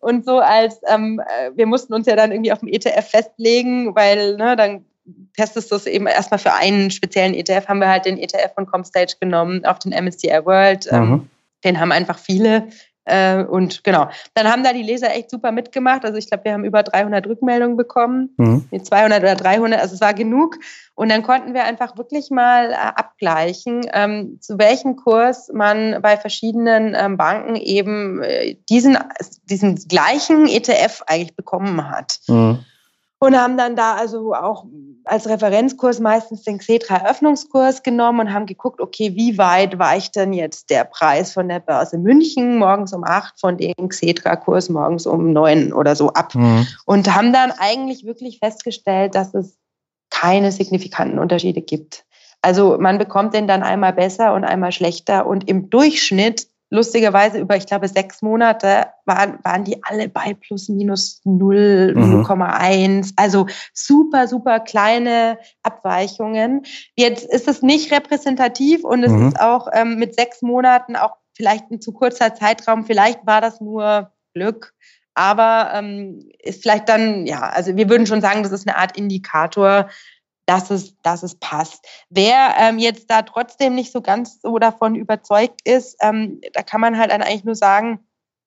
und 0.00 0.24
so 0.24 0.38
als 0.38 0.80
ähm, 0.88 1.20
äh, 1.20 1.50
wir 1.54 1.66
mussten 1.66 1.94
uns 1.94 2.06
ja 2.06 2.16
dann 2.16 2.32
irgendwie 2.32 2.52
auf 2.52 2.60
dem 2.60 2.68
ETF 2.68 3.08
festlegen, 3.08 3.94
weil 3.94 4.36
ne, 4.36 4.56
dann 4.56 4.84
testest 5.36 5.70
du 5.70 5.76
es 5.76 5.86
eben 5.86 6.06
erstmal 6.06 6.38
für 6.38 6.52
einen 6.52 6.90
speziellen 6.90 7.34
ETF, 7.34 7.68
haben 7.68 7.80
wir 7.80 7.88
halt 7.88 8.04
den 8.04 8.18
ETF 8.18 8.54
von 8.54 8.66
Comstage 8.66 9.14
genommen 9.20 9.64
auf 9.64 9.78
den 9.78 9.92
MSCI 9.92 10.44
World. 10.44 10.88
Ähm, 10.90 11.10
mhm. 11.10 11.30
Den 11.64 11.80
haben 11.80 11.92
einfach 11.92 12.18
viele. 12.18 12.68
Äh, 13.08 13.44
und 13.44 13.82
genau, 13.84 14.08
dann 14.34 14.48
haben 14.48 14.62
da 14.62 14.72
die 14.72 14.82
Leser 14.82 15.14
echt 15.14 15.30
super 15.30 15.52
mitgemacht. 15.52 16.04
Also 16.04 16.18
ich 16.18 16.28
glaube, 16.28 16.44
wir 16.44 16.52
haben 16.52 16.64
über 16.64 16.82
300 16.82 17.26
Rückmeldungen 17.26 17.76
bekommen, 17.76 18.34
mhm. 18.36 18.68
200 18.82 19.22
oder 19.22 19.34
300, 19.34 19.80
also 19.80 19.94
es 19.94 20.00
war 20.00 20.14
genug. 20.14 20.56
Und 20.94 21.10
dann 21.10 21.22
konnten 21.22 21.54
wir 21.54 21.64
einfach 21.64 21.96
wirklich 21.96 22.30
mal 22.30 22.72
äh, 22.72 22.74
abgleichen, 22.74 23.82
ähm, 23.92 24.38
zu 24.40 24.58
welchem 24.58 24.96
Kurs 24.96 25.50
man 25.52 26.02
bei 26.02 26.16
verschiedenen 26.16 26.94
ähm, 26.98 27.16
Banken 27.16 27.56
eben 27.56 28.22
äh, 28.22 28.56
diesen, 28.68 28.98
diesen 29.44 29.76
gleichen 29.76 30.46
ETF 30.46 31.02
eigentlich 31.06 31.36
bekommen 31.36 31.88
hat. 31.88 32.18
Mhm 32.26 32.64
und 33.20 33.36
haben 33.36 33.56
dann 33.56 33.74
da 33.76 33.94
also 33.94 34.34
auch 34.34 34.64
als 35.04 35.28
Referenzkurs 35.28 36.00
meistens 36.00 36.42
den 36.42 36.58
Xetra-Eröffnungskurs 36.58 37.82
genommen 37.82 38.20
und 38.20 38.32
haben 38.32 38.46
geguckt, 38.46 38.80
okay, 38.80 39.14
wie 39.14 39.38
weit 39.38 39.78
weicht 39.78 40.16
denn 40.16 40.32
jetzt 40.32 40.70
der 40.70 40.84
Preis 40.84 41.32
von 41.32 41.48
der 41.48 41.60
Börse 41.60 41.98
München 41.98 42.58
morgens 42.58 42.92
um 42.92 43.04
acht 43.04 43.40
von 43.40 43.56
dem 43.56 43.88
Xetra-Kurs 43.88 44.68
morgens 44.68 45.06
um 45.06 45.32
neun 45.32 45.72
oder 45.72 45.96
so 45.96 46.10
ab. 46.10 46.34
Mhm. 46.34 46.66
Und 46.84 47.14
haben 47.14 47.32
dann 47.32 47.52
eigentlich 47.58 48.04
wirklich 48.04 48.38
festgestellt, 48.38 49.14
dass 49.14 49.34
es 49.34 49.56
keine 50.10 50.52
signifikanten 50.52 51.18
Unterschiede 51.18 51.60
gibt. 51.60 52.04
Also 52.42 52.76
man 52.78 52.98
bekommt 52.98 53.34
den 53.34 53.48
dann 53.48 53.62
einmal 53.62 53.92
besser 53.92 54.34
und 54.34 54.44
einmal 54.44 54.72
schlechter 54.72 55.26
und 55.26 55.48
im 55.48 55.70
Durchschnitt 55.70 56.48
lustigerweise 56.70 57.38
über, 57.38 57.56
ich 57.56 57.66
glaube, 57.66 57.88
sechs 57.88 58.22
Monate 58.22 58.86
waren, 59.06 59.38
waren 59.42 59.64
die 59.64 59.82
alle 59.84 60.08
bei 60.08 60.34
plus 60.34 60.68
minus 60.68 61.20
0, 61.24 61.94
mhm. 61.94 62.24
0,1. 62.24 63.12
Also 63.16 63.46
super, 63.72 64.28
super 64.28 64.60
kleine 64.60 65.38
Abweichungen. 65.62 66.62
Jetzt 66.96 67.24
ist 67.24 67.48
es 67.48 67.62
nicht 67.62 67.92
repräsentativ 67.92 68.84
und 68.84 69.02
es 69.02 69.12
mhm. 69.12 69.28
ist 69.28 69.40
auch 69.40 69.68
ähm, 69.72 69.96
mit 69.96 70.14
sechs 70.14 70.42
Monaten 70.42 70.96
auch 70.96 71.16
vielleicht 71.34 71.70
ein 71.70 71.80
zu 71.80 71.92
kurzer 71.92 72.34
Zeitraum. 72.34 72.84
Vielleicht 72.84 73.26
war 73.26 73.40
das 73.40 73.60
nur 73.60 74.12
Glück. 74.34 74.74
Aber 75.14 75.72
ähm, 75.74 76.30
ist 76.38 76.62
vielleicht 76.62 76.88
dann, 76.88 77.26
ja, 77.26 77.40
also 77.40 77.76
wir 77.76 77.88
würden 77.88 78.06
schon 78.06 78.20
sagen, 78.20 78.44
das 78.44 78.52
ist 78.52 78.68
eine 78.68 78.76
Art 78.76 78.96
Indikator, 78.96 79.88
dass 80.48 80.70
es, 80.70 80.96
dass 81.02 81.22
es 81.22 81.34
passt. 81.34 81.86
Wer 82.08 82.54
ähm, 82.58 82.78
jetzt 82.78 83.10
da 83.10 83.20
trotzdem 83.20 83.74
nicht 83.74 83.92
so 83.92 84.00
ganz 84.00 84.40
so 84.40 84.58
davon 84.58 84.94
überzeugt 84.94 85.60
ist, 85.64 85.98
ähm, 86.00 86.40
da 86.54 86.62
kann 86.62 86.80
man 86.80 86.96
halt 86.96 87.10
eigentlich 87.10 87.44
nur 87.44 87.54
sagen, 87.54 88.00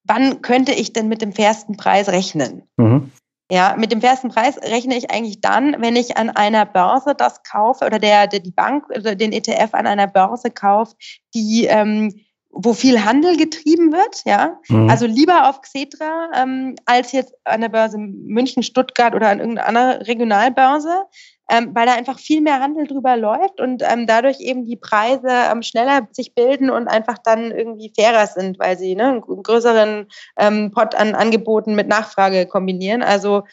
wann 0.03 0.41
könnte 0.41 0.71
ich 0.71 0.93
denn 0.93 1.07
mit 1.07 1.21
dem 1.21 1.31
fairsten 1.31 1.77
Preis 1.77 2.09
rechnen? 2.09 2.63
Mhm. 2.77 3.11
Ja, 3.51 3.75
mit 3.77 3.91
dem 3.91 4.01
fairsten 4.01 4.31
Preis 4.31 4.57
rechne 4.57 4.97
ich 4.97 5.11
eigentlich 5.11 5.41
dann, 5.41 5.75
wenn 5.79 5.95
ich 5.95 6.17
an 6.17 6.31
einer 6.31 6.65
Börse 6.65 7.13
das 7.13 7.43
kaufe 7.43 7.85
oder 7.85 7.99
der, 7.99 8.25
der 8.25 8.39
die 8.39 8.51
Bank 8.51 8.89
oder 8.89 9.13
den 9.13 9.31
ETF 9.31 9.73
an 9.73 9.85
einer 9.85 10.07
Börse 10.07 10.49
kauft, 10.49 10.95
die 11.35 11.65
ähm, 11.65 12.15
wo 12.53 12.73
viel 12.73 13.05
Handel 13.05 13.37
getrieben 13.37 13.91
wird, 13.91 14.23
ja. 14.25 14.59
Mhm. 14.67 14.89
Also 14.89 15.05
lieber 15.05 15.49
auf 15.49 15.61
Xetra 15.61 16.31
ähm, 16.35 16.75
als 16.85 17.11
jetzt 17.11 17.33
an 17.45 17.61
der 17.61 17.69
Börse 17.69 17.97
München, 17.97 18.63
Stuttgart 18.63 19.15
oder 19.15 19.29
an 19.29 19.39
irgendeiner 19.39 20.05
Regionalbörse, 20.07 21.05
ähm, 21.51 21.75
weil 21.75 21.85
da 21.85 21.93
einfach 21.93 22.17
viel 22.17 22.39
mehr 22.39 22.61
Handel 22.61 22.87
drüber 22.87 23.17
läuft 23.17 23.59
und 23.59 23.83
ähm, 23.83 24.07
dadurch 24.07 24.39
eben 24.39 24.63
die 24.63 24.77
Preise 24.77 25.27
ähm, 25.51 25.61
schneller 25.61 26.07
sich 26.11 26.33
bilden 26.33 26.69
und 26.69 26.87
einfach 26.87 27.17
dann 27.17 27.51
irgendwie 27.51 27.91
fairer 27.93 28.25
sind, 28.25 28.57
weil 28.57 28.77
sie 28.77 28.95
ne, 28.95 29.09
einen 29.09 29.21
größeren 29.21 30.07
ähm, 30.39 30.71
Pot 30.71 30.95
an 30.95 31.13
Angeboten 31.13 31.75
mit 31.75 31.89
Nachfrage 31.89 32.45
kombinieren. 32.45 33.03
Also 33.03 33.43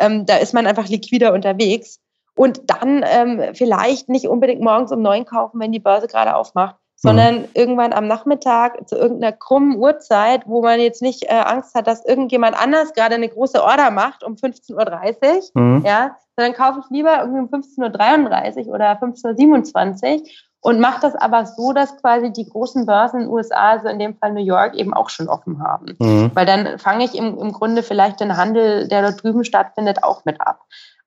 ähm, 0.00 0.26
da 0.26 0.38
ist 0.38 0.52
man 0.52 0.66
einfach 0.66 0.88
liquider 0.88 1.32
unterwegs. 1.32 2.00
Und 2.36 2.62
dann 2.66 3.04
ähm, 3.06 3.54
vielleicht 3.54 4.08
nicht 4.08 4.26
unbedingt 4.26 4.60
morgens 4.60 4.90
um 4.90 5.00
neun 5.00 5.24
kaufen, 5.24 5.60
wenn 5.60 5.70
die 5.70 5.78
Börse 5.78 6.08
gerade 6.08 6.34
aufmacht, 6.34 6.74
sondern 7.04 7.42
mhm. 7.42 7.48
irgendwann 7.54 7.92
am 7.92 8.08
Nachmittag 8.08 8.88
zu 8.88 8.96
irgendeiner 8.96 9.32
krummen 9.32 9.76
Uhrzeit, 9.76 10.42
wo 10.46 10.62
man 10.62 10.80
jetzt 10.80 11.02
nicht 11.02 11.24
äh, 11.24 11.34
Angst 11.34 11.74
hat, 11.74 11.86
dass 11.86 12.04
irgendjemand 12.04 12.58
anders 12.60 12.94
gerade 12.94 13.14
eine 13.14 13.28
große 13.28 13.62
Order 13.62 13.90
macht 13.90 14.24
um 14.24 14.34
15.30 14.34 15.54
Uhr, 15.54 15.62
mhm. 15.62 15.84
ja, 15.84 16.16
sondern 16.36 16.54
kaufe 16.54 16.80
ich 16.82 16.90
lieber 16.90 17.18
irgendwie 17.20 17.40
um 17.40 17.48
15.33 17.48 18.66
Uhr 18.66 18.74
oder 18.74 18.92
15.27 18.92 20.14
Uhr 20.14 20.22
und 20.64 20.80
mache 20.80 21.02
das 21.02 21.14
aber 21.14 21.44
so, 21.44 21.74
dass 21.74 21.98
quasi 21.98 22.32
die 22.32 22.48
großen 22.48 22.86
Börsen 22.86 23.20
in 23.20 23.26
den 23.26 23.34
USA, 23.34 23.72
also 23.72 23.88
in 23.88 23.98
dem 23.98 24.16
Fall 24.16 24.32
New 24.32 24.42
York, 24.42 24.74
eben 24.76 24.94
auch 24.94 25.10
schon 25.10 25.28
offen 25.28 25.62
haben. 25.62 25.94
Mhm. 25.98 26.30
Weil 26.32 26.46
dann 26.46 26.78
fange 26.78 27.04
ich 27.04 27.14
im, 27.14 27.38
im 27.38 27.52
Grunde 27.52 27.82
vielleicht 27.82 28.20
den 28.20 28.38
Handel, 28.38 28.88
der 28.88 29.02
dort 29.02 29.22
drüben 29.22 29.44
stattfindet, 29.44 30.02
auch 30.02 30.24
mit 30.24 30.40
ab. 30.40 30.60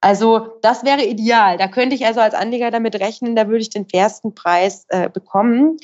Also 0.08 0.58
das 0.62 0.86
wäre 0.86 1.04
ideal. 1.04 1.58
Da 1.58 1.68
könnte 1.68 1.94
ich 1.94 2.06
also 2.06 2.22
als 2.22 2.34
Anleger 2.34 2.72
damit 2.72 2.96
rechnen, 2.96 3.36
da 3.36 3.50
würde 3.50 3.60
ich 3.60 3.70
den 3.70 3.90
fairsten 3.90 4.34
Preis 4.34 4.86
äh, 4.88 5.10
bekommen. 5.10 5.80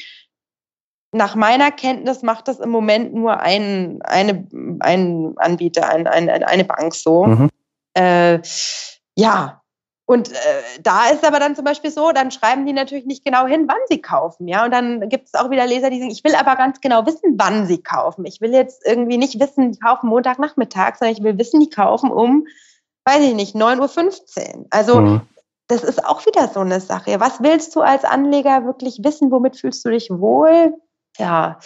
Nach 1.12 1.36
meiner 1.36 1.72
Kenntnis 1.72 2.22
macht 2.22 2.48
das 2.48 2.62
im 2.62 2.70
Moment 2.70 3.14
nur 3.14 3.42
ein, 3.42 4.02
eine, 4.04 4.48
ein 4.80 5.34
Anbieter, 5.36 5.90
ein, 5.90 6.08
ein, 6.08 6.30
eine 6.30 6.64
Bank 6.64 6.96
so. 6.96 7.26
Mhm. 7.26 7.50
Äh, 7.96 8.40
ja, 9.18 9.62
und 10.06 10.32
äh, 10.32 10.36
da 10.82 11.10
ist 11.10 11.28
aber 11.28 11.42
dann 11.42 11.58
zum 11.58 11.66
Beispiel 11.66 11.92
so, 11.92 12.14
dann 12.14 12.32
schreiben 12.32 12.66
die 12.66 12.72
natürlich 12.72 13.06
nicht 13.06 13.26
genau 13.26 13.46
hin, 13.46 13.66
wann 13.68 13.76
sie 13.90 14.02
kaufen, 14.02 14.48
ja. 14.48 14.64
Und 14.64 14.72
dann 14.72 15.10
gibt 15.10 15.28
es 15.28 15.34
auch 15.34 15.50
wieder 15.50 15.68
Leser, 15.68 15.90
die 15.90 16.00
sagen, 16.00 16.12
ich 16.12 16.24
will 16.24 16.36
aber 16.36 16.56
ganz 16.56 16.80
genau 16.80 17.06
wissen, 17.06 17.36
wann 17.36 17.68
sie 17.68 17.84
kaufen. 17.84 18.26
Ich 18.26 18.40
will 18.40 18.54
jetzt 18.54 18.88
irgendwie 18.88 19.18
nicht 19.18 19.38
wissen, 19.42 19.74
die 19.74 19.80
kaufen 19.80 20.08
Montagnachmittag, 20.08 20.96
sondern 20.96 21.18
ich 21.18 21.24
will 21.24 21.38
wissen, 21.38 21.60
die 21.60 21.70
kaufen 21.70 22.10
um 22.10 22.48
weiß 23.06 23.24
ich 23.24 23.34
nicht, 23.34 23.56
9.15 23.56 24.58
Uhr. 24.60 24.66
Also 24.70 25.02
mhm. 25.02 25.22
das 25.68 25.84
ist 25.84 26.06
auch 26.06 26.26
wieder 26.26 26.48
so 26.48 26.62
eine 26.62 26.80
Sache. 26.80 27.20
Was 27.20 27.42
willst 27.42 27.76
du 27.76 27.82
als 27.82 28.04
Anleger 28.04 28.66
wirklich 28.66 29.00
wissen? 29.04 29.32
Womit 29.32 29.58
fühlst 29.58 29.84
du 29.86 29.90
dich 29.90 30.10
wohl? 30.10 30.74
Ja, 31.18 31.60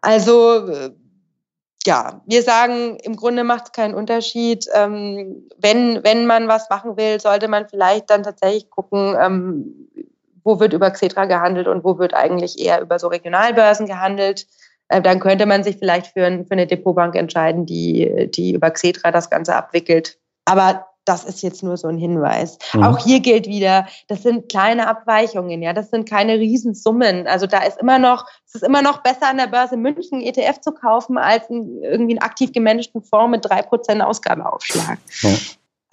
also 0.00 0.68
äh, 0.68 0.90
ja, 1.86 2.20
wir 2.26 2.42
sagen, 2.42 2.98
im 3.02 3.16
Grunde 3.16 3.44
macht 3.44 3.66
es 3.66 3.72
keinen 3.72 3.94
Unterschied. 3.94 4.66
Ähm, 4.74 5.48
wenn, 5.56 6.02
wenn 6.04 6.26
man 6.26 6.48
was 6.48 6.68
machen 6.68 6.96
will, 6.96 7.20
sollte 7.20 7.48
man 7.48 7.68
vielleicht 7.68 8.10
dann 8.10 8.24
tatsächlich 8.24 8.70
gucken, 8.70 9.16
ähm, 9.18 9.88
wo 10.42 10.60
wird 10.60 10.72
über 10.72 10.90
Xetra 10.90 11.24
gehandelt 11.24 11.68
und 11.68 11.84
wo 11.84 11.98
wird 11.98 12.14
eigentlich 12.14 12.58
eher 12.58 12.80
über 12.80 12.98
so 12.98 13.08
Regionalbörsen 13.08 13.86
gehandelt. 13.86 14.46
Äh, 14.88 15.00
dann 15.00 15.20
könnte 15.20 15.46
man 15.46 15.64
sich 15.64 15.78
vielleicht 15.78 16.08
für, 16.08 16.26
ein, 16.26 16.46
für 16.46 16.52
eine 16.52 16.66
Depotbank 16.66 17.14
entscheiden, 17.14 17.66
die, 17.66 18.30
die 18.30 18.52
über 18.52 18.70
Xetra 18.70 19.10
das 19.10 19.30
Ganze 19.30 19.54
abwickelt. 19.54 20.18
Aber 20.46 20.86
das 21.06 21.24
ist 21.24 21.42
jetzt 21.42 21.62
nur 21.62 21.76
so 21.76 21.88
ein 21.88 21.98
Hinweis. 21.98 22.58
Mhm. 22.74 22.82
Auch 22.82 22.98
hier 22.98 23.20
gilt 23.20 23.46
wieder, 23.46 23.86
das 24.08 24.24
sind 24.24 24.48
kleine 24.48 24.88
Abweichungen, 24.88 25.62
ja, 25.62 25.72
das 25.72 25.90
sind 25.90 26.08
keine 26.08 26.34
Riesensummen. 26.34 27.28
Also 27.28 27.46
da 27.46 27.62
ist 27.62 27.78
immer 27.78 27.98
noch, 27.98 28.26
es 28.44 28.56
ist 28.56 28.64
immer 28.64 28.82
noch 28.82 29.02
besser 29.02 29.28
an 29.28 29.38
der 29.38 29.46
Börse 29.46 29.76
München 29.76 30.20
ETF 30.20 30.60
zu 30.60 30.72
kaufen 30.72 31.16
als 31.16 31.48
ein, 31.48 31.80
irgendwie 31.82 32.14
einen 32.14 32.22
aktiv 32.22 32.52
gemanagten 32.52 33.02
Fonds 33.02 33.30
mit 33.30 33.44
drei 33.44 33.62
Prozent 33.62 34.02
Ausgabeaufschlag. 34.02 34.98
Ja. 35.22 35.30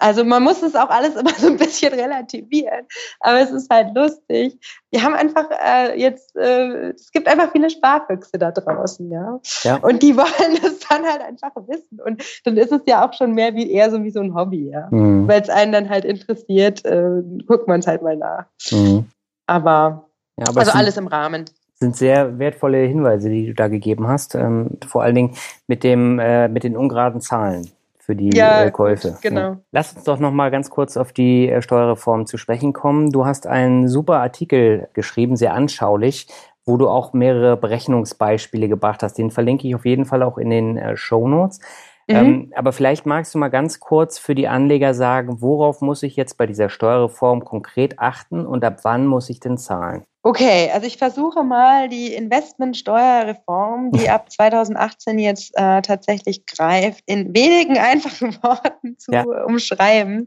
Also 0.04 0.22
man 0.22 0.42
muss 0.42 0.62
es 0.62 0.74
auch 0.74 0.90
alles 0.90 1.16
immer 1.20 1.30
so 1.30 1.46
ein 1.46 1.56
bisschen 1.56 1.94
relativieren, 1.94 2.86
aber 3.20 3.40
es 3.40 3.50
ist 3.50 3.70
halt 3.70 3.94
lustig. 3.94 4.58
Wir 4.90 5.02
haben 5.02 5.14
einfach 5.14 5.46
äh, 5.50 5.98
jetzt, 5.98 6.36
äh, 6.36 6.90
es 6.90 7.10
gibt 7.10 7.26
einfach 7.26 7.50
viele 7.52 7.70
Sparfüchse 7.70 8.38
da 8.38 8.50
draußen, 8.50 9.10
ja? 9.10 9.40
ja. 9.62 9.76
Und 9.76 10.02
die 10.02 10.14
wollen 10.16 10.58
das 10.62 10.80
dann 10.80 11.04
halt 11.04 11.22
einfach 11.22 11.52
wissen. 11.68 12.00
Und 12.04 12.22
dann 12.44 12.58
ist 12.58 12.70
es 12.70 12.82
ja 12.86 13.08
auch 13.08 13.14
schon 13.14 13.32
mehr 13.32 13.54
wie 13.54 13.70
eher 13.70 13.90
so 13.90 14.04
wie 14.04 14.10
so 14.10 14.20
ein 14.20 14.34
Hobby, 14.34 14.68
ja. 14.68 14.88
Mhm. 14.90 15.26
Weil 15.26 15.40
es 15.40 15.48
einen 15.48 15.72
dann 15.72 15.88
halt 15.88 16.04
interessiert, 16.04 16.84
äh, 16.84 17.22
guckt 17.46 17.66
man 17.66 17.80
es 17.80 17.86
halt 17.86 18.02
mal 18.02 18.16
nach. 18.18 18.44
Mhm. 18.70 19.06
Aber, 19.46 20.10
ja, 20.36 20.44
aber 20.48 20.60
also 20.60 20.72
alles 20.72 20.98
im 20.98 21.06
Rahmen 21.06 21.46
sind 21.80 21.96
sehr 21.96 22.38
wertvolle 22.38 22.78
Hinweise, 22.78 23.30
die 23.30 23.46
du 23.46 23.54
da 23.54 23.68
gegeben 23.68 24.06
hast. 24.06 24.34
Ähm, 24.34 24.78
vor 24.86 25.02
allen 25.02 25.14
Dingen 25.14 25.34
mit 25.66 25.82
dem 25.82 26.18
äh, 26.18 26.48
mit 26.48 26.62
den 26.62 26.76
ungeraden 26.76 27.22
Zahlen 27.22 27.70
für 28.04 28.14
die 28.14 28.36
ja, 28.36 28.64
äh, 28.64 28.70
Käufe. 28.70 29.16
Genau. 29.22 29.40
Ja. 29.40 29.60
Lass 29.72 29.94
uns 29.94 30.04
doch 30.04 30.18
noch 30.18 30.30
mal 30.30 30.50
ganz 30.50 30.68
kurz 30.68 30.98
auf 30.98 31.14
die 31.14 31.48
äh, 31.48 31.62
Steuerreform 31.62 32.26
zu 32.26 32.36
sprechen 32.36 32.74
kommen. 32.74 33.10
Du 33.10 33.24
hast 33.24 33.46
einen 33.46 33.88
super 33.88 34.20
Artikel 34.20 34.88
geschrieben, 34.92 35.36
sehr 35.36 35.54
anschaulich, 35.54 36.28
wo 36.66 36.76
du 36.76 36.86
auch 36.86 37.14
mehrere 37.14 37.56
Berechnungsbeispiele 37.56 38.68
gebracht 38.68 39.02
hast. 39.02 39.14
Den 39.14 39.30
verlinke 39.30 39.66
ich 39.66 39.74
auf 39.74 39.86
jeden 39.86 40.04
Fall 40.04 40.22
auch 40.22 40.36
in 40.36 40.50
den 40.50 40.76
äh, 40.76 40.98
Show 40.98 41.26
Notes. 41.26 41.60
Mhm. 42.06 42.16
Ähm, 42.16 42.52
aber 42.54 42.72
vielleicht 42.72 43.06
magst 43.06 43.34
du 43.34 43.38
mal 43.38 43.48
ganz 43.48 43.80
kurz 43.80 44.18
für 44.18 44.34
die 44.34 44.48
Anleger 44.48 44.94
sagen, 44.94 45.40
worauf 45.40 45.80
muss 45.80 46.02
ich 46.02 46.16
jetzt 46.16 46.36
bei 46.36 46.46
dieser 46.46 46.68
Steuerreform 46.68 47.44
konkret 47.44 47.98
achten 47.98 48.46
und 48.46 48.64
ab 48.64 48.80
wann 48.82 49.06
muss 49.06 49.30
ich 49.30 49.40
denn 49.40 49.56
zahlen? 49.56 50.04
Okay, 50.22 50.70
also 50.72 50.86
ich 50.86 50.96
versuche 50.96 51.44
mal 51.44 51.88
die 51.88 52.14
Investmentsteuerreform, 52.14 53.92
die 53.92 54.08
ab 54.10 54.30
2018 54.30 55.18
jetzt 55.18 55.52
äh, 55.54 55.82
tatsächlich 55.82 56.46
greift, 56.46 57.02
in 57.06 57.34
wenigen 57.34 57.78
einfachen 57.78 58.36
Worten 58.42 58.98
zu 58.98 59.12
ja. 59.12 59.24
umschreiben. 59.46 60.26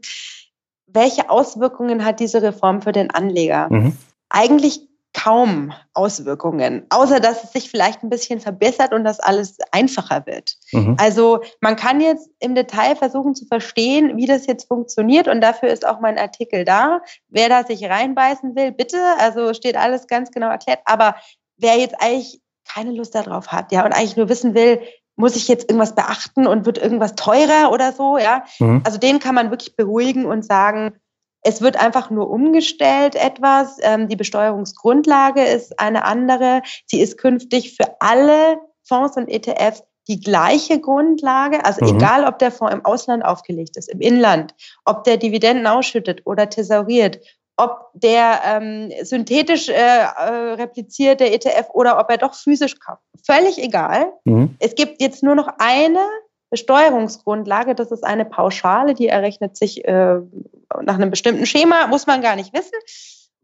Welche 0.86 1.30
Auswirkungen 1.30 2.04
hat 2.04 2.20
diese 2.20 2.42
Reform 2.42 2.82
für 2.82 2.92
den 2.92 3.10
Anleger? 3.10 3.68
Mhm. 3.70 3.96
Eigentlich 4.30 4.87
kaum 5.14 5.72
Auswirkungen, 5.94 6.86
außer 6.90 7.18
dass 7.18 7.44
es 7.44 7.52
sich 7.52 7.70
vielleicht 7.70 8.02
ein 8.02 8.10
bisschen 8.10 8.40
verbessert 8.40 8.92
und 8.92 9.04
das 9.04 9.20
alles 9.20 9.56
einfacher 9.72 10.26
wird. 10.26 10.54
Mhm. 10.72 10.96
Also 11.00 11.40
man 11.60 11.76
kann 11.76 12.00
jetzt 12.00 12.30
im 12.40 12.54
Detail 12.54 12.94
versuchen 12.94 13.34
zu 13.34 13.46
verstehen, 13.46 14.16
wie 14.16 14.26
das 14.26 14.46
jetzt 14.46 14.68
funktioniert 14.68 15.26
und 15.26 15.40
dafür 15.40 15.70
ist 15.70 15.86
auch 15.86 16.00
mein 16.00 16.18
Artikel 16.18 16.64
da. 16.64 17.00
Wer 17.28 17.48
da 17.48 17.64
sich 17.64 17.84
reinbeißen 17.84 18.54
will, 18.54 18.72
bitte, 18.72 18.98
also 19.18 19.54
steht 19.54 19.76
alles 19.76 20.06
ganz 20.06 20.30
genau 20.30 20.50
erklärt, 20.50 20.80
aber 20.84 21.16
wer 21.56 21.78
jetzt 21.78 21.96
eigentlich 22.00 22.40
keine 22.66 22.92
Lust 22.92 23.14
darauf 23.14 23.48
hat, 23.48 23.72
ja, 23.72 23.84
und 23.84 23.92
eigentlich 23.92 24.16
nur 24.16 24.28
wissen 24.28 24.54
will, 24.54 24.80
muss 25.16 25.34
ich 25.34 25.48
jetzt 25.48 25.68
irgendwas 25.68 25.94
beachten 25.94 26.46
und 26.46 26.64
wird 26.64 26.78
irgendwas 26.78 27.16
teurer 27.16 27.72
oder 27.72 27.92
so, 27.92 28.18
ja? 28.18 28.44
Mhm. 28.60 28.82
Also 28.84 28.98
den 28.98 29.18
kann 29.18 29.34
man 29.34 29.50
wirklich 29.50 29.74
beruhigen 29.74 30.26
und 30.26 30.44
sagen, 30.44 30.94
es 31.42 31.62
wird 31.62 31.80
einfach 31.80 32.10
nur 32.10 32.30
umgestellt 32.30 33.14
etwas. 33.14 33.78
Ähm, 33.82 34.08
die 34.08 34.16
Besteuerungsgrundlage 34.16 35.42
ist 35.42 35.78
eine 35.78 36.04
andere. 36.04 36.62
Sie 36.86 37.00
ist 37.00 37.18
künftig 37.18 37.76
für 37.76 38.00
alle 38.00 38.58
Fonds 38.84 39.16
und 39.16 39.28
ETFs 39.28 39.82
die 40.08 40.20
gleiche 40.20 40.80
Grundlage, 40.80 41.64
also 41.64 41.84
mhm. 41.84 41.96
egal 41.96 42.24
ob 42.24 42.38
der 42.38 42.50
Fonds 42.50 42.74
im 42.74 42.84
Ausland 42.84 43.24
aufgelegt 43.24 43.76
ist, 43.76 43.88
im 43.90 44.00
Inland, 44.00 44.54
ob 44.86 45.04
der 45.04 45.18
Dividenden 45.18 45.66
ausschüttet 45.66 46.22
oder 46.24 46.48
thesauriert, 46.48 47.20
ob 47.58 47.90
der 47.92 48.40
ähm, 48.46 48.90
synthetisch 49.02 49.68
äh, 49.68 49.74
äh, 49.74 50.54
repliziert, 50.54 51.20
der 51.20 51.34
ETF, 51.34 51.68
oder 51.74 52.00
ob 52.00 52.10
er 52.10 52.16
doch 52.16 52.34
physisch 52.34 52.78
kauft. 52.78 53.02
Völlig 53.26 53.62
egal. 53.62 54.12
Mhm. 54.24 54.56
Es 54.60 54.74
gibt 54.74 55.02
jetzt 55.02 55.22
nur 55.22 55.34
noch 55.34 55.48
eine 55.58 56.00
Besteuerungsgrundlage, 56.50 57.74
das 57.74 57.90
ist 57.90 58.04
eine 58.04 58.24
Pauschale, 58.24 58.94
die 58.94 59.08
errechnet 59.08 59.58
sich 59.58 59.84
äh, 59.84 60.20
nach 60.82 60.94
einem 60.94 61.10
bestimmten 61.10 61.46
Schema, 61.46 61.86
muss 61.86 62.06
man 62.06 62.22
gar 62.22 62.36
nicht 62.36 62.52
wissen. 62.52 62.78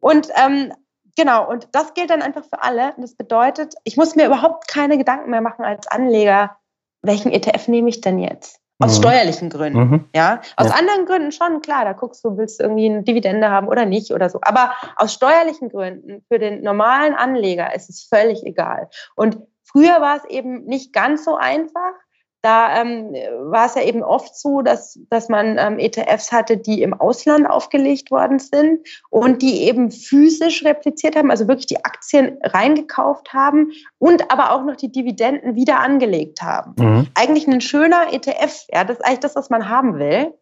Und 0.01 0.29
ähm, 0.37 0.72
genau, 1.16 1.49
und 1.49 1.68
das 1.72 1.95
gilt 1.95 2.11
dann 2.11 2.22
einfach 2.22 2.45
für 2.45 2.62
alle. 2.62 2.95
Und 2.97 3.03
das 3.03 3.14
bedeutet, 3.14 3.75
ich 3.85 3.97
muss 3.97 4.16
mir 4.16 4.27
überhaupt 4.27 4.68
keine 4.68 4.99
Gedanken 4.99 5.31
mehr 5.31 5.41
machen 5.41 5.64
als 5.64 5.87
Anleger, 5.87 6.57
welchen 7.03 7.33
ETF 7.33 7.68
nehme 7.68 7.89
ich 7.89 8.01
denn 8.01 8.18
jetzt? 8.18 8.61
Aus 8.81 8.99
mhm. 8.99 9.03
steuerlichen 9.03 9.51
Gründen, 9.51 9.79
mhm. 9.79 10.05
ja. 10.14 10.41
Aus 10.57 10.68
ja. 10.68 10.75
anderen 10.75 11.07
Gründen 11.07 11.31
schon, 11.31 11.61
klar, 11.61 11.85
da 11.85 11.93
guckst 11.93 12.25
du, 12.25 12.37
willst 12.37 12.59
du 12.59 12.64
irgendwie 12.64 12.87
eine 12.87 13.03
Dividende 13.05 13.49
haben 13.49 13.68
oder 13.68 13.85
nicht 13.85 14.12
oder 14.12 14.29
so. 14.29 14.41
Aber 14.43 14.72
aus 14.97 15.14
steuerlichen 15.14 15.68
Gründen, 15.68 16.25
für 16.29 16.39
den 16.39 16.62
normalen 16.62 17.14
Anleger 17.14 17.75
ist 17.75 17.89
es 17.89 18.03
völlig 18.03 18.45
egal. 18.45 18.89
Und 19.14 19.39
früher 19.62 20.01
war 20.01 20.16
es 20.16 20.25
eben 20.25 20.64
nicht 20.64 20.93
ganz 20.93 21.25
so 21.25 21.37
einfach 21.37 21.93
da 22.45 22.82
ähm, 22.82 23.14
war 23.40 23.66
es 23.66 23.74
ja 23.74 23.82
eben 23.82 24.03
oft 24.03 24.36
so, 24.36 24.61
dass, 24.61 24.99
dass 25.09 25.30
man 25.30 25.57
ähm, 25.59 25.78
ETFs 25.78 26.30
hatte, 26.30 26.59
die 26.59 26.82
im 26.82 26.92
Ausland 26.92 27.49
aufgelegt 27.49 28.11
worden 28.11 28.38
sind 28.38 28.86
und 29.09 29.40
die 29.40 29.62
eben 29.62 29.90
physisch 29.90 30.62
repliziert 30.62 31.16
haben, 31.16 31.30
also 31.30 31.49
wirklich 31.49 31.66
die 31.66 31.82
Aktien 31.84 32.36
reingekauft 32.42 33.32
haben 33.32 33.72
und 33.99 34.30
aber 34.30 34.53
auch 34.53 34.64
noch 34.64 34.76
die 34.76 34.92
Dividenden 34.92 35.55
wieder 35.55 35.80
angelegt 35.80 36.42
haben. 36.42 36.74
Mhm. 36.78 37.07
Eigentlich 37.14 37.49
ein 37.49 37.62
schöner 37.62 38.12
ETF, 38.12 38.66
ja, 38.70 38.84
das 38.84 38.99
ist 38.99 39.05
eigentlich 39.07 39.20
das, 39.20 39.36
was 39.36 39.49
man 39.49 39.70
haben 39.70 39.99
will 39.99 40.34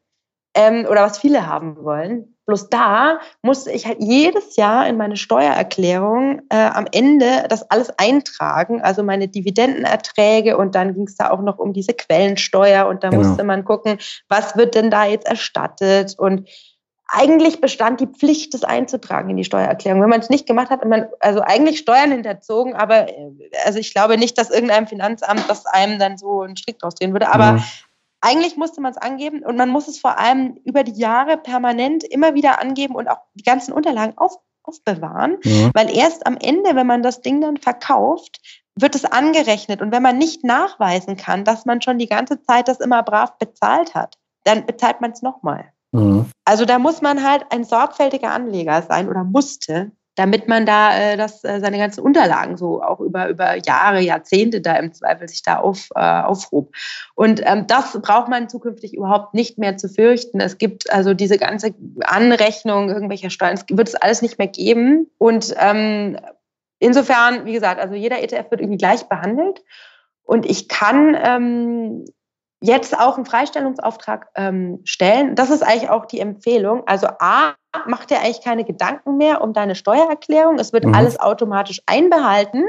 ähm, 0.55 0.87
oder 0.89 1.03
was 1.03 1.19
viele 1.19 1.47
haben 1.47 1.77
wollen. 1.83 2.33
Bloß 2.47 2.71
da 2.71 3.21
musste 3.43 3.71
ich 3.71 3.87
halt 3.87 3.99
jedes 4.01 4.57
Jahr 4.57 4.87
in 4.89 4.97
meine 4.97 5.17
Steuererklärung 5.17 6.43
äh, 6.49 6.57
am 6.57 6.87
Ende 6.91 7.45
das 7.49 7.71
alles 7.71 7.97
eintragen, 7.99 8.83
also 8.83 9.05
meine 9.05 9.29
Dividendenerträge 9.29 10.57
und 10.57 10.75
dann 10.75 10.95
ging 10.95 11.05
es 11.05 11.15
da 11.15 11.31
auch 11.31 11.41
noch 11.41 11.59
um 11.59 11.73
diese 11.73 11.95
Quellensteuer 11.95 12.89
und 12.89 13.05
da 13.05 13.11
genau. 13.11 13.23
musste 13.23 13.45
man 13.45 13.65
gucken, 13.65 13.99
was 14.29 14.57
wird 14.57 14.75
denn 14.75 14.91
da 14.91 15.05
jetzt 15.05 15.27
erstattet 15.27 16.19
und 16.19 16.49
eigentlich 17.07 17.61
bestand 17.61 18.01
die 18.01 18.07
Pflicht, 18.07 18.55
das 18.55 18.65
einzutragen 18.65 19.31
in 19.31 19.37
die 19.37 19.45
Steuererklärung. 19.45 20.01
Wenn 20.01 20.09
man 20.09 20.21
es 20.21 20.31
nicht 20.31 20.47
gemacht 20.47 20.71
hat, 20.71 20.85
man 20.85 21.09
also 21.21 21.43
eigentlich 21.43 21.79
Steuern 21.79 22.11
hinterzogen, 22.11 22.75
aber 22.75 23.09
äh, 23.09 23.31
also 23.65 23.79
ich 23.79 23.93
glaube 23.93 24.19
nicht, 24.19 24.37
dass 24.37 24.51
irgendeinem 24.51 24.89
Finanzamt 24.89 25.45
das 25.49 25.67
einem 25.67 25.99
dann 25.99 26.17
so 26.17 26.41
einen 26.41 26.57
Strick 26.57 26.79
draus 26.79 26.97
drehen 26.97 27.13
würde. 27.13 27.33
Aber 27.33 27.53
mhm 27.53 27.63
eigentlich 28.23 28.57
musste 28.57 28.81
man 28.81 28.93
es 28.93 28.99
angeben 28.99 29.45
und 29.45 29.57
man 29.57 29.69
muss 29.69 29.89
es 29.89 29.99
vor 29.99 30.19
allem 30.19 30.57
über 30.65 30.85
die 30.85 30.99
Jahre 30.99 31.37
permanent 31.37 32.05
immer 32.05 32.35
wieder 32.35 32.61
angeben 32.61 32.95
und 32.95 33.09
auch 33.09 33.19
die 33.35 33.43
ganzen 33.43 33.73
Unterlagen 33.73 34.17
auf, 34.17 34.37
aufbewahren, 34.63 35.39
mhm. 35.45 35.71
weil 35.75 35.95
erst 35.95 36.27
am 36.27 36.39
Ende, 36.41 36.75
wenn 36.75 36.87
man 36.87 37.03
das 37.03 37.21
Ding 37.21 37.41
dann 37.41 37.57
verkauft, 37.57 38.41
wird 38.77 38.95
es 38.95 39.05
angerechnet. 39.05 39.83
Und 39.83 39.93
wenn 39.93 40.03
man 40.03 40.17
nicht 40.17 40.45
nachweisen 40.45 41.17
kann, 41.17 41.45
dass 41.45 41.67
man 41.67 41.83
schon 41.83 41.99
die 41.99 42.07
ganze 42.07 42.41
Zeit 42.43 42.69
das 42.69 42.81
immer 42.81 43.03
brav 43.03 43.37
bezahlt 43.39 43.95
hat, 43.95 44.17
dann 44.45 44.65
bezahlt 44.67 45.01
man 45.01 45.11
es 45.11 45.21
nochmal. 45.23 45.73
Mhm. 45.91 46.27
Also 46.45 46.65
da 46.65 46.79
muss 46.79 47.03
man 47.03 47.23
halt 47.29 47.45
ein 47.51 47.65
sorgfältiger 47.65 48.31
Anleger 48.31 48.83
sein 48.83 49.09
oder 49.09 49.25
musste, 49.25 49.93
damit 50.15 50.47
man 50.47 50.67
da 50.67 50.97
äh, 50.97 51.17
das, 51.17 51.43
äh, 51.45 51.61
seine 51.61 51.79
ganzen 51.79 52.01
Unterlagen 52.01 52.57
so 52.57 52.83
auch 52.83 53.01
über, 53.01 53.29
über 53.29 53.57
Jahre, 53.57 54.01
Jahrzehnte 54.01 54.61
da 54.61 54.77
im 54.77 54.93
Zweifel 54.93 55.29
sich 55.29 55.43
da 55.43 55.57
auf, 55.57 55.89
äh, 55.95 56.01
aufhob. 56.01 56.75
Und 57.15 57.41
ähm, 57.45 57.67
das 57.67 57.99
braucht 58.01 58.29
man 58.29 58.49
zukünftig 58.49 58.95
überhaupt 58.95 59.35
nicht 59.35 59.59
mehr 59.59 59.77
zu 59.77 59.89
fürchten. 59.89 60.41
Es 60.41 60.59
gibt 60.59 60.91
also 60.91 61.15
diese 61.15 61.39
ganze 61.39 61.75
Anrechnung 62.01 62.91
irgendwelcher 62.91 63.31
Steuern, 63.31 63.55
es 63.55 63.65
wird 63.71 63.89
es 63.89 63.95
alles 63.95 64.21
nicht 64.21 64.39
mehr 64.39 64.49
geben. 64.49 65.11
Und 65.17 65.55
ähm, 65.59 66.19
insofern, 66.79 67.47
wie 67.47 67.53
gesagt, 67.53 67.81
also 67.81 67.95
jeder 67.95 68.23
ETF 68.23 68.51
wird 68.51 68.61
irgendwie 68.61 68.79
gleich 68.79 69.05
behandelt. 69.05 69.63
Und 70.25 70.47
ich 70.47 70.69
kann 70.69 71.17
ähm, 71.21 72.05
jetzt 72.63 72.99
auch 72.99 73.17
einen 73.17 73.27
Freistellungsauftrag 73.27 74.29
ähm, 74.35 74.81
stellen. 74.85 75.35
Das 75.35 75.51
ist 75.51 75.63
eigentlich 75.63 75.91
auch 75.91 76.07
die 76.07 76.21
Empfehlung. 76.21 76.85
Also 76.87 77.09
A, 77.19 77.55
mach 77.87 78.05
dir 78.05 78.21
eigentlich 78.21 78.43
keine 78.43 78.65
Gedanken 78.65 79.17
mehr 79.17 79.43
um 79.43 79.53
deine 79.53 79.75
Steuererklärung. 79.75 80.59
Es 80.59 80.73
wird 80.73 80.85
mhm. 80.85 80.95
alles 80.95 81.21
automatisch 81.21 81.83
einbehalten. 81.87 82.65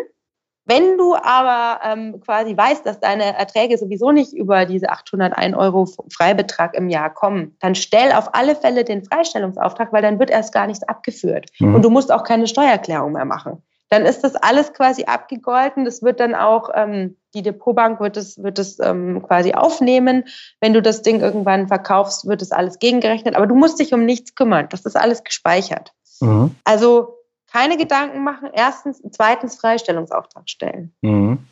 Wenn 0.65 0.97
du 0.97 1.15
aber 1.15 1.81
ähm, 1.83 2.21
quasi 2.21 2.55
weißt, 2.55 2.85
dass 2.85 2.99
deine 2.99 3.37
Erträge 3.37 3.77
sowieso 3.77 4.11
nicht 4.11 4.33
über 4.33 4.65
diese 4.65 4.89
801 4.89 5.55
Euro 5.57 5.87
Freibetrag 6.09 6.73
im 6.73 6.89
Jahr 6.89 7.13
kommen, 7.13 7.57
dann 7.59 7.75
stell 7.75 8.13
auf 8.13 8.33
alle 8.33 8.55
Fälle 8.55 8.85
den 8.85 9.03
Freistellungsauftrag, 9.03 9.91
weil 9.91 10.01
dann 10.01 10.19
wird 10.19 10.29
erst 10.29 10.53
gar 10.53 10.67
nichts 10.67 10.83
abgeführt. 10.83 11.49
Mhm. 11.59 11.75
Und 11.75 11.81
du 11.83 11.89
musst 11.89 12.11
auch 12.11 12.23
keine 12.23 12.47
Steuererklärung 12.47 13.11
mehr 13.11 13.25
machen. 13.25 13.61
Dann 13.93 14.07
ist 14.07 14.23
das 14.23 14.35
alles 14.35 14.73
quasi 14.73 15.03
abgegolten. 15.03 15.85
Das 15.85 16.01
wird 16.01 16.19
dann 16.19 16.33
auch, 16.33 16.71
ähm, 16.73 17.15
die 17.35 17.43
Depotbank 17.43 17.99
wird 17.99 18.17
es, 18.17 18.41
wird 18.41 18.57
es 18.57 18.79
ähm, 18.79 19.21
quasi 19.21 19.53
aufnehmen. 19.53 20.23
Wenn 20.59 20.73
du 20.73 20.81
das 20.81 21.03
Ding 21.03 21.21
irgendwann 21.21 21.67
verkaufst, 21.67 22.27
wird 22.27 22.41
es 22.41 22.51
alles 22.51 22.79
gegengerechnet. 22.79 23.35
Aber 23.35 23.45
du 23.45 23.53
musst 23.53 23.79
dich 23.79 23.93
um 23.93 24.03
nichts 24.03 24.33
kümmern. 24.33 24.65
Das 24.71 24.81
ist 24.81 24.95
alles 24.95 25.23
gespeichert. 25.23 25.93
Mhm. 26.21 26.55
Also 26.63 27.19
keine 27.51 27.77
Gedanken 27.77 28.23
machen. 28.23 28.49
Erstens, 28.51 28.99
zweitens 29.11 29.57
Freistellungsauftrag 29.57 30.49
stellen. 30.49 30.91
Mhm. 31.01 31.45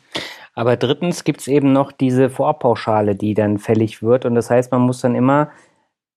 Aber 0.56 0.76
drittens 0.76 1.22
gibt 1.22 1.42
es 1.42 1.46
eben 1.46 1.72
noch 1.72 1.92
diese 1.92 2.28
Vorpauschale, 2.28 3.14
die 3.14 3.34
dann 3.34 3.58
fällig 3.58 4.02
wird. 4.02 4.24
Und 4.24 4.34
das 4.34 4.50
heißt, 4.50 4.72
man 4.72 4.80
muss 4.80 5.00
dann 5.00 5.14
immer 5.14 5.52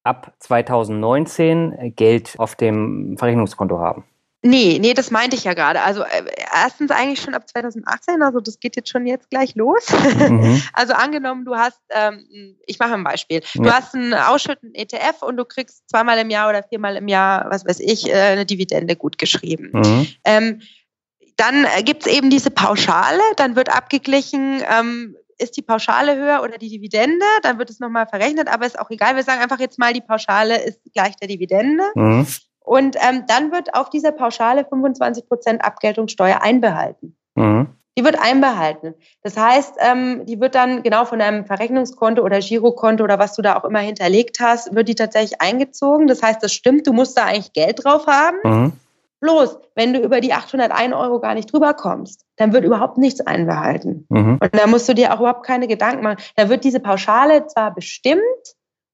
ab 0.02 0.34
2019 0.40 1.94
Geld 1.96 2.34
auf 2.40 2.56
dem 2.56 3.16
Verrechnungskonto 3.16 3.78
haben. 3.78 4.06
Nee, 4.46 4.78
nee, 4.80 4.93
das 4.93 5.10
meinte 5.10 5.36
ich 5.36 5.43
ja 5.43 5.56
gerade. 5.56 5.82
Also 5.82 6.04
äh, 6.04 6.24
erstens 6.54 6.91
eigentlich 6.91 7.20
schon 7.20 7.34
ab 7.34 7.50
2018, 7.50 8.22
also 8.22 8.39
das 8.39 8.60
geht 8.60 8.76
jetzt 8.76 8.89
schon 8.89 9.08
jetzt 9.08 9.32
gleich 9.32 9.56
los. 9.56 9.88
Mhm. 9.89 10.62
Also 10.74 10.93
angenommen, 10.93 11.46
du 11.46 11.56
hast, 11.56 11.80
ähm, 11.89 12.58
ich 12.66 12.78
mache 12.78 12.93
ein 12.93 13.04
Beispiel, 13.04 13.41
du 13.56 13.64
ja. 13.64 13.74
hast 13.74 13.96
einen 13.96 14.14
ausschüttenden 14.14 14.76
ETF 14.76 15.22
und 15.22 15.38
du 15.38 15.46
kriegst 15.46 15.89
zweimal 15.89 16.20
im 16.20 16.30
Jahr 16.30 16.50
oder 16.50 16.64
viermal 16.64 16.96
im 16.98 17.08
Jahr, 17.08 17.48
was 17.50 17.66
weiß 17.66 17.80
ich, 17.80 18.08
äh, 18.08 18.14
eine 18.14 18.46
Dividende 18.46 18.96
gut 18.96 19.18
geschrieben. 19.18 19.72
Mhm. 19.74 20.08
Ähm, 20.26 20.62
dann 21.38 21.66
gibt 21.84 22.06
es 22.06 22.14
eben 22.14 22.30
diese 22.30 22.52
Pauschale, 22.52 23.22
dann 23.38 23.56
wird 23.56 23.76
abgeglichen, 23.76 24.62
ähm, 24.70 25.16
ist 25.38 25.58
die 25.58 25.64
Pauschale 25.64 26.16
höher 26.18 26.43
oder 26.43 26.58
die 26.58 26.70
Dividende, 26.70 27.26
dann 27.41 27.58
wird 27.58 27.70
es 27.70 27.80
nochmal 27.80 28.06
verrechnet, 28.08 28.48
aber 28.48 28.66
ist 28.66 28.80
auch 28.80 28.89
egal. 28.89 29.16
Wir 29.16 29.24
sagen 29.24 29.41
einfach 29.41 29.60
jetzt 29.60 29.80
mal, 29.80 29.93
die 29.93 30.02
Pauschale 30.02 30.64
ist 30.64 30.80
gleich 30.93 31.16
der 31.16 31.28
Dividende. 31.28 31.84
Mhm. 31.96 32.28
Und 32.66 32.95
ähm, 32.97 33.24
dann 33.28 33.51
wird 33.51 33.76
auf 33.76 33.89
dieser 33.89 34.11
Pauschale 34.11 34.66
25 34.66 35.28
Prozent 35.28 35.63
Abgeltungssteuer 35.63 36.41
einbehalten. 36.41 37.16
Mhm. 37.36 37.68
Die 37.97 38.03
wird 38.03 38.20
einbehalten. 38.20 38.93
Das 39.22 39.38
heißt, 39.38 39.76
ähm, 39.80 40.26
die 40.26 40.41
wird 40.41 40.53
dann 40.55 40.84
genau 40.84 41.05
von 41.05 41.20
deinem 41.20 41.45
Verrechnungskonto 41.45 42.22
oder 42.22 42.39
Girokonto 42.39 43.03
oder 43.03 43.20
was 43.20 43.36
du 43.36 43.41
da 43.41 43.55
auch 43.55 43.63
immer 43.63 43.80
hinterlegt 43.80 44.39
hast, 44.41 44.76
wird 44.76 44.89
die 44.89 44.95
tatsächlich 44.95 45.41
eingezogen. 45.41 46.07
Das 46.07 46.22
heißt, 46.22 46.43
das 46.43 46.51
stimmt, 46.51 46.88
du 46.88 46.93
musst 46.93 47.18
da 47.18 47.26
eigentlich 47.26 47.53
Geld 47.53 47.86
drauf 47.86 48.05
haben. 48.07 48.38
Mhm. 48.43 48.74
Bloß, 49.22 49.59
wenn 49.76 49.93
du 49.93 49.99
über 50.01 50.20
die 50.20 50.34
801 50.34 50.93
Euro 50.93 51.20
gar 51.20 51.36
nicht 51.36 51.51
drüber 51.51 51.74
kommst, 51.74 52.26
dann 52.36 52.51
wird 52.51 52.66
überhaupt 52.66 52.97
nichts 52.97 53.22
einbehalten. 53.22 54.05
Mhm. 54.09 54.39
Und 54.41 54.55
da 54.55 54.68
musst 54.68 54.89
du 54.89 54.93
dir 54.93 55.13
auch 55.13 55.20
überhaupt 55.20 55.45
keine 55.45 55.68
Gedanken 55.68 56.03
machen. 56.03 56.18
Da 56.36 56.49
wird 56.49 56.66
diese 56.66 56.82
Pauschale 56.82 57.47
zwar 57.47 57.74
bestimmt, 57.74 58.22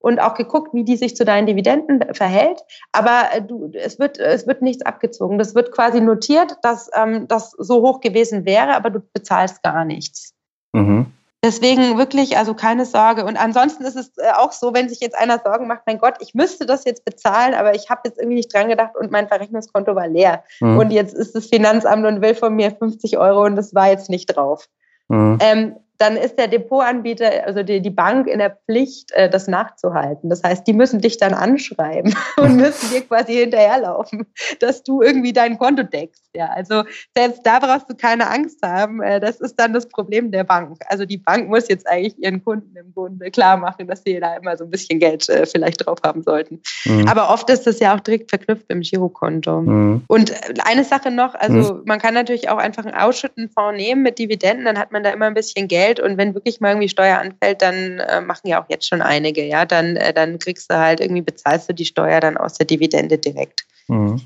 und 0.02 0.20
auch 0.20 0.34
geguckt, 0.34 0.74
wie 0.74 0.84
die 0.84 0.98
sich 0.98 1.16
zu 1.16 1.26
deinen 1.26 1.48
Dividenden 1.48 2.14
verhält. 2.14 2.62
Aber 2.92 3.30
äh, 3.34 3.42
du, 3.42 3.72
es 3.74 4.00
wird, 4.00 4.20
es 4.20 4.48
wird 4.48 4.62
nichts 4.62 4.86
abgezogen. 4.86 5.38
Das 5.38 5.56
wird 5.56 5.72
quasi 5.72 6.02
notiert, 6.02 6.58
dass 6.64 6.90
ähm, 6.94 7.28
das 7.28 7.52
so 7.52 7.82
hoch 7.82 8.02
gewesen 8.02 8.46
wäre, 8.46 8.76
aber 8.76 8.90
du 8.90 9.02
bezahlst 9.14 9.64
gar 9.64 9.86
nichts. 9.86 10.34
Mhm. 10.74 11.08
Deswegen 11.44 11.98
wirklich, 11.98 12.38
also 12.38 12.54
keine 12.54 12.86
Sorge. 12.86 13.26
Und 13.26 13.36
ansonsten 13.36 13.84
ist 13.84 13.96
es 13.96 14.16
äh, 14.18 14.32
auch 14.36 14.52
so, 14.52 14.76
wenn 14.76 14.90
sich 14.90 15.00
jetzt 15.00 15.18
einer 15.18 15.40
Sorgen 15.40 15.66
macht, 15.66 15.82
mein 15.88 15.98
Gott, 15.98 16.16
ich 16.20 16.36
müsste 16.36 16.68
das 16.68 16.86
jetzt 16.86 17.04
bezahlen, 17.04 17.56
aber 17.56 17.74
ich 17.74 17.90
habe 17.90 18.02
jetzt 18.06 18.20
irgendwie 18.20 18.36
nicht 18.36 18.54
dran 18.54 18.70
gedacht 18.70 18.96
und 18.96 19.12
mein 19.12 19.28
Verrechnungskonto 19.28 19.96
war 19.96 20.08
leer. 20.08 20.44
Mhm. 20.60 20.78
Und 20.78 20.92
jetzt 20.92 21.16
ist 21.16 21.36
das 21.36 21.48
Finanzamt 21.48 22.06
und 22.06 22.22
will 22.22 22.36
von 22.36 22.56
mir 22.56 22.70
50 22.70 23.18
Euro 23.18 23.44
und 23.44 23.56
das 23.56 23.74
war 23.74 23.90
jetzt 23.90 24.10
nicht 24.10 24.28
drauf. 24.28 24.68
Mhm. 25.08 25.40
Ähm, 25.42 25.76
dann 26.02 26.18
ist 26.18 26.40
der 26.40 26.48
Depotanbieter, 26.48 27.46
also 27.46 27.62
die, 27.62 27.80
die 27.80 27.92
Bank 27.92 28.28
in 28.28 28.40
der 28.40 28.58
Pflicht, 28.66 29.12
äh, 29.12 29.30
das 29.30 29.48
nachzuhalten. 29.48 30.32
Das 30.32 30.42
heißt, 30.42 30.66
die 30.66 30.74
müssen 30.74 31.00
dich 31.00 31.18
dann 31.18 31.36
anschreiben 31.36 32.16
und 32.38 32.56
müssen 32.56 32.90
dir 32.90 33.02
quasi 33.02 33.36
hinterherlaufen, 33.36 34.26
dass 34.60 34.82
du 34.82 35.04
irgendwie 35.04 35.32
dein 35.32 35.60
Konto 35.60 35.84
deckst. 35.84 36.24
Ja, 36.34 36.48
also 36.48 36.84
selbst 37.16 37.46
da 37.46 37.60
brauchst 37.60 37.90
du 37.90 37.96
keine 37.96 38.30
Angst 38.30 38.64
haben. 38.64 39.02
Äh, 39.02 39.20
das 39.20 39.42
ist 39.42 39.60
dann 39.60 39.74
das 39.74 39.88
Problem 39.88 40.32
der 40.32 40.44
Bank. 40.44 40.80
Also 40.88 41.06
die 41.06 41.18
Bank 41.18 41.50
muss 41.50 41.68
jetzt 41.68 41.88
eigentlich 41.88 42.18
ihren 42.18 42.44
Kunden 42.44 42.76
im 42.76 42.94
Grunde 42.94 43.30
klar 43.30 43.58
machen, 43.58 43.88
dass 43.88 44.02
sie 44.04 44.20
da 44.20 44.38
immer 44.38 44.58
so 44.58 44.64
ein 44.64 44.72
bisschen 44.72 45.00
Geld 45.00 45.30
äh, 45.30 45.46
vielleicht 45.46 45.86
drauf 45.86 46.00
haben 46.04 46.24
sollten. 46.24 46.62
Mhm. 46.86 47.08
Aber 47.08 47.30
oft 47.30 47.48
ist 47.52 47.68
das 47.68 47.80
ja 47.80 47.96
auch 47.96 48.00
direkt 48.00 48.32
verknüpft 48.32 48.66
im 48.70 48.82
Girokonto. 48.82 49.62
Mhm. 49.62 50.04
Und 50.08 50.34
eine 50.66 50.84
Sache 50.84 51.12
noch, 51.12 51.36
also 51.36 51.76
mhm. 51.76 51.82
man 51.86 52.00
kann 52.00 52.16
natürlich 52.16 52.50
auch 52.50 52.58
einfach 52.58 52.86
einen 52.86 52.96
Ausschüttenfonds 52.96 53.78
nehmen 53.78 54.02
mit 54.02 54.18
Dividenden, 54.18 54.66
dann 54.66 54.80
hat 54.80 54.92
man 54.92 55.04
da 55.04 55.12
immer 55.12 55.26
ein 55.26 55.36
bisschen 55.36 55.68
Geld 55.68 55.91
Geld 55.92 56.00
und 56.00 56.18
wenn 56.18 56.34
wirklich 56.34 56.62
mal 56.62 56.70
irgendwie 56.70 56.90
Steuer 56.90 57.20
anfällt, 57.20 57.62
dann 57.62 58.00
äh, 58.00 58.22
machen 58.22 58.48
ja 58.48 58.62
auch 58.62 58.66
jetzt 58.70 58.88
schon 58.88 59.02
einige, 59.02 59.44
ja, 59.44 59.66
dann, 59.66 59.96
äh, 59.96 60.14
dann 60.14 60.40
kriegst 60.40 60.72
du 60.72 60.78
halt 60.78 61.00
irgendwie, 61.00 61.22
bezahlst 61.22 61.70
du 61.70 61.74
die 61.74 61.86
Steuer 61.86 62.20
dann 62.20 62.38
aus 62.38 62.54
der 62.54 62.66
Dividende 62.66 63.18
direkt. 63.18 63.66
Mhm. 63.88 64.22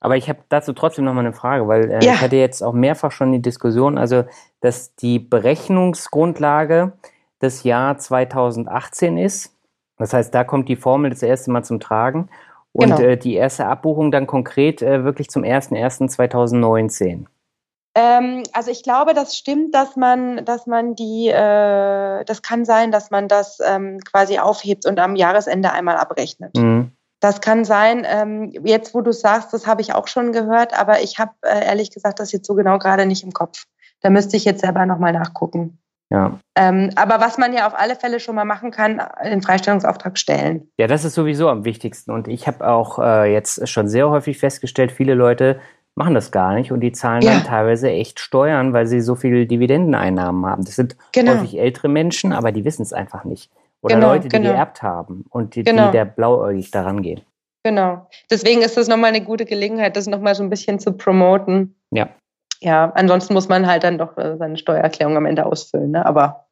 Aber 0.00 0.16
ich 0.16 0.28
habe 0.28 0.38
dazu 0.48 0.72
trotzdem 0.72 1.04
noch 1.04 1.14
mal 1.14 1.20
eine 1.20 1.32
Frage, 1.32 1.66
weil 1.66 1.90
äh, 1.90 2.04
ja. 2.04 2.14
ich 2.14 2.20
hatte 2.20 2.36
jetzt 2.36 2.62
auch 2.62 2.72
mehrfach 2.72 3.10
schon 3.10 3.32
die 3.32 3.42
Diskussion, 3.42 3.98
also 3.98 4.24
dass 4.60 4.94
die 4.94 5.18
Berechnungsgrundlage 5.18 6.92
das 7.40 7.64
Jahr 7.64 7.98
2018 7.98 9.18
ist. 9.18 9.52
Das 9.98 10.12
heißt, 10.12 10.34
da 10.34 10.44
kommt 10.44 10.68
die 10.68 10.76
Formel 10.76 11.10
das 11.10 11.22
erste 11.22 11.50
Mal 11.50 11.64
zum 11.64 11.80
Tragen 11.80 12.28
und 12.72 12.90
genau. 12.90 13.00
äh, 13.00 13.16
die 13.16 13.34
erste 13.34 13.66
Abbuchung 13.66 14.10
dann 14.12 14.26
konkret 14.26 14.82
äh, 14.82 15.04
wirklich 15.04 15.28
zum 15.28 15.42
01.01.2019. 15.42 17.24
Ähm, 17.96 18.42
also 18.52 18.70
ich 18.70 18.82
glaube, 18.82 19.14
das 19.14 19.34
stimmt, 19.36 19.74
dass 19.74 19.96
man, 19.96 20.44
dass 20.44 20.66
man 20.66 20.94
die, 20.94 21.28
äh, 21.28 22.24
das 22.26 22.42
kann 22.42 22.66
sein, 22.66 22.92
dass 22.92 23.10
man 23.10 23.26
das 23.26 23.58
ähm, 23.66 24.00
quasi 24.00 24.38
aufhebt 24.38 24.84
und 24.84 25.00
am 25.00 25.16
Jahresende 25.16 25.72
einmal 25.72 25.96
abrechnet. 25.96 26.54
Mhm. 26.54 26.92
Das 27.20 27.40
kann 27.40 27.64
sein. 27.64 28.06
Ähm, 28.06 28.52
jetzt, 28.64 28.94
wo 28.94 29.00
du 29.00 29.12
sagst, 29.12 29.54
das 29.54 29.66
habe 29.66 29.80
ich 29.80 29.94
auch 29.94 30.08
schon 30.08 30.32
gehört, 30.32 30.78
aber 30.78 31.00
ich 31.00 31.18
habe 31.18 31.32
äh, 31.40 31.64
ehrlich 31.64 31.90
gesagt 31.90 32.20
das 32.20 32.32
jetzt 32.32 32.46
so 32.46 32.54
genau 32.54 32.78
gerade 32.78 33.06
nicht 33.06 33.24
im 33.24 33.32
Kopf. 33.32 33.64
Da 34.02 34.10
müsste 34.10 34.36
ich 34.36 34.44
jetzt 34.44 34.60
selber 34.60 34.84
nochmal 34.84 35.14
nachgucken. 35.14 35.78
Ja. 36.10 36.38
Ähm, 36.54 36.90
aber 36.96 37.18
was 37.18 37.38
man 37.38 37.54
ja 37.54 37.66
auf 37.66 37.76
alle 37.76 37.96
Fälle 37.96 38.20
schon 38.20 38.34
mal 38.34 38.44
machen 38.44 38.70
kann, 38.70 39.00
den 39.24 39.40
Freistellungsauftrag 39.40 40.18
stellen. 40.18 40.70
Ja, 40.78 40.86
das 40.86 41.04
ist 41.04 41.14
sowieso 41.14 41.48
am 41.48 41.64
wichtigsten. 41.64 42.12
Und 42.12 42.28
ich 42.28 42.46
habe 42.46 42.68
auch 42.68 42.98
äh, 42.98 43.32
jetzt 43.32 43.66
schon 43.68 43.88
sehr 43.88 44.10
häufig 44.10 44.38
festgestellt, 44.38 44.92
viele 44.92 45.14
Leute 45.14 45.58
machen 45.96 46.14
das 46.14 46.30
gar 46.30 46.54
nicht 46.54 46.70
und 46.70 46.80
die 46.80 46.92
zahlen 46.92 47.22
ja. 47.22 47.32
dann 47.32 47.44
teilweise 47.44 47.90
echt 47.90 48.20
Steuern, 48.20 48.72
weil 48.72 48.86
sie 48.86 49.00
so 49.00 49.14
viele 49.14 49.46
Dividendeneinnahmen 49.46 50.46
haben. 50.46 50.64
Das 50.64 50.76
sind 50.76 50.96
genau. 51.12 51.32
häufig 51.32 51.58
ältere 51.58 51.88
Menschen, 51.88 52.32
aber 52.32 52.52
die 52.52 52.64
wissen 52.64 52.82
es 52.82 52.92
einfach 52.92 53.24
nicht. 53.24 53.50
Oder 53.80 53.96
genau, 53.96 54.08
Leute, 54.08 54.28
die 54.28 54.36
genau. 54.36 54.50
geerbt 54.50 54.82
haben 54.82 55.24
und 55.30 55.54
die, 55.54 55.64
genau. 55.64 55.86
die 55.86 55.92
der 55.92 56.04
blauäugig 56.04 56.70
daran 56.70 57.02
gehen. 57.02 57.22
Genau. 57.64 58.06
Deswegen 58.30 58.62
ist 58.62 58.76
das 58.76 58.88
nochmal 58.88 59.08
eine 59.08 59.24
gute 59.24 59.44
Gelegenheit, 59.44 59.96
das 59.96 60.06
nochmal 60.06 60.34
so 60.34 60.42
ein 60.42 60.50
bisschen 60.50 60.78
zu 60.78 60.92
promoten. 60.92 61.74
Ja. 61.90 62.08
Ja, 62.60 62.92
ansonsten 62.94 63.34
muss 63.34 63.48
man 63.48 63.66
halt 63.66 63.84
dann 63.84 63.98
doch 63.98 64.16
äh, 64.16 64.36
seine 64.38 64.56
Steuererklärung 64.56 65.16
am 65.16 65.26
Ende 65.26 65.44
ausfüllen, 65.44 65.90
ne? 65.90 66.06
aber 66.06 66.46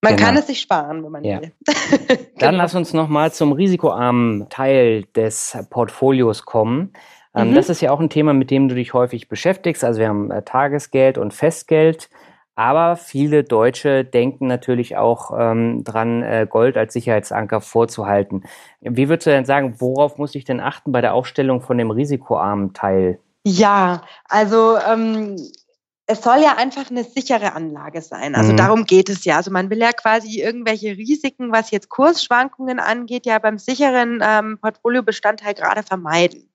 man 0.00 0.14
genau. 0.14 0.26
kann 0.26 0.36
es 0.36 0.46
sich 0.46 0.60
sparen, 0.60 1.02
wenn 1.02 1.10
man 1.10 1.24
ja. 1.24 1.40
will. 1.40 1.52
Dann 2.38 2.54
lass 2.54 2.74
uns 2.76 2.92
nochmal 2.92 3.32
zum 3.32 3.50
risikoarmen 3.50 4.48
Teil 4.48 5.04
des 5.16 5.58
Portfolios 5.70 6.44
kommen. 6.44 6.92
Ähm, 7.34 7.50
mhm. 7.50 7.54
Das 7.54 7.68
ist 7.68 7.80
ja 7.80 7.90
auch 7.90 8.00
ein 8.00 8.10
Thema, 8.10 8.32
mit 8.32 8.50
dem 8.50 8.68
du 8.68 8.74
dich 8.74 8.94
häufig 8.94 9.28
beschäftigst. 9.28 9.84
Also 9.84 10.00
wir 10.00 10.08
haben 10.08 10.30
äh, 10.30 10.42
Tagesgeld 10.42 11.18
und 11.18 11.34
Festgeld. 11.34 12.08
Aber 12.54 12.96
viele 12.96 13.44
Deutsche 13.44 14.04
denken 14.04 14.48
natürlich 14.48 14.96
auch 14.96 15.30
ähm, 15.38 15.84
dran, 15.84 16.24
äh, 16.24 16.44
Gold 16.50 16.76
als 16.76 16.92
Sicherheitsanker 16.92 17.60
vorzuhalten. 17.60 18.42
Wie 18.80 19.08
würdest 19.08 19.28
du 19.28 19.30
denn 19.30 19.44
sagen, 19.44 19.76
worauf 19.78 20.18
muss 20.18 20.34
ich 20.34 20.44
denn 20.44 20.58
achten 20.58 20.90
bei 20.90 21.00
der 21.00 21.14
Aufstellung 21.14 21.60
von 21.60 21.78
dem 21.78 21.92
risikoarmen 21.92 22.72
Teil? 22.72 23.20
Ja, 23.44 24.02
also 24.28 24.76
ähm, 24.76 25.36
es 26.06 26.22
soll 26.22 26.40
ja 26.42 26.56
einfach 26.56 26.90
eine 26.90 27.04
sichere 27.04 27.52
Anlage 27.52 28.02
sein. 28.02 28.34
Also 28.34 28.52
mhm. 28.52 28.56
darum 28.56 28.84
geht 28.86 29.08
es 29.08 29.24
ja. 29.24 29.36
Also 29.36 29.52
man 29.52 29.70
will 29.70 29.78
ja 29.78 29.92
quasi 29.92 30.40
irgendwelche 30.40 30.96
Risiken, 30.96 31.52
was 31.52 31.70
jetzt 31.70 31.90
Kursschwankungen 31.90 32.80
angeht, 32.80 33.24
ja 33.24 33.38
beim 33.38 33.58
sicheren 33.58 34.20
ähm, 34.20 34.58
Portfoliobestandteil 34.60 35.54
gerade 35.54 35.84
vermeiden. 35.84 36.50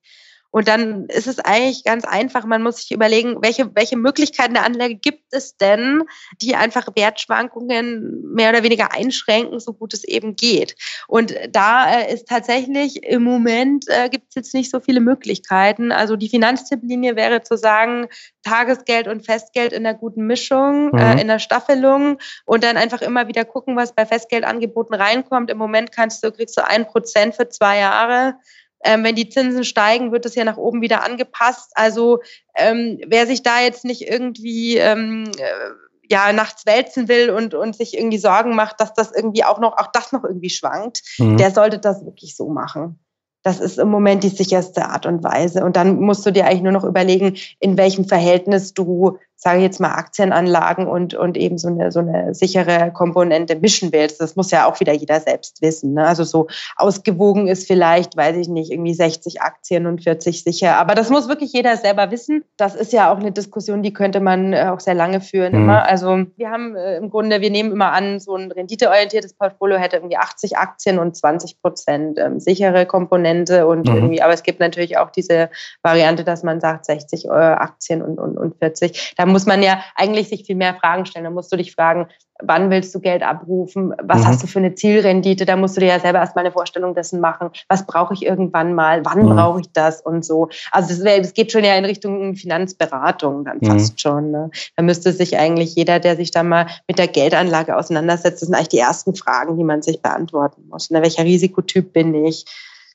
Und 0.54 0.68
dann 0.68 1.08
ist 1.08 1.26
es 1.26 1.40
eigentlich 1.40 1.84
ganz 1.84 2.06
einfach. 2.06 2.46
Man 2.46 2.62
muss 2.62 2.78
sich 2.78 2.92
überlegen, 2.92 3.38
welche, 3.42 3.74
welche 3.74 3.98
Möglichkeiten 3.98 4.54
der 4.54 4.64
Anlage 4.64 4.94
gibt 4.94 5.24
es 5.32 5.58
denn, 5.58 6.04
die 6.44 6.56
einfach 6.56 6.90
Wertschwankungen 6.96 8.22
mehr 8.36 8.52
oder 8.52 8.62
weniger 8.62 8.94
einschränken, 8.94 9.60
so 9.60 9.74
gut 9.74 9.96
es 9.96 10.04
eben 10.04 10.36
geht. 10.36 10.76
Und 11.08 11.34
da 11.50 11.92
äh, 11.92 12.14
ist 12.14 12.28
tatsächlich 12.28 13.04
im 13.04 13.24
Moment 13.24 13.86
äh, 13.88 14.10
gibt 14.10 14.28
es 14.30 14.36
jetzt 14.36 14.54
nicht 14.54 14.70
so 14.70 14.80
viele 14.80 15.00
Möglichkeiten. 15.00 15.92
Also 15.92 16.18
die 16.18 16.30
Finanztipplinie 16.30 17.16
wäre 17.16 17.42
zu 17.42 17.58
sagen, 17.58 18.08
Tagesgeld 18.44 19.08
und 19.08 19.26
Festgeld 19.26 19.74
in 19.74 19.88
einer 19.88 19.98
guten 19.98 20.28
Mischung, 20.28 20.94
äh, 20.94 21.14
mhm. 21.14 21.18
äh, 21.18 21.22
in 21.22 21.30
der 21.30 21.40
Staffelung 21.40 22.20
und 22.46 22.64
dann 22.64 22.78
einfach 22.78 23.02
immer 23.02 23.28
wieder 23.28 23.44
gucken, 23.44 23.76
was 23.76 23.96
bei 23.96 24.06
Festgeldangeboten 24.06 24.94
reinkommt. 24.94 25.50
Im 25.50 25.58
Moment 25.58 25.92
kannst 25.92 26.24
du, 26.24 26.32
kriegst 26.32 26.56
du 26.58 26.64
ein 26.64 26.86
Prozent 26.86 27.34
für 27.34 27.50
zwei 27.50 27.80
Jahre 27.80 28.36
Ähm, 28.84 29.04
wenn 29.04 29.16
die 29.16 29.30
Zinsen 29.30 29.64
steigen, 29.64 30.12
wird 30.12 30.26
es 30.26 30.36
ja 30.36 30.44
nach 30.44 30.58
oben 30.58 30.82
wieder 30.82 31.04
angepasst. 31.04 31.72
Also 31.76 32.22
ähm, 32.56 33.00
wer 33.08 33.28
sich 33.28 33.44
da 33.44 33.62
jetzt 33.62 33.86
nicht 33.86 34.08
irgendwie 34.08 34.78
ähm, 34.78 35.32
äh, 35.38 36.10
ja 36.10 36.34
nachts 36.34 36.66
wälzen 36.66 37.08
will 37.08 37.30
und 37.30 37.54
und 37.54 37.76
sich 37.76 37.98
irgendwie 37.98 38.18
Sorgen 38.18 38.56
macht, 38.56 38.80
dass 38.80 38.94
das 38.94 39.12
irgendwie 39.16 39.44
auch 39.44 39.60
noch 39.60 39.78
auch 39.78 39.88
das 39.92 40.12
noch 40.12 40.24
irgendwie 40.24 40.50
schwankt, 40.50 41.02
mhm. 41.18 41.38
der 41.38 41.52
sollte 41.52 41.80
das 41.80 42.06
wirklich 42.06 42.36
so 42.36 42.50
machen. 42.50 43.00
Das 43.44 43.60
ist 43.60 43.78
im 43.78 43.90
Moment 43.90 44.24
die 44.24 44.30
sicherste 44.30 44.86
Art 44.86 45.06
und 45.06 45.22
Weise. 45.22 45.66
Und 45.66 45.76
dann 45.76 46.00
musst 46.00 46.26
du 46.26 46.32
dir 46.32 46.46
eigentlich 46.46 46.62
nur 46.62 46.72
noch 46.72 46.86
überlegen, 46.86 47.36
in 47.60 47.78
welchem 47.78 48.06
Verhältnis 48.06 48.74
du 48.74 49.18
sage 49.36 49.58
ich 49.58 49.64
jetzt 49.64 49.80
mal, 49.80 49.92
Aktienanlagen 49.92 50.88
und, 50.88 51.14
und 51.16 51.38
eben 51.38 51.58
so 51.58 51.68
eine, 51.68 51.92
so 51.92 52.00
eine 52.00 52.34
sichere 52.34 52.92
Komponente 52.94 53.56
mischen 53.56 53.92
willst. 53.92 54.22
Das 54.22 54.36
muss 54.36 54.52
ja 54.52 54.66
auch 54.66 54.80
wieder 54.80 54.94
jeder 54.94 55.20
selbst 55.20 55.62
wissen. 55.62 55.94
Ne? 55.94 56.08
Also 56.08 56.24
so 56.24 56.48
ausgewogen 56.78 57.48
ist 57.48 57.68
vielleicht, 57.68 58.16
weiß 58.16 58.38
ich 58.38 58.48
nicht, 58.48 58.72
irgendwie 58.72 58.94
60 58.94 59.42
Aktien 59.42 59.86
und 59.86 60.02
40 60.02 60.44
sicher. 60.44 60.78
Aber 60.78 60.96
das 60.96 61.10
muss 61.10 61.28
wirklich 61.28 61.52
jeder 61.52 61.76
selber 61.76 62.10
wissen. 62.10 62.46
Das 62.56 62.74
ist 62.74 62.94
ja 62.94 63.12
auch 63.12 63.18
eine 63.18 63.34
Diskussion, 63.34 63.84
die 63.84 63.92
könnte 63.92 64.22
man 64.22 64.54
äh, 64.54 64.70
auch 64.72 64.80
sehr 64.80 64.94
lange 64.94 65.20
führen 65.20 65.54
mhm. 65.54 65.64
immer. 65.64 65.86
Also 65.86 66.26
wir 66.38 66.50
haben 66.50 66.76
äh, 66.78 66.96
im 66.98 67.10
Grunde, 67.10 67.42
wir 67.42 67.52
nehmen 67.52 67.74
immer 67.74 67.92
an, 67.92 68.22
so 68.22 68.36
ein 68.36 68.50
renditeorientiertes 68.50 69.34
Portfolio 69.34 69.78
hätte 69.78 69.98
irgendwie 69.98 70.18
80 70.18 70.58
Aktien 70.58 71.00
und 71.00 71.18
20 71.18 71.62
Prozent 71.62 72.18
ähm, 72.18 72.40
sichere 72.40 72.86
Komponente 72.86 73.68
und 73.68 73.90
mhm. 73.90 73.96
irgendwie, 73.96 74.22
aber 74.22 74.34
es 74.34 74.44
gibt 74.44 74.62
natürlich 74.62 74.98
auch 74.98 75.10
diese 75.10 75.50
Variante, 75.82 76.24
dass 76.24 76.44
man 76.44 76.62
sagt 76.62 76.86
60 76.86 77.30
Aktien 77.30 78.02
und, 78.02 78.20
und, 78.20 78.38
und 78.38 78.58
40. 78.58 79.16
Da 79.18 79.23
muss 79.26 79.46
man 79.46 79.64
ja 79.64 79.82
eigentlich 79.96 80.30
sich 80.30 80.46
viel 80.46 80.56
mehr 80.56 80.76
Fragen 80.76 81.06
stellen. 81.06 81.26
Da 81.26 81.32
musst 81.32 81.52
du 81.52 81.58
dich 81.58 81.74
fragen, 81.74 82.08
wann 82.42 82.70
willst 82.70 82.94
du 82.96 83.00
Geld 83.00 83.24
abrufen? 83.24 83.94
Was 84.02 84.22
mhm. 84.22 84.28
hast 84.28 84.44
du 84.44 84.48
für 84.48 84.60
eine 84.60 84.76
Zielrendite? 84.76 85.46
Da 85.46 85.56
musst 85.56 85.76
du 85.76 85.82
dir 85.82 85.88
ja 85.88 86.00
selber 86.00 86.20
erstmal 86.20 86.46
eine 86.46 86.52
Vorstellung 86.52 86.96
dessen 86.96 87.20
machen. 87.20 87.50
Was 87.70 87.86
brauche 87.86 88.14
ich 88.14 88.26
irgendwann 88.26 88.74
mal? 88.74 89.06
Wann 89.06 89.24
mhm. 89.24 89.36
brauche 89.36 89.62
ich 89.62 89.72
das? 89.72 90.02
Und 90.02 90.26
so. 90.26 90.50
Also 90.72 90.90
das, 90.90 91.04
wär, 91.04 91.20
das, 91.20 91.34
geht 91.34 91.52
schon 91.52 91.64
ja 91.64 91.76
in 91.76 91.86
Richtung 91.86 92.36
Finanzberatung 92.36 93.46
dann 93.46 93.58
mhm. 93.62 93.66
fast 93.66 94.02
schon. 94.02 94.32
Ne? 94.32 94.50
Da 94.76 94.84
müsste 94.84 95.12
sich 95.12 95.38
eigentlich 95.38 95.76
jeder, 95.76 96.00
der 96.00 96.16
sich 96.16 96.32
da 96.32 96.44
mal 96.44 96.68
mit 96.88 96.98
der 96.98 97.08
Geldanlage 97.08 97.78
auseinandersetzt, 97.78 98.42
das 98.42 98.48
sind 98.48 98.56
eigentlich 98.56 98.70
die 98.70 98.80
ersten 98.80 99.16
Fragen, 99.16 99.58
die 99.58 99.64
man 99.64 99.82
sich 99.82 100.02
beantworten 100.02 100.68
muss. 100.70 100.90
Ne? 100.90 101.02
Welcher 101.02 101.24
Risikotyp 101.24 101.94
bin 101.94 102.26
ich? 102.26 102.46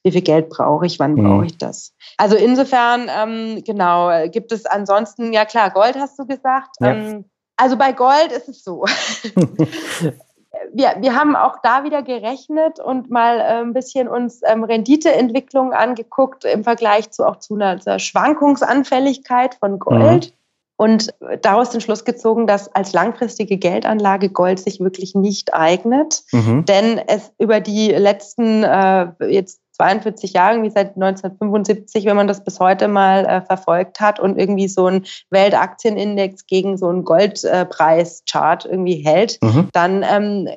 Wie 0.03 0.13
viel 0.13 0.23
Geld 0.23 0.49
brauche 0.49 0.87
ich? 0.87 0.99
Wann 0.99 1.17
brauche 1.17 1.39
mhm. 1.39 1.45
ich 1.45 1.59
das? 1.59 1.95
Also 2.17 2.37
insofern, 2.37 3.09
ähm, 3.09 3.63
genau, 3.65 4.29
gibt 4.29 4.53
es 4.53 4.67
ansonsten, 4.67 5.33
ja 5.33 5.45
klar, 5.45 5.71
Gold 5.71 5.97
hast 5.97 6.19
du 6.19 6.27
gesagt. 6.27 6.77
Ja. 6.81 6.93
Ähm, 6.93 7.25
also 7.57 7.77
bei 7.77 7.93
Gold 7.93 8.33
ist 8.33 8.49
es 8.49 8.63
so. 8.63 8.85
wir, 10.73 10.97
wir 11.01 11.15
haben 11.15 11.37
auch 11.37 11.57
da 11.63 11.85
wieder 11.85 12.03
gerechnet 12.03 12.81
und 12.81 13.11
mal 13.11 13.41
äh, 13.41 13.61
ein 13.61 13.73
bisschen 13.73 14.09
uns 14.09 14.41
ähm, 14.47 14.65
Renditeentwicklung 14.65 15.73
angeguckt 15.73 16.45
im 16.45 16.65
Vergleich 16.65 17.11
zu 17.11 17.27
auch 17.27 17.37
zu 17.37 17.55
einer, 17.55 17.79
einer 17.85 17.99
Schwankungsanfälligkeit 17.99 19.57
von 19.57 19.79
Gold. 19.79 20.27
Mhm. 20.27 20.33
Und 20.81 21.13
daraus 21.43 21.71
den 21.71 21.81
Schluss 21.81 22.05
gezogen, 22.05 22.47
dass 22.47 22.73
als 22.73 22.93
langfristige 22.93 23.59
Geldanlage 23.59 24.29
Gold 24.29 24.61
sich 24.61 24.79
wirklich 24.79 25.17
nicht 25.17 25.53
eignet, 25.53 26.23
mhm. 26.31 26.67
denn 26.67 27.01
es 27.05 27.33
über 27.37 27.59
die 27.59 27.89
letzten 27.89 28.63
äh, 28.63 29.09
jetzt 29.27 29.61
42 29.79 30.33
Jahren, 30.33 30.63
wie 30.63 30.71
seit 30.71 30.97
1975, 30.97 32.05
wenn 32.05 32.17
man 32.17 32.27
das 32.27 32.43
bis 32.43 32.59
heute 32.59 32.89
mal 32.89 33.25
äh, 33.25 33.41
verfolgt 33.43 34.01
hat 34.01 34.19
und 34.19 34.39
irgendwie 34.39 34.69
so 34.69 34.87
ein 34.87 35.07
Weltaktienindex 35.31 36.47
gegen 36.47 36.77
so 36.77 36.89
einen 36.89 37.05
Goldpreischart 37.05 38.67
äh, 38.67 38.69
irgendwie 38.71 38.97
hält, 39.05 39.39
mhm. 39.43 39.69
dann 39.73 40.03
ähm, 40.03 40.49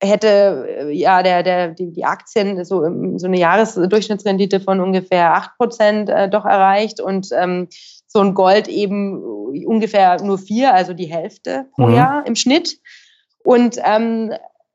hätte 0.00 0.66
äh, 0.68 0.92
ja 0.92 1.22
der, 1.22 1.42
der, 1.42 1.68
die, 1.68 1.92
die 1.92 2.04
Aktien 2.04 2.64
so, 2.64 2.82
so 3.16 3.26
eine 3.26 3.38
Jahresdurchschnittsrendite 3.38 4.60
von 4.60 4.80
ungefähr 4.80 5.34
8 5.34 5.56
Prozent 5.56 6.08
äh, 6.08 6.28
doch 6.28 6.44
erreicht 6.44 7.00
und 7.00 7.28
ähm, 7.32 7.68
so 8.06 8.20
ein 8.20 8.34
Gold 8.34 8.68
eben 8.68 9.22
ungefähr 9.64 10.22
nur 10.22 10.38
vier, 10.38 10.74
also 10.74 10.92
die 10.92 11.06
Hälfte 11.06 11.66
pro 11.74 11.86
mhm. 11.86 11.94
Jahr 11.94 12.26
im 12.26 12.36
Schnitt. 12.36 12.78
Und 13.44 13.78
ähm, 13.84 14.32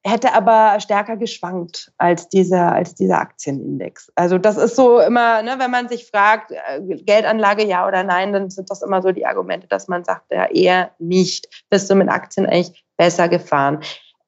hätte 0.10 0.34
aber 0.34 0.80
stärker 0.80 1.18
geschwankt 1.18 1.91
als 1.97 2.30
dieser, 2.30 2.72
als 2.72 2.95
dieser 2.95 3.20
Aktienindex. 3.20 4.12
Also 4.16 4.38
das 4.38 4.58
ist 4.58 4.76
so 4.76 4.99
immer, 4.99 5.41
ne, 5.41 5.55
wenn 5.58 5.72
man 5.72 5.89
sich 5.89 6.08
fragt, 6.10 6.51
äh, 6.51 6.82
Geldanlage 6.82 7.66
ja 7.66 7.88
oder 7.88 8.03
nein, 8.03 8.34
dann 8.34 8.49
sind 8.49 8.70
das 8.70 8.82
immer 8.82 9.01
so 9.01 9.12
die 9.12 9.26
Argumente, 9.26 9.68
dass 9.68 9.88
man 9.88 10.03
sagt, 10.03 10.32
ja 10.32 10.45
eher 10.45 10.91
nicht. 10.99 11.66
Bist 11.70 11.89
du 11.89 11.95
mit 11.95 12.10
Aktien 12.10 12.45
eigentlich 12.45 12.86
besser 12.97 13.28
gefahren? 13.28 13.82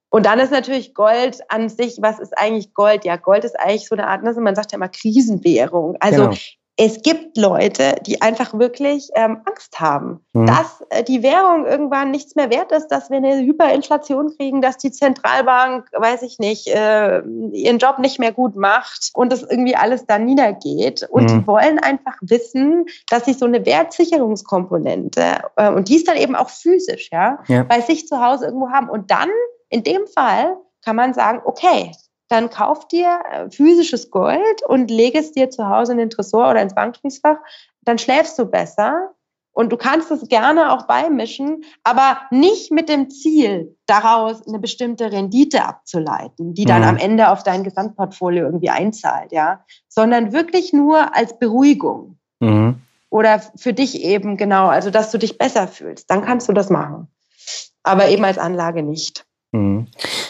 Und 0.09 0.25
dann 0.25 0.39
ist 0.39 0.51
natürlich 0.51 0.93
Gold 0.95 1.39
an 1.49 1.69
sich, 1.69 1.97
was 2.01 2.19
ist 2.19 2.35
eigentlich 2.37 2.73
Gold? 2.73 3.05
Ja, 3.05 3.15
Gold 3.15 3.43
ist 3.43 3.59
eigentlich 3.59 3.87
so 3.87 3.95
eine 3.95 4.07
Art, 4.07 4.23
ne, 4.23 4.33
man 4.33 4.55
sagt 4.55 4.71
ja 4.71 4.77
immer 4.77 4.89
Krisenwährung. 4.89 5.97
Also 5.99 6.29
genau 6.29 6.35
es 6.81 7.01
gibt 7.01 7.35
Leute, 7.35 7.95
die 8.05 8.21
einfach 8.21 8.57
wirklich 8.57 9.09
ähm, 9.13 9.41
Angst 9.43 9.81
haben, 9.81 10.25
mhm. 10.31 10.45
dass 10.45 10.81
äh, 10.91 11.03
die 11.03 11.23
Währung 11.23 11.65
irgendwann 11.65 12.09
nichts 12.09 12.35
mehr 12.35 12.49
wert 12.49 12.71
ist, 12.71 12.87
dass 12.87 13.09
wir 13.09 13.17
eine 13.17 13.37
Hyperinflation 13.37 14.33
kriegen, 14.37 14.61
dass 14.61 14.77
die 14.77 14.89
Zentralbank, 14.89 15.89
weiß 15.91 16.21
ich 16.21 16.39
nicht, 16.39 16.67
äh, 16.67 17.19
ihren 17.51 17.79
Job 17.79 17.99
nicht 17.99 18.17
mehr 18.17 18.31
gut 18.31 18.55
macht 18.55 19.09
und 19.13 19.29
das 19.29 19.43
irgendwie 19.43 19.75
alles 19.75 20.05
da 20.05 20.17
niedergeht. 20.19 21.05
Und 21.11 21.23
mhm. 21.23 21.27
die 21.27 21.47
wollen 21.47 21.79
einfach 21.79 22.15
wissen, 22.21 22.85
dass 23.09 23.25
sich 23.25 23.37
so 23.37 23.45
eine 23.45 23.65
Wertsicherungskomponente, 23.65 25.41
äh, 25.57 25.69
und 25.73 25.89
die 25.89 25.97
ist 25.97 26.07
dann 26.07 26.15
eben 26.15 26.37
auch 26.37 26.49
physisch, 26.49 27.09
ja, 27.11 27.39
ja, 27.47 27.63
bei 27.63 27.81
sich 27.81 28.07
zu 28.07 28.25
Hause 28.25 28.45
irgendwo 28.45 28.69
haben. 28.69 28.89
Und 28.89 29.11
dann, 29.11 29.29
in 29.67 29.83
dem 29.83 30.07
Fall, 30.07 30.55
kann 30.85 30.95
man 30.95 31.13
sagen, 31.13 31.41
okay, 31.43 31.91
dann 32.29 32.49
kauf 32.49 32.87
dir 32.87 33.19
äh, 33.31 33.49
physisches 33.49 34.09
Gold 34.11 34.63
und 34.67 34.89
lege 34.89 35.19
es 35.19 35.31
dir 35.33 35.49
zu 35.49 35.67
Hause 35.67 35.91
in 35.91 35.97
den 35.97 36.09
Tresor 36.09 36.49
oder 36.49 36.61
ins 36.61 36.75
Bankschließfach. 36.75 37.37
Dann 37.81 37.97
schläfst 37.97 38.37
du 38.39 38.45
besser 38.45 39.13
und 39.51 39.71
du 39.71 39.77
kannst 39.77 40.11
es 40.11 40.29
gerne 40.29 40.71
auch 40.71 40.83
beimischen, 40.87 41.65
aber 41.83 42.19
nicht 42.31 42.71
mit 42.71 42.87
dem 42.87 43.09
Ziel, 43.09 43.75
daraus 43.87 44.47
eine 44.47 44.59
bestimmte 44.59 45.11
Rendite 45.11 45.65
abzuleiten, 45.65 46.53
die 46.53 46.65
dann 46.65 46.83
mhm. 46.83 46.87
am 46.87 46.97
Ende 46.97 47.29
auf 47.29 47.43
dein 47.43 47.63
Gesamtportfolio 47.63 48.45
irgendwie 48.45 48.69
einzahlt, 48.69 49.31
ja, 49.31 49.65
sondern 49.87 50.31
wirklich 50.31 50.71
nur 50.71 51.15
als 51.15 51.37
Beruhigung. 51.39 52.19
Mhm. 52.39 52.81
Oder 53.09 53.41
für 53.55 53.73
dich 53.73 54.03
eben 54.03 54.37
genau, 54.37 54.67
also 54.67 54.91
dass 54.91 55.11
du 55.11 55.17
dich 55.17 55.39
besser 55.39 55.67
fühlst. 55.67 56.09
Dann 56.11 56.23
kannst 56.23 56.47
du 56.47 56.53
das 56.53 56.69
machen. 56.69 57.07
Aber 57.81 58.07
eben 58.09 58.23
als 58.23 58.37
Anlage 58.37 58.83
nicht. 58.83 59.25
Mhm. 59.51 59.87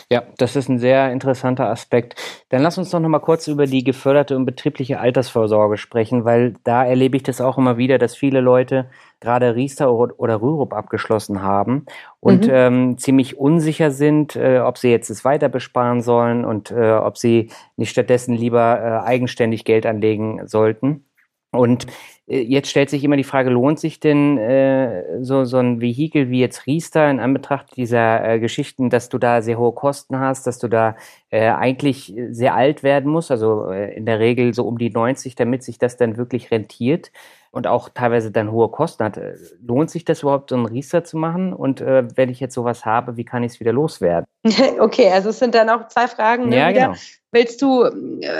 Ja, 0.09 0.23
das 0.37 0.55
ist 0.55 0.69
ein 0.69 0.79
sehr 0.79 1.11
interessanter 1.11 1.69
Aspekt. 1.69 2.15
Dann 2.49 2.63
lass 2.63 2.77
uns 2.77 2.89
doch 2.89 2.99
noch 2.99 3.09
mal 3.09 3.19
kurz 3.19 3.47
über 3.47 3.65
die 3.65 3.83
geförderte 3.83 4.35
und 4.35 4.45
betriebliche 4.45 4.99
Altersvorsorge 4.99 5.77
sprechen, 5.77 6.25
weil 6.25 6.55
da 6.63 6.85
erlebe 6.85 7.17
ich 7.17 7.23
das 7.23 7.41
auch 7.41 7.57
immer 7.57 7.77
wieder, 7.77 7.97
dass 7.97 8.15
viele 8.15 8.39
Leute 8.39 8.89
gerade 9.19 9.55
Riester 9.55 9.91
oder 9.91 10.41
Rürup 10.41 10.73
abgeschlossen 10.73 11.43
haben 11.43 11.85
und 12.21 12.47
mhm. 12.47 12.53
ähm, 12.53 12.97
ziemlich 12.97 13.37
unsicher 13.37 13.91
sind, 13.91 14.37
äh, 14.37 14.59
ob 14.59 14.77
sie 14.77 14.89
jetzt 14.89 15.09
es 15.09 15.25
weiter 15.25 15.49
besparen 15.49 16.01
sollen 16.01 16.45
und 16.45 16.71
äh, 16.71 16.93
ob 16.93 17.17
sie 17.17 17.51
nicht 17.75 17.91
stattdessen 17.91 18.33
lieber 18.33 18.79
äh, 18.79 19.05
eigenständig 19.05 19.65
Geld 19.65 19.85
anlegen 19.85 20.47
sollten. 20.47 21.05
Und 21.51 21.87
jetzt 22.29 22.69
stellt 22.69 22.91
sich 22.91 23.03
immer 23.03 23.17
die 23.17 23.23
Frage, 23.23 23.49
lohnt 23.49 23.79
sich 23.79 23.99
denn 23.99 24.37
äh, 24.37 25.23
so, 25.23 25.45
so 25.45 25.57
ein 25.57 25.81
Vehikel 25.81 26.29
wie 26.29 26.39
jetzt 26.39 26.67
Riester 26.67 27.09
in 27.09 27.19
Anbetracht 27.19 27.75
dieser 27.75 28.23
äh, 28.23 28.39
Geschichten, 28.39 28.91
dass 28.91 29.09
du 29.09 29.17
da 29.17 29.41
sehr 29.41 29.57
hohe 29.57 29.71
Kosten 29.71 30.19
hast, 30.19 30.45
dass 30.45 30.59
du 30.59 30.67
da 30.67 30.95
äh, 31.31 31.49
eigentlich 31.49 32.13
sehr 32.29 32.53
alt 32.53 32.83
werden 32.83 33.11
musst, 33.11 33.31
also 33.31 33.71
äh, 33.71 33.95
in 33.95 34.05
der 34.05 34.19
Regel 34.19 34.53
so 34.53 34.67
um 34.67 34.77
die 34.77 34.91
90, 34.91 35.33
damit 35.35 35.63
sich 35.63 35.79
das 35.79 35.97
dann 35.97 36.17
wirklich 36.17 36.51
rentiert 36.51 37.11
und 37.51 37.65
auch 37.65 37.89
teilweise 37.89 38.31
dann 38.31 38.51
hohe 38.51 38.69
Kosten 38.69 39.03
hat. 39.03 39.17
Äh, 39.17 39.35
lohnt 39.65 39.89
sich 39.89 40.05
das 40.05 40.21
überhaupt, 40.21 40.51
so 40.51 40.55
einen 40.55 40.67
Riester 40.67 41.03
zu 41.03 41.17
machen? 41.17 41.51
Und 41.51 41.81
äh, 41.81 42.03
wenn 42.15 42.29
ich 42.29 42.39
jetzt 42.39 42.53
sowas 42.53 42.85
habe, 42.85 43.17
wie 43.17 43.25
kann 43.25 43.43
ich 43.43 43.53
es 43.53 43.59
wieder 43.59 43.73
loswerden? 43.73 44.25
Okay, 44.79 45.11
also 45.11 45.29
es 45.29 45.39
sind 45.39 45.55
dann 45.55 45.69
auch 45.69 45.87
zwei 45.87 46.07
Fragen. 46.07 46.49
Ne, 46.49 46.57
ja, 46.57 46.69
wieder. 46.69 46.79
genau. 46.87 46.97
Willst 47.31 47.61
du, 47.61 47.83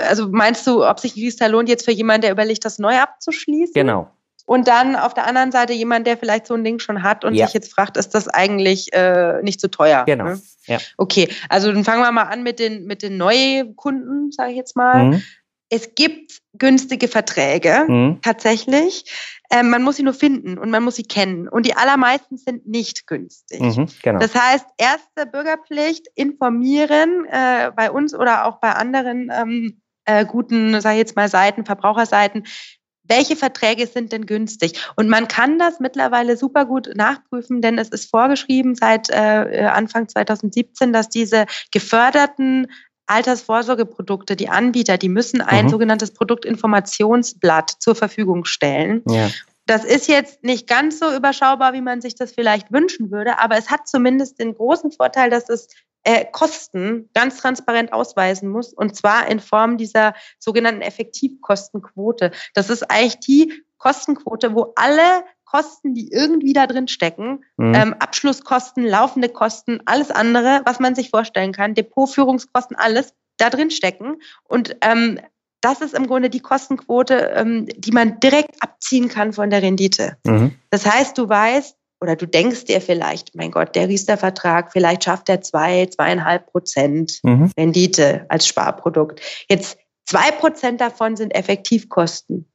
also 0.08 0.28
meinst 0.28 0.66
du, 0.66 0.84
ob 0.84 0.98
sich 0.98 1.14
Riester 1.14 1.48
lohnt 1.48 1.68
jetzt 1.68 1.84
für 1.84 1.92
jemanden, 1.92 2.22
der 2.22 2.32
überlegt, 2.32 2.64
das 2.64 2.78
neu 2.78 2.96
abzuschließen? 2.98 3.74
Genau. 3.74 4.10
Und 4.46 4.66
dann 4.66 4.96
auf 4.96 5.14
der 5.14 5.28
anderen 5.28 5.52
Seite 5.52 5.74
jemand, 5.74 6.08
der 6.08 6.16
vielleicht 6.16 6.48
so 6.48 6.54
ein 6.54 6.64
Ding 6.64 6.80
schon 6.80 7.04
hat 7.04 7.24
und 7.24 7.34
ja. 7.34 7.46
sich 7.46 7.54
jetzt 7.54 7.72
fragt, 7.72 7.96
ist 7.96 8.16
das 8.16 8.26
eigentlich 8.26 8.92
äh, 8.92 9.40
nicht 9.42 9.60
zu 9.60 9.70
teuer? 9.70 10.02
Genau. 10.06 10.24
Ne? 10.24 10.42
Ja. 10.66 10.78
Okay, 10.96 11.28
also 11.48 11.70
dann 11.70 11.84
fangen 11.84 12.02
wir 12.02 12.10
mal 12.10 12.24
an 12.24 12.42
mit 12.42 12.58
den, 12.58 12.84
mit 12.84 13.02
den 13.02 13.16
Neukunden, 13.16 14.32
sage 14.32 14.50
ich 14.50 14.56
jetzt 14.56 14.74
mal. 14.74 15.04
Mhm. 15.04 15.22
Es 15.70 15.94
gibt 15.94 16.40
günstige 16.58 17.08
Verträge, 17.08 17.86
mhm. 17.88 18.18
tatsächlich. 18.22 19.04
Ähm, 19.50 19.70
man 19.70 19.82
muss 19.82 19.96
sie 19.96 20.02
nur 20.02 20.14
finden 20.14 20.58
und 20.58 20.70
man 20.70 20.82
muss 20.82 20.96
sie 20.96 21.04
kennen. 21.04 21.48
Und 21.48 21.64
die 21.66 21.74
allermeisten 21.74 22.36
sind 22.36 22.66
nicht 22.66 23.06
günstig. 23.06 23.60
Mhm, 23.60 23.88
genau. 24.02 24.18
Das 24.18 24.34
heißt, 24.34 24.66
erste 24.78 25.26
Bürgerpflicht, 25.30 26.06
informieren 26.14 27.24
äh, 27.26 27.70
bei 27.74 27.90
uns 27.90 28.14
oder 28.14 28.46
auch 28.46 28.60
bei 28.60 28.72
anderen 28.72 29.30
ähm, 29.32 29.80
äh, 30.04 30.24
guten, 30.24 30.80
sage 30.80 30.96
ich 30.96 31.00
jetzt 31.00 31.16
mal, 31.16 31.28
Seiten, 31.28 31.64
Verbraucherseiten, 31.64 32.44
welche 33.10 33.34
Verträge 33.34 33.86
sind 33.88 34.12
denn 34.12 34.24
günstig? 34.24 34.80
Und 34.94 35.08
man 35.08 35.26
kann 35.26 35.58
das 35.58 35.80
mittlerweile 35.80 36.36
super 36.36 36.64
gut 36.64 36.90
nachprüfen, 36.94 37.60
denn 37.60 37.76
es 37.76 37.88
ist 37.88 38.08
vorgeschrieben 38.08 38.76
seit 38.76 39.10
äh, 39.10 39.68
Anfang 39.72 40.08
2017, 40.08 40.92
dass 40.92 41.08
diese 41.08 41.46
geförderten 41.72 42.68
Altersvorsorgeprodukte, 43.10 44.36
die 44.36 44.48
Anbieter, 44.48 44.98
die 44.98 45.08
müssen 45.08 45.40
ein 45.40 45.66
mhm. 45.66 45.70
sogenanntes 45.70 46.12
Produktinformationsblatt 46.12 47.70
zur 47.78 47.94
Verfügung 47.94 48.44
stellen. 48.44 49.02
Ja. 49.08 49.28
Das 49.66 49.84
ist 49.84 50.08
jetzt 50.08 50.42
nicht 50.42 50.66
ganz 50.66 50.98
so 50.98 51.14
überschaubar, 51.14 51.72
wie 51.74 51.80
man 51.80 52.00
sich 52.00 52.14
das 52.14 52.32
vielleicht 52.32 52.72
wünschen 52.72 53.10
würde, 53.10 53.38
aber 53.38 53.56
es 53.56 53.70
hat 53.70 53.86
zumindest 53.86 54.40
den 54.40 54.54
großen 54.54 54.90
Vorteil, 54.90 55.30
dass 55.30 55.48
es 55.48 55.68
äh, 56.02 56.24
Kosten 56.24 57.10
ganz 57.14 57.36
transparent 57.38 57.92
ausweisen 57.92 58.48
muss 58.48 58.72
und 58.72 58.96
zwar 58.96 59.28
in 59.28 59.38
Form 59.38 59.76
dieser 59.76 60.14
sogenannten 60.38 60.80
Effektivkostenquote. 60.80 62.32
Das 62.54 62.70
ist 62.70 62.90
eigentlich 62.90 63.20
die 63.20 63.52
Kostenquote, 63.78 64.54
wo 64.54 64.72
alle 64.76 65.24
Kosten, 65.50 65.94
die 65.94 66.12
irgendwie 66.12 66.52
da 66.52 66.66
drin 66.66 66.86
stecken, 66.86 67.44
mhm. 67.56 67.74
ähm, 67.74 67.94
Abschlusskosten, 67.98 68.84
laufende 68.84 69.28
Kosten, 69.28 69.80
alles 69.84 70.10
andere, 70.10 70.62
was 70.64 70.78
man 70.78 70.94
sich 70.94 71.10
vorstellen 71.10 71.52
kann, 71.52 71.74
Depotführungskosten, 71.74 72.76
alles 72.76 73.14
da 73.36 73.50
drin 73.50 73.70
stecken. 73.70 74.20
Und 74.44 74.76
ähm, 74.82 75.18
das 75.60 75.80
ist 75.80 75.94
im 75.94 76.06
Grunde 76.06 76.30
die 76.30 76.40
Kostenquote, 76.40 77.32
ähm, 77.34 77.66
die 77.76 77.90
man 77.90 78.20
direkt 78.20 78.62
abziehen 78.62 79.08
kann 79.08 79.32
von 79.32 79.50
der 79.50 79.62
Rendite. 79.62 80.18
Mhm. 80.24 80.52
Das 80.70 80.86
heißt, 80.86 81.18
du 81.18 81.28
weißt 81.28 81.76
oder 82.00 82.16
du 82.16 82.26
denkst 82.26 82.66
dir 82.66 82.80
vielleicht, 82.80 83.34
mein 83.34 83.50
Gott, 83.50 83.74
der 83.74 83.88
Riester-Vertrag, 83.88 84.72
vielleicht 84.72 85.04
schafft 85.04 85.28
er 85.28 85.42
zwei, 85.42 85.86
zweieinhalb 85.86 86.46
Prozent 86.46 87.18
mhm. 87.24 87.50
Rendite 87.58 88.24
als 88.28 88.46
Sparprodukt. 88.46 89.20
Jetzt 89.50 89.78
zwei 90.06 90.30
Prozent 90.30 90.80
davon 90.80 91.16
sind 91.16 91.34
Effektivkosten. 91.34 92.46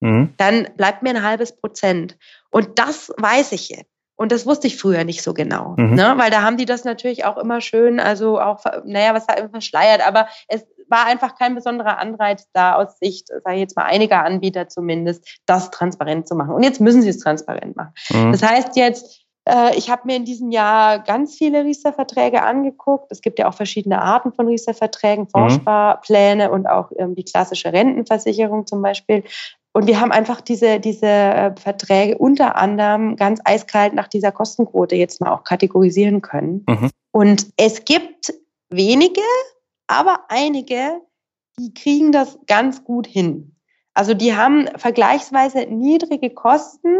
Mhm. 0.00 0.34
Dann 0.36 0.68
bleibt 0.76 1.02
mir 1.02 1.10
ein 1.10 1.22
halbes 1.22 1.54
Prozent. 1.54 2.16
Und 2.50 2.78
das 2.78 3.12
weiß 3.16 3.52
ich 3.52 3.68
jetzt. 3.68 3.90
Und 4.16 4.32
das 4.32 4.44
wusste 4.44 4.66
ich 4.66 4.76
früher 4.76 5.04
nicht 5.04 5.22
so 5.22 5.32
genau, 5.32 5.76
mhm. 5.78 5.94
ne? 5.94 6.12
weil 6.18 6.30
da 6.30 6.42
haben 6.42 6.58
die 6.58 6.66
das 6.66 6.84
natürlich 6.84 7.24
auch 7.24 7.38
immer 7.38 7.62
schön, 7.62 7.98
also 7.98 8.38
auch, 8.38 8.62
naja, 8.84 9.14
was 9.14 9.26
da 9.26 9.48
verschleiert, 9.48 10.06
aber 10.06 10.28
es 10.46 10.66
war 10.90 11.06
einfach 11.06 11.36
kein 11.36 11.54
besonderer 11.54 11.98
Anreiz 11.98 12.46
da 12.52 12.74
aus 12.74 12.98
Sicht, 12.98 13.28
sage 13.28 13.54
ich 13.54 13.60
jetzt 13.60 13.76
mal, 13.76 13.84
einiger 13.84 14.22
Anbieter 14.22 14.68
zumindest, 14.68 15.40
das 15.46 15.70
transparent 15.70 16.28
zu 16.28 16.34
machen. 16.34 16.52
Und 16.52 16.64
jetzt 16.64 16.82
müssen 16.82 17.00
sie 17.00 17.08
es 17.08 17.18
transparent 17.18 17.76
machen. 17.76 17.94
Mhm. 18.10 18.32
Das 18.32 18.42
heißt 18.42 18.76
jetzt, 18.76 19.24
äh, 19.48 19.76
ich 19.76 19.88
habe 19.90 20.02
mir 20.04 20.16
in 20.16 20.24
diesem 20.24 20.50
Jahr 20.50 20.98
ganz 20.98 21.36
viele 21.36 21.64
Riester-Verträge 21.64 22.42
angeguckt. 22.42 23.10
Es 23.10 23.22
gibt 23.22 23.38
ja 23.38 23.48
auch 23.48 23.54
verschiedene 23.54 24.02
Arten 24.02 24.32
von 24.32 24.46
Riester-Verträgen, 24.48 25.24
mhm. 25.24 25.28
Fondssparpläne 25.30 26.50
und 26.50 26.66
auch 26.66 26.90
ähm, 26.96 27.14
die 27.14 27.24
klassische 27.24 27.72
Rentenversicherung 27.72 28.66
zum 28.66 28.82
Beispiel. 28.82 29.24
Und 29.72 29.86
wir 29.86 30.00
haben 30.00 30.10
einfach 30.10 30.40
diese, 30.40 30.80
diese 30.80 31.06
äh, 31.06 31.54
Verträge 31.56 32.18
unter 32.18 32.56
anderem 32.56 33.16
ganz 33.16 33.40
eiskalt 33.44 33.94
nach 33.94 34.08
dieser 34.08 34.32
Kostenquote 34.32 34.96
jetzt 34.96 35.20
mal 35.20 35.32
auch 35.32 35.44
kategorisieren 35.44 36.22
können. 36.22 36.64
Mhm. 36.68 36.90
Und 37.12 37.46
es 37.56 37.84
gibt 37.84 38.34
wenige, 38.68 39.20
aber 39.86 40.24
einige, 40.28 41.00
die 41.58 41.72
kriegen 41.72 42.10
das 42.10 42.38
ganz 42.46 42.84
gut 42.84 43.06
hin. 43.06 43.54
Also 43.94 44.14
die 44.14 44.34
haben 44.34 44.68
vergleichsweise 44.76 45.66
niedrige 45.66 46.30
Kosten 46.30 46.96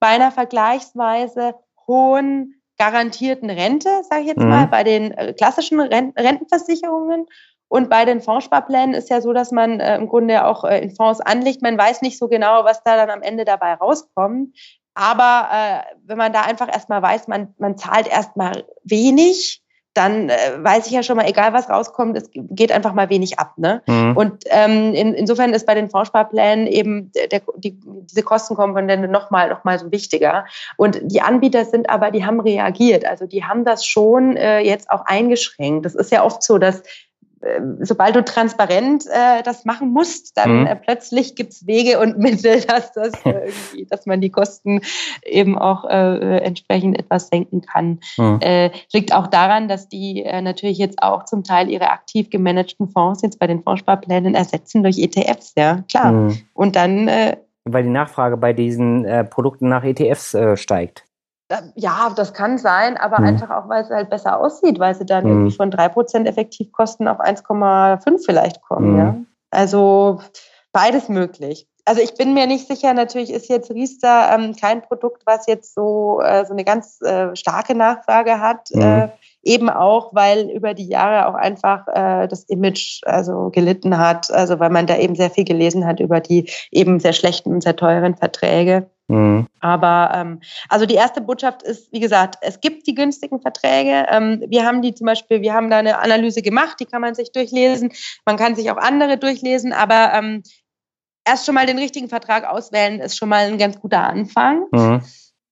bei 0.00 0.08
einer 0.08 0.32
vergleichsweise 0.32 1.54
hohen 1.86 2.54
garantierten 2.78 3.50
Rente, 3.50 3.90
sage 4.08 4.22
ich 4.22 4.28
jetzt 4.28 4.38
mhm. 4.38 4.48
mal, 4.48 4.66
bei 4.66 4.84
den 4.84 5.12
äh, 5.12 5.34
klassischen 5.34 5.80
Rentenversicherungen 5.80 7.26
und 7.68 7.90
bei 7.90 8.04
den 8.04 8.20
Fondssparplänen 8.20 8.94
ist 8.94 9.10
ja 9.10 9.20
so, 9.20 9.32
dass 9.32 9.52
man 9.52 9.80
äh, 9.80 9.96
im 9.96 10.08
Grunde 10.08 10.44
auch 10.46 10.64
äh, 10.64 10.80
in 10.80 10.90
Fonds 10.90 11.20
anlegt. 11.20 11.62
Man 11.62 11.76
weiß 11.76 12.02
nicht 12.02 12.18
so 12.18 12.28
genau, 12.28 12.64
was 12.64 12.82
da 12.82 12.96
dann 12.96 13.10
am 13.10 13.22
Ende 13.22 13.44
dabei 13.44 13.74
rauskommt. 13.74 14.56
Aber 14.94 15.48
äh, 15.52 15.94
wenn 16.04 16.18
man 16.18 16.32
da 16.32 16.42
einfach 16.42 16.68
erstmal 16.72 17.02
weiß, 17.02 17.28
man, 17.28 17.54
man 17.58 17.76
zahlt 17.76 18.08
erstmal 18.08 18.64
wenig, 18.82 19.62
dann 19.94 20.28
äh, 20.28 20.36
weiß 20.58 20.86
ich 20.86 20.92
ja 20.92 21.02
schon 21.02 21.16
mal, 21.16 21.28
egal 21.28 21.52
was 21.52 21.68
rauskommt, 21.68 22.16
es 22.16 22.30
geht 22.32 22.72
einfach 22.72 22.94
mal 22.94 23.10
wenig 23.10 23.38
ab. 23.38 23.54
Ne? 23.58 23.82
Mhm. 23.86 24.16
Und 24.16 24.44
ähm, 24.46 24.94
in, 24.94 25.12
insofern 25.12 25.52
ist 25.52 25.66
bei 25.66 25.74
den 25.74 25.90
Fondssparplänen 25.90 26.66
eben 26.66 27.12
der, 27.30 27.42
die, 27.56 27.78
diese 27.84 28.22
Kostenkomponente 28.22 29.08
nochmal 29.08 29.50
noch 29.50 29.64
mal 29.64 29.78
so 29.78 29.90
wichtiger. 29.90 30.46
Und 30.76 31.00
die 31.02 31.20
Anbieter 31.20 31.64
sind 31.64 31.90
aber, 31.90 32.10
die 32.10 32.24
haben 32.24 32.40
reagiert. 32.40 33.04
Also 33.04 33.26
die 33.26 33.44
haben 33.44 33.64
das 33.64 33.84
schon 33.84 34.36
äh, 34.36 34.60
jetzt 34.60 34.90
auch 34.90 35.04
eingeschränkt. 35.04 35.84
Das 35.84 35.94
ist 35.94 36.12
ja 36.12 36.24
oft 36.24 36.42
so, 36.42 36.58
dass 36.58 36.82
sobald 37.80 38.16
du 38.16 38.24
transparent 38.24 39.04
äh, 39.06 39.42
das 39.42 39.64
machen 39.64 39.92
musst, 39.92 40.36
dann 40.36 40.60
mhm. 40.60 40.66
äh, 40.66 40.76
plötzlich 40.76 41.34
gibt's 41.34 41.66
Wege 41.66 41.98
und 42.00 42.18
Mittel, 42.18 42.60
dass 42.62 42.92
das 42.92 43.12
irgendwie, 43.24 43.86
dass 43.88 44.06
man 44.06 44.20
die 44.20 44.30
Kosten 44.30 44.80
eben 45.24 45.58
auch 45.58 45.84
äh, 45.84 46.38
entsprechend 46.38 46.98
etwas 46.98 47.28
senken 47.28 47.62
kann. 47.62 48.00
Mhm. 48.16 48.38
Äh, 48.40 48.70
liegt 48.92 49.14
auch 49.14 49.26
daran, 49.26 49.68
dass 49.68 49.88
die 49.88 50.22
äh, 50.22 50.42
natürlich 50.42 50.78
jetzt 50.78 51.02
auch 51.02 51.24
zum 51.24 51.44
Teil 51.44 51.70
ihre 51.70 51.90
aktiv 51.90 52.30
gemanagten 52.30 52.88
Fonds 52.88 53.22
jetzt 53.22 53.38
bei 53.38 53.46
den 53.46 53.62
Fondssparplänen 53.62 54.34
ersetzen 54.34 54.82
durch 54.82 54.98
ETFs, 54.98 55.52
ja 55.56 55.84
klar. 55.88 56.12
Mhm. 56.12 56.38
Und 56.54 56.76
dann 56.76 57.08
äh, 57.08 57.36
weil 57.70 57.82
die 57.82 57.90
Nachfrage 57.90 58.36
bei 58.36 58.52
diesen 58.52 59.04
äh, 59.04 59.24
Produkten 59.24 59.68
nach 59.68 59.84
ETFs 59.84 60.32
äh, 60.34 60.56
steigt. 60.56 61.04
Ja, 61.74 62.12
das 62.14 62.34
kann 62.34 62.58
sein, 62.58 62.98
aber 62.98 63.20
mhm. 63.20 63.28
einfach 63.28 63.50
auch, 63.50 63.68
weil 63.68 63.82
es 63.82 63.90
halt 63.90 64.10
besser 64.10 64.38
aussieht, 64.38 64.78
weil 64.78 64.94
sie 64.94 65.06
dann 65.06 65.24
mhm. 65.24 65.30
irgendwie 65.30 65.56
von 65.56 65.70
3% 65.70 66.26
Effektivkosten 66.26 67.08
auf 67.08 67.20
1,5 67.20 68.24
vielleicht 68.24 68.60
kommen. 68.62 68.92
Mhm. 68.92 68.98
Ja? 68.98 69.16
Also 69.50 70.20
beides 70.72 71.08
möglich. 71.08 71.66
Also 71.86 72.02
ich 72.02 72.14
bin 72.14 72.34
mir 72.34 72.46
nicht 72.46 72.68
sicher, 72.68 72.92
natürlich 72.92 73.32
ist 73.32 73.48
jetzt 73.48 73.70
Riester 73.70 74.28
ähm, 74.34 74.54
kein 74.54 74.82
Produkt, 74.82 75.22
was 75.24 75.46
jetzt 75.46 75.74
so, 75.74 76.20
äh, 76.22 76.44
so 76.44 76.52
eine 76.52 76.64
ganz 76.64 77.00
äh, 77.00 77.34
starke 77.34 77.74
Nachfrage 77.74 78.40
hat. 78.40 78.68
Mhm. 78.74 78.82
Äh, 78.82 79.08
eben 79.42 79.70
auch, 79.70 80.14
weil 80.14 80.50
über 80.50 80.74
die 80.74 80.88
Jahre 80.88 81.26
auch 81.28 81.34
einfach 81.34 81.86
äh, 81.88 82.28
das 82.28 82.44
Image 82.44 83.00
also 83.06 83.48
gelitten 83.48 83.96
hat, 83.96 84.30
also 84.30 84.58
weil 84.58 84.68
man 84.68 84.86
da 84.86 84.98
eben 84.98 85.14
sehr 85.14 85.30
viel 85.30 85.44
gelesen 85.44 85.86
hat 85.86 86.00
über 86.00 86.20
die 86.20 86.50
eben 86.70 87.00
sehr 87.00 87.14
schlechten 87.14 87.54
und 87.54 87.62
sehr 87.62 87.76
teuren 87.76 88.16
Verträge. 88.16 88.90
Mhm. 89.08 89.46
Aber 89.60 90.12
ähm, 90.14 90.40
also 90.68 90.86
die 90.86 90.94
erste 90.94 91.20
Botschaft 91.20 91.62
ist, 91.62 91.90
wie 91.92 92.00
gesagt, 92.00 92.36
es 92.42 92.60
gibt 92.60 92.86
die 92.86 92.94
günstigen 92.94 93.40
Verträge. 93.40 94.06
Ähm, 94.10 94.44
wir 94.48 94.64
haben 94.64 94.82
die 94.82 94.94
zum 94.94 95.06
Beispiel, 95.06 95.40
wir 95.40 95.54
haben 95.54 95.70
da 95.70 95.78
eine 95.78 95.98
Analyse 95.98 96.42
gemacht, 96.42 96.76
die 96.78 96.84
kann 96.84 97.00
man 97.00 97.14
sich 97.14 97.32
durchlesen. 97.32 97.92
Man 98.26 98.36
kann 98.36 98.54
sich 98.54 98.70
auch 98.70 98.76
andere 98.76 99.16
durchlesen, 99.16 99.72
aber 99.72 100.12
ähm, 100.12 100.42
erst 101.24 101.46
schon 101.46 101.54
mal 101.54 101.66
den 101.66 101.78
richtigen 101.78 102.08
Vertrag 102.08 102.44
auswählen 102.44 103.00
ist 103.00 103.16
schon 103.16 103.30
mal 103.30 103.46
ein 103.46 103.58
ganz 103.58 103.80
guter 103.80 104.04
Anfang. 104.04 104.66
Mhm. 104.72 105.02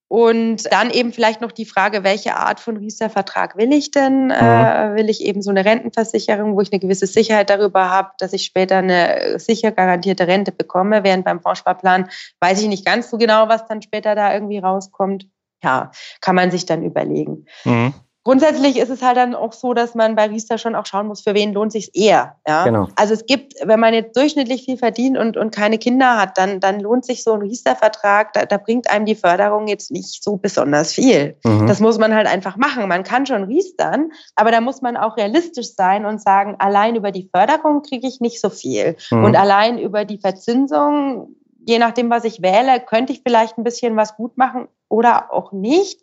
Und 0.09 0.73
dann 0.73 0.91
eben 0.91 1.13
vielleicht 1.13 1.41
noch 1.41 1.51
die 1.51 1.65
Frage, 1.65 2.05
welche 2.05 2.37
Art 2.37 2.61
von 2.61 2.77
Riester-Vertrag 2.77 3.57
will 3.57 3.73
ich 3.73 3.91
denn? 3.91 4.27
Mhm. 4.27 4.31
Äh, 4.31 4.95
will 4.95 5.11
ich 5.11 5.21
eben 5.21 5.43
so 5.43 5.51
eine 5.51 5.65
Rentenversicherung, 5.65 6.55
wo 6.55 6.61
ich 6.61 6.73
eine 6.73 6.79
gewisse 6.79 7.09
Sicherheit 7.09 7.51
darüber 7.51 7.91
habe, 7.91 8.13
dass 8.19 8.33
ich 8.33 8.45
später 8.45 8.77
eine 8.77 9.39
sicher 9.39 9.73
garantierte 9.73 10.29
Rente 10.29 10.53
bekomme, 10.53 11.03
während 11.03 11.25
beim 11.25 11.41
Vorsparplan 11.41 12.09
weiß 12.41 12.63
ich 12.63 12.69
nicht 12.69 12.87
ganz 12.87 13.11
so 13.11 13.19
genau, 13.19 13.49
was 13.49 13.67
dann 13.67 13.83
später 13.83 14.15
da 14.15 14.33
irgendwie 14.33 14.59
rauskommt. 14.59 15.27
Ja, 15.65 15.91
kann 16.21 16.37
man 16.37 16.51
sich 16.53 16.67
dann 16.67 16.85
überlegen. 16.85 17.47
Mhm. 17.65 17.95
Grundsätzlich 18.27 18.77
ist 18.77 18.89
es 18.89 19.03
halt 19.03 19.17
dann 19.17 19.37
auch 19.37 19.53
so, 19.53 19.73
dass 19.73 19.95
man 19.95 20.17
bei 20.17 20.27
Riester 20.27 20.59
schon 20.59 20.75
auch 20.75 20.85
schauen 20.85 21.07
muss, 21.07 21.21
für 21.21 21.33
wen 21.33 21.53
lohnt 21.53 21.71
sich 21.71 21.95
eher. 21.95 22.35
Ja? 22.45 22.65
Genau. 22.65 22.89
Also 22.97 23.15
es 23.15 23.25
gibt, 23.25 23.55
wenn 23.63 23.79
man 23.79 23.95
jetzt 23.95 24.17
durchschnittlich 24.17 24.65
viel 24.65 24.77
verdient 24.77 25.17
und, 25.17 25.37
und 25.37 25.55
keine 25.55 25.79
Kinder 25.79 26.17
hat, 26.17 26.37
dann, 26.37 26.59
dann 26.59 26.81
lohnt 26.81 27.05
sich 27.05 27.23
so 27.23 27.35
ein 27.35 27.43
Riester-Vertrag, 27.43 28.33
da, 28.33 28.45
da 28.45 28.57
bringt 28.57 28.91
einem 28.91 29.07
die 29.07 29.15
Förderung 29.15 29.69
jetzt 29.69 29.93
nicht 29.93 30.25
so 30.25 30.39
besonders 30.39 30.93
viel. 30.93 31.37
Mhm. 31.45 31.69
Das 31.69 31.79
muss 31.79 31.99
man 31.99 32.17
halt 32.17 32.27
einfach 32.27 32.57
machen. 32.57 32.89
Man 32.89 33.05
kann 33.05 33.27
schon 33.27 33.45
riestern, 33.45 34.11
aber 34.35 34.51
da 34.51 34.61
muss 34.61 34.83
man 34.83 34.97
auch 34.97 35.17
realistisch 35.17 35.77
sein 35.77 36.05
und 36.05 36.21
sagen, 36.21 36.57
allein 36.59 36.97
über 36.97 37.13
die 37.13 37.31
Förderung 37.33 37.83
kriege 37.83 38.09
ich 38.09 38.21
nicht 38.21 38.41
so 38.41 38.51
viel. 38.51 38.97
Mhm. 39.13 39.23
Und 39.23 39.37
allein 39.37 39.79
über 39.79 40.05
die 40.05 40.19
Verzinsung, 40.19 41.37
je 41.65 41.79
nachdem, 41.79 42.11
was 42.11 42.25
ich 42.25 42.43
wähle, 42.43 42.81
könnte 42.81 43.13
ich 43.13 43.23
vielleicht 43.25 43.57
ein 43.57 43.63
bisschen 43.63 43.95
was 43.95 44.17
gut 44.17 44.37
machen 44.37 44.67
oder 44.89 45.33
auch 45.33 45.53
nicht. 45.53 46.01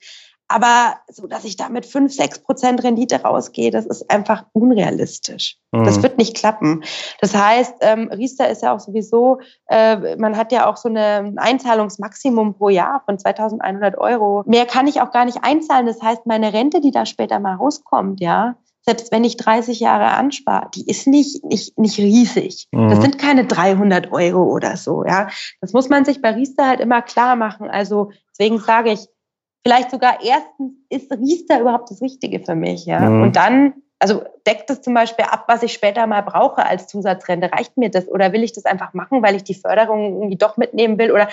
Aber 0.54 0.98
so, 1.10 1.26
dass 1.26 1.46
ich 1.46 1.58
da 1.58 1.68
mit 1.70 1.84
5, 1.84 2.14
6 2.14 2.44
Prozent 2.44 2.84
Rendite 2.84 3.24
rausgehe, 3.24 3.72
das 3.72 3.88
ist 3.88 4.12
einfach 4.12 4.46
unrealistisch. 4.54 5.58
Mhm. 5.72 5.84
Das 5.84 6.04
wird 6.04 6.20
nicht 6.20 6.36
klappen. 6.36 6.84
Das 7.20 7.34
heißt, 7.34 7.78
ähm, 7.82 8.12
Riester 8.12 8.48
ist 8.50 8.62
ja 8.62 8.76
auch 8.76 8.80
sowieso, 8.80 9.40
äh, 9.68 10.16
man 10.18 10.38
hat 10.38 10.52
ja 10.52 10.70
auch 10.70 10.78
so 10.78 10.90
ein 10.90 11.40
Einzahlungsmaximum 11.40 12.54
pro 12.54 12.70
Jahr 12.70 13.02
von 13.04 13.18
2100 13.18 13.98
Euro. 13.98 14.44
Mehr 14.46 14.68
kann 14.68 14.86
ich 14.86 15.02
auch 15.02 15.12
gar 15.12 15.26
nicht 15.26 15.40
einzahlen. 15.42 15.88
Das 15.88 16.04
heißt, 16.04 16.28
meine 16.28 16.54
Rente, 16.54 16.82
die 16.82 16.92
da 16.92 17.08
später 17.08 17.40
mal 17.40 17.56
rauskommt, 17.56 18.22
ja, 18.22 18.56
selbst 18.82 19.12
wenn 19.12 19.24
ich 19.24 19.38
30 19.38 19.80
Jahre 19.80 20.12
anspare, 20.12 20.70
die 20.76 20.88
ist 20.88 21.08
nicht, 21.08 21.44
nicht, 21.46 21.80
nicht 21.80 21.98
riesig. 21.98 22.68
Mhm. 22.72 22.90
Das 22.90 23.02
sind 23.02 23.18
keine 23.18 23.46
300 23.46 24.12
Euro 24.12 24.44
oder 24.44 24.78
so, 24.78 25.04
ja. 25.04 25.30
Das 25.62 25.74
muss 25.74 25.90
man 25.90 26.06
sich 26.06 26.22
bei 26.22 26.30
Riester 26.30 26.68
halt 26.68 26.80
immer 26.80 27.02
klar 27.02 27.36
machen. 27.36 27.72
Also 27.72 28.12
deswegen 28.30 28.60
sage 28.60 28.92
ich, 28.92 29.08
vielleicht 29.66 29.92
sogar 29.92 30.24
erstens, 30.24 30.74
ist 30.90 31.12
Riester 31.12 31.60
überhaupt 31.62 31.90
das 31.90 32.02
Richtige 32.02 32.40
für 32.40 32.56
mich, 32.56 32.86
ja? 32.86 33.00
Mhm. 33.00 33.24
Und 33.24 33.36
dann, 33.36 33.74
also 34.00 34.24
deckt 34.46 34.70
das 34.70 34.82
zum 34.82 34.94
Beispiel 34.94 35.26
ab, 35.26 35.46
was 35.48 35.64
ich 35.64 35.74
später 35.74 36.06
mal 36.08 36.22
brauche 36.22 36.66
als 36.66 36.88
Zusatzrente? 36.88 37.52
Reicht 37.52 37.78
mir 37.78 37.90
das? 37.90 38.08
Oder 38.08 38.34
will 38.34 38.44
ich 38.44 38.54
das 38.54 38.66
einfach 38.66 38.94
machen, 38.94 39.24
weil 39.24 39.36
ich 39.36 39.44
die 39.44 39.54
Förderung 39.54 40.18
irgendwie 40.18 40.38
doch 40.38 40.58
mitnehmen 40.58 40.98
will? 40.98 41.12
Oder 41.12 41.30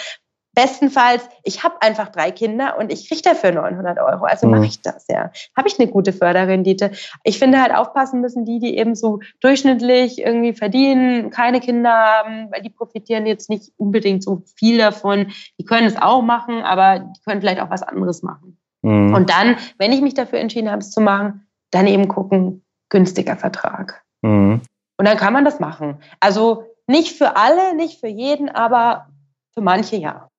bestenfalls, 0.55 1.29
ich 1.45 1.63
habe 1.63 1.81
einfach 1.81 2.09
drei 2.09 2.31
Kinder 2.31 2.77
und 2.79 2.93
ich 2.93 3.09
kriege 3.09 3.23
dafür 3.23 3.53
900 3.53 3.99
Euro, 3.99 4.25
also 4.25 4.47
mhm. 4.47 4.55
mache 4.55 4.67
ich 4.67 4.83
das, 4.83 5.07
ja. 5.09 5.31
Habe 5.57 5.69
ich 5.69 5.79
eine 5.79 5.91
gute 5.91 6.13
Förderrendite. 6.13 6.91
Ich 7.25 7.39
finde 7.39 7.63
halt 7.63 7.75
aufpassen 7.75 8.21
müssen 8.21 8.45
die, 8.45 8.59
die 8.59 8.77
eben 8.77 8.95
so 8.95 9.21
durchschnittlich 9.41 10.19
irgendwie 10.19 10.53
verdienen, 10.53 11.31
keine 11.31 11.61
Kinder 11.61 11.93
haben, 11.93 12.51
weil 12.51 12.63
die 12.63 12.71
profitieren 12.71 13.27
jetzt 13.27 13.49
nicht 13.49 13.73
unbedingt 13.77 14.23
so 14.23 14.43
viel 14.57 14.79
davon. 14.79 15.33
Die 15.59 15.65
können 15.65 15.87
es 15.87 15.97
auch 15.97 16.23
machen, 16.23 16.63
aber 16.63 17.01
die 17.01 17.21
können 17.25 17.41
vielleicht 17.41 17.61
auch 17.61 17.71
was 17.71 17.83
anderes 17.83 18.23
machen. 18.23 18.59
Mhm. 18.83 19.15
Und 19.15 19.31
dann, 19.31 19.57
wenn 19.79 19.93
ich 19.93 20.01
mich 20.01 20.15
dafür 20.15 20.41
entschieden 20.41 20.71
habe, 20.71 20.81
es 20.81 20.91
zu 20.91 21.01
machen, 21.01 21.47
dann 21.71 21.87
eben 21.87 22.09
gucken, 22.09 22.65
günstiger 22.89 23.37
Vertrag. 23.37 24.03
Mhm. 24.23 24.63
Und 24.99 25.09
dann 25.09 25.17
kann 25.17 25.33
man 25.33 25.45
das 25.45 25.61
machen. 25.61 25.99
Also 26.19 26.65
nicht 26.87 27.17
für 27.17 27.37
alle, 27.37 27.77
nicht 27.77 28.01
für 28.01 28.09
jeden, 28.09 28.49
aber 28.49 29.07
für 29.55 29.61
manche 29.61 29.97
ja. 29.97 30.30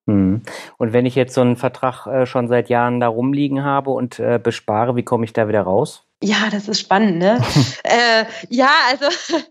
Und 0.77 0.93
wenn 0.93 1.05
ich 1.05 1.15
jetzt 1.15 1.33
so 1.33 1.41
einen 1.41 1.55
Vertrag 1.55 2.07
äh, 2.07 2.25
schon 2.25 2.47
seit 2.47 2.69
Jahren 2.69 2.99
da 2.99 3.07
rumliegen 3.07 3.63
habe 3.63 3.91
und 3.91 4.19
äh, 4.19 4.39
bespare, 4.41 4.95
wie 4.95 5.03
komme 5.03 5.25
ich 5.25 5.33
da 5.33 5.47
wieder 5.47 5.61
raus? 5.61 6.05
Ja, 6.23 6.49
das 6.51 6.67
ist 6.67 6.79
spannend, 6.79 7.17
ne? 7.17 7.41
äh, 7.83 8.25
ja, 8.49 8.71
also 8.89 9.05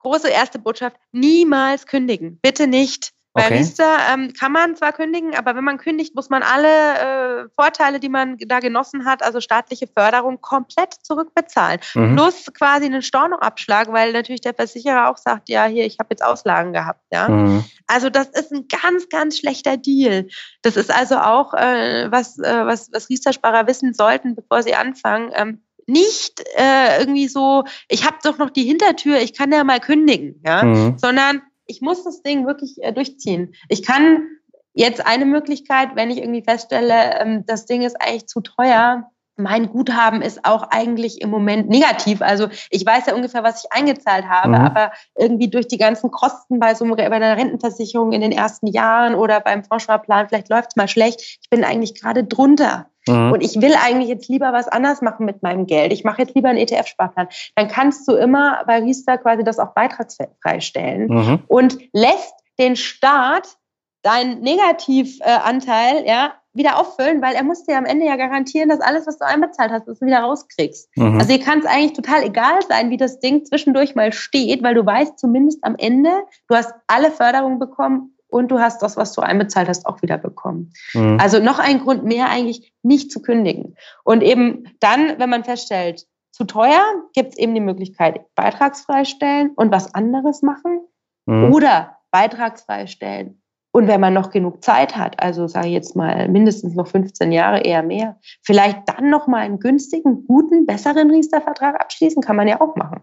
große 0.00 0.28
erste 0.28 0.58
Botschaft, 0.58 0.96
niemals 1.12 1.86
kündigen. 1.86 2.38
Bitte 2.40 2.66
nicht. 2.66 3.12
Bei 3.38 3.46
okay. 3.46 3.58
Riester 3.58 3.96
ähm, 4.12 4.32
kann 4.32 4.52
man 4.52 4.74
zwar 4.74 4.92
kündigen, 4.92 5.36
aber 5.36 5.54
wenn 5.54 5.64
man 5.64 5.78
kündigt, 5.78 6.14
muss 6.14 6.28
man 6.28 6.42
alle 6.42 6.68
äh, 6.68 7.48
Vorteile, 7.54 8.00
die 8.00 8.08
man 8.08 8.36
da 8.38 8.58
genossen 8.58 9.04
hat, 9.04 9.22
also 9.22 9.40
staatliche 9.40 9.86
Förderung, 9.86 10.40
komplett 10.40 10.94
zurückbezahlen. 11.02 11.80
Mhm. 11.94 12.16
Plus 12.16 12.46
quasi 12.52 12.86
einen 12.86 13.02
Stornoabschlag, 13.02 13.92
weil 13.92 14.12
natürlich 14.12 14.40
der 14.40 14.54
Versicherer 14.54 15.08
auch 15.08 15.18
sagt, 15.18 15.48
ja, 15.48 15.66
hier, 15.66 15.86
ich 15.86 15.98
habe 15.98 16.08
jetzt 16.10 16.24
Auslagen 16.24 16.72
gehabt. 16.72 17.00
Ja? 17.12 17.28
Mhm. 17.28 17.64
Also 17.86 18.10
das 18.10 18.28
ist 18.28 18.52
ein 18.52 18.66
ganz, 18.68 19.08
ganz 19.08 19.38
schlechter 19.38 19.76
Deal. 19.76 20.26
Das 20.62 20.76
ist 20.76 20.92
also 20.92 21.18
auch, 21.18 21.54
äh, 21.54 22.10
was, 22.10 22.38
äh, 22.38 22.66
was, 22.66 22.90
was 22.92 23.08
Riester-Sparer 23.08 23.66
wissen 23.66 23.94
sollten, 23.94 24.34
bevor 24.34 24.62
sie 24.62 24.74
anfangen. 24.74 25.30
Ähm, 25.34 25.62
nicht 25.86 26.44
äh, 26.56 27.00
irgendwie 27.00 27.28
so, 27.28 27.64
ich 27.88 28.04
habe 28.04 28.18
doch 28.22 28.36
noch 28.38 28.50
die 28.50 28.64
Hintertür, 28.64 29.18
ich 29.20 29.32
kann 29.32 29.50
ja 29.50 29.64
mal 29.64 29.80
kündigen, 29.80 30.40
ja, 30.44 30.62
mhm. 30.62 30.98
sondern 30.98 31.42
ich 31.68 31.80
muss 31.80 32.02
das 32.02 32.22
Ding 32.22 32.46
wirklich 32.46 32.82
äh, 32.82 32.92
durchziehen. 32.92 33.54
Ich 33.68 33.84
kann 33.84 34.26
jetzt 34.74 35.04
eine 35.06 35.26
Möglichkeit, 35.26 35.90
wenn 35.94 36.10
ich 36.10 36.18
irgendwie 36.18 36.42
feststelle, 36.42 37.20
ähm, 37.20 37.44
das 37.46 37.66
Ding 37.66 37.82
ist 37.82 38.00
eigentlich 38.00 38.26
zu 38.26 38.40
teuer, 38.40 39.10
mein 39.38 39.70
Guthaben 39.70 40.20
ist 40.20 40.44
auch 40.44 40.64
eigentlich 40.70 41.20
im 41.22 41.30
Moment 41.30 41.68
negativ. 41.68 42.22
Also 42.22 42.48
ich 42.70 42.84
weiß 42.84 43.06
ja 43.06 43.14
ungefähr, 43.14 43.44
was 43.44 43.64
ich 43.64 43.72
eingezahlt 43.72 44.28
habe, 44.28 44.48
mhm. 44.48 44.54
aber 44.54 44.92
irgendwie 45.16 45.48
durch 45.48 45.68
die 45.68 45.78
ganzen 45.78 46.10
Kosten 46.10 46.58
bei 46.58 46.74
so 46.74 46.84
bei 46.84 47.10
einer 47.10 47.36
Rentenversicherung 47.36 48.12
in 48.12 48.20
den 48.20 48.32
ersten 48.32 48.66
Jahren 48.66 49.14
oder 49.14 49.40
beim 49.40 49.64
Vorsparplan, 49.64 50.28
vielleicht 50.28 50.48
läuft 50.48 50.70
es 50.70 50.76
mal 50.76 50.88
schlecht. 50.88 51.20
Ich 51.40 51.48
bin 51.50 51.64
eigentlich 51.64 52.00
gerade 52.00 52.24
drunter. 52.24 52.86
Mhm. 53.06 53.32
Und 53.32 53.40
ich 53.42 53.60
will 53.60 53.74
eigentlich 53.74 54.08
jetzt 54.08 54.28
lieber 54.28 54.52
was 54.52 54.68
anders 54.68 55.02
machen 55.02 55.24
mit 55.24 55.42
meinem 55.42 55.66
Geld. 55.66 55.92
Ich 55.92 56.04
mache 56.04 56.22
jetzt 56.22 56.34
lieber 56.34 56.48
einen 56.48 56.58
ETF-Sparplan. 56.58 57.28
Dann 57.54 57.68
kannst 57.68 58.08
du 58.08 58.16
immer 58.16 58.64
bei 58.66 58.78
Riester 58.80 59.18
quasi 59.18 59.44
das 59.44 59.58
auch 59.58 59.72
beitragsfrei 59.72 60.60
stellen 60.60 61.08
mhm. 61.08 61.42
und 61.46 61.78
lässt 61.92 62.34
den 62.58 62.76
Staat 62.76 63.56
deinen 64.02 64.40
Negativanteil 64.40 66.04
ja, 66.06 66.34
wieder 66.58 66.78
auffüllen, 66.78 67.22
weil 67.22 67.34
er 67.34 67.44
muss 67.44 67.64
dir 67.64 67.78
am 67.78 67.86
Ende 67.86 68.06
ja 68.06 68.16
garantieren, 68.16 68.68
dass 68.68 68.80
alles, 68.80 69.06
was 69.06 69.18
du 69.18 69.24
einbezahlt 69.24 69.70
hast, 69.70 69.88
dass 69.88 70.00
du 70.00 70.06
wieder 70.06 70.20
rauskriegst. 70.20 70.90
Mhm. 70.96 71.18
Also 71.18 71.32
dir 71.32 71.42
kann 71.42 71.60
es 71.60 71.66
eigentlich 71.66 71.94
total 71.94 72.24
egal 72.24 72.60
sein, 72.68 72.90
wie 72.90 72.96
das 72.96 73.20
Ding 73.20 73.44
zwischendurch 73.44 73.94
mal 73.94 74.12
steht, 74.12 74.62
weil 74.62 74.74
du 74.74 74.84
weißt 74.84 75.18
zumindest 75.18 75.64
am 75.64 75.76
Ende, 75.76 76.10
du 76.48 76.54
hast 76.54 76.74
alle 76.86 77.10
Förderungen 77.10 77.58
bekommen 77.58 78.14
und 78.28 78.50
du 78.50 78.58
hast 78.58 78.82
das, 78.82 78.96
was 78.96 79.14
du 79.14 79.22
einbezahlt 79.22 79.68
hast, 79.68 79.86
auch 79.86 80.02
wieder 80.02 80.18
bekommen. 80.18 80.72
Mhm. 80.92 81.18
Also 81.20 81.40
noch 81.40 81.58
ein 81.58 81.80
Grund 81.80 82.04
mehr 82.04 82.28
eigentlich 82.28 82.72
nicht 82.82 83.10
zu 83.10 83.22
kündigen. 83.22 83.76
Und 84.04 84.22
eben 84.22 84.64
dann, 84.80 85.18
wenn 85.18 85.30
man 85.30 85.44
feststellt, 85.44 86.06
zu 86.30 86.44
teuer, 86.44 86.84
gibt 87.14 87.32
es 87.32 87.38
eben 87.38 87.54
die 87.54 87.60
Möglichkeit, 87.60 88.20
beitragsfrei 88.34 89.04
stellen 89.04 89.50
und 89.56 89.72
was 89.72 89.94
anderes 89.94 90.42
machen 90.42 90.80
mhm. 91.26 91.52
oder 91.52 91.98
beitragsfrei 92.10 92.86
stellen. 92.86 93.42
Und 93.78 93.86
wenn 93.86 94.00
man 94.00 94.12
noch 94.12 94.30
genug 94.30 94.64
Zeit 94.64 94.96
hat, 94.96 95.22
also 95.22 95.46
sage 95.46 95.68
ich 95.68 95.72
jetzt 95.72 95.94
mal 95.94 96.28
mindestens 96.28 96.74
noch 96.74 96.88
15 96.88 97.30
Jahre, 97.30 97.60
eher 97.60 97.84
mehr, 97.84 98.16
vielleicht 98.42 98.80
dann 98.86 99.08
noch 99.08 99.28
mal 99.28 99.38
einen 99.38 99.60
günstigen, 99.60 100.26
guten, 100.26 100.66
besseren 100.66 101.12
Riester-Vertrag 101.12 101.80
abschließen, 101.80 102.20
kann 102.20 102.34
man 102.34 102.48
ja 102.48 102.60
auch 102.60 102.74
machen. 102.74 103.02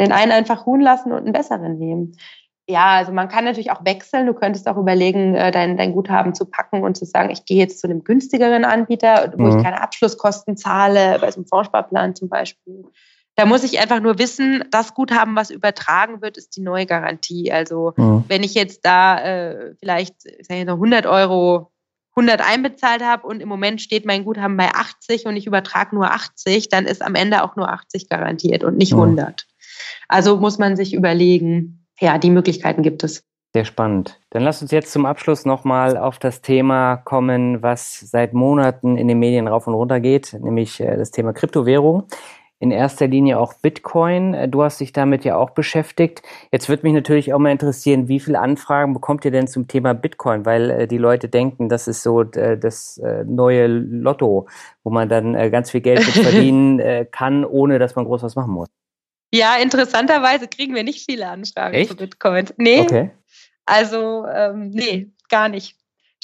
Den 0.00 0.12
einen 0.12 0.32
einfach 0.32 0.66
ruhen 0.66 0.80
lassen 0.80 1.12
und 1.12 1.18
einen 1.18 1.34
besseren 1.34 1.76
nehmen 1.76 2.14
ja, 2.68 2.96
also 2.96 3.12
man 3.12 3.28
kann 3.28 3.44
natürlich 3.44 3.70
auch 3.70 3.84
wechseln. 3.84 4.26
Du 4.26 4.34
könntest 4.34 4.66
auch 4.66 4.76
überlegen, 4.76 5.36
äh, 5.36 5.52
dein, 5.52 5.76
dein 5.76 5.92
Guthaben 5.92 6.34
zu 6.34 6.46
packen 6.46 6.82
und 6.82 6.96
zu 6.96 7.04
sagen, 7.04 7.30
ich 7.30 7.44
gehe 7.44 7.58
jetzt 7.58 7.78
zu 7.78 7.86
einem 7.86 8.02
günstigeren 8.02 8.64
Anbieter, 8.64 9.32
wo 9.36 9.44
mhm. 9.44 9.58
ich 9.58 9.62
keine 9.62 9.80
Abschlusskosten 9.80 10.56
zahle, 10.56 11.18
bei 11.20 11.30
so 11.30 11.36
einem 11.36 11.46
Fondssparplan 11.46 12.16
zum 12.16 12.28
Beispiel. 12.28 12.86
Da 13.36 13.44
muss 13.44 13.64
ich 13.64 13.78
einfach 13.78 14.00
nur 14.00 14.18
wissen, 14.18 14.64
das 14.70 14.94
Guthaben, 14.94 15.36
was 15.36 15.50
übertragen 15.50 16.22
wird, 16.22 16.38
ist 16.38 16.56
die 16.56 16.62
neue 16.62 16.86
Garantie. 16.86 17.52
Also 17.52 17.92
mhm. 17.96 18.24
wenn 18.28 18.42
ich 18.42 18.54
jetzt 18.54 18.84
da 18.84 19.20
äh, 19.20 19.74
vielleicht 19.78 20.22
sag 20.22 20.56
ich, 20.56 20.68
100 20.68 21.06
Euro 21.06 21.70
100 22.16 22.40
einbezahlt 22.40 23.04
habe 23.04 23.26
und 23.26 23.40
im 23.40 23.48
Moment 23.48 23.82
steht 23.82 24.06
mein 24.06 24.24
Guthaben 24.24 24.56
bei 24.56 24.70
80 24.70 25.26
und 25.26 25.36
ich 25.36 25.46
übertrage 25.46 25.94
nur 25.94 26.10
80, 26.10 26.70
dann 26.70 26.86
ist 26.86 27.02
am 27.02 27.14
Ende 27.14 27.44
auch 27.44 27.56
nur 27.56 27.70
80 27.70 28.08
garantiert 28.08 28.64
und 28.64 28.78
nicht 28.78 28.94
100. 28.94 29.28
Mhm. 29.28 29.56
Also 30.08 30.38
muss 30.38 30.58
man 30.58 30.76
sich 30.76 30.94
überlegen, 30.94 31.86
ja, 32.00 32.16
die 32.16 32.30
Möglichkeiten 32.30 32.82
gibt 32.82 33.04
es. 33.04 33.22
Sehr 33.52 33.64
spannend. 33.64 34.18
Dann 34.30 34.42
lass 34.42 34.60
uns 34.60 34.70
jetzt 34.70 34.92
zum 34.92 35.06
Abschluss 35.06 35.44
nochmal 35.44 35.96
auf 35.96 36.18
das 36.18 36.42
Thema 36.42 36.96
kommen, 36.96 37.62
was 37.62 38.00
seit 38.00 38.34
Monaten 38.34 38.98
in 38.98 39.08
den 39.08 39.18
Medien 39.18 39.48
rauf 39.48 39.66
und 39.66 39.74
runter 39.74 40.00
geht, 40.00 40.34
nämlich 40.38 40.80
äh, 40.80 40.96
das 40.96 41.10
Thema 41.10 41.32
Kryptowährung. 41.32 42.04
In 42.58 42.70
erster 42.70 43.06
Linie 43.06 43.38
auch 43.38 43.52
Bitcoin. 43.54 44.32
Äh, 44.34 44.48
du 44.48 44.62
hast 44.62 44.80
dich 44.80 44.92
damit 44.92 45.24
ja 45.24 45.36
auch 45.36 45.50
beschäftigt. 45.50 46.22
Jetzt 46.52 46.68
würde 46.68 46.84
mich 46.84 46.94
natürlich 46.94 47.34
auch 47.34 47.38
mal 47.38 47.52
interessieren, 47.52 48.08
wie 48.08 48.20
viele 48.20 48.40
Anfragen 48.40 48.94
bekommt 48.94 49.24
ihr 49.24 49.30
denn 49.30 49.46
zum 49.46 49.68
Thema 49.68 49.92
Bitcoin? 49.92 50.46
Weil 50.46 50.70
äh, 50.70 50.86
die 50.86 50.98
Leute 50.98 51.28
denken, 51.28 51.68
das 51.68 51.86
ist 51.86 52.02
so 52.02 52.22
äh, 52.22 52.58
das 52.58 52.98
äh, 52.98 53.24
neue 53.24 53.66
Lotto, 53.66 54.48
wo 54.84 54.90
man 54.90 55.08
dann 55.08 55.34
äh, 55.34 55.50
ganz 55.50 55.70
viel 55.70 55.82
Geld 55.82 56.02
verdienen 56.04 56.80
äh, 56.80 57.06
kann, 57.10 57.44
ohne 57.44 57.78
dass 57.78 57.94
man 57.94 58.06
groß 58.06 58.22
was 58.22 58.36
machen 58.36 58.52
muss. 58.52 58.68
Ja, 59.34 59.56
interessanterweise 59.56 60.48
kriegen 60.48 60.74
wir 60.74 60.84
nicht 60.84 61.04
viele 61.04 61.28
Anfragen 61.28 61.74
Echt? 61.74 61.90
zu 61.90 61.96
Bitcoin. 61.96 62.46
Nee. 62.56 62.80
Okay. 62.80 63.10
Also, 63.66 64.24
ähm, 64.26 64.70
nee, 64.70 65.10
gar 65.28 65.48
nicht. 65.48 65.76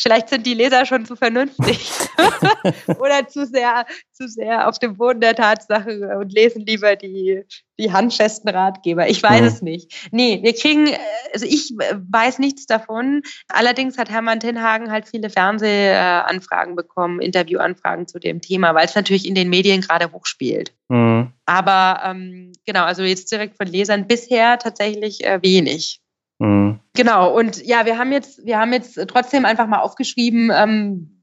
Vielleicht 0.02 0.30
sind 0.30 0.46
die 0.46 0.54
Leser 0.54 0.84
schon 0.84 1.06
zu 1.06 1.14
vernünftig 1.14 1.88
oder 2.98 3.28
zu 3.28 3.46
sehr, 3.46 3.86
zu 4.10 4.26
sehr 4.26 4.68
auf 4.68 4.78
dem 4.80 4.96
Boden 4.96 5.20
der 5.20 5.36
Tatsache 5.36 6.18
und 6.18 6.32
lesen 6.32 6.66
lieber 6.66 6.96
die, 6.96 7.42
die 7.78 7.92
handfesten 7.92 8.50
Ratgeber. 8.50 9.08
Ich 9.08 9.22
weiß 9.22 9.42
mhm. 9.42 9.46
es 9.46 9.62
nicht. 9.62 10.08
Nee, 10.10 10.40
wir 10.42 10.54
kriegen, 10.54 10.88
also 11.32 11.46
ich 11.46 11.72
weiß 11.76 12.40
nichts 12.40 12.66
davon. 12.66 13.22
Allerdings 13.48 13.96
hat 13.96 14.10
Hermann 14.10 14.40
Tinhagen 14.40 14.90
halt 14.90 15.06
viele 15.08 15.30
Fernsehanfragen 15.30 16.74
bekommen, 16.74 17.20
Interviewanfragen 17.20 18.08
zu 18.08 18.18
dem 18.18 18.40
Thema, 18.40 18.74
weil 18.74 18.86
es 18.86 18.96
natürlich 18.96 19.26
in 19.26 19.36
den 19.36 19.50
Medien 19.50 19.82
gerade 19.82 20.10
hochspielt. 20.10 20.72
Mhm. 20.88 21.32
Aber 21.46 22.02
ähm, 22.04 22.52
genau, 22.66 22.84
also 22.84 23.02
jetzt 23.02 23.30
direkt 23.30 23.56
von 23.56 23.68
Lesern 23.68 24.08
bisher 24.08 24.58
tatsächlich 24.58 25.24
äh, 25.24 25.40
wenig. 25.42 26.01
Mhm. 26.42 26.80
Genau, 26.94 27.32
und 27.38 27.64
ja, 27.64 27.86
wir 27.86 27.98
haben 27.98 28.10
jetzt, 28.10 28.44
wir 28.44 28.58
haben 28.58 28.72
jetzt 28.72 28.98
trotzdem 29.06 29.44
einfach 29.44 29.68
mal 29.68 29.78
aufgeschrieben, 29.78 30.50
ähm, 30.52 31.21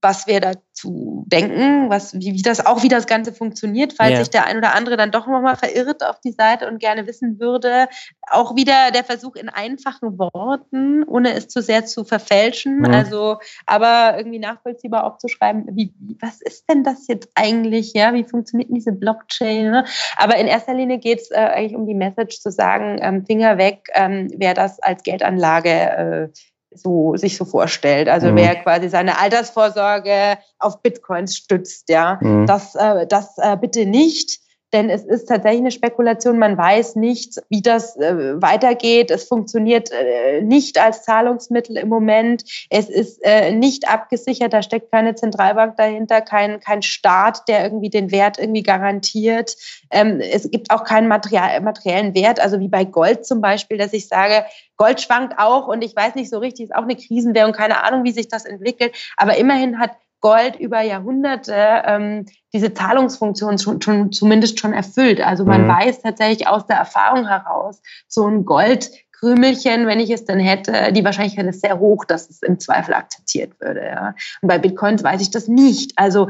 was 0.00 0.26
wir 0.26 0.40
dazu 0.40 1.24
denken, 1.26 1.90
was, 1.90 2.14
wie, 2.14 2.34
wie 2.34 2.42
das 2.42 2.64
auch, 2.64 2.82
wie 2.82 2.88
das 2.88 3.06
Ganze 3.06 3.32
funktioniert, 3.32 3.94
falls 3.94 4.12
ja. 4.12 4.18
sich 4.18 4.30
der 4.30 4.46
ein 4.46 4.56
oder 4.56 4.74
andere 4.74 4.96
dann 4.96 5.10
doch 5.10 5.26
nochmal 5.26 5.56
verirrt 5.56 6.04
auf 6.04 6.20
die 6.20 6.32
Seite 6.32 6.68
und 6.68 6.78
gerne 6.78 7.06
wissen 7.06 7.40
würde. 7.40 7.88
Auch 8.30 8.54
wieder 8.54 8.92
der 8.92 9.02
Versuch 9.02 9.34
in 9.34 9.48
einfachen 9.48 10.18
Worten, 10.18 11.02
ohne 11.04 11.34
es 11.34 11.48
zu 11.48 11.62
sehr 11.62 11.84
zu 11.84 12.04
verfälschen. 12.04 12.78
Mhm. 12.78 12.84
Also, 12.86 13.38
aber 13.66 14.16
irgendwie 14.16 14.38
nachvollziehbar 14.38 15.04
aufzuschreiben, 15.04 15.66
wie, 15.72 15.92
was 16.20 16.40
ist 16.40 16.70
denn 16.70 16.84
das 16.84 17.08
jetzt 17.08 17.30
eigentlich? 17.34 17.92
Ja, 17.94 18.14
wie 18.14 18.24
funktioniert 18.24 18.70
diese 18.72 18.92
Blockchain? 18.92 19.70
Ne? 19.70 19.84
Aber 20.16 20.36
in 20.36 20.46
erster 20.46 20.74
Linie 20.74 20.98
geht 20.98 21.20
es 21.20 21.30
äh, 21.32 21.36
eigentlich 21.36 21.76
um 21.76 21.86
die 21.86 21.94
Message 21.94 22.40
zu 22.40 22.52
sagen, 22.52 22.98
ähm, 23.00 23.26
Finger 23.26 23.58
weg, 23.58 23.88
ähm, 23.94 24.30
wer 24.36 24.54
das 24.54 24.80
als 24.80 25.02
Geldanlage 25.02 25.70
äh, 25.70 26.28
so 26.70 27.16
sich 27.16 27.36
so 27.36 27.44
vorstellt. 27.44 28.08
Also 28.08 28.30
mhm. 28.30 28.36
wer 28.36 28.56
quasi 28.56 28.88
seine 28.88 29.18
Altersvorsorge 29.18 30.38
auf 30.58 30.82
Bitcoins 30.82 31.36
stützt, 31.36 31.88
ja, 31.88 32.18
mhm. 32.20 32.46
das, 32.46 32.74
äh, 32.74 33.06
das 33.06 33.38
äh, 33.38 33.56
bitte 33.56 33.86
nicht. 33.86 34.40
Denn 34.72 34.90
es 34.90 35.04
ist 35.04 35.26
tatsächlich 35.26 35.60
eine 35.60 35.70
Spekulation. 35.70 36.38
Man 36.38 36.58
weiß 36.58 36.96
nicht, 36.96 37.40
wie 37.48 37.62
das 37.62 37.96
äh, 37.96 38.40
weitergeht. 38.40 39.10
Es 39.10 39.24
funktioniert 39.24 39.90
äh, 39.90 40.42
nicht 40.42 40.78
als 40.78 41.04
Zahlungsmittel 41.04 41.76
im 41.76 41.88
Moment. 41.88 42.44
Es 42.70 42.88
ist 42.88 43.20
äh, 43.22 43.52
nicht 43.52 43.88
abgesichert. 43.88 44.52
Da 44.52 44.62
steckt 44.62 44.92
keine 44.92 45.14
Zentralbank 45.14 45.76
dahinter, 45.76 46.20
kein, 46.20 46.60
kein 46.60 46.82
Staat, 46.82 47.48
der 47.48 47.64
irgendwie 47.64 47.90
den 47.90 48.10
Wert 48.10 48.38
irgendwie 48.38 48.62
garantiert. 48.62 49.56
Ähm, 49.90 50.20
es 50.20 50.50
gibt 50.50 50.70
auch 50.70 50.84
keinen 50.84 51.08
Material, 51.08 51.60
materiellen 51.60 52.14
Wert, 52.14 52.40
also 52.40 52.60
wie 52.60 52.68
bei 52.68 52.84
Gold 52.84 53.24
zum 53.24 53.40
Beispiel, 53.40 53.78
dass 53.78 53.92
ich 53.92 54.08
sage, 54.08 54.44
Gold 54.76 55.00
schwankt 55.00 55.38
auch 55.38 55.66
und 55.66 55.82
ich 55.82 55.96
weiß 55.96 56.14
nicht 56.14 56.30
so 56.30 56.38
richtig, 56.38 56.66
ist 56.66 56.74
auch 56.74 56.82
eine 56.82 56.96
Krisenwährung, 56.96 57.52
keine 57.52 57.82
Ahnung, 57.82 58.04
wie 58.04 58.12
sich 58.12 58.28
das 58.28 58.44
entwickelt. 58.44 58.94
Aber 59.16 59.36
immerhin 59.36 59.78
hat 59.78 59.92
Gold 60.20 60.56
über 60.56 60.80
Jahrhunderte 60.80 61.54
ähm, 61.84 62.26
diese 62.52 62.74
Zahlungsfunktion 62.74 63.58
schon, 63.58 63.80
schon, 63.80 64.12
zumindest 64.12 64.58
schon 64.58 64.72
erfüllt. 64.72 65.20
Also 65.20 65.44
man 65.44 65.64
mhm. 65.64 65.68
weiß 65.68 66.02
tatsächlich 66.02 66.48
aus 66.48 66.66
der 66.66 66.76
Erfahrung 66.76 67.26
heraus, 67.26 67.80
so 68.08 68.26
ein 68.26 68.44
Goldkrümelchen, 68.44 69.86
wenn 69.86 70.00
ich 70.00 70.10
es 70.10 70.24
denn 70.24 70.40
hätte, 70.40 70.92
die 70.92 71.04
Wahrscheinlichkeit 71.04 71.46
ist 71.46 71.60
sehr 71.60 71.78
hoch, 71.78 72.04
dass 72.04 72.30
es 72.30 72.42
im 72.42 72.58
Zweifel 72.58 72.94
akzeptiert 72.94 73.60
würde. 73.60 73.84
Ja. 73.84 74.14
Und 74.42 74.48
bei 74.48 74.58
Bitcoins 74.58 75.04
weiß 75.04 75.20
ich 75.20 75.30
das 75.30 75.46
nicht. 75.46 75.92
Also 75.96 76.28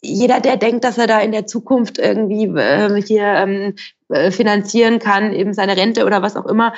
jeder, 0.00 0.40
der 0.40 0.56
denkt, 0.56 0.84
dass 0.84 0.98
er 0.98 1.06
da 1.06 1.20
in 1.20 1.32
der 1.32 1.46
Zukunft 1.46 1.98
irgendwie 1.98 2.44
äh, 2.44 3.02
hier 3.02 3.24
ähm, 3.24 3.74
äh, 4.08 4.30
finanzieren 4.30 4.98
kann, 4.98 5.32
eben 5.32 5.52
seine 5.52 5.76
Rente 5.76 6.06
oder 6.06 6.22
was 6.22 6.36
auch 6.36 6.46
immer, 6.46 6.74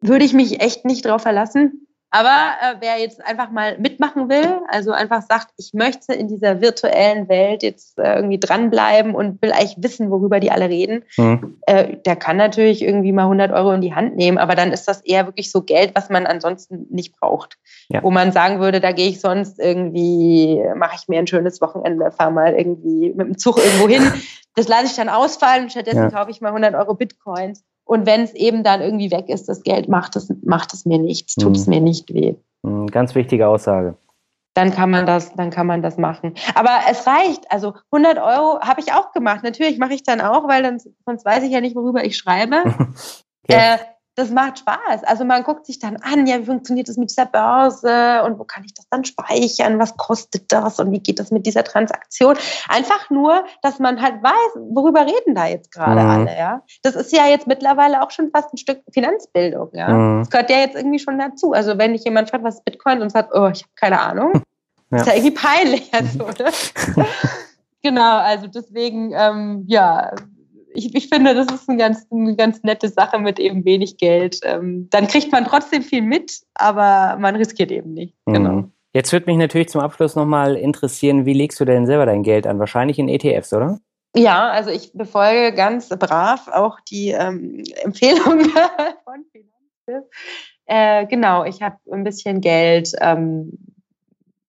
würde 0.00 0.24
ich 0.24 0.32
mich 0.32 0.60
echt 0.60 0.84
nicht 0.84 1.04
drauf 1.04 1.22
verlassen. 1.22 1.86
Aber 2.12 2.28
äh, 2.28 2.74
wer 2.80 2.98
jetzt 2.98 3.24
einfach 3.24 3.50
mal 3.50 3.78
mitmachen 3.78 4.28
will, 4.28 4.60
also 4.68 4.90
einfach 4.90 5.22
sagt, 5.22 5.52
ich 5.56 5.70
möchte 5.74 6.12
in 6.12 6.26
dieser 6.26 6.60
virtuellen 6.60 7.28
Welt 7.28 7.62
jetzt 7.62 7.98
äh, 7.98 8.16
irgendwie 8.16 8.40
dranbleiben 8.40 9.14
und 9.14 9.40
will 9.42 9.52
eigentlich 9.52 9.76
wissen, 9.78 10.10
worüber 10.10 10.40
die 10.40 10.50
alle 10.50 10.68
reden, 10.68 11.04
mhm. 11.16 11.58
äh, 11.66 11.96
der 12.04 12.16
kann 12.16 12.36
natürlich 12.36 12.82
irgendwie 12.82 13.12
mal 13.12 13.22
100 13.22 13.52
Euro 13.52 13.70
in 13.72 13.80
die 13.80 13.94
Hand 13.94 14.16
nehmen. 14.16 14.38
Aber 14.38 14.56
dann 14.56 14.72
ist 14.72 14.88
das 14.88 15.02
eher 15.02 15.26
wirklich 15.26 15.52
so 15.52 15.62
Geld, 15.62 15.92
was 15.94 16.10
man 16.10 16.26
ansonsten 16.26 16.86
nicht 16.90 17.18
braucht. 17.18 17.58
Ja. 17.88 18.02
Wo 18.02 18.10
man 18.10 18.32
sagen 18.32 18.58
würde, 18.58 18.80
da 18.80 18.90
gehe 18.90 19.08
ich 19.08 19.20
sonst 19.20 19.60
irgendwie, 19.60 20.60
mache 20.74 20.96
ich 21.00 21.06
mir 21.06 21.20
ein 21.20 21.28
schönes 21.28 21.60
Wochenende, 21.60 22.10
fahre 22.10 22.32
mal 22.32 22.54
irgendwie 22.54 23.12
mit 23.14 23.28
dem 23.28 23.38
Zug 23.38 23.58
irgendwo 23.58 23.88
hin. 23.88 24.02
Das 24.56 24.66
lasse 24.66 24.86
ich 24.86 24.96
dann 24.96 25.08
ausfallen. 25.08 25.70
Stattdessen 25.70 26.02
ja. 26.02 26.10
kaufe 26.10 26.32
ich 26.32 26.40
mal 26.40 26.48
100 26.48 26.74
Euro 26.74 26.94
Bitcoins 26.94 27.62
und 27.90 28.06
wenn 28.06 28.20
es 28.20 28.32
eben 28.34 28.62
dann 28.62 28.82
irgendwie 28.82 29.10
weg 29.10 29.28
ist, 29.28 29.48
das 29.48 29.64
Geld, 29.64 29.88
macht 29.88 30.14
es, 30.14 30.32
macht 30.44 30.72
es 30.72 30.86
mir 30.86 30.98
nichts, 30.98 31.34
tut 31.34 31.56
es 31.56 31.66
mhm. 31.66 31.74
mir 31.74 31.80
nicht 31.80 32.14
weh. 32.14 32.36
Mhm, 32.62 32.86
ganz 32.86 33.16
wichtige 33.16 33.48
Aussage. 33.48 33.96
Dann 34.54 34.70
kann 34.70 34.90
man 34.90 35.06
das, 35.06 35.34
dann 35.34 35.50
kann 35.50 35.66
man 35.66 35.82
das 35.82 35.96
machen. 35.96 36.34
Aber 36.54 36.70
es 36.88 37.04
reicht. 37.08 37.50
Also 37.50 37.74
100 37.90 38.18
Euro 38.18 38.60
habe 38.60 38.80
ich 38.80 38.92
auch 38.92 39.10
gemacht. 39.10 39.42
Natürlich 39.42 39.78
mache 39.78 39.94
ich 39.94 40.04
dann 40.04 40.20
auch, 40.20 40.46
weil 40.46 40.62
dann, 40.62 40.78
sonst 41.04 41.24
weiß 41.24 41.42
ich 41.42 41.50
ja 41.50 41.60
nicht, 41.60 41.74
worüber 41.74 42.04
ich 42.04 42.16
schreibe. 42.16 42.62
ja. 43.48 43.74
äh, 43.74 43.78
das 44.16 44.30
macht 44.30 44.58
Spaß. 44.58 45.04
Also 45.04 45.24
man 45.24 45.44
guckt 45.44 45.66
sich 45.66 45.78
dann 45.78 45.96
an, 45.96 46.26
ja, 46.26 46.40
wie 46.40 46.44
funktioniert 46.44 46.88
das 46.88 46.96
mit 46.96 47.10
dieser 47.10 47.26
Börse 47.26 48.22
und 48.24 48.38
wo 48.38 48.44
kann 48.44 48.64
ich 48.64 48.74
das 48.74 48.88
dann 48.90 49.04
speichern? 49.04 49.78
Was 49.78 49.96
kostet 49.96 50.52
das 50.52 50.78
und 50.80 50.90
wie 50.92 51.00
geht 51.00 51.18
das 51.18 51.30
mit 51.30 51.46
dieser 51.46 51.64
Transaktion? 51.64 52.36
Einfach 52.68 53.08
nur, 53.10 53.44
dass 53.62 53.78
man 53.78 54.02
halt 54.02 54.22
weiß, 54.22 54.62
worüber 54.70 55.06
reden 55.06 55.34
da 55.34 55.46
jetzt 55.46 55.72
gerade 55.72 56.02
mhm. 56.02 56.10
alle, 56.10 56.36
ja. 56.36 56.62
Das 56.82 56.96
ist 56.96 57.12
ja 57.12 57.26
jetzt 57.26 57.46
mittlerweile 57.46 58.02
auch 58.02 58.10
schon 58.10 58.30
fast 58.30 58.52
ein 58.52 58.58
Stück 58.58 58.82
Finanzbildung, 58.92 59.70
ja. 59.72 59.88
Mhm. 59.88 60.20
Das 60.20 60.30
gehört 60.30 60.50
ja 60.50 60.58
jetzt 60.58 60.76
irgendwie 60.76 60.98
schon 60.98 61.18
dazu. 61.18 61.52
Also 61.52 61.78
wenn 61.78 61.92
dich 61.92 62.04
jemand 62.04 62.30
fragt, 62.30 62.44
was 62.44 62.56
ist 62.56 62.64
Bitcoin 62.64 63.02
und 63.02 63.10
sagt, 63.10 63.30
oh, 63.32 63.48
ich 63.48 63.62
habe 63.62 63.72
keine 63.76 64.00
Ahnung, 64.00 64.42
ja. 64.90 64.98
ist 64.98 65.06
ja 65.06 65.14
irgendwie 65.14 65.34
peinlich, 65.34 65.94
also, 65.94 66.24
oder? 66.28 66.50
genau, 67.82 68.18
also 68.18 68.48
deswegen, 68.48 69.12
ähm, 69.14 69.64
ja, 69.68 70.12
ich, 70.74 70.94
ich 70.94 71.08
finde, 71.08 71.34
das 71.34 71.46
ist 71.52 71.68
eine 71.68 71.78
ganz, 71.78 72.06
eine 72.10 72.36
ganz 72.36 72.62
nette 72.62 72.88
Sache 72.88 73.18
mit 73.18 73.38
eben 73.38 73.64
wenig 73.64 73.96
Geld. 73.96 74.40
Ähm, 74.42 74.88
dann 74.90 75.06
kriegt 75.06 75.32
man 75.32 75.44
trotzdem 75.44 75.82
viel 75.82 76.02
mit, 76.02 76.40
aber 76.54 77.18
man 77.18 77.36
riskiert 77.36 77.70
eben 77.70 77.92
nicht. 77.92 78.14
Mhm. 78.26 78.32
Genau. 78.32 78.64
Jetzt 78.92 79.12
würde 79.12 79.26
mich 79.26 79.36
natürlich 79.36 79.68
zum 79.68 79.80
Abschluss 79.80 80.16
nochmal 80.16 80.56
interessieren, 80.56 81.24
wie 81.24 81.32
legst 81.32 81.60
du 81.60 81.64
denn 81.64 81.86
selber 81.86 82.06
dein 82.06 82.24
Geld 82.24 82.46
an? 82.46 82.58
Wahrscheinlich 82.58 82.98
in 82.98 83.08
ETFs, 83.08 83.52
oder? 83.52 83.78
Ja, 84.16 84.50
also 84.50 84.70
ich 84.70 84.92
befolge 84.92 85.54
ganz 85.54 85.88
brav 85.88 86.48
auch 86.48 86.80
die 86.80 87.10
ähm, 87.10 87.62
Empfehlungen 87.82 88.50
von 89.04 89.24
Finanztipp. 89.30 90.10
Äh, 90.66 91.06
genau, 91.06 91.44
ich 91.44 91.62
habe 91.62 91.76
ein 91.92 92.04
bisschen 92.04 92.40
Geld 92.40 92.92
ähm, 93.00 93.58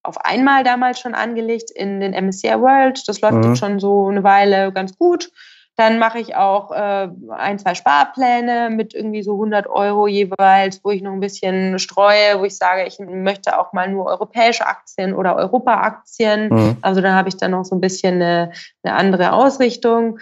auf 0.02 0.18
einmal 0.24 0.64
damals 0.64 0.98
schon 0.98 1.14
angelegt 1.14 1.70
in 1.70 2.00
den 2.00 2.12
MSCI 2.12 2.60
World. 2.60 3.06
Das 3.06 3.20
läuft 3.20 3.34
mhm. 3.34 3.42
jetzt 3.44 3.58
schon 3.58 3.78
so 3.78 4.08
eine 4.08 4.24
Weile 4.24 4.72
ganz 4.72 4.98
gut. 4.98 5.30
Dann 5.76 5.98
mache 5.98 6.18
ich 6.18 6.36
auch 6.36 6.70
äh, 6.70 7.08
ein, 7.30 7.58
zwei 7.58 7.74
Sparpläne 7.74 8.68
mit 8.70 8.94
irgendwie 8.94 9.22
so 9.22 9.32
100 9.32 9.66
Euro 9.68 10.06
jeweils, 10.06 10.84
wo 10.84 10.90
ich 10.90 11.00
noch 11.00 11.12
ein 11.12 11.20
bisschen 11.20 11.78
streue, 11.78 12.38
wo 12.38 12.44
ich 12.44 12.56
sage, 12.56 12.84
ich 12.84 12.98
möchte 12.98 13.58
auch 13.58 13.72
mal 13.72 13.88
nur 13.88 14.06
europäische 14.06 14.66
Aktien 14.66 15.14
oder 15.14 15.34
Europa-Aktien. 15.36 16.48
Mhm. 16.50 16.76
Also 16.82 17.00
da 17.00 17.14
habe 17.14 17.30
ich 17.30 17.38
dann 17.38 17.52
noch 17.52 17.64
so 17.64 17.74
ein 17.74 17.80
bisschen 17.80 18.16
eine, 18.16 18.52
eine 18.82 18.94
andere 18.94 19.32
Ausrichtung. 19.32 20.18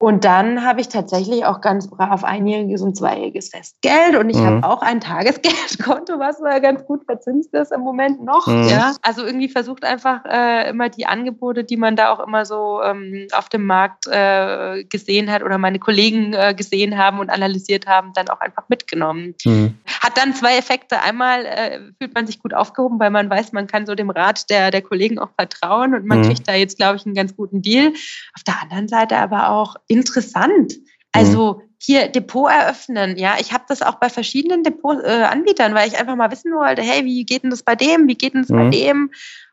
Und 0.00 0.24
dann 0.24 0.64
habe 0.64 0.80
ich 0.80 0.88
tatsächlich 0.88 1.44
auch 1.44 1.60
ganz 1.60 1.90
brav 1.90 2.22
einjähriges 2.22 2.82
und 2.82 2.96
zweijähriges 2.96 3.48
Festgeld 3.48 4.14
und 4.14 4.30
ich 4.30 4.36
mhm. 4.36 4.46
habe 4.46 4.66
auch 4.68 4.80
ein 4.80 5.00
Tagesgeldkonto, 5.00 6.20
was 6.20 6.40
ganz 6.62 6.84
gut 6.86 7.04
verzinst 7.04 7.52
ist 7.52 7.72
im 7.72 7.80
Moment 7.80 8.22
noch. 8.22 8.46
Mhm. 8.46 8.68
Ja, 8.68 8.94
also 9.02 9.24
irgendwie 9.24 9.48
versucht 9.48 9.84
einfach 9.84 10.24
äh, 10.24 10.70
immer 10.70 10.88
die 10.88 11.06
Angebote, 11.06 11.64
die 11.64 11.76
man 11.76 11.96
da 11.96 12.12
auch 12.12 12.24
immer 12.24 12.44
so 12.44 12.80
ähm, 12.80 13.26
auf 13.32 13.48
dem 13.48 13.66
Markt 13.66 14.06
äh, 14.06 14.84
gesehen 14.84 15.32
hat 15.32 15.42
oder 15.42 15.58
meine 15.58 15.80
Kollegen 15.80 16.32
äh, 16.32 16.54
gesehen 16.54 16.96
haben 16.96 17.18
und 17.18 17.28
analysiert 17.28 17.88
haben, 17.88 18.12
dann 18.14 18.28
auch 18.28 18.40
einfach 18.40 18.68
mitgenommen. 18.68 19.34
Mhm. 19.44 19.74
Hat 20.00 20.16
dann 20.16 20.32
zwei 20.32 20.58
Effekte. 20.58 21.02
Einmal 21.02 21.44
äh, 21.44 21.80
fühlt 22.00 22.14
man 22.14 22.28
sich 22.28 22.38
gut 22.40 22.54
aufgehoben, 22.54 23.00
weil 23.00 23.10
man 23.10 23.28
weiß, 23.28 23.50
man 23.50 23.66
kann 23.66 23.84
so 23.84 23.96
dem 23.96 24.10
Rat 24.10 24.48
der, 24.48 24.70
der 24.70 24.82
Kollegen 24.82 25.18
auch 25.18 25.30
vertrauen 25.36 25.96
und 25.96 26.06
man 26.06 26.20
mhm. 26.20 26.26
kriegt 26.26 26.46
da 26.46 26.54
jetzt, 26.54 26.76
glaube 26.76 26.94
ich, 26.94 27.04
einen 27.04 27.16
ganz 27.16 27.34
guten 27.34 27.62
Deal. 27.62 27.88
Auf 28.36 28.44
der 28.46 28.62
anderen 28.62 28.86
Seite 28.86 29.16
aber 29.16 29.50
auch 29.50 29.74
interessant. 29.88 30.74
Also 31.12 31.54
mhm. 31.54 31.62
hier 31.78 32.08
Depot 32.08 32.50
eröffnen, 32.50 33.16
ja, 33.16 33.36
ich 33.40 33.52
habe 33.52 33.64
das 33.68 33.82
auch 33.82 33.96
bei 33.96 34.08
verschiedenen 34.08 34.62
Depot-Anbietern, 34.62 35.72
äh, 35.72 35.74
weil 35.74 35.88
ich 35.88 35.98
einfach 35.98 36.16
mal 36.16 36.30
wissen 36.30 36.52
wollte, 36.52 36.82
hey, 36.82 37.04
wie 37.04 37.24
geht 37.24 37.42
denn 37.42 37.50
das 37.50 37.62
bei 37.62 37.74
dem, 37.74 38.06
wie 38.06 38.14
geht 38.14 38.34
denn 38.34 38.42
das 38.42 38.50
mhm. 38.50 38.56
bei 38.56 38.70
dem? 38.70 39.10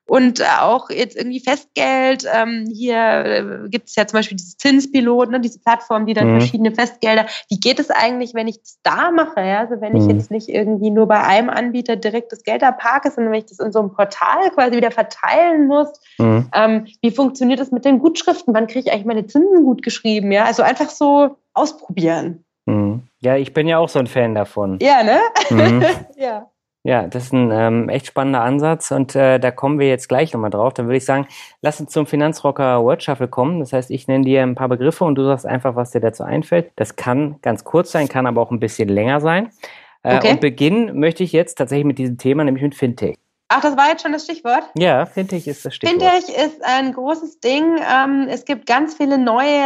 Und 0.08 0.40
äh, 0.40 0.44
auch 0.62 0.92
jetzt 0.92 1.16
irgendwie 1.16 1.40
Festgeld. 1.40 2.26
Ähm, 2.32 2.68
hier 2.72 3.66
äh, 3.66 3.70
gibt 3.70 3.90
es 3.90 3.96
ja 3.96 4.06
zum 4.06 4.20
Beispiel 4.20 4.38
diese 4.38 4.56
Zinspilot, 4.58 5.32
ne, 5.32 5.40
diese 5.40 5.60
Plattform, 5.60 6.06
die 6.06 6.14
dann 6.14 6.34
mhm. 6.34 6.40
verschiedene 6.40 6.76
Festgelder. 6.76 7.26
Wie 7.50 7.60
geht 7.60 7.80
es 7.80 7.90
eigentlich, 7.90 8.36
wenn 8.36 8.48
ich 8.48 8.60
das 8.60 8.80
da 8.84 9.10
mache? 9.10 9.42
Ja? 9.42 9.60
Also 9.62 9.82
wenn 9.82 9.94
mhm. 9.94 10.02
ich 10.02 10.16
jetzt 10.16 10.30
nicht 10.30 10.48
irgendwie 10.48 10.92
nur 10.92 11.08
bei 11.08 11.22
einem 11.22 11.50
Anbieter 11.50 11.96
direkt 11.96 12.32
das 12.32 12.44
Geld 12.44 12.64
abparke, 12.64 13.10
sondern 13.10 13.34
wenn 13.34 13.40
ich 13.40 13.48
das 13.48 13.60
in 13.60 13.72
so 13.72 13.80
einem 13.80 13.94
Portal 13.94 14.52
quasi 14.54 14.78
wieder 14.78 14.92
verteilen 14.92 15.66
muss. 15.66 15.90
Mhm. 16.20 16.50
Ähm, 16.54 16.88
wie 17.02 17.12
funktioniert 17.12 17.60
das 17.60 17.72
mit 17.72 17.84
den 17.84 17.98
Gutschriften? 17.98 18.54
Wann 18.54 18.68
kriege 18.68 18.88
ich 18.88 18.92
eigentlich 18.92 19.06
meine 19.06 19.26
Zinsen 19.26 19.64
gut 19.64 19.82
geschrieben? 19.82 20.32
Ja, 20.32 20.46
also 20.46 20.62
einfach 20.62 20.92
so 20.92 21.38
ausprobieren. 21.56 22.46
Mhm. 22.66 23.04
Ja, 23.22 23.38
ich 23.38 23.54
bin 23.54 23.68
ja 23.68 23.80
auch 23.80 23.90
so 23.90 24.00
ein 24.00 24.08
Fan 24.08 24.36
davon. 24.36 24.78
Ja, 24.82 25.04
ne? 25.04 25.20
Mhm. 25.50 25.84
ja. 26.18 26.52
Ja, 26.86 27.08
das 27.08 27.24
ist 27.24 27.34
ein 27.34 27.50
ähm, 27.52 27.90
echt 27.90 28.06
spannender 28.06 28.42
Ansatz 28.42 28.92
und 28.92 29.16
äh, 29.16 29.40
da 29.40 29.50
kommen 29.50 29.80
wir 29.80 29.88
jetzt 29.88 30.08
gleich 30.08 30.32
nochmal 30.34 30.52
drauf. 30.52 30.72
Dann 30.72 30.86
würde 30.86 30.98
ich 30.98 31.06
sagen, 31.06 31.26
lass 31.64 31.82
uns 31.82 31.92
zum 31.92 32.06
Finanzrocker 32.06 32.84
Word 32.84 33.02
Shuffle 33.02 33.28
kommen. 33.28 33.60
Das 33.60 33.74
heißt, 33.74 33.90
ich 33.90 34.08
nenne 34.08 34.24
dir 34.24 34.44
ein 34.44 34.54
paar 34.54 34.70
Begriffe 34.70 35.04
und 35.04 35.16
du 35.16 35.26
sagst 35.26 35.48
einfach, 35.48 35.76
was 35.76 35.90
dir 35.90 36.00
dazu 36.00 36.22
einfällt. 36.22 36.72
Das 36.76 36.96
kann 36.96 37.38
ganz 37.42 37.64
kurz 37.64 37.92
sein, 37.92 38.08
kann 38.08 38.28
aber 38.28 38.40
auch 38.40 38.52
ein 38.52 38.60
bisschen 38.60 38.88
länger 38.88 39.20
sein. 39.20 39.50
Äh, 40.04 40.18
okay. 40.18 40.30
Und 40.30 40.42
beginnen 40.42 41.00
möchte 41.00 41.24
ich 41.24 41.32
jetzt 41.32 41.56
tatsächlich 41.56 41.88
mit 41.88 41.98
diesem 41.98 42.20
Thema, 42.20 42.44
nämlich 42.44 42.62
mit 42.62 42.76
Fintech. 42.76 43.18
Ach, 43.48 43.62
das 43.62 43.78
war 43.78 43.90
jetzt 43.90 44.02
schon 44.02 44.12
das 44.12 44.24
Stichwort? 44.24 44.64
Ja, 44.76 45.06
Fintech 45.06 45.48
ist 45.48 45.66
das 45.66 45.76
Stichwort. 45.76 46.02
Fintech 46.02 46.36
ist 46.36 46.64
ein 46.64 46.94
großes 46.94 47.40
Ding. 47.42 47.78
Ähm, 47.78 48.28
es 48.28 48.46
gibt 48.46 48.66
ganz 48.66 48.96
viele 48.96 49.20
neue 49.20 49.62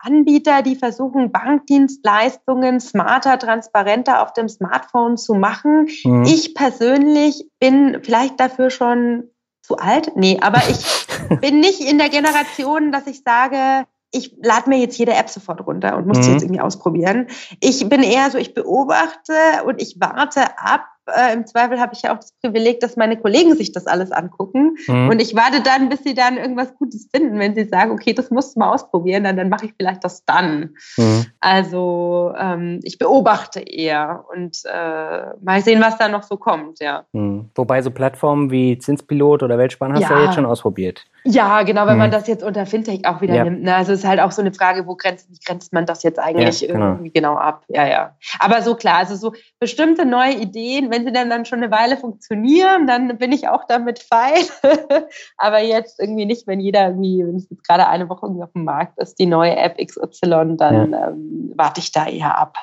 Anbieter, 0.00 0.62
die 0.62 0.74
versuchen, 0.74 1.30
Bankdienstleistungen 1.30 2.80
smarter, 2.80 3.38
transparenter 3.38 4.22
auf 4.22 4.32
dem 4.32 4.48
Smartphone 4.48 5.16
zu 5.16 5.34
machen. 5.34 5.88
Mhm. 6.04 6.24
Ich 6.24 6.54
persönlich 6.54 7.46
bin 7.60 8.00
vielleicht 8.02 8.40
dafür 8.40 8.70
schon 8.70 9.30
zu 9.62 9.76
alt. 9.76 10.16
Nee, 10.16 10.38
aber 10.42 10.62
ich 10.68 11.38
bin 11.40 11.60
nicht 11.60 11.80
in 11.80 11.98
der 11.98 12.08
Generation, 12.08 12.90
dass 12.90 13.06
ich 13.06 13.22
sage, 13.22 13.86
ich 14.12 14.34
lade 14.42 14.68
mir 14.68 14.78
jetzt 14.78 14.98
jede 14.98 15.14
App 15.14 15.28
sofort 15.28 15.64
runter 15.66 15.96
und 15.96 16.06
muss 16.06 16.18
mhm. 16.18 16.22
die 16.22 16.30
jetzt 16.32 16.42
irgendwie 16.42 16.60
ausprobieren. 16.60 17.28
Ich 17.60 17.88
bin 17.88 18.02
eher 18.02 18.28
so, 18.30 18.38
ich 18.38 18.54
beobachte 18.54 19.34
und 19.66 19.80
ich 19.80 20.00
warte 20.00 20.58
ab, 20.58 20.86
äh, 21.16 21.34
Im 21.34 21.46
Zweifel 21.46 21.80
habe 21.80 21.94
ich 21.94 22.02
ja 22.02 22.12
auch 22.12 22.18
das 22.18 22.32
Privileg, 22.40 22.80
dass 22.80 22.96
meine 22.96 23.16
Kollegen 23.16 23.54
sich 23.54 23.72
das 23.72 23.86
alles 23.86 24.12
angucken. 24.12 24.76
Mhm. 24.86 25.08
Und 25.08 25.20
ich 25.20 25.34
warte 25.34 25.62
dann, 25.62 25.88
bis 25.88 26.02
sie 26.02 26.14
dann 26.14 26.36
irgendwas 26.36 26.74
Gutes 26.76 27.08
finden. 27.14 27.38
Wenn 27.38 27.54
sie 27.54 27.64
sagen, 27.64 27.92
okay, 27.92 28.12
das 28.12 28.30
musst 28.30 28.56
du 28.56 28.60
mal 28.60 28.72
ausprobieren, 28.72 29.24
dann, 29.24 29.36
dann 29.36 29.48
mache 29.48 29.66
ich 29.66 29.74
vielleicht 29.76 30.04
das 30.04 30.24
dann. 30.24 30.74
Mhm. 30.96 31.26
Also 31.40 32.32
ähm, 32.38 32.80
ich 32.82 32.98
beobachte 32.98 33.60
eher 33.60 34.24
und 34.34 34.58
äh, 34.64 35.22
mal 35.42 35.62
sehen, 35.62 35.80
was 35.80 35.98
da 35.98 36.08
noch 36.08 36.22
so 36.22 36.36
kommt, 36.36 36.80
ja. 36.80 37.04
Mhm. 37.12 37.50
Wobei 37.54 37.82
so 37.82 37.90
Plattformen 37.90 38.50
wie 38.50 38.78
Zinspilot 38.78 39.42
oder 39.42 39.58
Weltspann 39.58 39.92
hast 39.92 40.02
ja. 40.02 40.08
du 40.08 40.14
ja 40.14 40.24
jetzt 40.24 40.34
schon 40.34 40.46
ausprobiert. 40.46 41.04
Ja, 41.24 41.62
genau, 41.62 41.86
wenn 41.86 41.94
mhm. 41.94 41.98
man 41.98 42.10
das 42.10 42.26
jetzt 42.26 42.42
unter 42.42 42.66
Fintech 42.66 43.06
auch 43.06 43.20
wieder 43.20 43.34
ja. 43.34 43.44
nimmt. 43.44 43.62
Ne? 43.62 43.74
Also 43.74 43.92
es 43.92 44.00
ist 44.00 44.06
halt 44.06 44.20
auch 44.20 44.32
so 44.32 44.40
eine 44.40 44.52
Frage, 44.52 44.86
wo 44.86 44.96
grenzt, 44.96 45.30
wie 45.30 45.38
grenzt 45.44 45.72
man 45.72 45.86
das 45.86 46.02
jetzt 46.02 46.18
eigentlich 46.18 46.62
ja, 46.62 46.72
genau. 46.72 46.86
irgendwie 46.86 47.10
genau 47.10 47.36
ab? 47.36 47.64
Ja, 47.68 47.86
ja. 47.86 48.16
Aber 48.38 48.62
so 48.62 48.74
klar, 48.74 48.96
also 48.96 49.16
so 49.16 49.34
bestimmte 49.58 50.06
neue 50.06 50.34
Ideen, 50.34 50.90
wenn 50.90 51.04
sie 51.04 51.12
dann, 51.12 51.28
dann 51.28 51.44
schon 51.44 51.62
eine 51.62 51.70
Weile 51.70 51.96
funktionieren, 51.96 52.86
dann 52.86 53.18
bin 53.18 53.32
ich 53.32 53.48
auch 53.48 53.64
damit 53.66 53.98
fein. 53.98 54.44
Aber 55.36 55.60
jetzt 55.60 56.00
irgendwie 56.00 56.26
nicht, 56.26 56.46
wenn 56.46 56.60
jeder 56.60 56.88
irgendwie, 56.88 57.24
wenn 57.26 57.36
es 57.36 57.50
jetzt 57.50 57.66
gerade 57.66 57.86
eine 57.86 58.08
Woche 58.08 58.26
irgendwie 58.26 58.44
auf 58.44 58.52
dem 58.52 58.64
Markt 58.64 58.98
ist, 58.98 59.18
die 59.18 59.26
neue 59.26 59.56
App 59.56 59.76
XY, 59.78 60.56
dann 60.56 60.92
ja. 60.92 61.08
ähm, 61.08 61.52
warte 61.54 61.80
ich 61.80 61.92
da 61.92 62.06
eher 62.06 62.38
ab. 62.38 62.56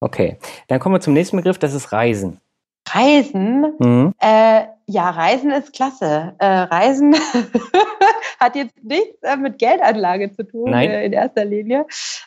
Okay, 0.00 0.36
dann 0.68 0.80
kommen 0.80 0.96
wir 0.96 1.00
zum 1.00 1.14
nächsten 1.14 1.36
Begriff, 1.36 1.58
das 1.58 1.74
ist 1.74 1.92
Reisen. 1.92 2.40
Reisen? 2.88 3.74
Mhm. 3.78 4.14
Äh, 4.18 4.64
ja, 4.92 5.08
Reisen 5.10 5.50
ist 5.50 5.72
klasse. 5.72 6.34
Äh, 6.38 6.46
Reisen 6.46 7.14
hat 8.40 8.56
jetzt 8.56 8.82
nichts 8.84 9.22
äh, 9.22 9.36
mit 9.36 9.58
Geldanlage 9.58 10.32
zu 10.32 10.46
tun 10.46 10.72
äh, 10.72 11.06
in 11.06 11.12
erster 11.12 11.44
Linie. 11.44 11.86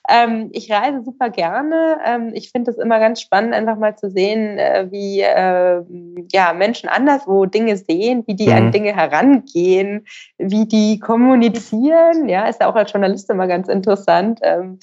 Ähm, 0.09 0.49
ich 0.51 0.71
reise 0.71 1.03
super 1.03 1.29
gerne. 1.29 1.99
Ähm, 2.03 2.31
ich 2.33 2.51
finde 2.51 2.71
es 2.71 2.77
immer 2.77 2.99
ganz 2.99 3.21
spannend, 3.21 3.53
einfach 3.53 3.77
mal 3.77 3.95
zu 3.95 4.09
sehen, 4.09 4.57
äh, 4.57 4.87
wie 4.89 5.21
ähm, 5.21 6.27
ja, 6.31 6.53
Menschen 6.53 6.89
anderswo 6.89 7.45
Dinge 7.45 7.77
sehen, 7.77 8.23
wie 8.25 8.35
die 8.35 8.47
mhm. 8.47 8.53
an 8.53 8.71
Dinge 8.71 8.95
herangehen, 8.95 10.05
wie 10.37 10.65
die 10.65 10.99
kommunizieren. 10.99 12.27
Ja, 12.27 12.47
ist 12.47 12.61
ja 12.61 12.67
auch 12.67 12.75
als 12.75 12.91
Journalist 12.91 13.29
immer 13.29 13.47
ganz 13.47 13.67
interessant. 13.67 14.39
Ähm, 14.41 14.79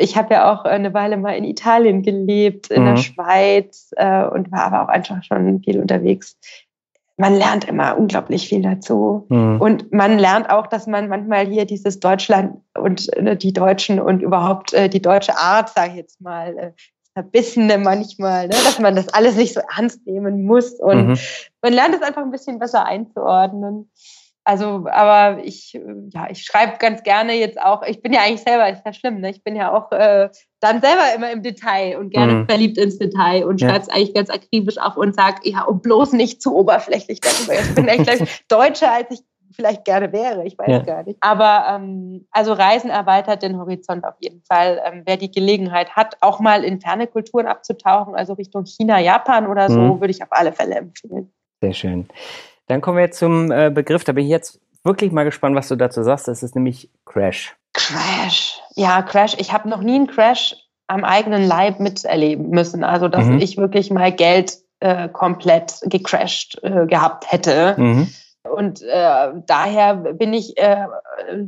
ich 0.00 0.16
habe 0.16 0.32
ja 0.32 0.52
auch 0.52 0.64
eine 0.64 0.94
Weile 0.94 1.16
mal 1.16 1.32
in 1.32 1.44
Italien 1.44 2.02
gelebt, 2.02 2.70
in 2.70 2.82
mhm. 2.82 2.86
der 2.86 2.96
Schweiz 2.98 3.90
äh, 3.96 4.24
und 4.24 4.50
war 4.52 4.62
aber 4.62 4.84
auch 4.84 4.88
einfach 4.88 5.22
schon 5.24 5.60
viel 5.60 5.80
unterwegs. 5.80 6.36
Man 7.18 7.34
lernt 7.34 7.64
immer 7.64 7.98
unglaublich 7.98 8.48
viel 8.48 8.62
dazu. 8.62 9.26
Mhm. 9.28 9.60
Und 9.60 9.92
man 9.92 10.18
lernt 10.18 10.50
auch, 10.50 10.66
dass 10.66 10.86
man 10.86 11.08
manchmal 11.08 11.46
hier 11.46 11.66
dieses 11.66 12.00
Deutschland 12.00 12.60
und 12.78 13.12
äh, 13.16 13.36
die 13.36 13.52
Deutschen 13.52 14.00
und 14.00 14.22
überhaupt 14.22 14.72
äh, 14.72 14.88
die 14.88 15.02
deutsche 15.02 15.36
Art, 15.36 15.68
sage 15.70 15.90
ich 15.90 15.96
jetzt 15.96 16.20
mal, 16.20 16.56
äh, 16.56 16.72
Verbissene 17.14 17.78
manchmal, 17.78 18.46
ne? 18.46 18.54
dass 18.64 18.78
man 18.78 18.94
das 18.94 19.08
alles 19.08 19.34
nicht 19.34 19.52
so 19.52 19.60
ernst 19.76 20.06
nehmen 20.06 20.44
muss. 20.44 20.74
Und 20.74 21.08
mhm. 21.08 21.18
man 21.60 21.72
lernt 21.72 21.94
es 21.94 22.02
einfach 22.02 22.22
ein 22.22 22.30
bisschen 22.30 22.60
besser 22.60 22.86
einzuordnen. 22.86 23.90
Also, 24.44 24.86
aber 24.90 25.44
ich, 25.44 25.78
ja, 26.10 26.28
ich 26.30 26.44
schreibe 26.44 26.78
ganz 26.78 27.02
gerne 27.02 27.34
jetzt 27.34 27.60
auch, 27.60 27.82
ich 27.82 28.00
bin 28.00 28.14
ja 28.14 28.20
eigentlich 28.20 28.42
selber, 28.42 28.70
ist 28.70 28.86
ja 28.86 28.94
schlimm, 28.94 29.20
ne? 29.20 29.28
Ich 29.28 29.42
bin 29.42 29.56
ja 29.56 29.72
auch 29.76 29.92
äh, 29.92 30.30
dann 30.60 30.80
selber 30.80 31.14
immer 31.14 31.30
im 31.30 31.42
Detail 31.42 31.98
und 31.98 32.10
gerne 32.10 32.32
mhm. 32.32 32.46
verliebt 32.46 32.78
ins 32.78 32.98
Detail 32.98 33.44
und 33.44 33.60
ja. 33.60 33.68
schreibe 33.68 33.82
es 33.82 33.88
eigentlich 33.88 34.14
ganz 34.14 34.30
akribisch 34.30 34.78
auf 34.78 34.96
und 34.96 35.14
sage, 35.14 35.40
ja, 35.44 35.62
und 35.64 35.82
bloß 35.82 36.12
nicht 36.12 36.42
zu 36.42 36.54
oberflächlich 36.54 37.20
darüber. 37.20 37.54
Ich 37.54 37.74
bin 37.74 37.88
eigentlich 37.88 38.44
deutscher, 38.48 38.92
als 38.92 39.10
ich 39.10 39.20
vielleicht 39.54 39.84
gerne 39.84 40.12
wäre, 40.12 40.46
ich 40.46 40.58
weiß 40.58 40.68
ja. 40.68 40.78
gar 40.80 41.02
nicht. 41.02 41.18
Aber 41.20 41.64
ähm, 41.68 42.26
also 42.30 42.52
Reisen 42.52 42.90
erweitert 42.90 43.42
den 43.42 43.58
Horizont 43.58 44.04
auf 44.04 44.14
jeden 44.20 44.42
Fall. 44.42 44.80
Ähm, 44.84 45.02
wer 45.04 45.16
die 45.16 45.30
Gelegenheit 45.30 45.96
hat, 45.96 46.16
auch 46.20 46.40
mal 46.40 46.64
in 46.64 46.80
ferne 46.80 47.06
Kulturen 47.06 47.46
abzutauchen, 47.46 48.14
also 48.14 48.34
Richtung 48.34 48.66
China, 48.66 49.00
Japan 49.00 49.46
oder 49.46 49.68
so, 49.68 49.80
mhm. 49.80 50.00
würde 50.00 50.10
ich 50.10 50.22
auf 50.22 50.28
alle 50.30 50.52
Fälle 50.52 50.76
empfehlen. 50.76 51.32
Sehr 51.60 51.72
schön. 51.72 52.08
Dann 52.66 52.80
kommen 52.80 52.98
wir 52.98 53.10
zum 53.10 53.50
äh, 53.50 53.70
Begriff, 53.70 54.04
da 54.04 54.12
bin 54.12 54.24
ich 54.24 54.30
jetzt 54.30 54.60
wirklich 54.84 55.10
mal 55.10 55.24
gespannt, 55.24 55.56
was 55.56 55.68
du 55.68 55.76
dazu 55.76 56.02
sagst. 56.02 56.28
Das 56.28 56.42
ist 56.42 56.54
nämlich 56.54 56.90
Crash. 57.04 57.57
Crash. 57.78 58.60
Ja, 58.74 59.02
Crash. 59.02 59.36
Ich 59.38 59.52
habe 59.52 59.68
noch 59.68 59.80
nie 59.80 59.94
einen 59.94 60.08
Crash 60.08 60.56
am 60.88 61.04
eigenen 61.04 61.46
Leib 61.46 61.78
miterleben 61.80 62.50
müssen. 62.50 62.82
Also, 62.82 63.08
dass 63.08 63.26
mhm. 63.26 63.38
ich 63.40 63.56
wirklich 63.56 63.90
mal 63.90 64.10
Geld 64.10 64.58
äh, 64.80 65.08
komplett 65.08 65.80
gecrashed 65.84 66.58
äh, 66.62 66.86
gehabt 66.86 67.30
hätte. 67.30 67.74
Mhm. 67.78 68.12
Und 68.50 68.82
äh, 68.82 69.32
daher 69.46 69.94
bin 69.94 70.32
ich 70.32 70.56
äh, 70.58 70.86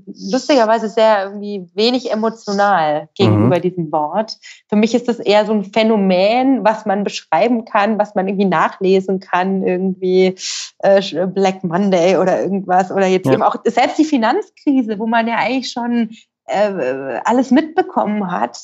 lustigerweise 0.07 0.89
sehr 0.89 1.25
irgendwie 1.25 1.69
wenig 1.75 2.13
emotional 2.13 3.09
gegenüber 3.15 3.57
mhm. 3.57 3.63
diesem 3.63 3.93
Wort. 3.93 4.37
Für 4.69 4.77
mich 4.77 4.95
ist 4.95 5.09
das 5.09 5.19
eher 5.19 5.47
so 5.47 5.53
ein 5.53 5.65
Phänomen, 5.65 6.65
was 6.65 6.87
man 6.87 7.05
beschreiben 7.05 7.65
kann, 7.65 7.99
was 7.99 8.15
man 8.15 8.29
irgendwie 8.29 8.47
nachlesen 8.47 9.21
kann, 9.21 9.63
irgendwie 9.63 10.37
äh, 10.79 11.27
Black 11.27 11.65
Monday 11.65 12.17
oder 12.17 12.41
irgendwas. 12.43 12.91
Oder 12.91 13.07
jetzt 13.07 13.27
ja. 13.27 13.33
eben 13.33 13.43
auch 13.43 13.57
selbst 13.65 13.99
die 13.99 14.05
Finanzkrise, 14.05 14.99
wo 14.99 15.07
man 15.07 15.27
ja 15.27 15.37
eigentlich 15.37 15.71
schon 15.71 16.11
äh, 16.47 17.21
alles 17.25 17.51
mitbekommen 17.51 18.31
hat, 18.31 18.59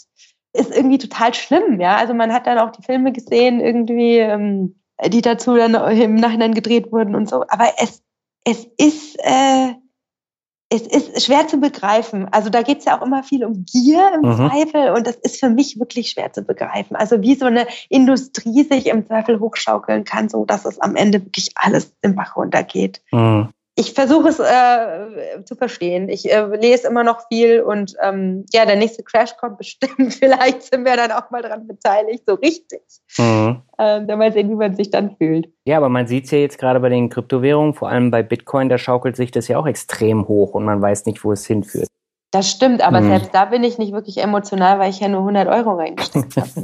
ist 0.53 0.75
irgendwie 0.75 0.99
total 0.99 1.35
schlimm. 1.35 1.81
Ja, 1.81 1.97
also 1.97 2.15
man 2.15 2.33
hat 2.33 2.47
dann 2.47 2.59
auch 2.59 2.73
die 2.73 2.83
Filme 2.83 3.13
gesehen, 3.13 3.61
irgendwie. 3.61 4.19
Ähm, 4.19 4.77
die 5.05 5.21
dazu 5.21 5.57
dann 5.57 5.75
im 5.75 6.15
Nachhinein 6.15 6.55
gedreht 6.55 6.91
wurden 6.93 7.15
und 7.15 7.29
so. 7.29 7.45
Aber 7.49 7.73
es 7.79 8.03
es 8.47 8.65
ist, 8.79 9.17
äh, 9.19 9.75
es 10.69 10.83
ist 10.83 11.25
schwer 11.25 11.49
zu 11.49 11.59
begreifen. 11.59 12.29
Also 12.31 12.49
da 12.49 12.63
geht 12.63 12.79
es 12.79 12.85
ja 12.85 12.99
auch 12.99 13.05
immer 13.05 13.23
viel 13.23 13.45
um 13.45 13.65
Gier 13.65 14.13
im 14.15 14.29
mhm. 14.29 14.37
Zweifel 14.37 14.91
und 14.91 15.07
das 15.07 15.17
ist 15.17 15.41
für 15.41 15.51
mich 15.51 15.79
wirklich 15.79 16.11
schwer 16.11 16.33
zu 16.33 16.43
begreifen. 16.43 16.97
Also 16.97 17.21
wie 17.23 17.35
so 17.35 17.47
eine 17.47 17.67
Industrie 17.89 18.63
sich 18.63 18.87
im 18.87 19.07
Zweifel 19.07 19.41
hochschaukeln 19.41 20.05
kann, 20.05 20.29
so 20.29 20.45
dass 20.45 20.65
es 20.65 20.81
am 20.81 20.97
Ende 20.97 21.25
wirklich 21.25 21.51
alles 21.57 21.95
im 22.03 22.15
Bach 22.15 22.37
runtergeht. 22.37 23.03
Mhm 23.11 23.49
ich 23.79 23.93
versuche 23.93 24.29
es 24.29 24.41
äh, 24.41 25.45
zu 25.45 25.55
verstehen. 25.55 26.09
Ich 26.09 26.33
äh, 26.33 26.47
lese 26.57 26.89
immer 26.89 27.05
noch 27.05 27.29
viel 27.29 27.61
und 27.61 27.95
ähm, 28.03 28.47
ja, 28.51 28.65
der 28.65 28.77
nächste 28.77 29.03
Crash 29.03 29.37
kommt 29.37 29.59
bestimmt. 29.59 30.15
Vielleicht 30.19 30.63
sind 30.63 30.87
wir 30.87 30.97
dann 30.97 31.13
auch 31.13 31.31
mal 31.31 31.43
dran 31.43 31.67
beteiligt, 31.67 32.25
so 32.27 32.35
richtig. 32.35 32.81
Mhm. 33.19 33.63
Ähm, 33.79 34.07
dann 34.07 34.19
mal 34.19 34.33
sehen, 34.33 34.49
wie 34.49 34.55
man 34.55 34.75
sich 34.75 34.91
dann 34.91 35.15
fühlt. 35.17 35.51
Ja, 35.67 35.77
aber 35.77 35.91
man 35.91 36.07
sieht 36.07 36.25
es 36.25 36.31
ja 36.31 36.39
jetzt 36.39 36.59
gerade 36.59 36.81
bei 36.81 36.89
den 36.89 37.11
Kryptowährungen, 37.11 37.75
vor 37.75 37.91
allem 37.91 38.11
bei 38.11 38.23
Bitcoin, 38.23 38.71
da 38.71 38.79
schaukelt 38.79 39.15
sich 39.15 39.31
das 39.31 39.47
ja 39.49 39.59
auch 39.59 39.67
extrem 39.67 40.27
hoch 40.27 40.55
und 40.55 40.65
man 40.65 40.81
weiß 40.81 41.05
nicht, 41.05 41.23
wo 41.23 41.33
es 41.33 41.47
hinführt. 41.47 41.89
Das 42.37 42.51
stimmt, 42.51 42.83
aber 42.83 42.99
hm. 42.99 43.09
selbst 43.09 43.31
da 43.35 43.47
bin 43.47 43.65
ich 43.65 43.79
nicht 43.79 43.93
wirklich 43.93 44.19
emotional, 44.23 44.79
weil 44.79 44.91
ich 44.91 45.01
ja 45.01 45.09
nur 45.09 45.21
100 45.21 45.49
Euro 45.49 45.75
reingesteckt 45.75 46.37
habe. 46.37 46.51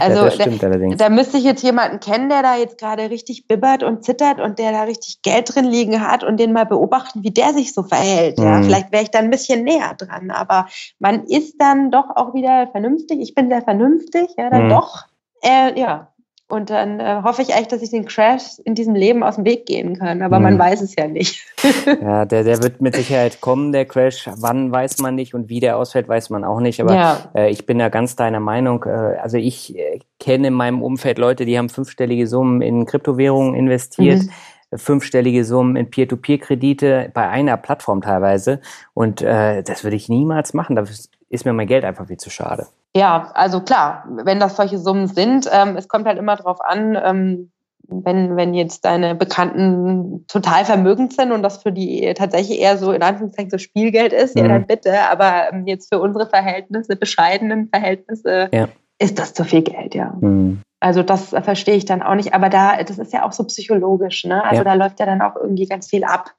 Also 0.00 0.26
ja, 0.26 0.46
da, 0.46 0.68
da, 0.68 1.08
müsste 1.08 1.38
ich 1.38 1.44
jetzt 1.44 1.62
jemanden 1.62 1.98
kennen, 1.98 2.28
der 2.28 2.42
da 2.42 2.56
jetzt 2.56 2.78
gerade 2.78 3.10
richtig 3.10 3.48
bibbert 3.48 3.82
und 3.82 4.04
zittert 4.04 4.40
und 4.40 4.58
der 4.58 4.70
da 4.70 4.82
richtig 4.82 5.22
Geld 5.22 5.54
drin 5.54 5.64
liegen 5.64 6.00
hat 6.06 6.22
und 6.22 6.38
den 6.38 6.52
mal 6.52 6.66
beobachten, 6.66 7.24
wie 7.24 7.32
der 7.32 7.52
sich 7.52 7.74
so 7.74 7.82
verhält. 7.82 8.38
Hm. 8.38 8.44
Ja, 8.44 8.62
vielleicht 8.62 8.92
wäre 8.92 9.02
ich 9.02 9.10
da 9.10 9.18
ein 9.18 9.30
bisschen 9.30 9.64
näher 9.64 9.94
dran, 9.98 10.30
aber 10.30 10.68
man 10.98 11.24
ist 11.24 11.56
dann 11.58 11.90
doch 11.90 12.10
auch 12.14 12.32
wieder 12.34 12.68
vernünftig. 12.68 13.20
Ich 13.20 13.34
bin 13.34 13.48
sehr 13.48 13.62
vernünftig, 13.62 14.28
ja, 14.36 14.50
dann 14.50 14.62
hm. 14.62 14.68
doch. 14.68 15.06
Äh, 15.42 15.78
ja, 15.78 16.12
und 16.50 16.70
dann 16.70 16.98
äh, 16.98 17.20
hoffe 17.22 17.42
ich 17.42 17.52
eigentlich, 17.52 17.68
dass 17.68 17.82
ich 17.82 17.90
den 17.90 18.06
Crash 18.06 18.58
in 18.64 18.74
diesem 18.74 18.94
Leben 18.94 19.22
aus 19.22 19.34
dem 19.34 19.44
Weg 19.44 19.66
gehen 19.66 19.98
kann. 19.98 20.22
Aber 20.22 20.38
mhm. 20.38 20.44
man 20.44 20.58
weiß 20.58 20.80
es 20.80 20.96
ja 20.96 21.06
nicht. 21.06 21.44
ja, 22.00 22.24
der, 22.24 22.42
der 22.42 22.62
wird 22.62 22.80
mit 22.80 22.96
Sicherheit 22.96 23.42
kommen, 23.42 23.70
der 23.70 23.84
Crash. 23.84 24.30
Wann 24.34 24.72
weiß 24.72 24.98
man 24.98 25.14
nicht 25.14 25.34
und 25.34 25.50
wie 25.50 25.60
der 25.60 25.76
ausfällt, 25.76 26.08
weiß 26.08 26.30
man 26.30 26.44
auch 26.44 26.60
nicht. 26.60 26.80
Aber 26.80 26.94
ja. 26.94 27.18
äh, 27.34 27.50
ich 27.50 27.66
bin 27.66 27.78
ja 27.78 27.90
ganz 27.90 28.16
deiner 28.16 28.40
Meinung. 28.40 28.84
Äh, 28.84 29.18
also 29.20 29.36
ich 29.36 29.76
äh, 29.76 30.00
kenne 30.18 30.48
in 30.48 30.54
meinem 30.54 30.82
Umfeld 30.82 31.18
Leute, 31.18 31.44
die 31.44 31.58
haben 31.58 31.68
fünfstellige 31.68 32.26
Summen 32.26 32.62
in 32.62 32.86
Kryptowährungen 32.86 33.54
investiert. 33.54 34.22
Mhm 34.22 34.30
fünfstellige 34.74 35.46
Summen 35.46 35.76
in 35.76 35.88
Peer-to-Peer-Kredite 35.88 37.10
bei 37.14 37.26
einer 37.26 37.56
Plattform 37.56 38.02
teilweise. 38.02 38.60
Und 38.92 39.22
äh, 39.22 39.62
das 39.62 39.82
würde 39.82 39.96
ich 39.96 40.10
niemals 40.10 40.52
machen. 40.52 40.76
Da 40.76 40.84
ist 41.28 41.44
mir 41.44 41.52
mein 41.52 41.66
Geld 41.66 41.84
einfach 41.84 42.06
viel 42.06 42.16
zu 42.16 42.30
schade. 42.30 42.66
Ja, 42.96 43.30
also 43.34 43.60
klar, 43.60 44.04
wenn 44.24 44.40
das 44.40 44.56
solche 44.56 44.78
Summen 44.78 45.06
sind, 45.06 45.48
ähm, 45.52 45.76
es 45.76 45.88
kommt 45.88 46.06
halt 46.06 46.18
immer 46.18 46.36
darauf 46.36 46.60
an, 46.60 46.98
ähm, 47.02 47.52
wenn, 47.88 48.36
wenn 48.36 48.54
jetzt 48.54 48.84
deine 48.84 49.14
Bekannten 49.14 50.26
total 50.28 50.64
vermögend 50.64 51.14
sind 51.14 51.32
und 51.32 51.42
das 51.42 51.62
für 51.62 51.72
die 51.72 52.12
tatsächlich 52.14 52.60
eher 52.60 52.76
so 52.76 52.92
in 52.92 53.02
Anführungszeichen 53.02 53.50
so 53.50 53.58
Spielgeld 53.58 54.12
ist, 54.12 54.36
mhm. 54.36 54.42
ja 54.42 54.48
dann 54.48 54.66
bitte, 54.66 55.00
aber 55.10 55.52
ähm, 55.52 55.66
jetzt 55.66 55.92
für 55.92 56.00
unsere 56.00 56.28
Verhältnisse, 56.28 56.96
bescheidenen 56.96 57.68
Verhältnisse, 57.68 58.48
ja. 58.52 58.68
ist 58.98 59.18
das 59.18 59.32
zu 59.32 59.44
viel 59.44 59.62
Geld, 59.62 59.94
ja. 59.94 60.14
Mhm. 60.20 60.62
Also 60.80 61.02
das 61.02 61.30
verstehe 61.30 61.74
ich 61.74 61.86
dann 61.86 62.02
auch 62.02 62.14
nicht, 62.14 62.34
aber 62.34 62.50
da, 62.50 62.82
das 62.82 62.98
ist 62.98 63.12
ja 63.12 63.24
auch 63.24 63.32
so 63.32 63.44
psychologisch, 63.44 64.24
ne? 64.24 64.44
Also 64.44 64.58
ja. 64.58 64.64
da 64.64 64.74
läuft 64.74 65.00
ja 65.00 65.06
dann 65.06 65.22
auch 65.22 65.34
irgendwie 65.34 65.66
ganz 65.66 65.88
viel 65.88 66.04
ab. 66.04 66.34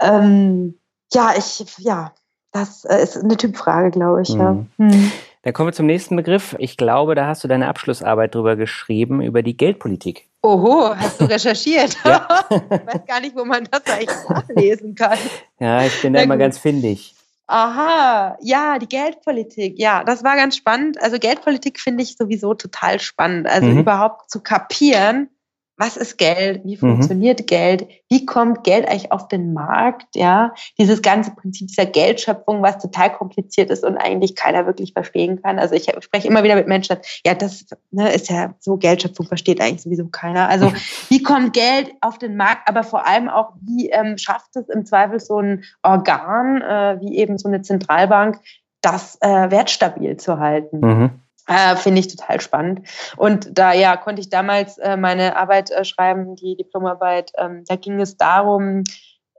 Ähm, 0.00 0.78
ja, 1.12 1.32
ich, 1.36 1.64
ja, 1.78 2.12
das 2.52 2.84
äh, 2.84 3.02
ist 3.02 3.16
eine 3.16 3.36
Typfrage, 3.36 3.90
glaube 3.90 4.22
ich. 4.22 4.30
Mhm. 4.30 4.40
Ja. 4.40 4.56
Hm. 4.78 5.12
Dann 5.42 5.52
kommen 5.52 5.68
wir 5.68 5.72
zum 5.72 5.86
nächsten 5.86 6.14
Begriff. 6.14 6.54
Ich 6.58 6.76
glaube, 6.76 7.16
da 7.16 7.26
hast 7.26 7.42
du 7.42 7.48
deine 7.48 7.66
Abschlussarbeit 7.66 8.34
drüber 8.34 8.54
geschrieben, 8.54 9.20
über 9.20 9.42
die 9.42 9.56
Geldpolitik. 9.56 10.28
Oho, 10.42 10.94
hast 10.96 11.20
du 11.20 11.24
recherchiert? 11.24 11.96
Ja. 12.04 12.26
ich 12.50 12.70
weiß 12.70 13.06
gar 13.08 13.20
nicht, 13.20 13.34
wo 13.36 13.44
man 13.44 13.68
das 13.70 13.82
eigentlich 13.86 14.28
nachlesen 14.28 14.94
kann. 14.94 15.18
Ja, 15.58 15.84
ich 15.84 16.00
bin 16.00 16.12
da 16.12 16.20
immer 16.20 16.36
ganz 16.36 16.58
findig. 16.58 17.14
Aha, 17.48 18.38
ja, 18.40 18.78
die 18.78 18.88
Geldpolitik. 18.88 19.78
Ja, 19.78 20.04
das 20.04 20.22
war 20.22 20.36
ganz 20.36 20.56
spannend. 20.56 21.02
Also 21.02 21.18
Geldpolitik 21.18 21.80
finde 21.80 22.02
ich 22.02 22.16
sowieso 22.16 22.54
total 22.54 23.00
spannend. 23.00 23.48
Also 23.48 23.66
mhm. 23.66 23.80
überhaupt 23.80 24.30
zu 24.30 24.40
kapieren, 24.40 25.28
was 25.76 25.96
ist 25.96 26.18
Geld, 26.18 26.62
wie 26.64 26.76
mhm. 26.76 26.80
funktioniert 26.80 27.40
mhm. 27.40 27.46
Geld, 27.46 27.88
wie 28.08 28.26
kommt 28.26 28.62
Geld 28.62 28.86
eigentlich 28.86 29.10
auf 29.10 29.28
den 29.28 29.52
Markt, 29.52 30.14
ja, 30.14 30.52
dieses 30.78 31.02
ganze 31.02 31.32
Prinzip 31.32 31.68
dieser 31.68 31.86
Geldschöpfung, 31.86 32.62
was 32.62 32.78
total 32.78 33.12
kompliziert 33.12 33.70
ist 33.70 33.84
und 33.84 33.96
eigentlich 33.96 34.36
keiner 34.36 34.66
wirklich 34.66 34.92
verstehen 34.92 35.40
kann. 35.42 35.58
Also 35.58 35.74
ich 35.74 35.90
spreche 36.00 36.28
immer 36.28 36.42
wieder 36.42 36.56
mit 36.56 36.68
Menschen, 36.68 36.98
ja, 37.26 37.34
das 37.34 37.66
ne, 37.90 38.12
ist 38.12 38.28
ja 38.28 38.54
so, 38.60 38.76
Geldschöpfung 38.76 39.26
versteht 39.26 39.60
eigentlich 39.60 39.82
sowieso 39.82 40.08
keiner. 40.08 40.48
Also 40.48 40.72
wie 41.08 41.22
kommt 41.22 41.54
Geld 41.54 41.92
auf 42.00 42.18
den 42.18 42.36
Markt, 42.36 42.68
aber 42.68 42.84
vor 42.84 43.06
allem 43.06 43.28
auch, 43.28 43.52
wie 43.60 43.90
ähm, 43.90 44.18
schafft 44.18 44.54
es 44.56 44.68
im 44.68 44.84
Zweifel 44.84 45.20
so 45.20 45.38
ein 45.38 45.64
Organ, 45.82 46.60
äh, 46.60 47.00
wie 47.00 47.16
eben 47.16 47.38
so 47.38 47.48
eine 47.48 47.62
Zentralbank, 47.62 48.40
das 48.82 49.16
äh, 49.20 49.50
wertstabil 49.50 50.16
zu 50.16 50.38
halten. 50.38 50.80
Mhm. 50.80 51.10
Äh, 51.46 51.76
Finde 51.76 52.00
ich 52.00 52.14
total 52.14 52.40
spannend. 52.40 52.88
Und 53.16 53.58
da 53.58 53.72
ja 53.72 53.96
konnte 53.96 54.20
ich 54.20 54.30
damals 54.30 54.78
äh, 54.78 54.96
meine 54.96 55.36
Arbeit 55.36 55.70
äh, 55.70 55.84
schreiben, 55.84 56.36
die 56.36 56.56
Diplomarbeit. 56.56 57.32
Ähm, 57.36 57.64
da 57.66 57.76
ging 57.76 58.00
es 58.00 58.16
darum, 58.16 58.84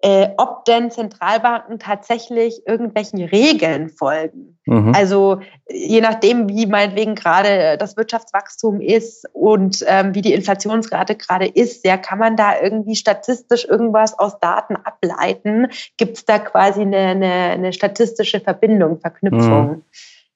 äh, 0.03 0.31
ob 0.35 0.65
denn 0.65 0.91
Zentralbanken 0.91 1.79
tatsächlich 1.79 2.67
irgendwelchen 2.67 3.23
Regeln 3.23 3.87
folgen. 3.87 4.59
Mhm. 4.65 4.91
Also 4.93 5.39
je 5.69 6.01
nachdem, 6.01 6.49
wie 6.49 6.65
meinetwegen 6.65 7.15
gerade 7.15 7.77
das 7.77 7.95
Wirtschaftswachstum 7.95 8.81
ist 8.81 9.25
und 9.31 9.81
ähm, 9.87 10.13
wie 10.13 10.21
die 10.21 10.33
Inflationsrate 10.33 11.15
gerade 11.15 11.47
ist, 11.47 11.85
ja, 11.85 11.95
kann 11.95 12.19
man 12.19 12.35
da 12.35 12.59
irgendwie 12.61 12.97
statistisch 12.97 13.63
irgendwas 13.63 14.19
aus 14.19 14.39
Daten 14.41 14.75
ableiten? 14.75 15.67
Gibt 15.95 16.17
es 16.17 16.25
da 16.25 16.37
quasi 16.37 16.81
eine, 16.81 16.97
eine, 16.97 17.31
eine 17.31 17.71
statistische 17.71 18.41
Verbindung, 18.41 18.99
Verknüpfung? 18.99 19.67
Mhm. 19.67 19.83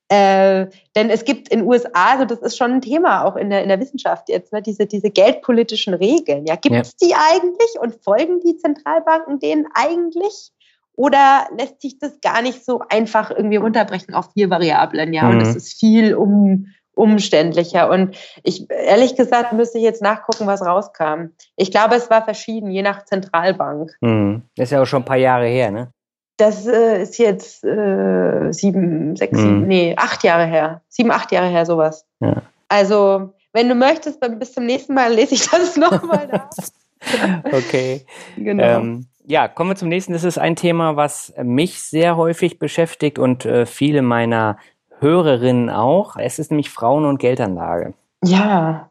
Äh, 0.09 0.67
denn 0.95 1.09
es 1.09 1.25
gibt 1.25 1.49
in 1.49 1.63
USA, 1.63 2.13
also 2.13 2.25
das 2.25 2.39
ist 2.39 2.57
schon 2.57 2.71
ein 2.71 2.81
Thema 2.81 3.25
auch 3.25 3.35
in 3.35 3.49
der, 3.49 3.63
in 3.63 3.69
der 3.69 3.79
Wissenschaft 3.79 4.29
jetzt, 4.29 4.53
ne, 4.53 4.61
diese, 4.61 4.85
diese 4.85 5.09
geldpolitischen 5.09 5.93
Regeln. 5.93 6.45
Ja, 6.45 6.55
gibt 6.55 6.75
es 6.75 6.95
ja. 7.01 7.07
die 7.07 7.13
eigentlich 7.13 7.79
und 7.79 8.01
folgen 8.03 8.39
die 8.39 8.57
Zentralbanken 8.57 9.39
denen 9.39 9.67
eigentlich? 9.73 10.51
Oder 10.95 11.47
lässt 11.55 11.81
sich 11.81 11.99
das 11.99 12.21
gar 12.21 12.41
nicht 12.41 12.65
so 12.65 12.81
einfach 12.89 13.29
irgendwie 13.29 13.57
runterbrechen 13.57 14.15
auf 14.15 14.31
vier 14.33 14.49
Variablen? 14.49 15.13
Ja, 15.13 15.23
mhm. 15.23 15.31
und 15.31 15.41
es 15.41 15.55
ist 15.55 15.79
viel 15.79 16.15
um, 16.15 16.67
umständlicher. 16.95 17.89
Und 17.89 18.17
ich, 18.43 18.69
ehrlich 18.69 19.15
gesagt, 19.15 19.53
müsste 19.53 19.77
ich 19.77 19.83
jetzt 19.83 20.01
nachgucken, 20.01 20.47
was 20.47 20.65
rauskam. 20.65 21.33
Ich 21.55 21.69
glaube, 21.69 21.95
es 21.95 22.09
war 22.09 22.23
verschieden, 22.23 22.71
je 22.71 22.81
nach 22.81 23.05
Zentralbank. 23.05 23.95
Mhm. 24.01 24.43
Das 24.55 24.69
ist 24.69 24.71
ja 24.71 24.81
auch 24.81 24.85
schon 24.85 25.03
ein 25.03 25.05
paar 25.05 25.17
Jahre 25.17 25.47
her, 25.47 25.69
ne? 25.69 25.91
Das 26.37 26.67
äh, 26.67 27.01
ist 27.01 27.17
jetzt 27.17 27.63
äh, 27.63 28.51
sieben, 28.51 29.15
sechs, 29.15 29.37
mhm. 29.37 29.41
sieben, 29.41 29.67
nee, 29.67 29.95
acht 29.97 30.23
Jahre 30.23 30.45
her. 30.45 30.81
Sieben, 30.87 31.11
acht 31.11 31.31
Jahre 31.31 31.47
her, 31.47 31.65
sowas. 31.65 32.05
Ja. 32.19 32.43
Also, 32.69 33.33
wenn 33.53 33.69
du 33.69 33.75
möchtest, 33.75 34.19
bis 34.39 34.53
zum 34.53 34.65
nächsten 34.65 34.93
Mal 34.93 35.13
lese 35.13 35.33
ich 35.33 35.49
das 35.49 35.75
nochmal 35.77 36.27
nach. 36.31 36.49
okay. 37.51 38.05
Genau. 38.35 38.63
Ähm, 38.63 39.07
ja, 39.25 39.47
kommen 39.47 39.71
wir 39.71 39.75
zum 39.75 39.89
nächsten. 39.89 40.13
Das 40.13 40.23
ist 40.23 40.37
ein 40.37 40.55
Thema, 40.55 40.95
was 40.95 41.33
mich 41.41 41.81
sehr 41.81 42.17
häufig 42.17 42.59
beschäftigt 42.59 43.19
und 43.19 43.45
äh, 43.45 43.65
viele 43.65 44.01
meiner 44.01 44.57
Hörerinnen 44.99 45.69
auch. 45.69 46.15
Es 46.17 46.39
ist 46.39 46.51
nämlich 46.51 46.69
Frauen- 46.69 47.05
und 47.05 47.19
Geldanlage. 47.19 47.93
Ja, 48.23 48.89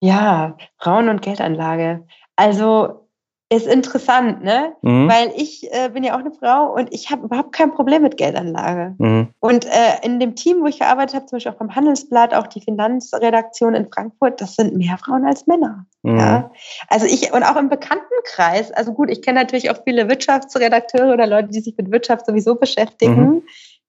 ja, 0.00 0.56
Frauen- 0.78 1.08
und 1.08 1.22
Geldanlage. 1.22 2.06
Also 2.36 3.05
ist 3.48 3.66
interessant, 3.68 4.42
ne? 4.42 4.74
Mhm. 4.82 5.08
Weil 5.08 5.32
ich 5.36 5.72
äh, 5.72 5.90
bin 5.90 6.02
ja 6.02 6.14
auch 6.14 6.20
eine 6.20 6.32
Frau 6.32 6.74
und 6.74 6.92
ich 6.92 7.10
habe 7.10 7.26
überhaupt 7.26 7.52
kein 7.52 7.72
Problem 7.72 8.02
mit 8.02 8.16
Geldanlage. 8.16 8.96
Mhm. 8.98 9.28
Und 9.38 9.66
äh, 9.66 10.00
in 10.02 10.18
dem 10.18 10.34
Team, 10.34 10.62
wo 10.62 10.66
ich 10.66 10.80
gearbeitet 10.80 11.14
habe, 11.14 11.26
zum 11.26 11.36
Beispiel 11.36 11.52
auch 11.52 11.58
beim 11.58 11.74
Handelsblatt, 11.76 12.34
auch 12.34 12.48
die 12.48 12.60
Finanzredaktion 12.60 13.74
in 13.74 13.88
Frankfurt, 13.92 14.40
das 14.40 14.56
sind 14.56 14.76
mehr 14.76 14.98
Frauen 14.98 15.24
als 15.24 15.46
Männer. 15.46 15.86
Mhm. 16.02 16.18
Ja? 16.18 16.50
Also 16.88 17.06
ich, 17.06 17.32
und 17.32 17.44
auch 17.44 17.56
im 17.56 17.68
Bekanntenkreis, 17.68 18.72
also 18.72 18.92
gut, 18.92 19.10
ich 19.10 19.22
kenne 19.22 19.38
natürlich 19.38 19.70
auch 19.70 19.78
viele 19.84 20.08
Wirtschaftsredakteure 20.08 21.14
oder 21.14 21.28
Leute, 21.28 21.48
die 21.48 21.60
sich 21.60 21.76
mit 21.76 21.92
Wirtschaft 21.92 22.26
sowieso 22.26 22.56
beschäftigen. 22.56 23.26
Mhm. 23.26 23.42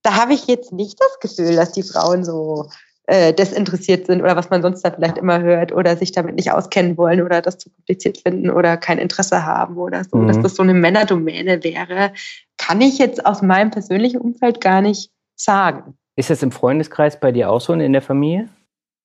Da 0.03 0.21
habe 0.21 0.33
ich 0.33 0.45
jetzt 0.45 0.71
nicht 0.71 0.99
das 1.01 1.19
Gefühl, 1.19 1.55
dass 1.55 1.71
die 1.71 1.83
Frauen 1.83 2.23
so 2.23 2.67
äh, 3.07 3.33
desinteressiert 3.33 4.05
sind 4.05 4.21
oder 4.21 4.35
was 4.35 4.49
man 4.49 4.61
sonst 4.61 4.81
da 4.81 4.91
vielleicht 4.91 5.17
immer 5.17 5.41
hört 5.41 5.71
oder 5.71 5.95
sich 5.95 6.11
damit 6.11 6.35
nicht 6.35 6.51
auskennen 6.51 6.97
wollen 6.97 7.21
oder 7.21 7.41
das 7.41 7.57
zu 7.57 7.69
kompliziert 7.69 8.17
finden 8.17 8.49
oder 8.49 8.75
kein 8.77 8.99
Interesse 8.99 9.45
haben 9.45 9.77
oder 9.77 10.03
so, 10.03 10.17
mhm. 10.17 10.27
dass 10.27 10.39
das 10.41 10.55
so 10.55 10.63
eine 10.63 10.73
Männerdomäne 10.73 11.63
wäre, 11.63 12.11
kann 12.57 12.81
ich 12.81 12.97
jetzt 12.97 13.25
aus 13.25 13.41
meinem 13.41 13.71
persönlichen 13.71 14.19
Umfeld 14.19 14.59
gar 14.59 14.81
nicht 14.81 15.09
sagen. 15.35 15.97
Ist 16.17 16.29
das 16.29 16.43
im 16.43 16.51
Freundeskreis 16.51 17.19
bei 17.19 17.31
dir 17.31 17.49
auch 17.49 17.61
so 17.61 17.73
und 17.73 17.79
in 17.79 17.93
der 17.93 18.01
Familie? 18.01 18.49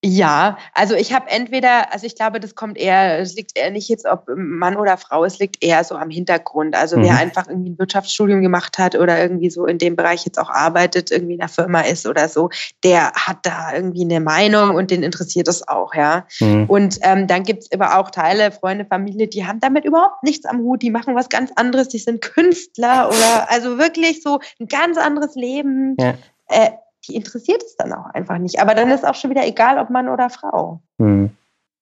Ja, 0.05 0.59
also 0.75 0.97
ich 0.97 1.13
habe 1.13 1.31
entweder, 1.31 1.93
also 1.93 2.07
ich 2.07 2.17
glaube, 2.17 2.41
das 2.41 2.57
kommt 2.57 2.77
eher, 2.77 3.21
es 3.21 3.37
liegt 3.37 3.57
eher 3.57 3.71
nicht 3.71 3.89
jetzt, 3.89 4.05
ob 4.05 4.29
Mann 4.35 4.77
oder 4.77 4.97
Frau, 4.97 5.25
es 5.25 5.39
liegt 5.39 5.63
eher 5.63 5.85
so 5.85 5.95
am 5.95 6.11
Hintergrund. 6.11 6.75
Also 6.75 6.97
mhm. 6.97 7.05
wer 7.05 7.19
einfach 7.19 7.47
irgendwie 7.47 7.71
ein 7.71 7.79
Wirtschaftsstudium 7.79 8.43
gemacht 8.43 8.79
hat 8.79 8.97
oder 8.97 9.23
irgendwie 9.23 9.49
so 9.49 9.65
in 9.65 9.79
dem 9.79 9.95
Bereich 9.95 10.25
jetzt 10.25 10.41
auch 10.41 10.51
arbeitet, 10.51 11.13
irgendwie 11.13 11.35
in 11.35 11.39
der 11.39 11.49
Firma 11.49 11.83
ist 11.83 12.09
oder 12.09 12.29
so, 12.29 12.51
der 12.83 13.13
hat 13.13 13.39
da 13.43 13.73
irgendwie 13.73 14.03
eine 14.03 14.19
Meinung 14.19 14.75
und 14.75 14.91
den 14.91 15.05
interessiert 15.05 15.47
das 15.47 15.69
auch, 15.69 15.95
ja. 15.95 16.27
Mhm. 16.41 16.65
Und 16.67 16.99
ähm, 17.03 17.29
dann 17.29 17.45
gibt's 17.45 17.71
aber 17.73 17.97
auch 17.97 18.11
Teile, 18.11 18.51
Freunde, 18.51 18.85
Familie, 18.85 19.29
die 19.29 19.47
haben 19.47 19.61
damit 19.61 19.85
überhaupt 19.85 20.25
nichts 20.25 20.47
am 20.47 20.63
Hut, 20.63 20.83
die 20.83 20.91
machen 20.91 21.15
was 21.15 21.29
ganz 21.29 21.53
anderes, 21.55 21.87
die 21.87 21.99
sind 21.99 22.23
Künstler 22.23 23.09
oder 23.09 23.51
also 23.51 23.79
wirklich 23.79 24.21
so 24.21 24.41
ein 24.59 24.67
ganz 24.67 24.99
anderes 24.99 25.37
Leben. 25.37 25.95
Ja. 26.01 26.15
Äh, 26.49 26.71
die 27.07 27.17
interessiert 27.17 27.63
es 27.63 27.77
dann 27.77 27.93
auch 27.93 28.07
einfach 28.07 28.39
nicht. 28.39 28.61
Aber 28.61 28.75
dann 28.75 28.91
ist 28.91 29.07
auch 29.07 29.15
schon 29.15 29.31
wieder 29.31 29.47
egal, 29.47 29.79
ob 29.79 29.91
Mann 29.91 30.09
oder 30.09 30.31
Frau. 30.31 30.81
Mhm. 30.99 31.31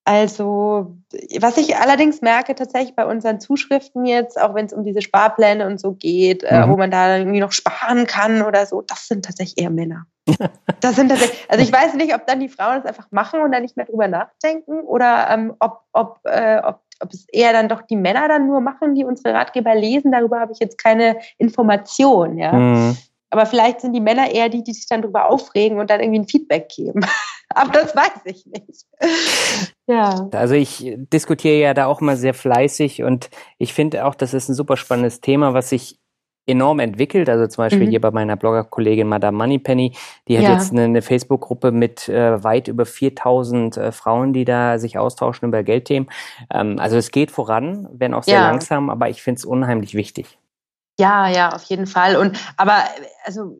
Also, 0.04 0.96
was 1.40 1.58
ich 1.58 1.76
allerdings 1.76 2.22
merke 2.22 2.54
tatsächlich 2.54 2.96
bei 2.96 3.06
unseren 3.06 3.38
Zuschriften 3.38 4.06
jetzt, 4.06 4.40
auch 4.40 4.54
wenn 4.54 4.66
es 4.66 4.72
um 4.72 4.82
diese 4.82 5.02
Sparpläne 5.02 5.66
und 5.66 5.78
so 5.78 5.92
geht, 5.92 6.42
äh, 6.42 6.56
mhm. 6.56 6.62
äh, 6.62 6.72
wo 6.72 6.76
man 6.76 6.90
da 6.90 7.18
irgendwie 7.18 7.40
noch 7.40 7.52
sparen 7.52 8.06
kann 8.06 8.42
oder 8.42 8.66
so, 8.66 8.80
das 8.82 9.06
sind 9.06 9.24
tatsächlich 9.24 9.62
eher 9.62 9.70
Männer. 9.70 10.06
das 10.80 10.96
sind 10.96 11.10
tatsächlich, 11.10 11.46
also 11.48 11.62
ich 11.62 11.72
weiß 11.72 11.94
nicht, 11.94 12.14
ob 12.14 12.26
dann 12.26 12.40
die 12.40 12.48
Frauen 12.48 12.76
das 12.82 12.86
einfach 12.86 13.10
machen 13.10 13.42
und 13.42 13.52
dann 13.52 13.62
nicht 13.62 13.76
mehr 13.76 13.86
drüber 13.86 14.08
nachdenken 14.08 14.80
oder 14.80 15.28
ähm, 15.30 15.54
ob, 15.60 15.82
ob, 15.92 16.18
äh, 16.24 16.60
ob, 16.64 16.80
ob 17.00 17.12
es 17.12 17.28
eher 17.28 17.52
dann 17.52 17.68
doch 17.68 17.82
die 17.82 17.96
Männer 17.96 18.26
dann 18.26 18.46
nur 18.46 18.60
machen, 18.60 18.94
die 18.94 19.04
unsere 19.04 19.34
Ratgeber 19.34 19.74
lesen. 19.74 20.12
Darüber 20.12 20.40
habe 20.40 20.52
ich 20.52 20.58
jetzt 20.60 20.78
keine 20.78 21.18
Information, 21.38 22.38
ja. 22.38 22.52
Mhm. 22.52 22.96
Aber 23.30 23.46
vielleicht 23.46 23.80
sind 23.80 23.92
die 23.92 24.00
Männer 24.00 24.30
eher 24.32 24.48
die, 24.48 24.62
die 24.62 24.72
sich 24.72 24.86
dann 24.86 25.02
darüber 25.02 25.30
aufregen 25.30 25.78
und 25.78 25.88
dann 25.88 26.00
irgendwie 26.00 26.20
ein 26.20 26.28
Feedback 26.28 26.68
geben. 26.68 27.00
Aber 27.54 27.72
das 27.72 27.96
weiß 27.96 28.20
ich 28.26 28.46
nicht. 28.46 28.86
ja. 29.86 30.28
Also 30.32 30.54
ich 30.54 30.94
diskutiere 31.12 31.58
ja 31.58 31.74
da 31.74 31.86
auch 31.86 32.00
mal 32.00 32.16
sehr 32.16 32.34
fleißig 32.34 33.02
und 33.02 33.30
ich 33.58 33.72
finde 33.74 34.04
auch, 34.04 34.14
das 34.14 34.34
ist 34.34 34.48
ein 34.48 34.54
super 34.54 34.76
spannendes 34.76 35.20
Thema, 35.20 35.54
was 35.54 35.70
sich 35.70 35.98
enorm 36.46 36.80
entwickelt. 36.80 37.28
Also 37.28 37.46
zum 37.46 37.64
Beispiel 37.64 37.86
mhm. 37.86 37.90
hier 37.90 38.00
bei 38.00 38.10
meiner 38.10 38.36
Bloggerkollegin 38.36 39.08
Madame 39.08 39.36
Moneypenny, 39.36 39.92
die 40.28 40.36
hat 40.36 40.44
ja. 40.44 40.52
jetzt 40.52 40.72
eine, 40.72 40.82
eine 40.82 41.02
Facebook-Gruppe 41.02 41.70
mit 41.70 42.08
äh, 42.08 42.42
weit 42.42 42.68
über 42.68 42.86
4000 42.86 43.76
äh, 43.76 43.92
Frauen, 43.92 44.32
die 44.32 44.44
da 44.44 44.78
sich 44.78 44.98
austauschen 44.98 45.48
über 45.48 45.62
Geldthemen. 45.62 46.08
Ähm, 46.52 46.78
also 46.78 46.96
es 46.96 47.10
geht 47.10 47.30
voran, 47.30 47.88
wenn 47.92 48.14
auch 48.14 48.24
sehr 48.24 48.34
ja. 48.34 48.50
langsam, 48.50 48.90
aber 48.90 49.08
ich 49.08 49.22
finde 49.22 49.38
es 49.38 49.44
unheimlich 49.44 49.94
wichtig. 49.94 50.39
Ja, 51.00 51.28
ja, 51.28 51.48
auf 51.50 51.62
jeden 51.64 51.86
Fall. 51.86 52.16
Und 52.16 52.38
aber 52.56 52.84
also 53.24 53.56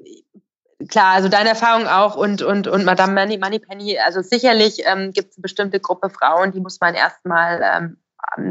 klar, 0.89 1.15
also 1.15 1.29
deine 1.29 1.49
Erfahrung 1.51 1.87
auch 1.87 2.17
und 2.17 2.43
und 2.43 2.69
und 2.69 2.85
Madame 2.85 3.15
Money, 3.15 3.39
Moneypenny, 3.39 3.99
also 3.99 4.21
sicherlich 4.21 4.83
ähm, 4.87 5.13
gibt 5.13 5.31
es 5.31 5.39
eine 5.39 5.43
bestimmte 5.43 5.81
Gruppe 5.81 6.11
Frauen, 6.11 6.53
die 6.53 6.61
muss 6.61 6.81
man 6.81 6.95
erstmal 6.95 7.63
ähm, 7.63 7.97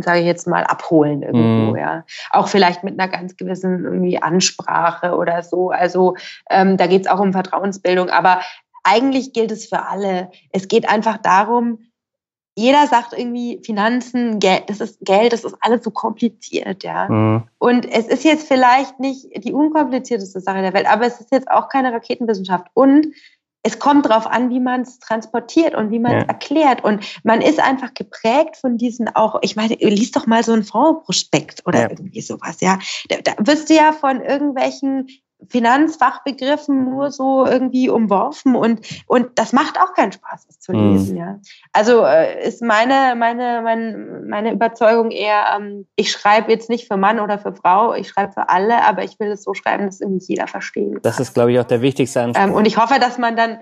sage 0.02 0.20
ich 0.20 0.26
jetzt 0.26 0.48
mal, 0.48 0.64
abholen 0.64 1.22
irgendwo, 1.22 1.74
mm. 1.74 1.78
ja. 1.78 2.04
Auch 2.32 2.48
vielleicht 2.48 2.84
mit 2.84 3.00
einer 3.00 3.10
ganz 3.10 3.38
gewissen 3.38 3.86
irgendwie 3.86 4.22
Ansprache 4.22 5.16
oder 5.16 5.44
so. 5.44 5.70
Also 5.70 6.16
ähm, 6.50 6.76
da 6.76 6.88
geht 6.88 7.04
es 7.04 7.08
auch 7.08 7.20
um 7.20 7.34
Vertrauensbildung, 7.34 8.10
aber 8.10 8.42
eigentlich 8.84 9.34
gilt 9.34 9.52
es 9.52 9.68
für 9.68 9.86
alle. 9.86 10.32
Es 10.52 10.68
geht 10.68 10.90
einfach 10.90 11.18
darum, 11.18 11.89
jeder 12.60 12.88
sagt 12.88 13.14
irgendwie 13.14 13.62
Finanzen, 13.64 14.40
Geld, 14.40 14.64
das 14.68 14.82
ist 14.82 15.00
Geld, 15.02 15.32
das 15.32 15.46
ist 15.46 15.56
alles 15.62 15.84
so 15.84 15.92
kompliziert, 15.92 16.84
ja. 16.84 17.08
Mhm. 17.08 17.44
Und 17.58 17.86
es 17.86 18.08
ist 18.08 18.26
jetzt 18.26 18.48
vielleicht 18.48 19.00
nicht 19.00 19.28
die 19.44 19.54
unkomplizierteste 19.54 20.42
Sache 20.42 20.62
der 20.62 20.74
Welt, 20.74 20.86
aber 20.86 21.06
es 21.06 21.22
ist 21.22 21.32
jetzt 21.32 21.50
auch 21.50 21.70
keine 21.70 21.94
Raketenwissenschaft. 21.94 22.68
Und 22.74 23.08
es 23.64 23.80
kommt 23.80 24.06
darauf 24.06 24.28
an, 24.28 24.50
wie 24.50 24.60
man 24.60 24.82
es 24.82 25.00
transportiert 25.00 25.74
und 25.76 25.92
wie 25.92 26.00
man 26.00 26.12
es 26.12 26.24
ja. 26.24 26.28
erklärt. 26.28 26.84
Und 26.84 27.06
man 27.24 27.42
ist 27.42 27.60
einfach 27.60 27.94
geprägt 27.94 28.58
von 28.58 28.78
diesen 28.78 29.14
auch, 29.16 29.40
ich 29.42 29.56
meine, 29.56 29.76
liest 29.76 30.16
doch 30.16 30.28
mal 30.28 30.44
so 30.44 30.54
ein 30.54 30.64
Fondsprospekt 30.64 31.64
oder 31.66 31.82
ja. 31.82 31.90
irgendwie 31.90 32.22
sowas, 32.22 32.60
ja. 32.62 32.80
Da, 33.08 33.18
da 33.24 33.34
wirst 33.40 33.70
du 33.70 33.74
ja 33.74 33.94
von 33.94 34.22
irgendwelchen 34.22 35.08
Finanzfachbegriffen 35.48 36.90
nur 36.90 37.12
so 37.12 37.46
irgendwie 37.46 37.90
umworfen 37.90 38.56
und, 38.56 38.82
und 39.08 39.28
das 39.36 39.54
macht 39.54 39.80
auch 39.80 39.94
keinen 39.94 40.12
Spaß, 40.12 40.48
das 40.48 40.60
zu 40.60 40.74
mhm. 40.74 40.92
lesen, 40.92 41.14
mhm. 41.14 41.20
ja. 41.20 41.40
Also 41.72 42.04
äh, 42.04 42.46
ist 42.46 42.62
meine, 42.62 43.16
meine, 43.16 43.62
meine, 43.64 44.24
meine 44.28 44.52
Überzeugung 44.52 45.12
eher, 45.12 45.56
ähm, 45.56 45.88
ich 45.96 46.12
schreibe 46.12 46.52
jetzt 46.52 46.70
nicht 46.70 46.88
für 46.88 46.98
Mann 46.98 47.20
oder 47.20 47.40
für 47.40 47.54
Frau, 47.54 47.94
ich 47.94 48.10
schreibe 48.10 48.34
für 48.34 48.50
alle, 48.50 48.84
aber 48.84 49.04
ich 49.04 49.20
will 49.20 49.30
es 49.30 49.44
so 49.44 49.54
schreiben, 49.54 49.86
dass 49.86 50.02
irgendwie 50.02 50.26
jeder 50.28 50.48
verstehen 50.48 50.94
kann. 50.94 51.02
Das 51.04 51.20
ist, 51.20 51.34
glaube 51.34 51.54
ich, 51.54 51.60
auch 51.60 51.66
der 51.66 51.82
wichtigste 51.82 52.22
Anspruch. 52.22 52.44
Ähm, 52.44 52.54
und 52.54 52.66
ich 52.66 52.78
hoffe, 52.78 53.00
dass 53.00 53.18
man 53.18 53.38
dann, 53.38 53.60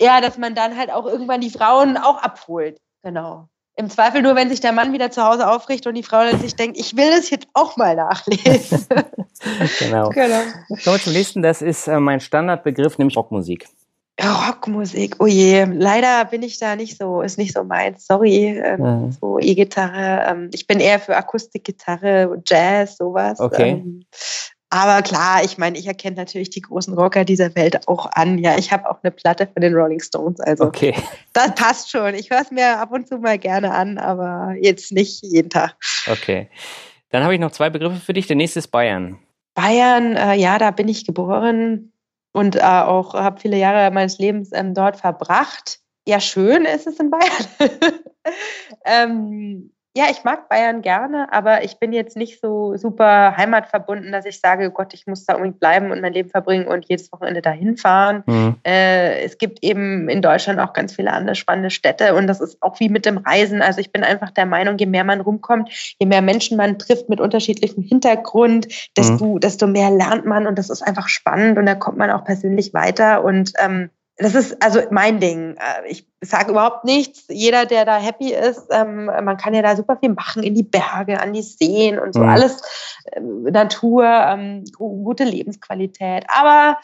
ja, 0.00 0.20
dass 0.20 0.36
man 0.36 0.54
dann 0.54 0.76
halt 0.76 0.92
auch 0.92 1.06
irgendwann 1.06 1.40
die 1.40 1.50
Frauen 1.50 1.96
auch 1.96 2.22
abholt. 2.22 2.78
Genau. 3.02 3.48
Im 3.76 3.90
Zweifel 3.90 4.22
nur, 4.22 4.36
wenn 4.36 4.48
sich 4.48 4.60
der 4.60 4.72
Mann 4.72 4.92
wieder 4.92 5.10
zu 5.10 5.24
Hause 5.24 5.48
aufricht 5.48 5.86
und 5.86 5.94
die 5.94 6.04
Frau 6.04 6.22
dann 6.22 6.40
sich 6.40 6.54
denkt, 6.54 6.78
ich 6.78 6.96
will 6.96 7.10
das 7.10 7.30
jetzt 7.30 7.48
auch 7.54 7.76
mal 7.76 7.96
nachlesen. 7.96 8.86
genau. 9.80 10.10
genau. 10.10 10.42
Kommen 10.68 10.96
wir 10.96 11.00
zum 11.00 11.12
nächsten, 11.12 11.42
das 11.42 11.60
ist 11.60 11.88
äh, 11.88 11.98
mein 11.98 12.20
Standardbegriff, 12.20 12.98
nämlich 12.98 13.16
Rockmusik. 13.16 13.66
Rockmusik, 14.22 15.16
oh 15.18 15.26
je, 15.26 15.64
leider 15.64 16.24
bin 16.26 16.44
ich 16.44 16.60
da 16.60 16.76
nicht 16.76 16.96
so, 16.98 17.20
ist 17.20 17.36
nicht 17.36 17.52
so 17.52 17.64
meins, 17.64 18.06
sorry, 18.06 18.56
ähm, 18.64 18.84
ja. 18.84 19.10
so 19.20 19.40
E-Gitarre. 19.40 20.30
Ähm, 20.30 20.50
ich 20.52 20.68
bin 20.68 20.78
eher 20.78 21.00
für 21.00 21.16
Akustikgitarre, 21.16 22.40
Jazz, 22.46 22.96
sowas. 22.96 23.40
Okay. 23.40 23.70
Ähm, 23.70 24.04
aber 24.74 25.02
klar, 25.02 25.44
ich 25.44 25.56
meine, 25.56 25.78
ich 25.78 25.86
erkenne 25.86 26.16
natürlich 26.16 26.50
die 26.50 26.60
großen 26.60 26.94
Rocker 26.94 27.24
dieser 27.24 27.54
Welt 27.54 27.86
auch 27.86 28.06
an. 28.10 28.38
Ja, 28.38 28.58
ich 28.58 28.72
habe 28.72 28.90
auch 28.90 28.98
eine 29.04 29.12
Platte 29.12 29.46
von 29.46 29.62
den 29.62 29.72
Rolling 29.72 30.00
Stones, 30.00 30.40
also 30.40 30.64
okay. 30.64 30.96
das 31.32 31.54
passt 31.54 31.90
schon. 31.92 32.16
Ich 32.16 32.30
höre 32.30 32.40
es 32.40 32.50
mir 32.50 32.80
ab 32.80 32.90
und 32.90 33.06
zu 33.06 33.18
mal 33.18 33.38
gerne 33.38 33.72
an, 33.72 33.98
aber 33.98 34.56
jetzt 34.60 34.90
nicht 34.90 35.22
jeden 35.22 35.48
Tag. 35.48 35.76
Okay. 36.10 36.48
Dann 37.10 37.22
habe 37.22 37.34
ich 37.34 37.38
noch 37.38 37.52
zwei 37.52 37.70
Begriffe 37.70 38.00
für 38.00 38.14
dich. 38.14 38.26
Der 38.26 38.34
nächste 38.34 38.58
ist 38.58 38.72
Bayern. 38.72 39.20
Bayern, 39.54 40.16
äh, 40.16 40.34
ja, 40.34 40.58
da 40.58 40.72
bin 40.72 40.88
ich 40.88 41.06
geboren 41.06 41.92
und 42.32 42.56
äh, 42.56 42.62
auch 42.62 43.14
habe 43.14 43.40
viele 43.40 43.56
Jahre 43.56 43.92
meines 43.92 44.18
Lebens 44.18 44.50
ähm, 44.52 44.74
dort 44.74 44.96
verbracht. 44.96 45.78
Ja, 46.04 46.18
schön 46.18 46.64
ist 46.64 46.88
es 46.88 46.98
in 46.98 47.10
Bayern. 47.10 47.46
ähm, 48.84 49.70
ja, 49.96 50.06
ich 50.10 50.24
mag 50.24 50.48
Bayern 50.48 50.82
gerne, 50.82 51.32
aber 51.32 51.62
ich 51.62 51.78
bin 51.78 51.92
jetzt 51.92 52.16
nicht 52.16 52.40
so 52.40 52.76
super 52.76 53.36
heimatverbunden, 53.36 54.10
dass 54.10 54.26
ich 54.26 54.40
sage, 54.40 54.72
Gott, 54.72 54.92
ich 54.92 55.06
muss 55.06 55.24
da 55.24 55.34
unbedingt 55.34 55.60
bleiben 55.60 55.92
und 55.92 56.00
mein 56.00 56.12
Leben 56.12 56.30
verbringen 56.30 56.66
und 56.66 56.86
jedes 56.88 57.12
Wochenende 57.12 57.42
dahin 57.42 57.76
fahren. 57.76 58.24
Mhm. 58.26 58.56
Äh, 58.66 59.22
es 59.22 59.38
gibt 59.38 59.62
eben 59.62 60.08
in 60.08 60.20
Deutschland 60.20 60.58
auch 60.58 60.72
ganz 60.72 60.96
viele 60.96 61.12
andere 61.12 61.36
spannende 61.36 61.70
Städte 61.70 62.16
und 62.16 62.26
das 62.26 62.40
ist 62.40 62.60
auch 62.60 62.80
wie 62.80 62.88
mit 62.88 63.06
dem 63.06 63.18
Reisen. 63.18 63.62
Also 63.62 63.80
ich 63.80 63.92
bin 63.92 64.02
einfach 64.02 64.32
der 64.32 64.46
Meinung, 64.46 64.78
je 64.78 64.86
mehr 64.86 65.04
man 65.04 65.20
rumkommt, 65.20 65.70
je 66.00 66.06
mehr 66.06 66.22
Menschen 66.22 66.56
man 66.56 66.76
trifft 66.76 67.08
mit 67.08 67.20
unterschiedlichem 67.20 67.84
Hintergrund, 67.84 68.66
desto, 68.96 69.34
mhm. 69.34 69.40
desto 69.40 69.68
mehr 69.68 69.92
lernt 69.92 70.26
man 70.26 70.48
und 70.48 70.58
das 70.58 70.70
ist 70.70 70.82
einfach 70.82 71.06
spannend 71.06 71.56
und 71.56 71.66
da 71.66 71.76
kommt 71.76 71.98
man 71.98 72.10
auch 72.10 72.24
persönlich 72.24 72.74
weiter 72.74 73.22
und 73.22 73.52
ähm, 73.64 73.90
das 74.16 74.34
ist 74.34 74.62
also 74.62 74.80
mein 74.90 75.18
Ding. 75.18 75.56
Äh, 75.56 75.88
ich 75.88 76.06
sage 76.20 76.52
überhaupt 76.52 76.84
nichts. 76.84 77.24
Jeder, 77.28 77.66
der 77.66 77.84
da 77.84 77.96
happy 77.96 78.32
ist, 78.32 78.68
ähm, 78.70 79.06
man 79.06 79.36
kann 79.36 79.54
ja 79.54 79.62
da 79.62 79.74
super 79.74 79.96
viel 79.96 80.10
machen 80.10 80.42
in 80.42 80.54
die 80.54 80.62
Berge, 80.62 81.20
an 81.20 81.32
die 81.32 81.42
Seen 81.42 81.98
und 81.98 82.14
so 82.14 82.20
mhm. 82.20 82.28
alles 82.28 82.62
äh, 83.06 83.20
Natur, 83.20 84.04
ähm, 84.04 84.64
gute 84.76 85.24
Lebensqualität. 85.24 86.26
Aber 86.28 86.78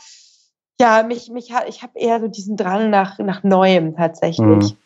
ja, 0.80 1.02
mich, 1.02 1.30
mich, 1.30 1.52
ich 1.68 1.82
habe 1.82 1.98
eher 1.98 2.20
so 2.20 2.26
diesen 2.26 2.56
Drang 2.56 2.90
nach, 2.90 3.18
nach 3.18 3.42
Neuem 3.42 3.94
tatsächlich. 3.94 4.72
Mhm. 4.72 4.76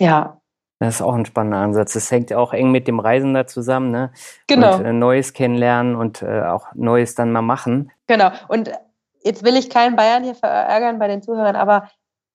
Ja. 0.00 0.40
Das 0.80 0.94
ist 0.94 1.02
auch 1.02 1.14
ein 1.14 1.26
spannender 1.26 1.58
Ansatz. 1.58 1.92
Das 1.92 2.10
hängt 2.10 2.30
ja 2.30 2.38
auch 2.38 2.54
eng 2.54 2.70
mit 2.70 2.88
dem 2.88 3.00
Reisen 3.00 3.34
da 3.34 3.46
zusammen, 3.46 3.90
ne? 3.90 4.12
Genau. 4.46 4.76
Und, 4.76 4.84
äh, 4.86 4.92
Neues 4.94 5.34
kennenlernen 5.34 5.94
und 5.94 6.22
äh, 6.22 6.42
auch 6.42 6.68
Neues 6.74 7.14
dann 7.14 7.32
mal 7.32 7.42
machen. 7.42 7.92
Genau. 8.06 8.30
Und 8.48 8.72
jetzt 9.22 9.44
will 9.44 9.56
ich 9.56 9.70
keinen 9.70 9.96
Bayern 9.96 10.24
hier 10.24 10.34
verärgern 10.34 10.98
bei 10.98 11.08
den 11.08 11.22
Zuhörern, 11.22 11.56
aber 11.56 11.90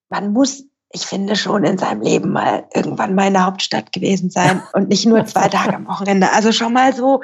man 0.09 0.31
muss, 0.33 0.65
ich 0.91 1.05
finde, 1.05 1.35
schon 1.35 1.63
in 1.63 1.77
seinem 1.77 2.01
Leben 2.01 2.31
mal 2.31 2.65
irgendwann 2.73 3.15
mal 3.15 3.27
in 3.27 3.33
der 3.33 3.45
Hauptstadt 3.45 3.91
gewesen 3.91 4.29
sein 4.29 4.61
und 4.73 4.89
nicht 4.89 5.05
nur 5.05 5.25
zwei 5.25 5.49
Tage 5.49 5.75
am 5.75 5.87
Wochenende. 5.87 6.31
Also 6.31 6.51
schon 6.51 6.73
mal 6.73 6.93
so 6.93 7.21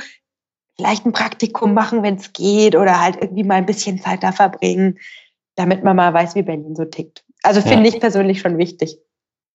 vielleicht 0.77 1.05
ein 1.05 1.13
Praktikum 1.13 1.73
machen, 1.73 2.03
wenn 2.03 2.15
es 2.15 2.33
geht, 2.33 2.75
oder 2.75 2.99
halt 2.99 3.17
irgendwie 3.21 3.43
mal 3.43 3.55
ein 3.55 3.65
bisschen 3.65 3.99
Zeit 4.01 4.23
da 4.23 4.31
verbringen, 4.31 4.97
damit 5.55 5.83
man 5.83 5.95
mal 5.95 6.13
weiß, 6.13 6.35
wie 6.35 6.41
Berlin 6.41 6.75
so 6.75 6.85
tickt. 6.85 7.23
Also 7.43 7.61
finde 7.61 7.89
ja. 7.89 7.95
ich 7.95 7.99
persönlich 7.99 8.39
schon 8.39 8.57
wichtig. 8.57 8.97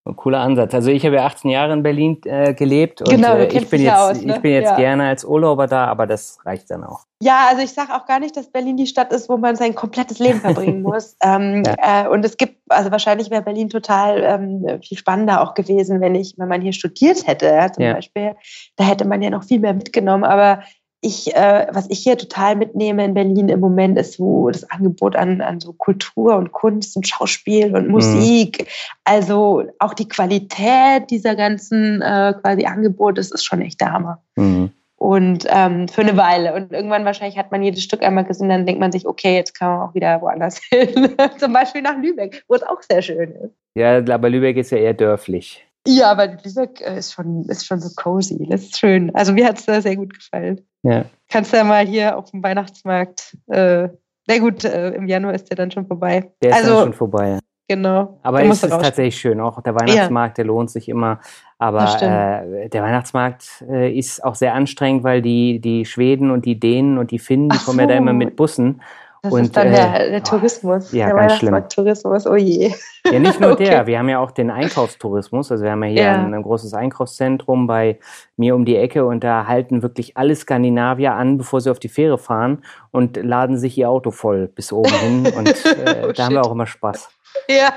Ein 0.07 0.15
cooler 0.15 0.41
Ansatz. 0.41 0.73
Also 0.73 0.91
ich 0.91 1.05
habe 1.05 1.17
ja 1.17 1.27
18 1.27 1.51
Jahre 1.51 1.73
in 1.73 1.83
Berlin 1.83 2.21
äh, 2.27 2.55
gelebt 2.55 3.01
und 3.01 3.11
genau, 3.11 3.35
äh, 3.35 3.47
ich, 3.47 3.69
bin 3.69 3.83
jetzt, 3.83 3.97
aus, 3.97 4.23
ne? 4.23 4.37
ich 4.37 4.41
bin 4.41 4.53
jetzt 4.53 4.71
ja. 4.71 4.77
gerne 4.77 5.09
als 5.09 5.25
Urlauber 5.25 5.67
da, 5.67 5.87
aber 5.87 6.07
das 6.07 6.39
reicht 6.45 6.71
dann 6.71 6.85
auch. 6.85 7.01
Ja, 7.21 7.47
also 7.51 7.63
ich 7.63 7.73
sage 7.73 7.93
auch 7.93 8.07
gar 8.07 8.21
nicht, 8.21 8.37
dass 8.37 8.53
Berlin 8.53 8.77
die 8.77 8.87
Stadt 8.87 9.13
ist, 9.13 9.29
wo 9.29 9.37
man 9.37 9.57
sein 9.57 9.75
komplettes 9.75 10.21
Leben 10.21 10.41
verbringen 10.41 10.83
muss. 10.83 11.17
ähm, 11.23 11.65
ja. 11.67 12.05
äh, 12.05 12.09
und 12.09 12.25
es 12.25 12.37
gibt, 12.37 12.59
also 12.69 12.93
wahrscheinlich 12.93 13.31
wäre 13.31 13.43
Berlin 13.43 13.69
total 13.69 14.23
ähm, 14.23 14.81
viel 14.81 14.97
spannender 14.97 15.43
auch 15.43 15.55
gewesen, 15.55 16.01
wenn 16.01 16.15
ich, 16.15 16.35
wenn 16.37 16.49
man 16.49 16.61
hier 16.61 16.73
studiert 16.73 17.27
hätte, 17.27 17.47
ja, 17.47 17.73
zum 17.73 17.85
Beispiel. 17.85 18.37
Da 18.77 18.85
hätte 18.85 19.09
man 19.09 19.23
ja 19.23 19.31
noch 19.31 19.43
viel 19.43 19.59
mehr 19.59 19.75
mitgenommen. 19.75 20.23
Aber 20.23 20.63
ich, 21.07 21.35
äh, 21.35 21.69
was 21.71 21.89
ich 21.89 22.01
hier 22.01 22.19
total 22.19 22.57
mitnehme 22.57 23.05
in 23.05 23.15
Berlin 23.15 23.49
im 23.49 23.61
Moment, 23.61 23.97
ist 23.97 24.15
so 24.15 24.51
das 24.51 24.69
Angebot 24.71 25.15
an, 25.15 25.41
an 25.41 25.61
so 25.61 25.73
Kultur 25.73 26.37
und 26.37 26.53
Kunst 26.53 26.97
und 26.97 27.07
Schauspiel 27.07 27.75
und 27.75 27.87
mhm. 27.87 27.93
Musik. 27.93 28.63
Mhm. 28.63 28.67
Also 29.05 29.65
auch 29.79 29.95
die 29.95 30.09
Qualität 30.09 31.11
dieser 31.11 31.37
ganzen 31.37 32.03
äh, 32.03 32.35
quasi 32.43 32.67
Angebote, 32.67 33.15
das 33.15 33.31
ist 33.31 33.45
schon 33.45 33.63
echt 33.63 33.81
der 33.81 33.93
Hammer. 33.93 34.23
Mhm. 34.35 34.71
Und 34.99 35.47
ähm, 35.49 35.89
für 35.89 36.01
eine 36.01 36.17
Weile. 36.17 36.55
Und 36.55 36.73
irgendwann 36.73 37.05
wahrscheinlich 37.05 37.39
hat 37.39 37.53
man 37.53 37.63
jedes 37.63 37.83
Stück 37.83 38.03
einmal 38.03 38.25
gesehen, 38.25 38.49
dann 38.49 38.67
denkt 38.67 38.81
man 38.81 38.93
sich, 38.93 39.07
okay, 39.07 39.37
jetzt 39.37 39.57
kann 39.57 39.69
man 39.69 39.89
auch 39.89 39.95
wieder 39.95 40.21
woanders 40.23 40.61
hin. 40.71 41.11
Zum 41.39 41.53
Beispiel 41.53 41.83
nach 41.83 41.97
Lübeck, 41.99 42.43
wo 42.49 42.55
es 42.55 42.63
auch 42.63 42.83
sehr 42.83 43.03
schön 43.03 43.31
ist. 43.33 43.55
Ja, 43.75 43.99
aber 43.99 44.31
Lübeck 44.31 44.57
ist 44.57 44.71
ja 44.71 44.79
eher 44.79 44.95
dörflich. 44.95 45.66
Ja, 45.87 46.11
aber 46.11 46.27
Lübeck 46.27 46.81
äh, 46.81 46.99
ist 46.99 47.13
schon, 47.13 47.45
ist 47.49 47.67
schon 47.67 47.81
so 47.81 47.89
cozy. 47.97 48.47
Das 48.51 48.63
ist 48.63 48.79
schön. 48.79 49.15
Also 49.15 49.33
mir 49.33 49.47
hat 49.47 49.59
es 49.59 49.83
sehr 49.83 49.97
gut 49.97 50.15
gefallen. 50.15 50.61
Ja. 50.83 51.05
Kannst 51.29 51.53
ja 51.53 51.65
mal 51.65 51.87
hier 51.87 52.17
auf 52.17 52.31
dem 52.31 52.43
Weihnachtsmarkt, 52.43 53.37
äh, 53.49 53.89
na 54.29 54.39
gut, 54.39 54.65
äh, 54.65 54.91
im 54.91 55.07
Januar 55.07 55.35
ist 55.35 55.49
der 55.51 55.57
dann 55.57 55.71
schon 55.71 55.87
vorbei. 55.87 56.33
Der 56.43 56.51
ist 56.51 56.57
also, 56.57 56.75
dann 56.75 56.85
schon 56.85 56.93
vorbei. 56.95 57.39
Genau. 57.69 58.21
Aber 58.23 58.45
es 58.45 58.63
ist 58.63 58.71
tatsächlich 58.71 59.17
schön. 59.17 59.41
Auch 59.41 59.61
der 59.61 59.75
Weihnachtsmarkt, 59.75 60.39
ja. 60.39 60.43
der 60.43 60.45
lohnt 60.45 60.71
sich 60.71 60.89
immer. 60.89 61.21
Aber 61.59 61.85
äh, 62.01 62.69
der 62.69 62.83
Weihnachtsmarkt 62.83 63.65
äh, 63.69 63.93
ist 63.93 64.23
auch 64.23 64.37
sehr 64.37 64.55
anstrengend, 64.55 65.03
weil 65.03 65.21
die, 65.21 65.61
die 65.61 65.85
Schweden 65.85 66.31
und 66.31 66.45
die 66.45 66.61
Dänen 66.61 66.99
und 66.99 67.11
die 67.11 67.19
Finnen, 67.19 67.49
die 67.49 67.57
Ach 67.59 67.65
kommen 67.65 67.79
so. 67.79 67.83
ja 67.83 67.89
da 67.89 67.95
immer 67.95 68.13
mit 68.13 68.37
Bussen. 68.37 68.83
Das 69.27 69.33
und, 69.33 69.43
ist 69.43 69.57
dann 69.57 69.73
der, 69.73 70.07
äh, 70.07 70.11
der 70.11 70.23
Tourismus. 70.23 70.93
Ja, 70.93 71.07
der 71.07 71.17
ganz 71.17 71.33
schlimm. 71.35 71.69
Tourismus, 71.69 72.27
oh 72.29 72.37
je. 72.37 72.73
Ja, 73.05 73.19
nicht 73.19 73.41
nur 73.41 73.51
okay. 73.55 73.65
der. 73.65 73.87
Wir 73.89 73.99
haben 73.99 74.09
ja 74.09 74.21
auch 74.21 74.31
den 74.31 74.53
Einkaufstourismus. 74.53 75.51
Also 75.51 75.65
wir 75.65 75.73
haben 75.73 75.83
ja 75.83 75.91
hier 75.91 76.03
ja. 76.03 76.15
Ein, 76.15 76.33
ein, 76.33 76.43
großes 76.43 76.75
Einkaufszentrum 76.75 77.67
bei 77.67 77.99
mir 78.37 78.55
um 78.55 78.65
die 78.65 78.77
Ecke 78.77 79.05
und 79.05 79.25
da 79.25 79.49
halten 79.49 79.83
wirklich 79.83 80.17
alle 80.17 80.37
Skandinavier 80.37 81.15
an, 81.15 81.39
bevor 81.39 81.61
sie 81.61 81.71
auf 81.71 81.81
die 81.81 81.89
Fähre 81.89 82.19
fahren 82.19 82.63
und 82.93 83.17
laden 83.17 83.59
sich 83.59 83.77
ihr 83.77 83.91
Auto 83.91 84.13
voll 84.13 84.47
bis 84.47 84.73
oben 84.73 84.93
hin. 84.93 85.27
Und 85.37 85.49
äh, 85.49 86.07
oh, 86.09 86.13
da 86.13 86.27
haben 86.27 86.35
wir 86.35 86.43
auch 86.43 86.53
immer 86.53 86.67
Spaß. 86.67 87.09
Ja, 87.49 87.73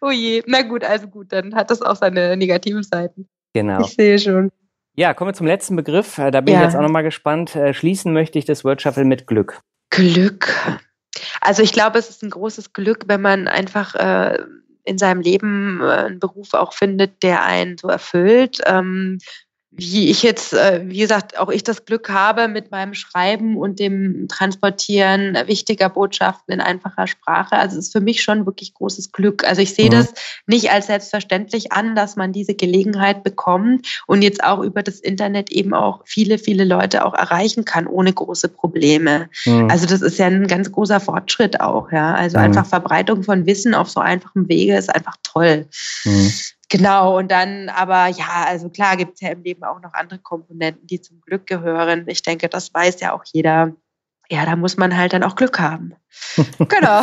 oh 0.00 0.10
je. 0.10 0.42
Na 0.46 0.62
gut, 0.62 0.82
also 0.82 1.08
gut, 1.08 1.30
dann 1.30 1.54
hat 1.54 1.70
das 1.70 1.82
auch 1.82 1.96
seine 1.96 2.36
negativen 2.36 2.82
Seiten. 2.82 3.28
Genau. 3.52 3.80
Ich 3.80 3.94
sehe 3.94 4.18
schon. 4.18 4.50
Ja, 4.96 5.12
kommen 5.12 5.28
wir 5.28 5.34
zum 5.34 5.46
letzten 5.46 5.76
Begriff. 5.76 6.16
Äh, 6.16 6.30
da 6.30 6.40
bin 6.40 6.54
ja. 6.54 6.60
ich 6.60 6.66
jetzt 6.66 6.76
auch 6.76 6.82
nochmal 6.82 7.02
gespannt. 7.02 7.54
Äh, 7.54 7.74
schließen 7.74 8.14
möchte 8.14 8.38
ich 8.38 8.46
das 8.46 8.64
Word 8.64 8.80
Shuffle 8.80 9.04
mit 9.04 9.26
Glück. 9.26 9.60
Glück. 9.90 10.52
Also 11.40 11.62
ich 11.62 11.72
glaube, 11.72 11.98
es 11.98 12.10
ist 12.10 12.22
ein 12.22 12.30
großes 12.30 12.72
Glück, 12.72 13.04
wenn 13.06 13.22
man 13.22 13.48
einfach 13.48 13.94
äh, 13.94 14.42
in 14.84 14.98
seinem 14.98 15.20
Leben 15.20 15.80
äh, 15.80 15.84
einen 15.84 16.20
Beruf 16.20 16.54
auch 16.54 16.72
findet, 16.72 17.22
der 17.22 17.42
einen 17.42 17.78
so 17.78 17.88
erfüllt. 17.88 18.60
Ähm, 18.66 19.18
wie 19.78 20.08
ich 20.10 20.22
jetzt, 20.22 20.54
äh, 20.54 20.82
wie 20.84 20.98
gesagt, 20.98 21.38
auch 21.38 21.50
ich 21.50 21.62
das 21.62 21.84
Glück 21.84 22.08
habe 22.08 22.48
mit 22.48 22.70
meinem 22.70 22.94
Schreiben 22.94 23.58
und 23.58 23.78
dem 23.78 24.26
Transportieren 24.26 25.36
wichtiger 25.46 25.90
Botschaften 25.90 26.54
in 26.54 26.60
einfacher 26.60 27.06
Sprache. 27.06 27.56
Also 27.56 27.78
es 27.78 27.86
ist 27.86 27.92
für 27.92 28.00
mich 28.00 28.22
schon 28.22 28.46
wirklich 28.46 28.72
großes 28.72 29.12
Glück. 29.12 29.44
Also 29.46 29.60
ich 29.60 29.74
sehe 29.74 29.86
mhm. 29.86 29.92
das 29.92 30.14
nicht 30.46 30.70
als 30.70 30.86
selbstverständlich 30.86 31.72
an, 31.72 31.94
dass 31.94 32.16
man 32.16 32.32
diese 32.32 32.54
Gelegenheit 32.54 33.22
bekommt 33.22 34.02
und 34.06 34.22
jetzt 34.22 34.42
auch 34.42 34.60
über 34.60 34.82
das 34.82 34.98
Internet 35.00 35.50
eben 35.50 35.74
auch 35.74 36.00
viele, 36.06 36.38
viele 36.38 36.64
Leute 36.64 37.04
auch 37.04 37.14
erreichen 37.14 37.66
kann 37.66 37.86
ohne 37.86 38.14
große 38.14 38.48
Probleme. 38.48 39.28
Mhm. 39.44 39.70
Also 39.70 39.86
das 39.86 40.00
ist 40.00 40.18
ja 40.18 40.26
ein 40.26 40.46
ganz 40.46 40.72
großer 40.72 41.00
Fortschritt 41.00 41.60
auch, 41.60 41.92
ja. 41.92 42.14
Also 42.14 42.38
mhm. 42.38 42.44
einfach 42.44 42.64
Verbreitung 42.64 43.24
von 43.24 43.44
Wissen 43.44 43.74
auf 43.74 43.90
so 43.90 44.00
einfachem 44.00 44.48
Wege 44.48 44.76
ist 44.76 44.94
einfach 44.94 45.16
toll. 45.22 45.66
Genau, 46.68 47.16
und 47.16 47.30
dann 47.30 47.68
aber 47.68 48.08
ja, 48.08 48.44
also 48.46 48.68
klar 48.68 48.96
gibt 48.96 49.14
es 49.14 49.20
ja 49.20 49.30
im 49.30 49.42
Leben 49.42 49.62
auch 49.62 49.80
noch 49.80 49.94
andere 49.94 50.18
Komponenten, 50.18 50.86
die 50.86 51.00
zum 51.00 51.20
Glück 51.20 51.46
gehören. 51.46 52.04
Ich 52.08 52.22
denke, 52.22 52.48
das 52.48 52.74
weiß 52.74 53.00
ja 53.00 53.14
auch 53.14 53.22
jeder. 53.32 53.72
Ja, 54.28 54.44
da 54.44 54.56
muss 54.56 54.76
man 54.76 54.96
halt 54.96 55.12
dann 55.12 55.22
auch 55.22 55.36
Glück 55.36 55.60
haben. 55.60 55.94
genau. 56.58 57.02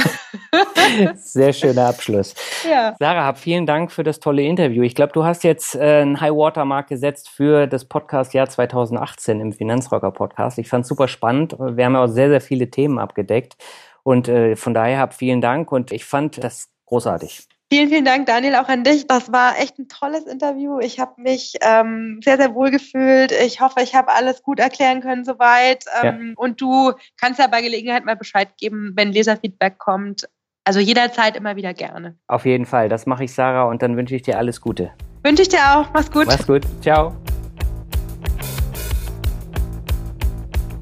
Sehr 1.15 1.53
schöner 1.53 1.87
Abschluss. 1.87 2.35
Ja. 2.69 2.97
Sarah, 2.99 3.23
hab 3.23 3.37
vielen 3.37 3.65
Dank 3.65 3.93
für 3.93 4.03
das 4.03 4.19
tolle 4.19 4.41
Interview. 4.41 4.83
Ich 4.83 4.93
glaube, 4.93 5.13
du 5.13 5.23
hast 5.23 5.45
jetzt 5.45 5.75
äh, 5.75 6.01
einen 6.01 6.19
High 6.19 6.33
Watermark 6.33 6.89
gesetzt 6.89 7.29
für 7.29 7.65
das 7.65 7.85
Podcast 7.85 8.33
Jahr 8.33 8.49
2018 8.49 9.39
im 9.39 9.53
Finanzrocker 9.53 10.11
Podcast. 10.11 10.57
Ich 10.57 10.67
fand 10.67 10.83
es 10.83 10.89
super 10.89 11.07
spannend. 11.07 11.55
Wir 11.57 11.85
haben 11.85 11.93
ja 11.93 12.03
auch 12.03 12.07
sehr, 12.07 12.27
sehr 12.27 12.41
viele 12.41 12.69
Themen 12.69 12.99
abgedeckt. 12.99 13.55
Und 14.03 14.27
äh, 14.27 14.57
von 14.57 14.73
daher 14.73 14.99
hab 14.99 15.13
vielen 15.13 15.39
Dank 15.39 15.71
und 15.71 15.93
ich 15.93 16.03
fand 16.03 16.43
das 16.43 16.67
großartig. 16.87 17.47
Vielen, 17.73 17.89
vielen 17.89 18.05
Dank, 18.05 18.27
Daniel, 18.27 18.53
auch 18.53 18.69
an 18.69 18.83
dich. 18.83 19.07
Das 19.07 19.31
war 19.31 19.57
echt 19.57 19.79
ein 19.79 19.87
tolles 19.87 20.25
Interview. 20.25 20.77
Ich 20.77 20.99
habe 20.99 21.19
mich 21.19 21.55
ähm, 21.61 22.19
sehr, 22.23 22.37
sehr 22.37 22.53
wohl 22.53 22.69
gefühlt. 22.69 23.31
Ich 23.31 23.61
hoffe, 23.61 23.81
ich 23.81 23.95
habe 23.95 24.11
alles 24.11 24.43
gut 24.43 24.59
erklären 24.59 25.01
können 25.01 25.25
soweit. 25.25 25.85
Ähm, 26.03 26.27
ja. 26.27 26.33
Und 26.35 26.61
du 26.61 26.91
kannst 27.19 27.39
ja 27.39 27.47
bei 27.47 27.63
Gelegenheit 27.63 28.05
mal 28.05 28.15
Bescheid 28.15 28.49
geben, 28.57 28.93
wenn 28.95 29.11
Leserfeedback 29.11 29.79
kommt. 29.79 30.29
Also 30.65 30.79
jederzeit 30.79 31.35
immer 31.35 31.55
wieder 31.55 31.73
gerne. 31.73 32.15
Auf 32.27 32.45
jeden 32.45 32.67
Fall, 32.67 32.89
das 32.89 33.07
mache 33.07 33.23
ich, 33.23 33.33
Sarah, 33.33 33.63
und 33.63 33.81
dann 33.81 33.97
wünsche 33.97 34.15
ich 34.15 34.21
dir 34.21 34.37
alles 34.37 34.61
Gute. 34.61 34.91
Wünsche 35.23 35.41
ich 35.41 35.49
dir 35.49 35.57
auch. 35.57 35.91
Mach's 35.93 36.11
gut. 36.11 36.27
Mach's 36.27 36.45
gut. 36.45 36.61
Ciao. 36.79 37.15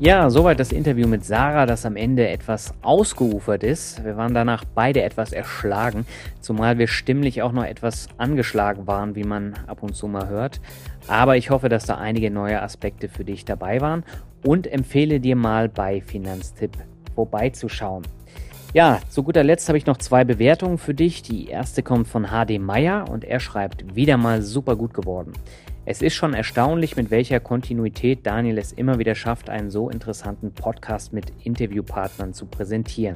Ja, 0.03 0.31
soweit 0.31 0.59
das 0.59 0.71
Interview 0.71 1.07
mit 1.07 1.23
Sarah, 1.23 1.67
das 1.67 1.85
am 1.85 1.95
Ende 1.95 2.27
etwas 2.27 2.73
ausgeufert 2.81 3.61
ist. 3.61 4.03
Wir 4.03 4.17
waren 4.17 4.33
danach 4.33 4.65
beide 4.65 5.03
etwas 5.03 5.31
erschlagen, 5.31 6.07
zumal 6.39 6.79
wir 6.79 6.87
stimmlich 6.87 7.43
auch 7.43 7.51
noch 7.51 7.65
etwas 7.65 8.07
angeschlagen 8.17 8.87
waren, 8.87 9.15
wie 9.15 9.25
man 9.25 9.53
ab 9.67 9.83
und 9.83 9.95
zu 9.95 10.07
mal 10.07 10.27
hört. 10.27 10.59
Aber 11.07 11.37
ich 11.37 11.51
hoffe, 11.51 11.69
dass 11.69 11.85
da 11.85 11.99
einige 11.99 12.31
neue 12.31 12.63
Aspekte 12.63 13.09
für 13.09 13.23
dich 13.23 13.45
dabei 13.45 13.79
waren 13.79 14.03
und 14.43 14.65
empfehle 14.65 15.19
dir 15.19 15.35
mal 15.35 15.69
bei 15.69 16.01
Finanztipp 16.01 16.71
vorbeizuschauen. 17.13 18.01
Ja, 18.73 19.01
zu 19.09 19.21
guter 19.21 19.43
Letzt 19.43 19.67
habe 19.67 19.77
ich 19.77 19.85
noch 19.85 19.97
zwei 19.97 20.23
Bewertungen 20.23 20.79
für 20.79 20.95
dich. 20.95 21.21
Die 21.21 21.45
erste 21.45 21.83
kommt 21.83 22.07
von 22.07 22.29
HD 22.29 22.57
Meyer 22.57 23.07
und 23.07 23.23
er 23.23 23.39
schreibt, 23.39 23.95
wieder 23.95 24.17
mal 24.17 24.41
super 24.41 24.75
gut 24.75 24.95
geworden. 24.95 25.33
Es 25.83 26.03
ist 26.03 26.13
schon 26.13 26.35
erstaunlich, 26.35 26.95
mit 26.95 27.09
welcher 27.09 27.39
Kontinuität 27.39 28.19
Daniel 28.27 28.59
es 28.59 28.71
immer 28.71 28.99
wieder 28.99 29.15
schafft, 29.15 29.49
einen 29.49 29.71
so 29.71 29.89
interessanten 29.89 30.51
Podcast 30.51 31.11
mit 31.11 31.33
Interviewpartnern 31.43 32.35
zu 32.35 32.45
präsentieren. 32.45 33.15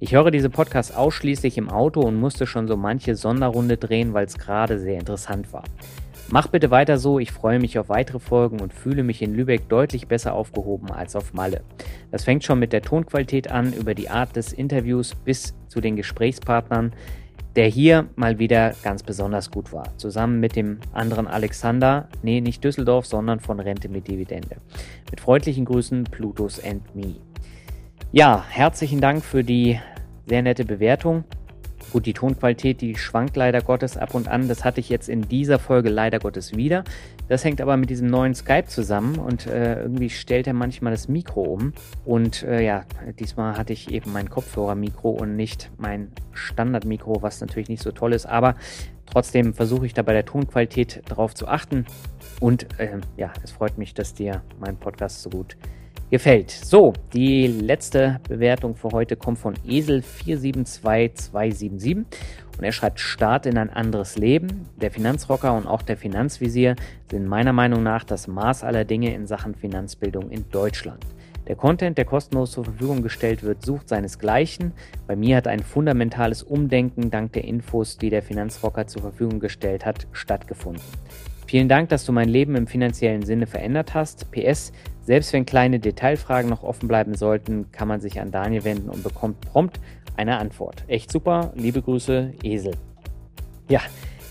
Ich 0.00 0.12
höre 0.12 0.30
diese 0.30 0.50
Podcasts 0.50 0.94
ausschließlich 0.94 1.56
im 1.56 1.70
Auto 1.70 2.02
und 2.02 2.20
musste 2.20 2.46
schon 2.46 2.68
so 2.68 2.76
manche 2.76 3.16
Sonderrunde 3.16 3.78
drehen, 3.78 4.12
weil 4.12 4.26
es 4.26 4.36
gerade 4.36 4.78
sehr 4.78 4.98
interessant 4.98 5.50
war. 5.54 5.64
Mach 6.28 6.48
bitte 6.48 6.70
weiter 6.70 6.98
so, 6.98 7.18
ich 7.18 7.32
freue 7.32 7.58
mich 7.58 7.78
auf 7.78 7.88
weitere 7.88 8.18
Folgen 8.18 8.60
und 8.60 8.74
fühle 8.74 9.02
mich 9.02 9.22
in 9.22 9.34
Lübeck 9.34 9.70
deutlich 9.70 10.06
besser 10.06 10.34
aufgehoben 10.34 10.90
als 10.90 11.16
auf 11.16 11.32
Malle. 11.32 11.62
Das 12.10 12.24
fängt 12.24 12.44
schon 12.44 12.58
mit 12.58 12.74
der 12.74 12.82
Tonqualität 12.82 13.50
an, 13.50 13.72
über 13.72 13.94
die 13.94 14.10
Art 14.10 14.36
des 14.36 14.52
Interviews 14.52 15.14
bis 15.14 15.54
zu 15.68 15.80
den 15.80 15.96
Gesprächspartnern 15.96 16.92
der 17.56 17.68
hier 17.68 18.08
mal 18.16 18.38
wieder 18.38 18.74
ganz 18.82 19.02
besonders 19.02 19.50
gut 19.50 19.72
war. 19.72 19.96
Zusammen 19.96 20.40
mit 20.40 20.56
dem 20.56 20.78
anderen 20.92 21.26
Alexander, 21.26 22.08
nee, 22.22 22.40
nicht 22.40 22.64
Düsseldorf, 22.64 23.06
sondern 23.06 23.40
von 23.40 23.60
Rente 23.60 23.88
mit 23.88 24.08
Dividende. 24.08 24.56
Mit 25.10 25.20
freundlichen 25.20 25.64
Grüßen, 25.64 26.04
Plutus 26.04 26.62
and 26.62 26.94
Me. 26.94 27.16
Ja, 28.12 28.44
herzlichen 28.48 29.00
Dank 29.00 29.24
für 29.24 29.44
die 29.44 29.80
sehr 30.26 30.42
nette 30.42 30.64
Bewertung. 30.64 31.24
Gut, 31.94 32.06
die 32.06 32.12
Tonqualität, 32.12 32.80
die 32.80 32.96
schwankt 32.96 33.36
leider 33.36 33.62
Gottes 33.62 33.96
ab 33.96 34.16
und 34.16 34.26
an. 34.26 34.48
Das 34.48 34.64
hatte 34.64 34.80
ich 34.80 34.88
jetzt 34.88 35.08
in 35.08 35.28
dieser 35.28 35.60
Folge 35.60 35.90
leider 35.90 36.18
Gottes 36.18 36.56
wieder. 36.56 36.82
Das 37.28 37.44
hängt 37.44 37.60
aber 37.60 37.76
mit 37.76 37.88
diesem 37.88 38.08
neuen 38.08 38.34
Skype 38.34 38.66
zusammen 38.66 39.16
und 39.20 39.46
äh, 39.46 39.80
irgendwie 39.80 40.10
stellt 40.10 40.48
er 40.48 40.54
manchmal 40.54 40.90
das 40.90 41.06
Mikro 41.06 41.42
um. 41.42 41.72
Und 42.04 42.42
äh, 42.42 42.64
ja, 42.64 42.84
diesmal 43.20 43.56
hatte 43.56 43.72
ich 43.72 43.92
eben 43.92 44.12
mein 44.12 44.28
Kopfhörermikro 44.28 45.08
und 45.08 45.36
nicht 45.36 45.70
mein 45.78 46.10
Standardmikro, 46.32 47.22
was 47.22 47.40
natürlich 47.40 47.68
nicht 47.68 47.84
so 47.84 47.92
toll 47.92 48.12
ist. 48.12 48.26
Aber 48.26 48.56
trotzdem 49.06 49.54
versuche 49.54 49.86
ich 49.86 49.94
da 49.94 50.02
bei 50.02 50.14
der 50.14 50.24
Tonqualität 50.24 51.02
drauf 51.08 51.32
zu 51.36 51.46
achten. 51.46 51.86
Und 52.40 52.66
äh, 52.80 52.98
ja, 53.16 53.32
es 53.44 53.52
freut 53.52 53.78
mich, 53.78 53.94
dass 53.94 54.14
dir 54.14 54.42
mein 54.58 54.76
Podcast 54.78 55.22
so 55.22 55.30
gut 55.30 55.56
gefällt 55.56 55.83
gefällt. 56.10 56.50
So, 56.50 56.92
die 57.12 57.46
letzte 57.46 58.20
Bewertung 58.28 58.76
für 58.76 58.90
heute 58.90 59.16
kommt 59.16 59.38
von 59.38 59.54
Esel472277 59.66 62.04
und 62.56 62.64
er 62.64 62.72
schreibt 62.72 63.00
Start 63.00 63.46
in 63.46 63.58
ein 63.58 63.70
anderes 63.70 64.16
Leben. 64.16 64.68
Der 64.80 64.90
Finanzrocker 64.90 65.54
und 65.54 65.66
auch 65.66 65.82
der 65.82 65.96
Finanzvisier 65.96 66.76
sind 67.10 67.26
meiner 67.26 67.52
Meinung 67.52 67.82
nach 67.82 68.04
das 68.04 68.28
Maß 68.28 68.64
aller 68.64 68.84
Dinge 68.84 69.14
in 69.14 69.26
Sachen 69.26 69.54
Finanzbildung 69.54 70.30
in 70.30 70.48
Deutschland. 70.50 71.04
Der 71.46 71.56
Content, 71.56 71.98
der 71.98 72.06
kostenlos 72.06 72.52
zur 72.52 72.64
Verfügung 72.64 73.02
gestellt 73.02 73.42
wird, 73.42 73.62
sucht 73.62 73.90
seinesgleichen. 73.90 74.72
Bei 75.06 75.14
mir 75.14 75.36
hat 75.36 75.46
ein 75.46 75.60
fundamentales 75.60 76.42
Umdenken 76.42 77.10
dank 77.10 77.34
der 77.34 77.44
Infos, 77.44 77.98
die 77.98 78.08
der 78.08 78.22
Finanzrocker 78.22 78.86
zur 78.86 79.02
Verfügung 79.02 79.40
gestellt 79.40 79.84
hat, 79.84 80.06
stattgefunden. 80.12 80.80
Vielen 81.46 81.68
Dank, 81.68 81.90
dass 81.90 82.04
du 82.04 82.12
mein 82.12 82.28
Leben 82.28 82.56
im 82.56 82.66
finanziellen 82.66 83.22
Sinne 83.22 83.46
verändert 83.46 83.94
hast. 83.94 84.30
PS, 84.30 84.72
selbst 85.02 85.32
wenn 85.32 85.44
kleine 85.44 85.78
Detailfragen 85.78 86.48
noch 86.48 86.62
offen 86.62 86.88
bleiben 86.88 87.14
sollten, 87.14 87.70
kann 87.70 87.88
man 87.88 88.00
sich 88.00 88.20
an 88.20 88.30
Daniel 88.30 88.64
wenden 88.64 88.88
und 88.88 89.02
bekommt 89.02 89.40
prompt 89.40 89.78
eine 90.16 90.38
Antwort. 90.38 90.84
Echt 90.86 91.12
super. 91.12 91.52
Liebe 91.54 91.82
Grüße, 91.82 92.32
Esel. 92.42 92.74
Ja, 93.68 93.80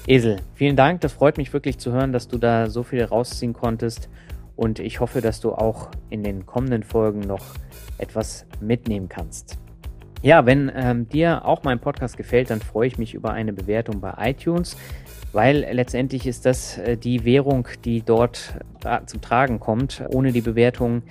Esel, 0.07 0.37
vielen 0.55 0.75
Dank. 0.75 1.01
Das 1.01 1.13
freut 1.13 1.37
mich 1.37 1.53
wirklich 1.53 1.77
zu 1.77 1.91
hören, 1.91 2.13
dass 2.13 2.27
du 2.27 2.37
da 2.37 2.69
so 2.69 2.83
viel 2.83 3.03
rausziehen 3.03 3.53
konntest. 3.53 4.09
Und 4.55 4.79
ich 4.79 4.99
hoffe, 4.99 5.21
dass 5.21 5.39
du 5.39 5.51
auch 5.53 5.89
in 6.09 6.23
den 6.23 6.45
kommenden 6.45 6.83
Folgen 6.83 7.21
noch 7.21 7.43
etwas 7.97 8.45
mitnehmen 8.59 9.09
kannst. 9.09 9.57
Ja, 10.21 10.45
wenn 10.45 10.71
ähm, 10.73 11.09
dir 11.09 11.45
auch 11.45 11.63
mein 11.63 11.79
Podcast 11.79 12.15
gefällt, 12.15 12.49
dann 12.49 12.61
freue 12.61 12.87
ich 12.87 12.97
mich 12.97 13.13
über 13.13 13.31
eine 13.31 13.51
Bewertung 13.51 13.99
bei 13.99 14.13
iTunes 14.29 14.77
weil 15.33 15.67
letztendlich 15.71 16.25
ist 16.25 16.45
das 16.45 16.77
äh, 16.77 16.95
die 16.95 17.25
Währung, 17.25 17.67
die 17.83 18.01
dort 18.01 18.53
zum 19.05 19.21
Tragen 19.21 19.59
kommt. 19.59 20.03
Ohne 20.09 20.33
die 20.33 20.41
Bewertung 20.41 21.03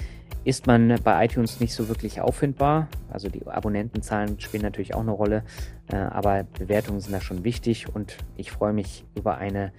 ist 0.45 0.67
man 0.67 0.99
bei 1.03 1.25
iTunes 1.25 1.61
nicht 1.61 1.75
so 1.75 1.89
wirklich 1.89 2.21
auffindbar. 2.21 2.89
Also 3.11 3.29
die 3.29 3.47
Abonnentenzahlen 3.47 4.41
spielen 4.41 4.63
natürlich 4.63 4.95
auch 4.95 5.01
eine 5.01 5.13
Rolle, 5.13 5.45
äh, 5.93 5.97
aber 5.97 6.45
Bewertungen 6.59 7.01
sind 7.01 7.13
da 7.13 7.21
schon 7.21 7.45
wichtig 7.45 7.95
und 7.95 8.17
ich 8.37 8.51
freue 8.51 8.73
mich 8.73 9.05
über 9.15 9.39
eine 9.39 9.73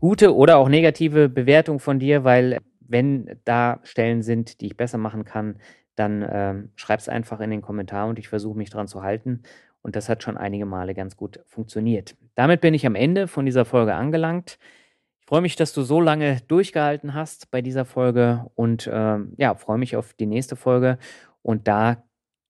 gute 0.00 0.34
oder 0.34 0.56
auch 0.56 0.68
negative 0.68 1.28
Bewertung 1.28 1.78
von 1.78 1.98
dir, 1.98 2.24
weil 2.24 2.58
wenn 2.80 3.38
da 3.44 3.78
Stellen 3.84 4.22
sind, 4.22 4.60
die 4.60 4.66
ich 4.66 4.76
besser 4.76 4.98
machen 4.98 5.24
kann, 5.24 5.56
dann 5.94 6.22
äh, 6.22 6.54
schreib 6.76 6.98
es 6.98 7.08
einfach 7.08 7.40
in 7.40 7.50
den 7.50 7.62
Kommentar 7.62 8.08
und 8.08 8.18
ich 8.18 8.28
versuche 8.28 8.56
mich 8.56 8.70
dran 8.70 8.88
zu 8.88 9.02
halten. 9.02 9.42
Und 9.82 9.96
das 9.96 10.08
hat 10.08 10.22
schon 10.22 10.36
einige 10.36 10.66
Male 10.66 10.94
ganz 10.94 11.16
gut 11.16 11.40
funktioniert. 11.46 12.16
Damit 12.40 12.62
bin 12.62 12.72
ich 12.72 12.86
am 12.86 12.94
Ende 12.94 13.28
von 13.28 13.44
dieser 13.44 13.66
Folge 13.66 13.94
angelangt. 13.94 14.58
Ich 15.20 15.26
freue 15.26 15.42
mich, 15.42 15.56
dass 15.56 15.74
du 15.74 15.82
so 15.82 16.00
lange 16.00 16.38
durchgehalten 16.48 17.12
hast 17.12 17.50
bei 17.50 17.60
dieser 17.60 17.84
Folge 17.84 18.46
und 18.54 18.86
äh, 18.86 19.18
ja, 19.36 19.54
freue 19.56 19.76
mich 19.76 19.94
auf 19.94 20.14
die 20.14 20.24
nächste 20.24 20.56
Folge. 20.56 20.96
Und 21.42 21.68
da 21.68 22.02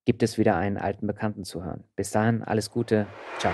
gibt 0.05 0.23
es 0.23 0.39
wieder 0.39 0.55
einen 0.55 0.77
alten 0.77 1.09
Bekannten 1.09 1.43
zu 1.43 1.65
hören. 1.65 1.83
Bis 1.97 2.12
dahin, 2.12 2.45
alles 2.45 2.71
Gute. 2.71 3.09
Ciao. 3.41 3.53